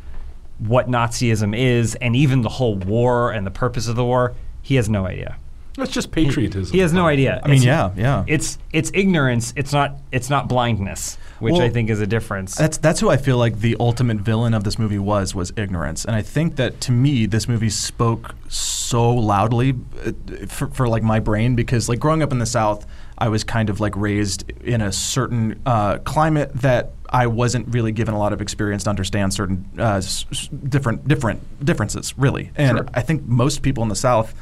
what 0.58 0.88
Nazism 0.88 1.56
is 1.58 1.96
and 1.96 2.14
even 2.14 2.42
the 2.42 2.48
whole 2.48 2.76
war 2.76 3.32
and 3.32 3.44
the 3.44 3.50
purpose 3.50 3.88
of 3.88 3.96
the 3.96 4.04
war, 4.04 4.34
he 4.62 4.76
has 4.76 4.88
no 4.88 5.06
idea. 5.06 5.36
That's 5.76 5.90
just 5.90 6.12
patriotism. 6.12 6.72
He 6.72 6.78
has 6.80 6.92
no 6.92 7.06
idea. 7.06 7.40
I 7.42 7.48
mean, 7.48 7.56
It's- 7.62 7.64
yeah, 7.64 7.90
yeah. 7.96 8.24
It's 8.28 8.58
it's 8.72 8.90
ignorance. 8.94 9.52
It's 9.56 9.72
not 9.72 9.98
it's 10.12 10.30
not 10.30 10.48
blindness, 10.48 11.18
which 11.40 11.52
Well, 11.54 11.62
I 11.62 11.68
think 11.70 11.90
is 11.90 12.00
a 12.00 12.06
difference. 12.06 12.54
That's 12.54 12.78
that's 12.78 13.00
who 13.00 13.10
I 13.10 13.16
feel 13.16 13.38
like 13.38 13.58
the 13.58 13.76
ultimate 13.80 14.18
villain 14.18 14.54
of 14.54 14.62
this 14.62 14.78
movie 14.78 15.00
was 15.00 15.34
was 15.34 15.52
ignorance, 15.56 16.04
and 16.04 16.14
I 16.14 16.22
think 16.22 16.56
that 16.56 16.80
to 16.82 16.92
me 16.92 17.26
this 17.26 17.48
movie 17.48 17.70
spoke 17.70 18.36
so 18.48 19.10
loudly 19.10 19.74
uh, 20.06 20.12
for, 20.46 20.68
for 20.68 20.86
like 20.88 21.02
my 21.02 21.18
brain 21.18 21.56
because 21.56 21.88
like 21.88 21.98
growing 21.98 22.22
up 22.22 22.30
in 22.30 22.38
the 22.38 22.46
South, 22.46 22.86
I 23.18 23.28
was 23.28 23.42
kind 23.42 23.68
of 23.68 23.80
like 23.80 23.96
raised 23.96 24.48
in 24.62 24.80
a 24.80 24.92
certain 24.92 25.60
uh, 25.66 25.98
climate 25.98 26.52
that 26.54 26.92
I 27.10 27.26
wasn't 27.26 27.66
really 27.74 27.90
given 27.90 28.14
a 28.14 28.18
lot 28.18 28.32
of 28.32 28.40
experience 28.40 28.84
to 28.84 28.90
understand 28.90 29.34
certain 29.34 29.68
uh, 29.76 29.94
s- 29.96 30.24
s- 30.30 30.46
different 30.68 31.08
different 31.08 31.64
differences 31.64 32.16
really, 32.16 32.52
and 32.54 32.78
Sure. 32.78 32.86
I 32.94 33.02
think 33.02 33.24
most 33.26 33.62
people 33.62 33.82
in 33.82 33.88
the 33.88 33.96
South 33.96 34.34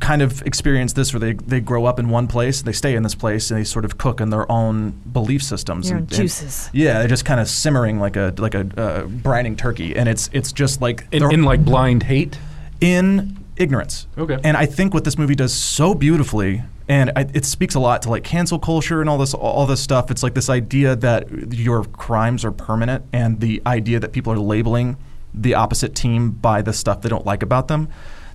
kind 0.00 0.22
of 0.22 0.42
experience 0.42 0.92
this 0.94 1.12
where 1.12 1.20
they, 1.20 1.32
they 1.32 1.60
grow 1.60 1.84
up 1.84 1.98
in 1.98 2.08
one 2.08 2.26
place, 2.26 2.62
they 2.62 2.72
stay 2.72 2.94
in 2.94 3.02
this 3.02 3.14
place, 3.14 3.50
and 3.50 3.60
they 3.60 3.64
sort 3.64 3.84
of 3.84 3.98
cook 3.98 4.20
in 4.20 4.30
their 4.30 4.50
own 4.50 4.90
belief 5.12 5.42
systems. 5.42 5.88
Your 5.88 5.98
and, 5.98 6.06
own 6.06 6.08
and- 6.08 6.22
juices. 6.22 6.70
yeah, 6.72 6.98
they're 6.98 7.08
just 7.08 7.24
kind 7.24 7.40
of 7.40 7.48
simmering 7.48 7.98
like 7.98 8.16
a 8.16 8.34
like 8.38 8.54
a 8.54 8.60
uh, 8.60 9.06
brining 9.06 9.56
turkey, 9.56 9.96
and 9.96 10.08
it's 10.08 10.28
it's 10.32 10.52
just 10.52 10.80
like 10.80 11.06
in, 11.12 11.22
in 11.32 11.42
like 11.44 11.64
blind 11.64 12.02
hate. 12.02 12.38
in 12.80 13.38
ignorance. 13.56 14.06
Okay. 14.18 14.38
And 14.44 14.56
I 14.56 14.66
think 14.66 14.92
what 14.92 15.04
this 15.04 15.16
movie 15.16 15.34
does 15.34 15.52
so 15.54 15.94
beautifully, 15.94 16.62
and 16.88 17.10
I, 17.16 17.26
it 17.32 17.44
speaks 17.44 17.74
a 17.74 17.80
lot 17.80 18.02
to 18.02 18.10
like 18.10 18.24
cancel 18.24 18.58
culture 18.58 19.00
and 19.00 19.08
all 19.08 19.18
this 19.18 19.34
all 19.34 19.66
this 19.66 19.80
stuff. 19.80 20.10
It's 20.10 20.22
like 20.22 20.34
this 20.34 20.50
idea 20.50 20.96
that 20.96 21.54
your 21.54 21.84
crimes 21.84 22.44
are 22.44 22.52
permanent, 22.52 23.04
and 23.12 23.40
the 23.40 23.62
idea 23.66 24.00
that 24.00 24.12
people 24.12 24.32
are 24.32 24.38
labeling 24.38 24.96
the 25.32 25.54
opposite 25.54 25.94
team 25.94 26.30
by 26.30 26.62
the 26.62 26.72
stuff 26.72 27.02
they 27.02 27.08
don't 27.08 27.26
like 27.26 27.42
about 27.42 27.68
them. 27.68 27.88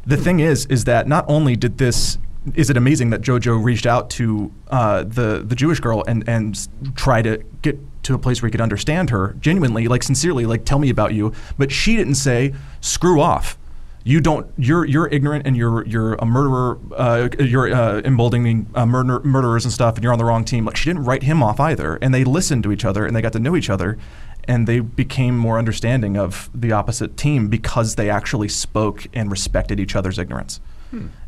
The 0.05 0.17
thing 0.17 0.39
is, 0.39 0.65
is 0.67 0.85
that 0.85 1.07
not 1.07 1.25
only 1.27 1.55
did 1.55 1.77
this. 1.77 2.17
Is 2.55 2.71
it 2.71 2.77
amazing 2.77 3.11
that 3.11 3.21
JoJo 3.21 3.63
reached 3.63 3.85
out 3.85 4.09
to 4.11 4.51
uh, 4.69 5.03
the 5.03 5.43
the 5.45 5.55
Jewish 5.55 5.79
girl 5.79 6.03
and 6.07 6.27
and 6.27 6.57
try 6.95 7.21
to 7.21 7.43
get 7.61 7.77
to 8.03 8.15
a 8.15 8.17
place 8.17 8.41
where 8.41 8.47
he 8.47 8.51
could 8.51 8.61
understand 8.61 9.11
her 9.11 9.35
genuinely, 9.39 9.87
like 9.87 10.01
sincerely, 10.01 10.47
like 10.47 10.65
tell 10.65 10.79
me 10.79 10.89
about 10.89 11.13
you, 11.13 11.33
but 11.59 11.71
she 11.71 11.95
didn't 11.95 12.15
say 12.15 12.53
screw 12.79 13.21
off. 13.21 13.59
You 14.03 14.19
don't 14.19 14.51
you're 14.57 14.85
you're 14.85 15.07
ignorant 15.09 15.45
and 15.45 15.55
you're 15.55 15.85
you're 15.85 16.15
a 16.15 16.25
murderer 16.25 16.79
uh, 16.97 17.29
you're 17.37 17.71
uh, 17.71 18.01
emboldening 18.03 18.67
uh, 18.73 18.87
murder, 18.87 19.19
murderers 19.19 19.63
and 19.63 19.71
stuff 19.71 19.93
and 19.93 20.03
you're 20.03 20.11
on 20.11 20.17
the 20.17 20.25
wrong 20.25 20.43
team. 20.43 20.65
Like 20.65 20.75
she 20.75 20.89
didn't 20.89 21.05
write 21.05 21.21
him 21.21 21.43
off 21.43 21.59
either. 21.59 21.97
And 22.01 22.11
they 22.11 22.23
listened 22.23 22.63
to 22.63 22.71
each 22.71 22.83
other 22.83 23.05
and 23.05 23.15
they 23.15 23.21
got 23.21 23.33
to 23.33 23.39
know 23.39 23.55
each 23.55 23.69
other 23.69 23.99
and 24.47 24.67
they 24.67 24.79
became 24.79 25.37
more 25.37 25.57
understanding 25.57 26.17
of 26.17 26.49
the 26.53 26.71
opposite 26.71 27.15
team 27.17 27.47
because 27.47 27.95
they 27.95 28.09
actually 28.09 28.49
spoke 28.49 29.05
and 29.13 29.31
respected 29.31 29.79
each 29.79 29.95
other's 29.95 30.17
ignorance 30.17 30.59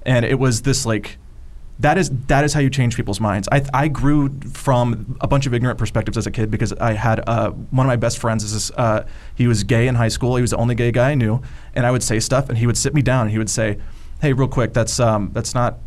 and 0.06 0.26
it 0.26 0.40
was 0.40 0.64
this 0.64 0.86
like 0.86 1.18
that 1.80 1.98
is 1.98 2.10
that 2.28 2.44
is 2.44 2.54
how 2.54 2.60
you 2.60 2.70
change 2.70 2.96
people's 2.96 3.20
minds. 3.20 3.48
I, 3.52 3.64
I 3.74 3.88
grew 3.88 4.30
from 4.52 5.18
a 5.22 5.28
bunch 5.28 5.48
of 5.48 5.54
ignorant 5.54 5.80
perspectives 5.80 6.18
as 6.18 6.28
a 6.28 6.32
kid 6.32 6.52
because 6.52 6.72
I 6.74 6.94
had 6.94 7.28
uh, 7.28 7.50
one 7.50 7.86
of 7.86 7.90
my 7.90 7.96
best 7.96 8.20
friends 8.20 8.44
is 8.44 8.54
this, 8.54 8.72
uh, 8.78 9.06
he 9.34 9.48
was 9.48 9.64
gay 9.64 9.88
in 9.88 9.96
high 9.96 10.10
school. 10.10 10.36
He 10.36 10.42
was 10.42 10.52
the 10.52 10.58
only 10.58 10.76
gay 10.76 10.92
guy 10.92 11.12
I 11.12 11.16
knew, 11.16 11.42
and 11.74 11.86
I 11.86 11.92
would 11.92 12.04
say 12.04 12.20
stuff, 12.20 12.48
and 12.50 12.58
he 12.58 12.68
would 12.68 12.78
sit 12.78 12.94
me 12.94 13.02
down 13.02 13.24
and 13.24 13.32
he 13.32 13.38
would 13.40 13.50
say, 13.50 13.80
"Hey, 14.22 14.34
real 14.34 14.48
quick, 14.48 14.74
that's 14.74 15.00
um, 15.00 15.32
that's 15.34 15.56
not 15.56 15.80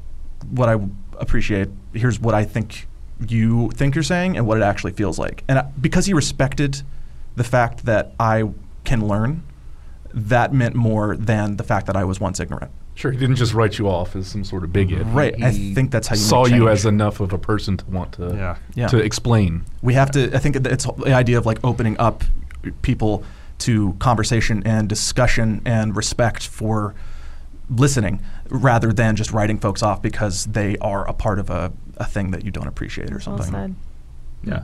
what 0.51 0.69
I 0.69 0.77
appreciate. 1.19 1.69
Here's 1.93 2.19
what 2.19 2.35
I 2.35 2.45
think 2.45 2.89
you 3.29 3.71
think 3.71 3.95
you're 3.95 4.05
saying, 4.05 4.37
and 4.37 4.47
what 4.47 4.59
it 4.59 4.65
actually 4.65 4.93
feels 4.93 5.19
like." 5.21 5.45
And 5.49 5.61
I, 5.61 5.63
because 5.81 6.07
he 6.07 6.15
respected 6.15 6.83
the 7.37 7.45
fact 7.45 7.85
that 7.85 8.13
I 8.19 8.45
can 8.85 9.07
learn, 9.07 9.43
that 10.13 10.53
meant 10.53 10.75
more 10.75 11.17
than 11.17 11.57
the 11.57 11.65
fact 11.65 11.87
that 11.87 11.97
I 11.97 12.05
was 12.05 12.19
once 12.21 12.41
ignorant. 12.41 12.71
Sure, 12.95 13.11
he 13.11 13.19
didn't 13.19 13.37
just 13.37 13.53
write 13.53 13.79
you 13.79 13.89
off 13.89 14.17
as 14.17 14.27
some 14.27 14.43
sort 14.43 14.65
of 14.65 14.73
bigot. 14.73 15.03
Right, 15.09 15.35
I 15.43 15.53
think 15.53 15.91
that's 15.91 16.09
how 16.09 16.15
you 16.15 16.21
saw 16.23 16.47
you 16.47 16.69
as 16.71 16.87
enough 16.87 17.21
of 17.21 17.33
a 17.35 17.39
person 17.39 17.77
to 17.77 17.85
want 17.87 18.13
to 18.13 18.35
Yeah. 18.35 18.57
Yeah. 18.75 18.87
to 18.89 18.97
explain. 18.99 19.65
we 19.83 19.93
have 19.95 20.11
to 20.13 20.35
i 20.35 20.39
think 20.39 20.57
it's 20.57 20.87
the 20.87 21.13
idea 21.13 21.37
of 21.37 21.45
like 21.45 21.59
opening 21.63 21.99
up 21.99 22.25
people 22.81 23.23
to 23.59 23.93
conversation 23.99 24.63
and 24.65 24.89
discussion 24.89 25.61
and 25.67 25.95
respect 25.95 26.47
for 26.47 26.95
listening 27.69 28.23
rather 28.49 28.93
than 28.93 29.15
just 29.17 29.31
writing 29.33 29.59
folks 29.59 29.83
off 29.83 30.01
because 30.01 30.47
they 30.47 30.77
are 30.79 31.07
a 31.09 31.13
part 31.13 31.39
of 31.39 31.51
a, 31.51 31.73
a 31.99 32.05
thing 32.07 32.31
that 32.31 32.45
you 32.47 32.51
don't 32.51 32.67
appreciate 32.69 33.11
or 33.11 33.15
Well 33.17 33.21
something 33.21 33.53
said. 33.53 33.75
Yeah. 34.45 34.63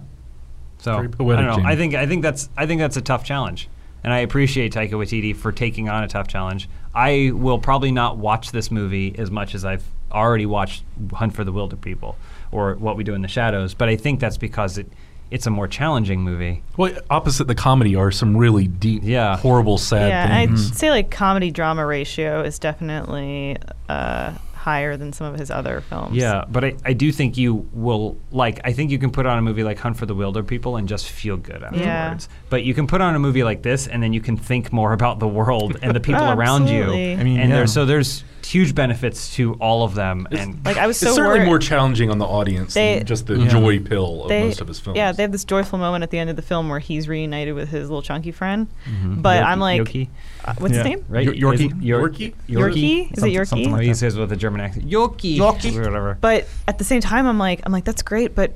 So 0.83 0.99
I 0.99 1.07
don't 1.07 1.19
know. 1.47 1.55
Jamie. 1.57 1.67
I 1.67 1.77
think 1.77 1.95
I 1.95 2.07
think 2.07 2.23
that's 2.23 2.49
I 2.57 2.67
think 2.67 2.81
that's 2.81 2.97
a 2.97 3.01
tough 3.03 3.25
challenge, 3.25 3.69
and 4.03 4.13
I 4.13 4.19
appreciate 4.19 4.75
Taika 4.75 4.91
Waititi 4.93 5.35
for 5.35 5.53
taking 5.53 5.89
on 5.89 6.03
a 6.03 6.09
tough 6.09 6.27
challenge. 6.29 6.69
I 6.95 7.31
will 7.33 7.59
probably 7.59 7.93
not 7.93 8.19
watch 8.19 8.51
this 8.53 8.71
movie 8.71 9.15
as 9.17 9.31
much 9.31 9.55
as 9.55 9.65
I've 9.65 9.85
already 10.11 10.45
watched 10.45 10.83
Hunt 11.15 11.35
for 11.35 11.45
the 11.45 11.53
Wilderpeople 11.53 12.17
or 12.51 12.75
What 12.75 12.97
We 12.97 13.05
Do 13.05 13.15
in 13.15 13.23
the 13.23 13.29
Shadows, 13.29 13.75
but 13.75 13.89
I 13.89 13.97
think 13.97 14.21
that's 14.21 14.37
because 14.39 14.77
it 14.77 14.87
it's 15.31 15.47
a 15.47 15.51
more 15.51 15.67
challenging 15.67 16.21
movie. 16.21 16.63
Well, 16.77 16.93
opposite 17.09 17.45
the 17.47 17.55
comedy 17.55 17.97
are 17.97 18.11
some 18.11 18.37
really 18.37 18.67
deep, 18.67 19.01
Yeah. 19.03 19.39
horrible, 19.39 19.79
sad 19.79 20.09
yeah, 20.11 20.37
I'd 20.37 20.59
say 20.59 20.91
like 20.91 21.11
comedy 21.11 21.51
drama 21.51 21.87
ratio 21.87 22.43
is 22.43 22.59
definitely 22.59 23.57
uh, 23.89 24.33
higher 24.63 24.97
than 24.97 25.13
some 25.13 25.33
of 25.33 25.39
his 25.39 25.51
other 25.51 25.81
films. 25.83 26.15
Yeah, 26.17 26.45
but 26.49 26.65
I, 26.65 26.75
I 26.85 26.93
do 26.93 27.11
think 27.13 27.37
you 27.37 27.69
will 27.73 28.17
like. 28.31 28.61
I 28.65 28.73
think 28.73 28.91
you 28.91 28.99
can 28.99 29.11
put 29.11 29.27
on 29.27 29.37
a 29.39 29.43
movie 29.43 29.65
like 29.65 29.79
Hunt 29.79 29.97
for 29.97 30.07
the 30.07 30.15
Wilderpeople 30.15 30.79
and 30.79 30.89
just 30.89 31.09
feel 31.09 31.37
good 31.37 31.63
afterwards. 31.63 32.29
But 32.49 32.63
you 32.65 32.73
can 32.75 32.87
put 32.87 33.01
on 33.01 33.15
a 33.15 33.19
movie 33.19 33.43
like 33.45 33.63
this 33.63 33.87
and 33.89 34.03
then 34.03 34.13
you 34.13 34.21
can 34.21 34.37
think 34.37 34.73
more 34.73 34.93
about 34.99 35.19
the 35.19 35.29
world 35.29 35.77
and 35.83 35.95
the 35.95 36.01
people 36.09 36.23
Oh, 36.23 36.33
around 36.35 36.69
you. 36.69 36.85
I 36.85 37.23
mean, 37.25 37.41
and 37.41 37.51
yeah. 37.51 37.57
there's 37.57 37.73
so 37.73 37.85
there's 37.85 38.25
huge 38.45 38.75
benefits 38.75 39.35
to 39.37 39.55
all 39.55 39.85
of 39.85 39.95
them. 39.95 40.27
And 40.33 40.65
Like 40.65 40.77
I 40.77 40.87
was 40.89 40.99
so 40.99 41.07
it's 41.07 41.15
certainly 41.17 41.39
worried. 41.41 41.47
more 41.47 41.59
challenging 41.61 42.11
on 42.11 42.19
the 42.19 42.27
audience 42.27 42.75
They- 42.75 42.99
than 42.99 43.07
just 43.07 43.27
the 43.27 43.39
Yeah. 43.39 43.49
joy 43.49 43.79
pill 43.79 44.25
of 44.25 44.29
they, 44.31 44.43
most 44.45 44.61
of 44.61 44.67
his 44.69 44.81
films. 44.81 44.97
Yeah, 44.97 45.13
they 45.13 45.23
have 45.23 45.31
this 45.33 45.45
joyful 45.45 45.79
moment 45.79 46.03
at 46.03 46.11
the 46.11 46.19
end 46.19 46.29
of 46.29 46.35
the 46.37 46.43
film 46.43 46.69
where 46.69 46.81
he's 46.81 47.09
reunited 47.09 47.55
with 47.55 47.69
his 47.71 47.89
little 47.89 48.03
chunky 48.03 48.33
friend. 48.33 48.67
Mm-hmm. 48.85 49.23
But 49.23 49.43
I'm 49.45 49.61
like, 49.61 49.81
Yoki, 49.83 50.09
uh, 50.45 50.55
what's 50.59 50.73
Yeah. 50.75 50.79
his 50.83 50.85
name? 50.87 51.05
right? 51.09 51.25
Yo- 51.25 51.51
Yorkie? 51.51 51.55
Isn't- 51.67 51.83
Yor- 51.83 52.09
Yorkie? 52.11 52.35
Yorkie? 52.49 53.05
Is 53.05 53.11
it 53.13 53.21
Something- 53.21 53.35
Yorkie? 53.35 53.47
something 53.47 53.73
like 53.73 53.83
he 53.83 53.95
says 53.95 54.17
with 54.17 54.33
a 54.33 54.37
German 54.37 54.61
accent, 54.61 54.89
Yoki, 54.89 55.37
Yorkie. 55.39 55.77
or 55.77 55.83
whatever. 55.85 56.19
But 56.21 56.47
at 56.69 56.79
the 56.79 56.85
same 56.85 57.01
time, 57.01 57.27
I'm 57.27 57.39
like, 57.39 57.61
I'm 57.65 57.73
like, 57.73 57.85
that's 57.85 58.03
great, 58.03 58.35
but 58.35 58.55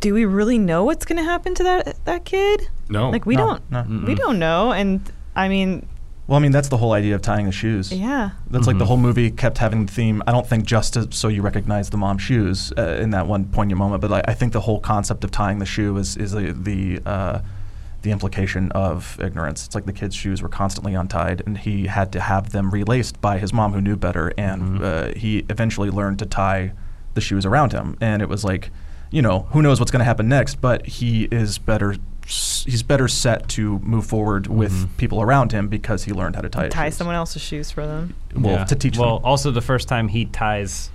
do 0.00 0.14
we 0.14 0.24
really 0.24 0.58
know 0.58 0.84
what's 0.84 1.04
going 1.04 1.18
to 1.18 1.24
happen 1.24 1.54
to 1.54 1.62
that 1.64 2.04
that 2.04 2.24
kid? 2.24 2.68
no. 2.88 3.10
Like 3.10 3.26
we 3.26 3.36
No, 3.36 3.58
don't, 3.70 3.90
no. 3.90 4.06
we 4.06 4.14
don't 4.14 4.38
know. 4.38 4.72
And 4.72 5.00
I 5.36 5.48
mean, 5.48 5.86
well 6.26 6.36
i 6.38 6.42
mean 6.42 6.52
that's 6.52 6.68
the 6.68 6.76
whole 6.76 6.92
idea 6.92 7.14
of 7.14 7.22
tying 7.22 7.46
the 7.46 7.52
shoes 7.52 7.90
yeah, 7.90 8.30
That's 8.50 8.66
like 8.66 8.76
the 8.76 8.84
Mhm. 8.84 8.88
whole 8.88 8.96
movie 8.98 9.30
kept 9.30 9.56
having 9.58 9.86
the 9.86 9.92
theme. 9.92 10.22
I 10.26 10.30
don't 10.32 10.46
think 10.46 10.64
just 10.66 10.92
to, 10.94 11.08
so 11.10 11.28
you 11.28 11.40
recognize 11.40 11.88
the 11.88 11.96
mom's 11.96 12.20
shoes 12.20 12.70
uh, 12.76 12.98
in 13.00 13.10
that 13.10 13.26
one 13.26 13.44
poignant 13.46 13.78
moment, 13.78 14.02
but 14.02 14.12
I, 14.12 14.22
I 14.32 14.34
think 14.34 14.52
the 14.52 14.60
whole 14.60 14.78
concept 14.78 15.24
of 15.24 15.30
tying 15.30 15.58
the 15.58 15.64
shoe 15.66 15.96
is 15.96 16.16
is 16.18 16.32
the 16.32 16.52
the, 16.52 17.00
uh, 17.06 17.38
the 18.08 18.12
implication 18.12 18.72
of 18.72 19.20
ignorance. 19.20 19.66
It's 19.66 19.74
like 19.74 19.84
the 19.84 19.92
kid's 19.92 20.14
shoes 20.14 20.40
were 20.40 20.48
constantly 20.48 20.94
untied, 20.94 21.42
and 21.44 21.58
he 21.58 21.86
had 21.88 22.10
to 22.12 22.20
have 22.20 22.52
them 22.52 22.70
relaced 22.70 23.20
by 23.20 23.38
his 23.38 23.52
mom, 23.52 23.74
who 23.74 23.82
knew 23.82 23.96
better, 23.96 24.32
and 24.38 24.62
mm-hmm. 24.62 24.84
uh, 24.84 25.18
he 25.18 25.44
eventually 25.50 25.90
learned 25.90 26.18
to 26.20 26.26
tie 26.26 26.72
the 27.12 27.20
shoes 27.20 27.44
around 27.44 27.72
him. 27.72 27.98
And 28.00 28.22
it 28.22 28.28
was 28.30 28.44
like, 28.44 28.70
you 29.10 29.20
know, 29.20 29.40
who 29.50 29.60
knows 29.60 29.78
what's 29.78 29.90
going 29.90 30.00
to 30.00 30.06
happen 30.06 30.26
next, 30.26 30.54
but 30.60 30.86
he 30.86 31.24
is 31.24 31.58
better. 31.58 31.96
He's 32.24 32.82
better 32.82 33.08
set 33.08 33.48
to 33.50 33.78
move 33.80 34.06
forward 34.06 34.46
with 34.46 34.72
mm-hmm. 34.72 34.96
people 34.96 35.20
around 35.20 35.52
him 35.52 35.68
because 35.68 36.04
he 36.04 36.12
learned 36.12 36.36
how 36.36 36.42
to 36.42 36.48
tie. 36.48 36.68
tie 36.68 36.90
someone 36.90 37.16
else's 37.16 37.42
shoes 37.42 37.70
for 37.70 37.86
them. 37.86 38.14
Well, 38.34 38.54
Yeah. 38.54 38.64
to 38.64 38.74
teach 38.74 38.98
Well, 38.98 39.18
them. 39.18 39.26
also 39.26 39.50
the 39.50 39.62
first 39.62 39.88
time 39.88 40.08
he 40.08 40.24
ties, 40.26 40.90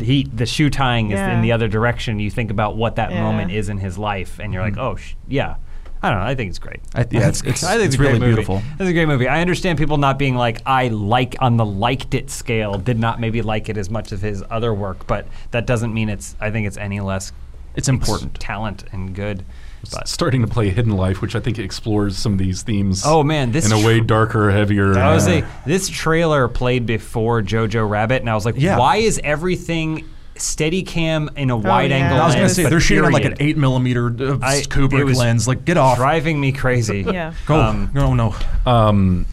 he 0.00 0.28
the 0.32 0.46
shoe 0.46 0.70
tying 0.70 1.10
is 1.10 1.18
Yeah. 1.18 1.34
in 1.34 1.42
the 1.42 1.52
other 1.52 1.68
direction. 1.68 2.18
You 2.20 2.30
think 2.30 2.50
about 2.50 2.76
what 2.76 2.96
that 2.96 3.10
Yeah. 3.10 3.22
moment 3.22 3.50
is 3.50 3.68
in 3.68 3.78
his 3.78 3.98
life, 3.98 4.38
and 4.40 4.52
you're 4.52 4.62
like, 4.62 4.74
mm-hmm. 4.74 4.82
oh, 4.82 4.96
sh- 4.96 5.14
yeah. 5.28 5.56
I 6.02 6.10
don't 6.10 6.18
know. 6.18 6.26
I 6.26 6.34
think 6.34 6.50
it's 6.50 6.58
great. 6.58 6.80
I, 6.94 7.06
yeah, 7.10 7.28
it's, 7.28 7.42
it's, 7.42 7.62
I 7.64 7.74
think 7.74 7.86
it's 7.86 7.94
a 7.94 7.98
great 7.98 8.14
really 8.14 8.26
beautiful. 8.26 8.60
It's 8.80 8.90
a 8.90 8.92
great 8.92 9.06
movie. 9.06 9.28
I 9.28 9.40
understand 9.40 9.78
people 9.78 9.98
not 9.98 10.18
being 10.18 10.34
like 10.34 10.60
I 10.66 10.88
like 10.88 11.36
on 11.40 11.56
the 11.56 11.64
liked 11.64 12.14
it 12.14 12.28
scale. 12.30 12.76
Did 12.78 12.98
not 12.98 13.20
maybe 13.20 13.40
like 13.42 13.68
it 13.68 13.76
as 13.76 13.88
much 13.88 14.10
as 14.12 14.20
his 14.20 14.42
other 14.50 14.74
work, 14.74 15.06
but 15.06 15.26
that 15.52 15.66
doesn't 15.66 15.94
mean 15.94 16.08
it's. 16.08 16.34
I 16.40 16.50
think 16.50 16.66
it's 16.66 16.76
any 16.76 17.00
less. 17.00 17.32
It's 17.74 17.88
important. 17.88 18.38
talent 18.38 18.84
and 18.92 19.14
good. 19.14 19.44
But 19.90 20.06
starting 20.06 20.42
to 20.42 20.46
play 20.46 20.68
Hidden 20.70 20.92
Life, 20.92 21.20
which 21.20 21.34
I 21.34 21.40
think 21.40 21.58
explores 21.58 22.16
some 22.16 22.32
of 22.34 22.38
these 22.38 22.62
themes. 22.62 23.02
Oh, 23.04 23.22
man, 23.24 23.50
this 23.50 23.66
in 23.66 23.72
a 23.72 23.84
way 23.84 23.98
darker, 24.00 24.50
heavier. 24.50 24.96
I 24.96 25.12
was 25.12 25.26
uh, 25.26 25.40
say 25.40 25.44
this 25.66 25.88
trailer 25.88 26.46
played 26.48 26.86
before 26.86 27.42
Jojo 27.42 27.88
Rabbit, 27.88 28.20
and 28.22 28.30
I 28.30 28.34
was 28.34 28.44
like, 28.44 28.54
Yeah. 28.58 28.78
why 28.78 28.96
is 28.96 29.20
everything 29.24 30.08
steady 30.42 30.82
cam 30.82 31.30
in 31.36 31.50
a 31.50 31.56
wide 31.56 31.90
yeah. 31.90 31.96
angle 31.98 32.18
I 32.18 32.22
I 32.22 32.26
was 32.26 32.34
gonna 32.34 32.48
say 32.48 32.64
they're 32.68 32.80
shooting 32.80 33.04
on 33.04 33.12
like 33.12 33.24
an 33.24 33.36
eight 33.40 33.56
millimeter 33.56 34.06
uh, 34.08 34.38
I- 34.42 34.62
Kubrick 34.62 35.14
lens. 35.16 35.46
Like, 35.48 35.64
get 35.64 35.76
off. 35.76 35.96
driving 35.98 36.40
me 36.40 36.52
crazy. 36.52 37.02
Yeah. 37.12 37.34
Go. 37.46 37.60
Um, 37.60 37.90
no, 37.94 38.14
no. 38.14 38.34
Um, 38.66 39.26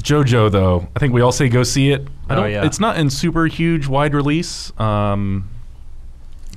JoJo 0.00 0.50
though, 0.50 0.88
I 0.94 0.98
think 0.98 1.12
we 1.12 1.20
all 1.20 1.32
say 1.32 1.48
go 1.48 1.62
see 1.62 1.90
it. 1.90 2.06
I 2.28 2.32
Oh, 2.34 2.36
don't. 2.42 2.50
yeah. 2.50 2.64
It's 2.64 2.80
not 2.80 2.96
in 2.98 3.10
super 3.10 3.46
huge 3.46 3.86
wide 3.86 4.14
release. 4.14 4.72
Um, 4.80 5.48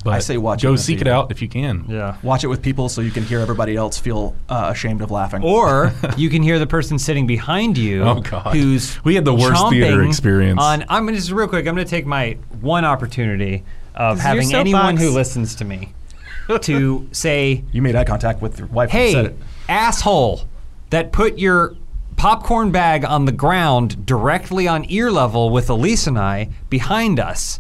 but 0.04 0.14
I 0.14 0.20
say 0.20 0.38
watch 0.38 0.64
it 0.64 0.68
Go 0.68 0.76
seek 0.76 1.02
it 1.02 1.08
out 1.08 1.32
if 1.32 1.42
you 1.42 1.50
can. 1.50 1.86
Yeah. 1.90 2.16
Watch 2.24 2.44
it 2.44 2.48
with 2.48 2.62
people 2.62 2.88
so 2.88 3.02
you 3.02 3.12
can 3.12 3.24
hear 3.24 3.40
everybody 3.40 3.76
else 3.76 3.98
feel 4.00 4.36
uh, 4.48 4.70
ashamed 4.72 5.02
of 5.02 5.12
laughing. 5.12 5.44
Or 5.44 5.92
you 6.18 6.30
can 6.30 6.44
hear 6.44 6.60
the 6.60 6.68
person 6.68 6.98
sitting 7.00 7.28
behind 7.28 7.78
you 7.78 8.04
Oh, 8.04 8.22
God. 8.22 8.56
who's 8.56 9.04
We 9.04 9.16
had 9.16 9.26
the 9.26 9.34
worst 9.34 9.70
theater 9.70 10.04
experience. 10.04 10.62
On 10.62 10.86
I'm 10.88 11.06
gonna 11.06 11.18
just 11.18 11.32
real 11.32 11.48
quick, 11.48 11.68
I'm 11.68 11.76
gonna 11.76 11.86
take 11.86 12.06
my 12.06 12.38
one 12.62 12.86
opportunity 12.86 13.64
of 13.98 14.18
'Cause 14.18 14.24
having 14.26 14.50
your 14.50 14.60
anyone 14.62 14.96
who 14.96 15.10
listens 15.10 15.54
to 15.56 15.66
me 15.66 15.94
to 16.62 17.08
say, 17.12 17.64
you 17.74 17.82
made 17.82 17.96
eye 17.96 18.06
contact 18.06 18.42
with 18.42 18.58
your 18.58 18.68
wife. 18.70 18.94
and 18.94 19.12
said 19.12 19.26
Hey, 19.26 19.32
it. 19.32 19.38
asshole 19.68 20.44
that 20.92 21.12
put 21.12 21.38
your 21.38 21.74
popcorn 22.16 22.72
bag 22.72 23.04
on 23.06 23.26
the 23.26 23.32
ground 23.32 24.06
directly 24.06 24.68
on 24.68 24.86
ear 24.90 25.12
level 25.12 25.50
with 25.50 25.70
Elise 25.70 26.08
and 26.08 26.18
I 26.18 26.50
behind 26.70 27.20
us. 27.20 27.60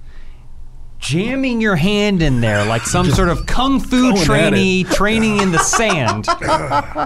Jamming 1.00 1.62
your 1.62 1.76
hand 1.76 2.24
in 2.24 2.42
there 2.42 2.66
like 2.66 2.82
some 2.88 3.12
sort 3.12 3.30
of 3.30 3.46
kung 3.46 3.80
fu 3.80 4.16
trainee 4.24 4.84
training 4.84 5.40
in 5.42 5.52
the 5.52 5.60
sand. 5.60 6.28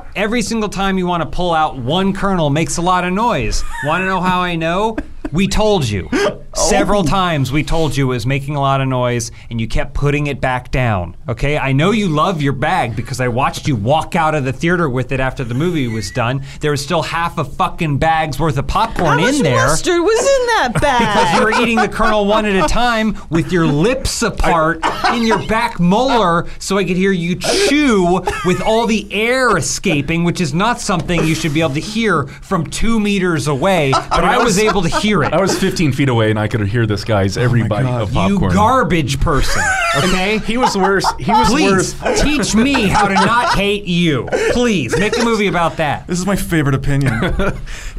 Every 0.16 0.42
single 0.42 0.70
time 0.70 0.98
you 0.98 1.06
want 1.06 1.24
to 1.24 1.30
pull 1.30 1.54
out 1.54 1.78
one 1.78 2.14
kernel 2.14 2.50
makes 2.50 2.78
a 2.78 2.82
lot 2.82 3.04
of 3.04 3.12
noise. 3.12 3.64
Want 3.84 4.02
to 4.02 4.06
know 4.06 4.22
how 4.22 4.40
I 4.40 4.56
know? 4.56 4.96
We 5.32 5.48
told 5.48 5.88
you. 5.88 6.10
Oh. 6.54 6.68
Several 6.70 7.06
times 7.06 7.50
we 7.54 7.64
told 7.64 7.96
you 7.96 8.08
it 8.08 8.14
was 8.16 8.26
making 8.26 8.58
a 8.58 8.60
lot 8.60 8.82
of 8.82 8.88
noise 8.90 9.32
and 9.50 9.62
you 9.62 9.70
kept 9.70 9.94
putting 9.94 10.28
it 10.28 10.42
back 10.42 10.70
down. 10.70 11.16
Okay? 11.30 11.58
I 11.58 11.72
know 11.72 11.92
you 11.92 12.10
love 12.10 12.42
your 12.42 12.52
bag 12.52 12.94
because 12.94 13.22
I 13.22 13.30
watched 13.30 13.70
you 13.70 13.78
walk 13.78 14.18
out 14.18 14.36
of 14.36 14.44
the 14.44 14.52
theater 14.52 14.90
with 14.90 15.14
it 15.14 15.22
after 15.22 15.46
the 15.46 15.54
movie 15.54 15.88
was 15.88 16.12
done. 16.12 16.44
There 16.60 16.72
was 16.72 16.84
still 16.84 17.04
half 17.04 17.38
a 17.38 17.46
fucking 17.46 18.00
bag's 18.00 18.38
worth 18.38 18.58
of 18.58 18.68
popcorn 18.68 19.20
How 19.20 19.26
much 19.28 19.36
in 19.36 19.44
there. 19.44 19.66
mustard 19.66 20.02
was 20.02 20.20
in 20.20 20.46
that 20.48 20.70
Because 20.74 20.82
bag? 20.82 21.38
you 21.38 21.44
were 21.46 21.52
eating 21.54 21.78
the 21.78 21.88
kernel 21.88 22.26
one 22.26 22.46
at 22.46 22.62
a 22.62 22.68
time 22.74 23.18
with 23.30 23.54
your 23.54 23.66
lips 23.66 24.22
apart 24.22 24.82
in 25.14 25.24
your 25.26 25.48
back 25.48 25.80
molar 25.80 26.50
so 26.60 26.78
I 26.78 26.84
could 26.84 26.98
hear 26.98 27.14
you 27.14 27.38
chew 27.38 28.20
with 28.46 28.60
all 28.62 28.88
the 28.88 29.08
air 29.14 29.56
escaping, 29.56 30.26
which 30.26 30.42
is 30.42 30.54
not 30.54 30.82
something 30.82 31.24
you 31.24 31.34
should 31.34 31.54
be 31.54 31.62
able 31.62 31.76
to 31.76 31.80
hear 31.80 32.26
from 32.28 32.66
two 32.70 33.00
meters 33.00 33.48
away. 33.48 33.92
But 33.94 34.26
I 34.26 34.38
was 34.44 34.60
able 34.60 34.82
to 34.82 34.90
hear 34.90 35.11
it. 35.24 35.34
I 35.34 35.40
was 35.42 35.58
15 35.60 35.92
feet 35.94 36.10
away 36.10 36.30
and 36.30 36.40
I 36.40 36.48
could 36.48 36.66
hear 36.68 36.86
this 36.86 37.04
guy's 37.04 37.38
every 37.38 37.62
my 37.64 37.68
bite 37.68 37.84
God. 37.84 38.02
of 38.02 38.10
You 38.14 38.16
popcorn. 38.40 38.54
garbage 38.54 39.20
person. 39.20 39.62
Okay? 39.98 40.38
He 40.40 40.58
was 40.58 40.78
worse. 40.78 41.06
He 41.20 41.30
was 41.32 41.50
Please 41.50 42.02
worse. 42.02 42.22
teach 42.22 42.56
me 42.56 42.88
how 42.88 43.10
to 43.10 43.14
not 43.14 43.56
hate 43.56 43.84
you. 43.84 44.26
Please 44.52 44.98
make 44.98 45.18
a 45.20 45.24
movie 45.26 45.48
about 45.48 45.76
that. 45.78 46.08
This 46.08 46.18
is 46.18 46.26
my 46.26 46.38
favorite 46.38 46.76
opinion. 46.76 47.12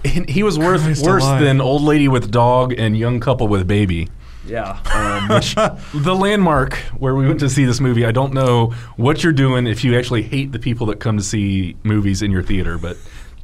And 0.05 0.29
he 0.29 0.43
was 0.43 0.59
worse 0.59 0.83
worse 1.03 1.23
alive. 1.23 1.41
than 1.43 1.61
old 1.61 1.83
lady 1.83 2.09
with 2.09 2.31
dog 2.31 2.73
and 2.77 2.97
young 2.97 3.21
couple 3.21 3.47
with 3.47 3.69
baby. 3.69 4.09
Yeah. 4.47 4.81
Um, 4.93 5.29
which 5.37 5.55
the 5.95 6.15
landmark 6.15 6.75
where 6.99 7.15
we 7.15 7.29
went 7.29 7.39
to 7.41 7.49
see 7.51 7.65
this 7.67 7.79
movie. 7.79 8.05
I 8.07 8.11
don't 8.11 8.33
know 8.33 8.71
what 8.97 9.23
you're 9.23 9.33
doing 9.33 9.67
if 9.69 9.85
you 9.85 9.97
actually 9.97 10.23
hate 10.23 10.51
the 10.51 10.59
people 10.59 10.87
that 10.87 10.99
come 10.99 11.19
to 11.19 11.23
see 11.23 11.77
movies 11.85 12.23
in 12.23 12.31
your 12.33 12.43
theater, 12.43 12.79
but 12.79 12.97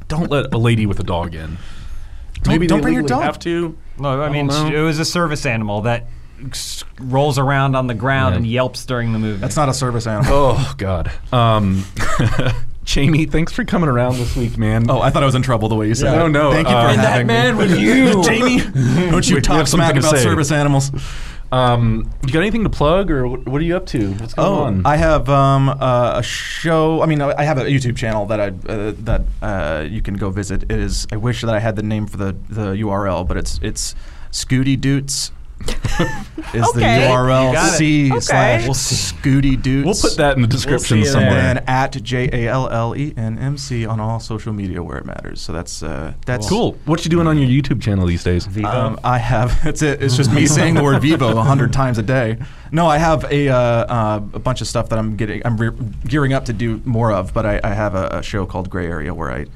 don't 0.09 0.31
let 0.31 0.53
a 0.55 0.59
lady 0.59 0.87
with 0.87 0.99
a 0.99 1.05
dog 1.05 1.35
in. 1.35 1.59
Maybe 2.49 2.67
don't 2.67 2.81
bring 2.81 2.95
your 2.95 3.03
legally 3.03 3.21
dog. 3.21 3.27
have 3.27 3.39
to. 3.41 3.77
No, 3.99 4.21
I 4.23 4.27
I 4.27 4.29
mean, 4.31 4.47
don't 4.49 4.75
it 4.75 4.81
was 4.81 4.99
a 4.99 5.05
service 5.05 5.45
animal 5.47 5.83
that 5.83 6.07
rolls 7.01 7.39
around 7.39 7.75
on 7.77 7.87
the 7.89 7.95
ground 7.95 8.35
Yeah. 8.35 8.37
and 8.39 8.47
yelps 8.47 8.85
during 8.87 9.13
the 9.13 9.19
movie. 9.19 9.39
That's 9.41 9.57
not 9.57 9.69
a 9.69 9.75
service 9.75 10.07
animal. 10.07 10.29
Oh 10.59 10.75
God. 10.77 11.11
Um, 11.33 11.85
Jamie, 12.85 13.27
thanks 13.27 13.53
for 13.53 13.65
coming 13.65 13.89
around 13.91 14.17
this 14.17 14.35
week, 14.35 14.57
man. 14.57 14.89
Oh, 14.91 15.01
I 15.03 15.11
thought 15.11 15.23
I 15.23 15.27
was 15.27 15.35
in 15.35 15.43
trouble 15.43 15.69
the 15.69 15.75
way 15.75 15.89
you 15.89 15.95
said 15.95 16.07
Yeah. 16.07 16.15
it. 16.15 16.17
No, 16.21 16.29
no, 16.29 16.53
Thank 16.53 16.69
you 16.69 16.73
for 16.73 16.79
uh, 16.79 16.91
And 16.93 17.01
that 17.01 17.13
having 17.13 17.27
man 17.27 17.57
me. 17.57 17.63
was 17.65 17.79
you. 17.79 18.23
Jamie. 18.25 18.61
Don't 19.11 19.29
you 19.29 19.35
We- 19.35 19.39
we 19.41 19.43
talk 19.43 19.57
have 19.59 19.69
smack 19.69 19.97
about 19.97 20.17
say. 20.17 20.23
service 20.23 20.51
animals. 20.51 20.91
Um, 21.51 22.11
you 22.27 22.33
got 22.33 22.41
anything 22.41 22.65
to 22.65 22.71
plug, 22.71 23.11
or 23.11 23.27
what, 23.27 23.61
are 23.61 23.65
you 23.65 23.75
up 23.77 23.87
to? 23.87 24.13
What's 24.15 24.35
going 24.35 24.49
Oh, 24.49 24.55
on? 24.65 24.83
I 24.85 24.97
have 24.97 25.29
um, 25.31 25.71
uh, 25.71 26.15
a 26.17 26.23
show. 26.23 27.01
I 27.01 27.07
mean, 27.07 27.23
I 27.23 27.43
have 27.43 27.57
a 27.59 27.65
YouTube 27.65 27.97
channel 27.97 28.27
that 28.27 28.39
I 28.41 28.49
uh, 28.71 28.93
that 28.99 29.23
uh, 29.41 29.85
you 29.89 30.03
can 30.03 30.15
go 30.15 30.29
visit. 30.31 30.65
It 30.65 30.73
is. 30.73 31.07
I 31.11 31.17
wish 31.17 31.41
that 31.41 31.51
I 31.55 31.59
had 31.61 31.77
the 31.77 31.83
name 31.83 32.07
for 32.07 32.19
the, 32.19 32.37
the 32.51 32.73
URL, 32.75 33.27
but 33.27 33.37
it's 33.39 33.59
it's 33.63 33.95
Scooty 34.31 34.79
Doots. 34.79 35.33
Is 36.55 36.73
the 36.73 36.79
Okay. 36.79 37.09
URL 37.11 37.53
got 37.53 37.75
it. 37.75 37.77
C 37.79 38.11
Okay. 38.11 38.21
slash 38.21 38.65
We'll 38.65 38.75
Scooty 38.75 39.61
Doots. 39.61 39.85
we'll 39.85 40.11
put 40.11 40.17
that 40.19 40.37
in 40.37 40.43
the 40.43 40.49
description 40.49 40.97
see 40.97 40.99
you 40.99 41.05
there. 41.05 41.13
somewhere. 41.13 41.33
And 41.39 41.59
then 41.59 41.65
at 41.67 41.93
J 42.03 42.29
A 42.33 42.49
L 42.49 42.69
L 42.71 42.97
E 42.97 43.13
N 43.17 43.39
M 43.39 43.59
C 43.59 43.85
on 43.87 43.99
all 44.01 44.21
social 44.21 44.53
media 44.53 44.83
where 44.83 44.97
it 44.99 45.05
matters. 45.05 45.41
So 45.41 45.53
that's 45.53 45.83
uh, 45.83 46.15
that's 46.27 46.49
Cool. 46.49 46.77
What 46.85 47.05
you 47.05 47.11
doing 47.11 47.27
on 47.27 47.39
your 47.39 47.49
YouTube 47.49 47.83
channel 47.83 48.07
these 48.07 48.23
days? 48.25 48.47
Vivo. 48.47 48.69
Um, 48.69 49.01
I 49.05 49.19
have. 49.19 49.63
That's 49.65 49.83
it. 49.83 50.03
It's 50.03 50.17
just 50.17 50.33
me 50.33 50.47
saying 50.47 50.75
the 50.75 50.83
word 50.83 51.03
Vivo 51.03 51.37
a 51.37 51.43
hundred 51.43 51.73
times 51.73 51.99
a 51.99 52.03
day. 52.03 52.39
No, 52.71 52.87
I 52.87 52.99
have 52.99 53.25
a 53.31 53.49
uh, 53.49 53.57
uh, 53.57 54.21
a 54.35 54.39
bunch 54.39 54.61
of 54.61 54.67
stuff 54.69 54.89
that 54.91 54.99
I'm 54.99 55.17
getting. 55.17 55.43
I'm 55.45 55.57
re- 55.57 55.71
gearing 56.07 56.33
up 56.33 56.45
to 56.47 56.53
do 56.53 56.81
more 56.85 57.13
of. 57.13 57.35
But 57.35 57.45
I, 57.47 57.61
I 57.65 57.75
have 57.75 57.95
a, 57.95 58.09
a 58.13 58.23
show 58.23 58.47
called 58.47 58.71
Gray 58.71 58.87
Area 58.87 59.13
where 59.15 59.31
I 59.33 59.47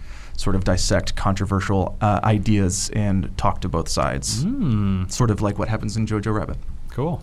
sort 0.43 0.57
of 0.57 0.65
dissect 0.65 1.15
controversial 1.15 1.97
uh, 2.01 2.19
ideas 2.25 2.91
and 2.95 3.37
talk 3.39 3.61
to 3.61 3.69
both 3.69 3.89
sides. 3.89 4.43
Hmm. 4.43 5.05
Sort 5.09 5.31
of 5.31 5.41
like 5.41 5.59
what 5.59 5.69
happens 5.69 5.97
in 5.97 6.07
Jojo 6.07 6.35
Rabbit. 6.35 6.57
Cool. 6.91 7.23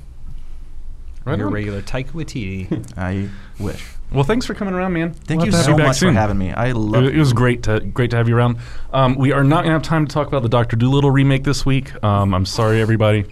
Right 1.25 1.37
Your 1.37 1.47
on. 1.47 1.53
regular 1.53 1.81
Taika 1.81 2.11
Waititi. 2.11 2.93
I 2.97 3.29
wish. 3.61 3.85
Well, 4.11 4.23
thanks 4.23 4.45
for 4.45 4.53
coming 4.55 4.73
around, 4.73 4.93
man. 4.93 5.13
Thank 5.13 5.41
We'll 5.41 5.47
you 5.47 5.51
have 5.51 5.65
to 5.65 5.71
have 5.71 5.75
so 5.75 5.77
back 5.77 5.87
much 5.87 5.97
soon. 5.97 6.13
for 6.15 6.19
having 6.19 6.37
me. 6.37 6.51
I 6.53 6.71
love 6.71 7.03
It, 7.03 7.15
it 7.15 7.19
was 7.19 7.33
great 7.33 7.61
to 7.63 7.81
great 7.81 8.09
to 8.11 8.17
have 8.17 8.27
you 8.29 8.35
around. 8.37 8.57
Um, 8.91 9.15
we 9.15 9.31
are 9.33 9.43
not 9.43 9.63
gonna 9.63 9.73
have 9.73 9.83
time 9.83 10.07
to 10.07 10.11
talk 10.13 10.27
about 10.27 10.41
the 10.41 10.49
Doctor 10.49 10.75
Dolittle 10.77 11.11
remake 11.11 11.43
this 11.43 11.65
week. 11.65 12.01
Um, 12.03 12.33
I'm 12.33 12.45
sorry, 12.45 12.81
everybody, 12.81 13.25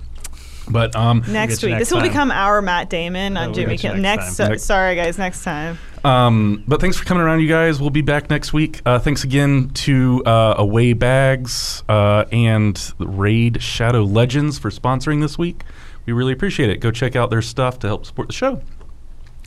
but 0.69 0.95
um, 0.95 1.23
next 1.27 1.55
get 1.55 1.63
you 1.63 1.67
week. 1.69 1.77
next 1.77 1.89
this 1.89 1.91
will 1.95 2.01
become 2.07 2.31
our 2.31 2.61
Matt 2.61 2.89
Damon 2.89 3.37
on 3.37 3.53
Jimmy 3.53 3.77
Kimmel. 3.77 3.97
next 4.01 4.01
Next, 4.01 4.25
time. 4.25 4.33
so- 4.45 4.47
Next- 4.51 4.63
sorry 4.63 4.95
guys, 4.95 5.17
next 5.17 5.43
time. 5.43 5.77
Um, 6.03 6.63
but 6.67 6.79
thanks 6.79 6.95
for 6.95 7.03
coming 7.05 7.23
around, 7.23 7.41
you 7.41 7.47
guys. 7.49 7.81
We'll 7.81 7.89
be 7.89 8.01
back 8.01 8.29
next 8.29 8.53
week. 8.53 8.81
Uh, 8.85 8.97
thanks 8.99 9.23
again 9.25 9.69
to 9.73 10.23
uh, 10.25 10.55
Away 10.57 10.93
Bags 10.93 11.83
uh, 11.89 12.23
and 12.31 12.93
Raid 12.99 13.61
Shadow 13.61 14.03
Legends 14.03 14.57
for 14.57 14.69
sponsoring 14.69 15.21
this 15.21 15.37
week. 15.37 15.63
We 16.05 16.13
really 16.13 16.31
appreciate 16.33 16.69
it. 16.69 16.77
Go 16.77 16.91
check 16.91 17.15
out 17.17 17.29
their 17.29 17.41
stuff 17.41 17.79
to 17.79 17.87
help 17.87 18.05
support 18.05 18.27
the 18.29 18.33
show. 18.33 18.61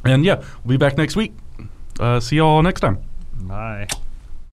And 0.04 0.24
yeah, 0.24 0.36
we'll 0.64 0.72
be 0.72 0.76
back 0.76 0.98
next 0.98 1.16
week. 1.16 1.32
Uh, 1.98 2.20
see 2.20 2.36
y'all 2.36 2.62
next 2.62 2.80
time. 2.80 2.98
Bye. 3.42 3.86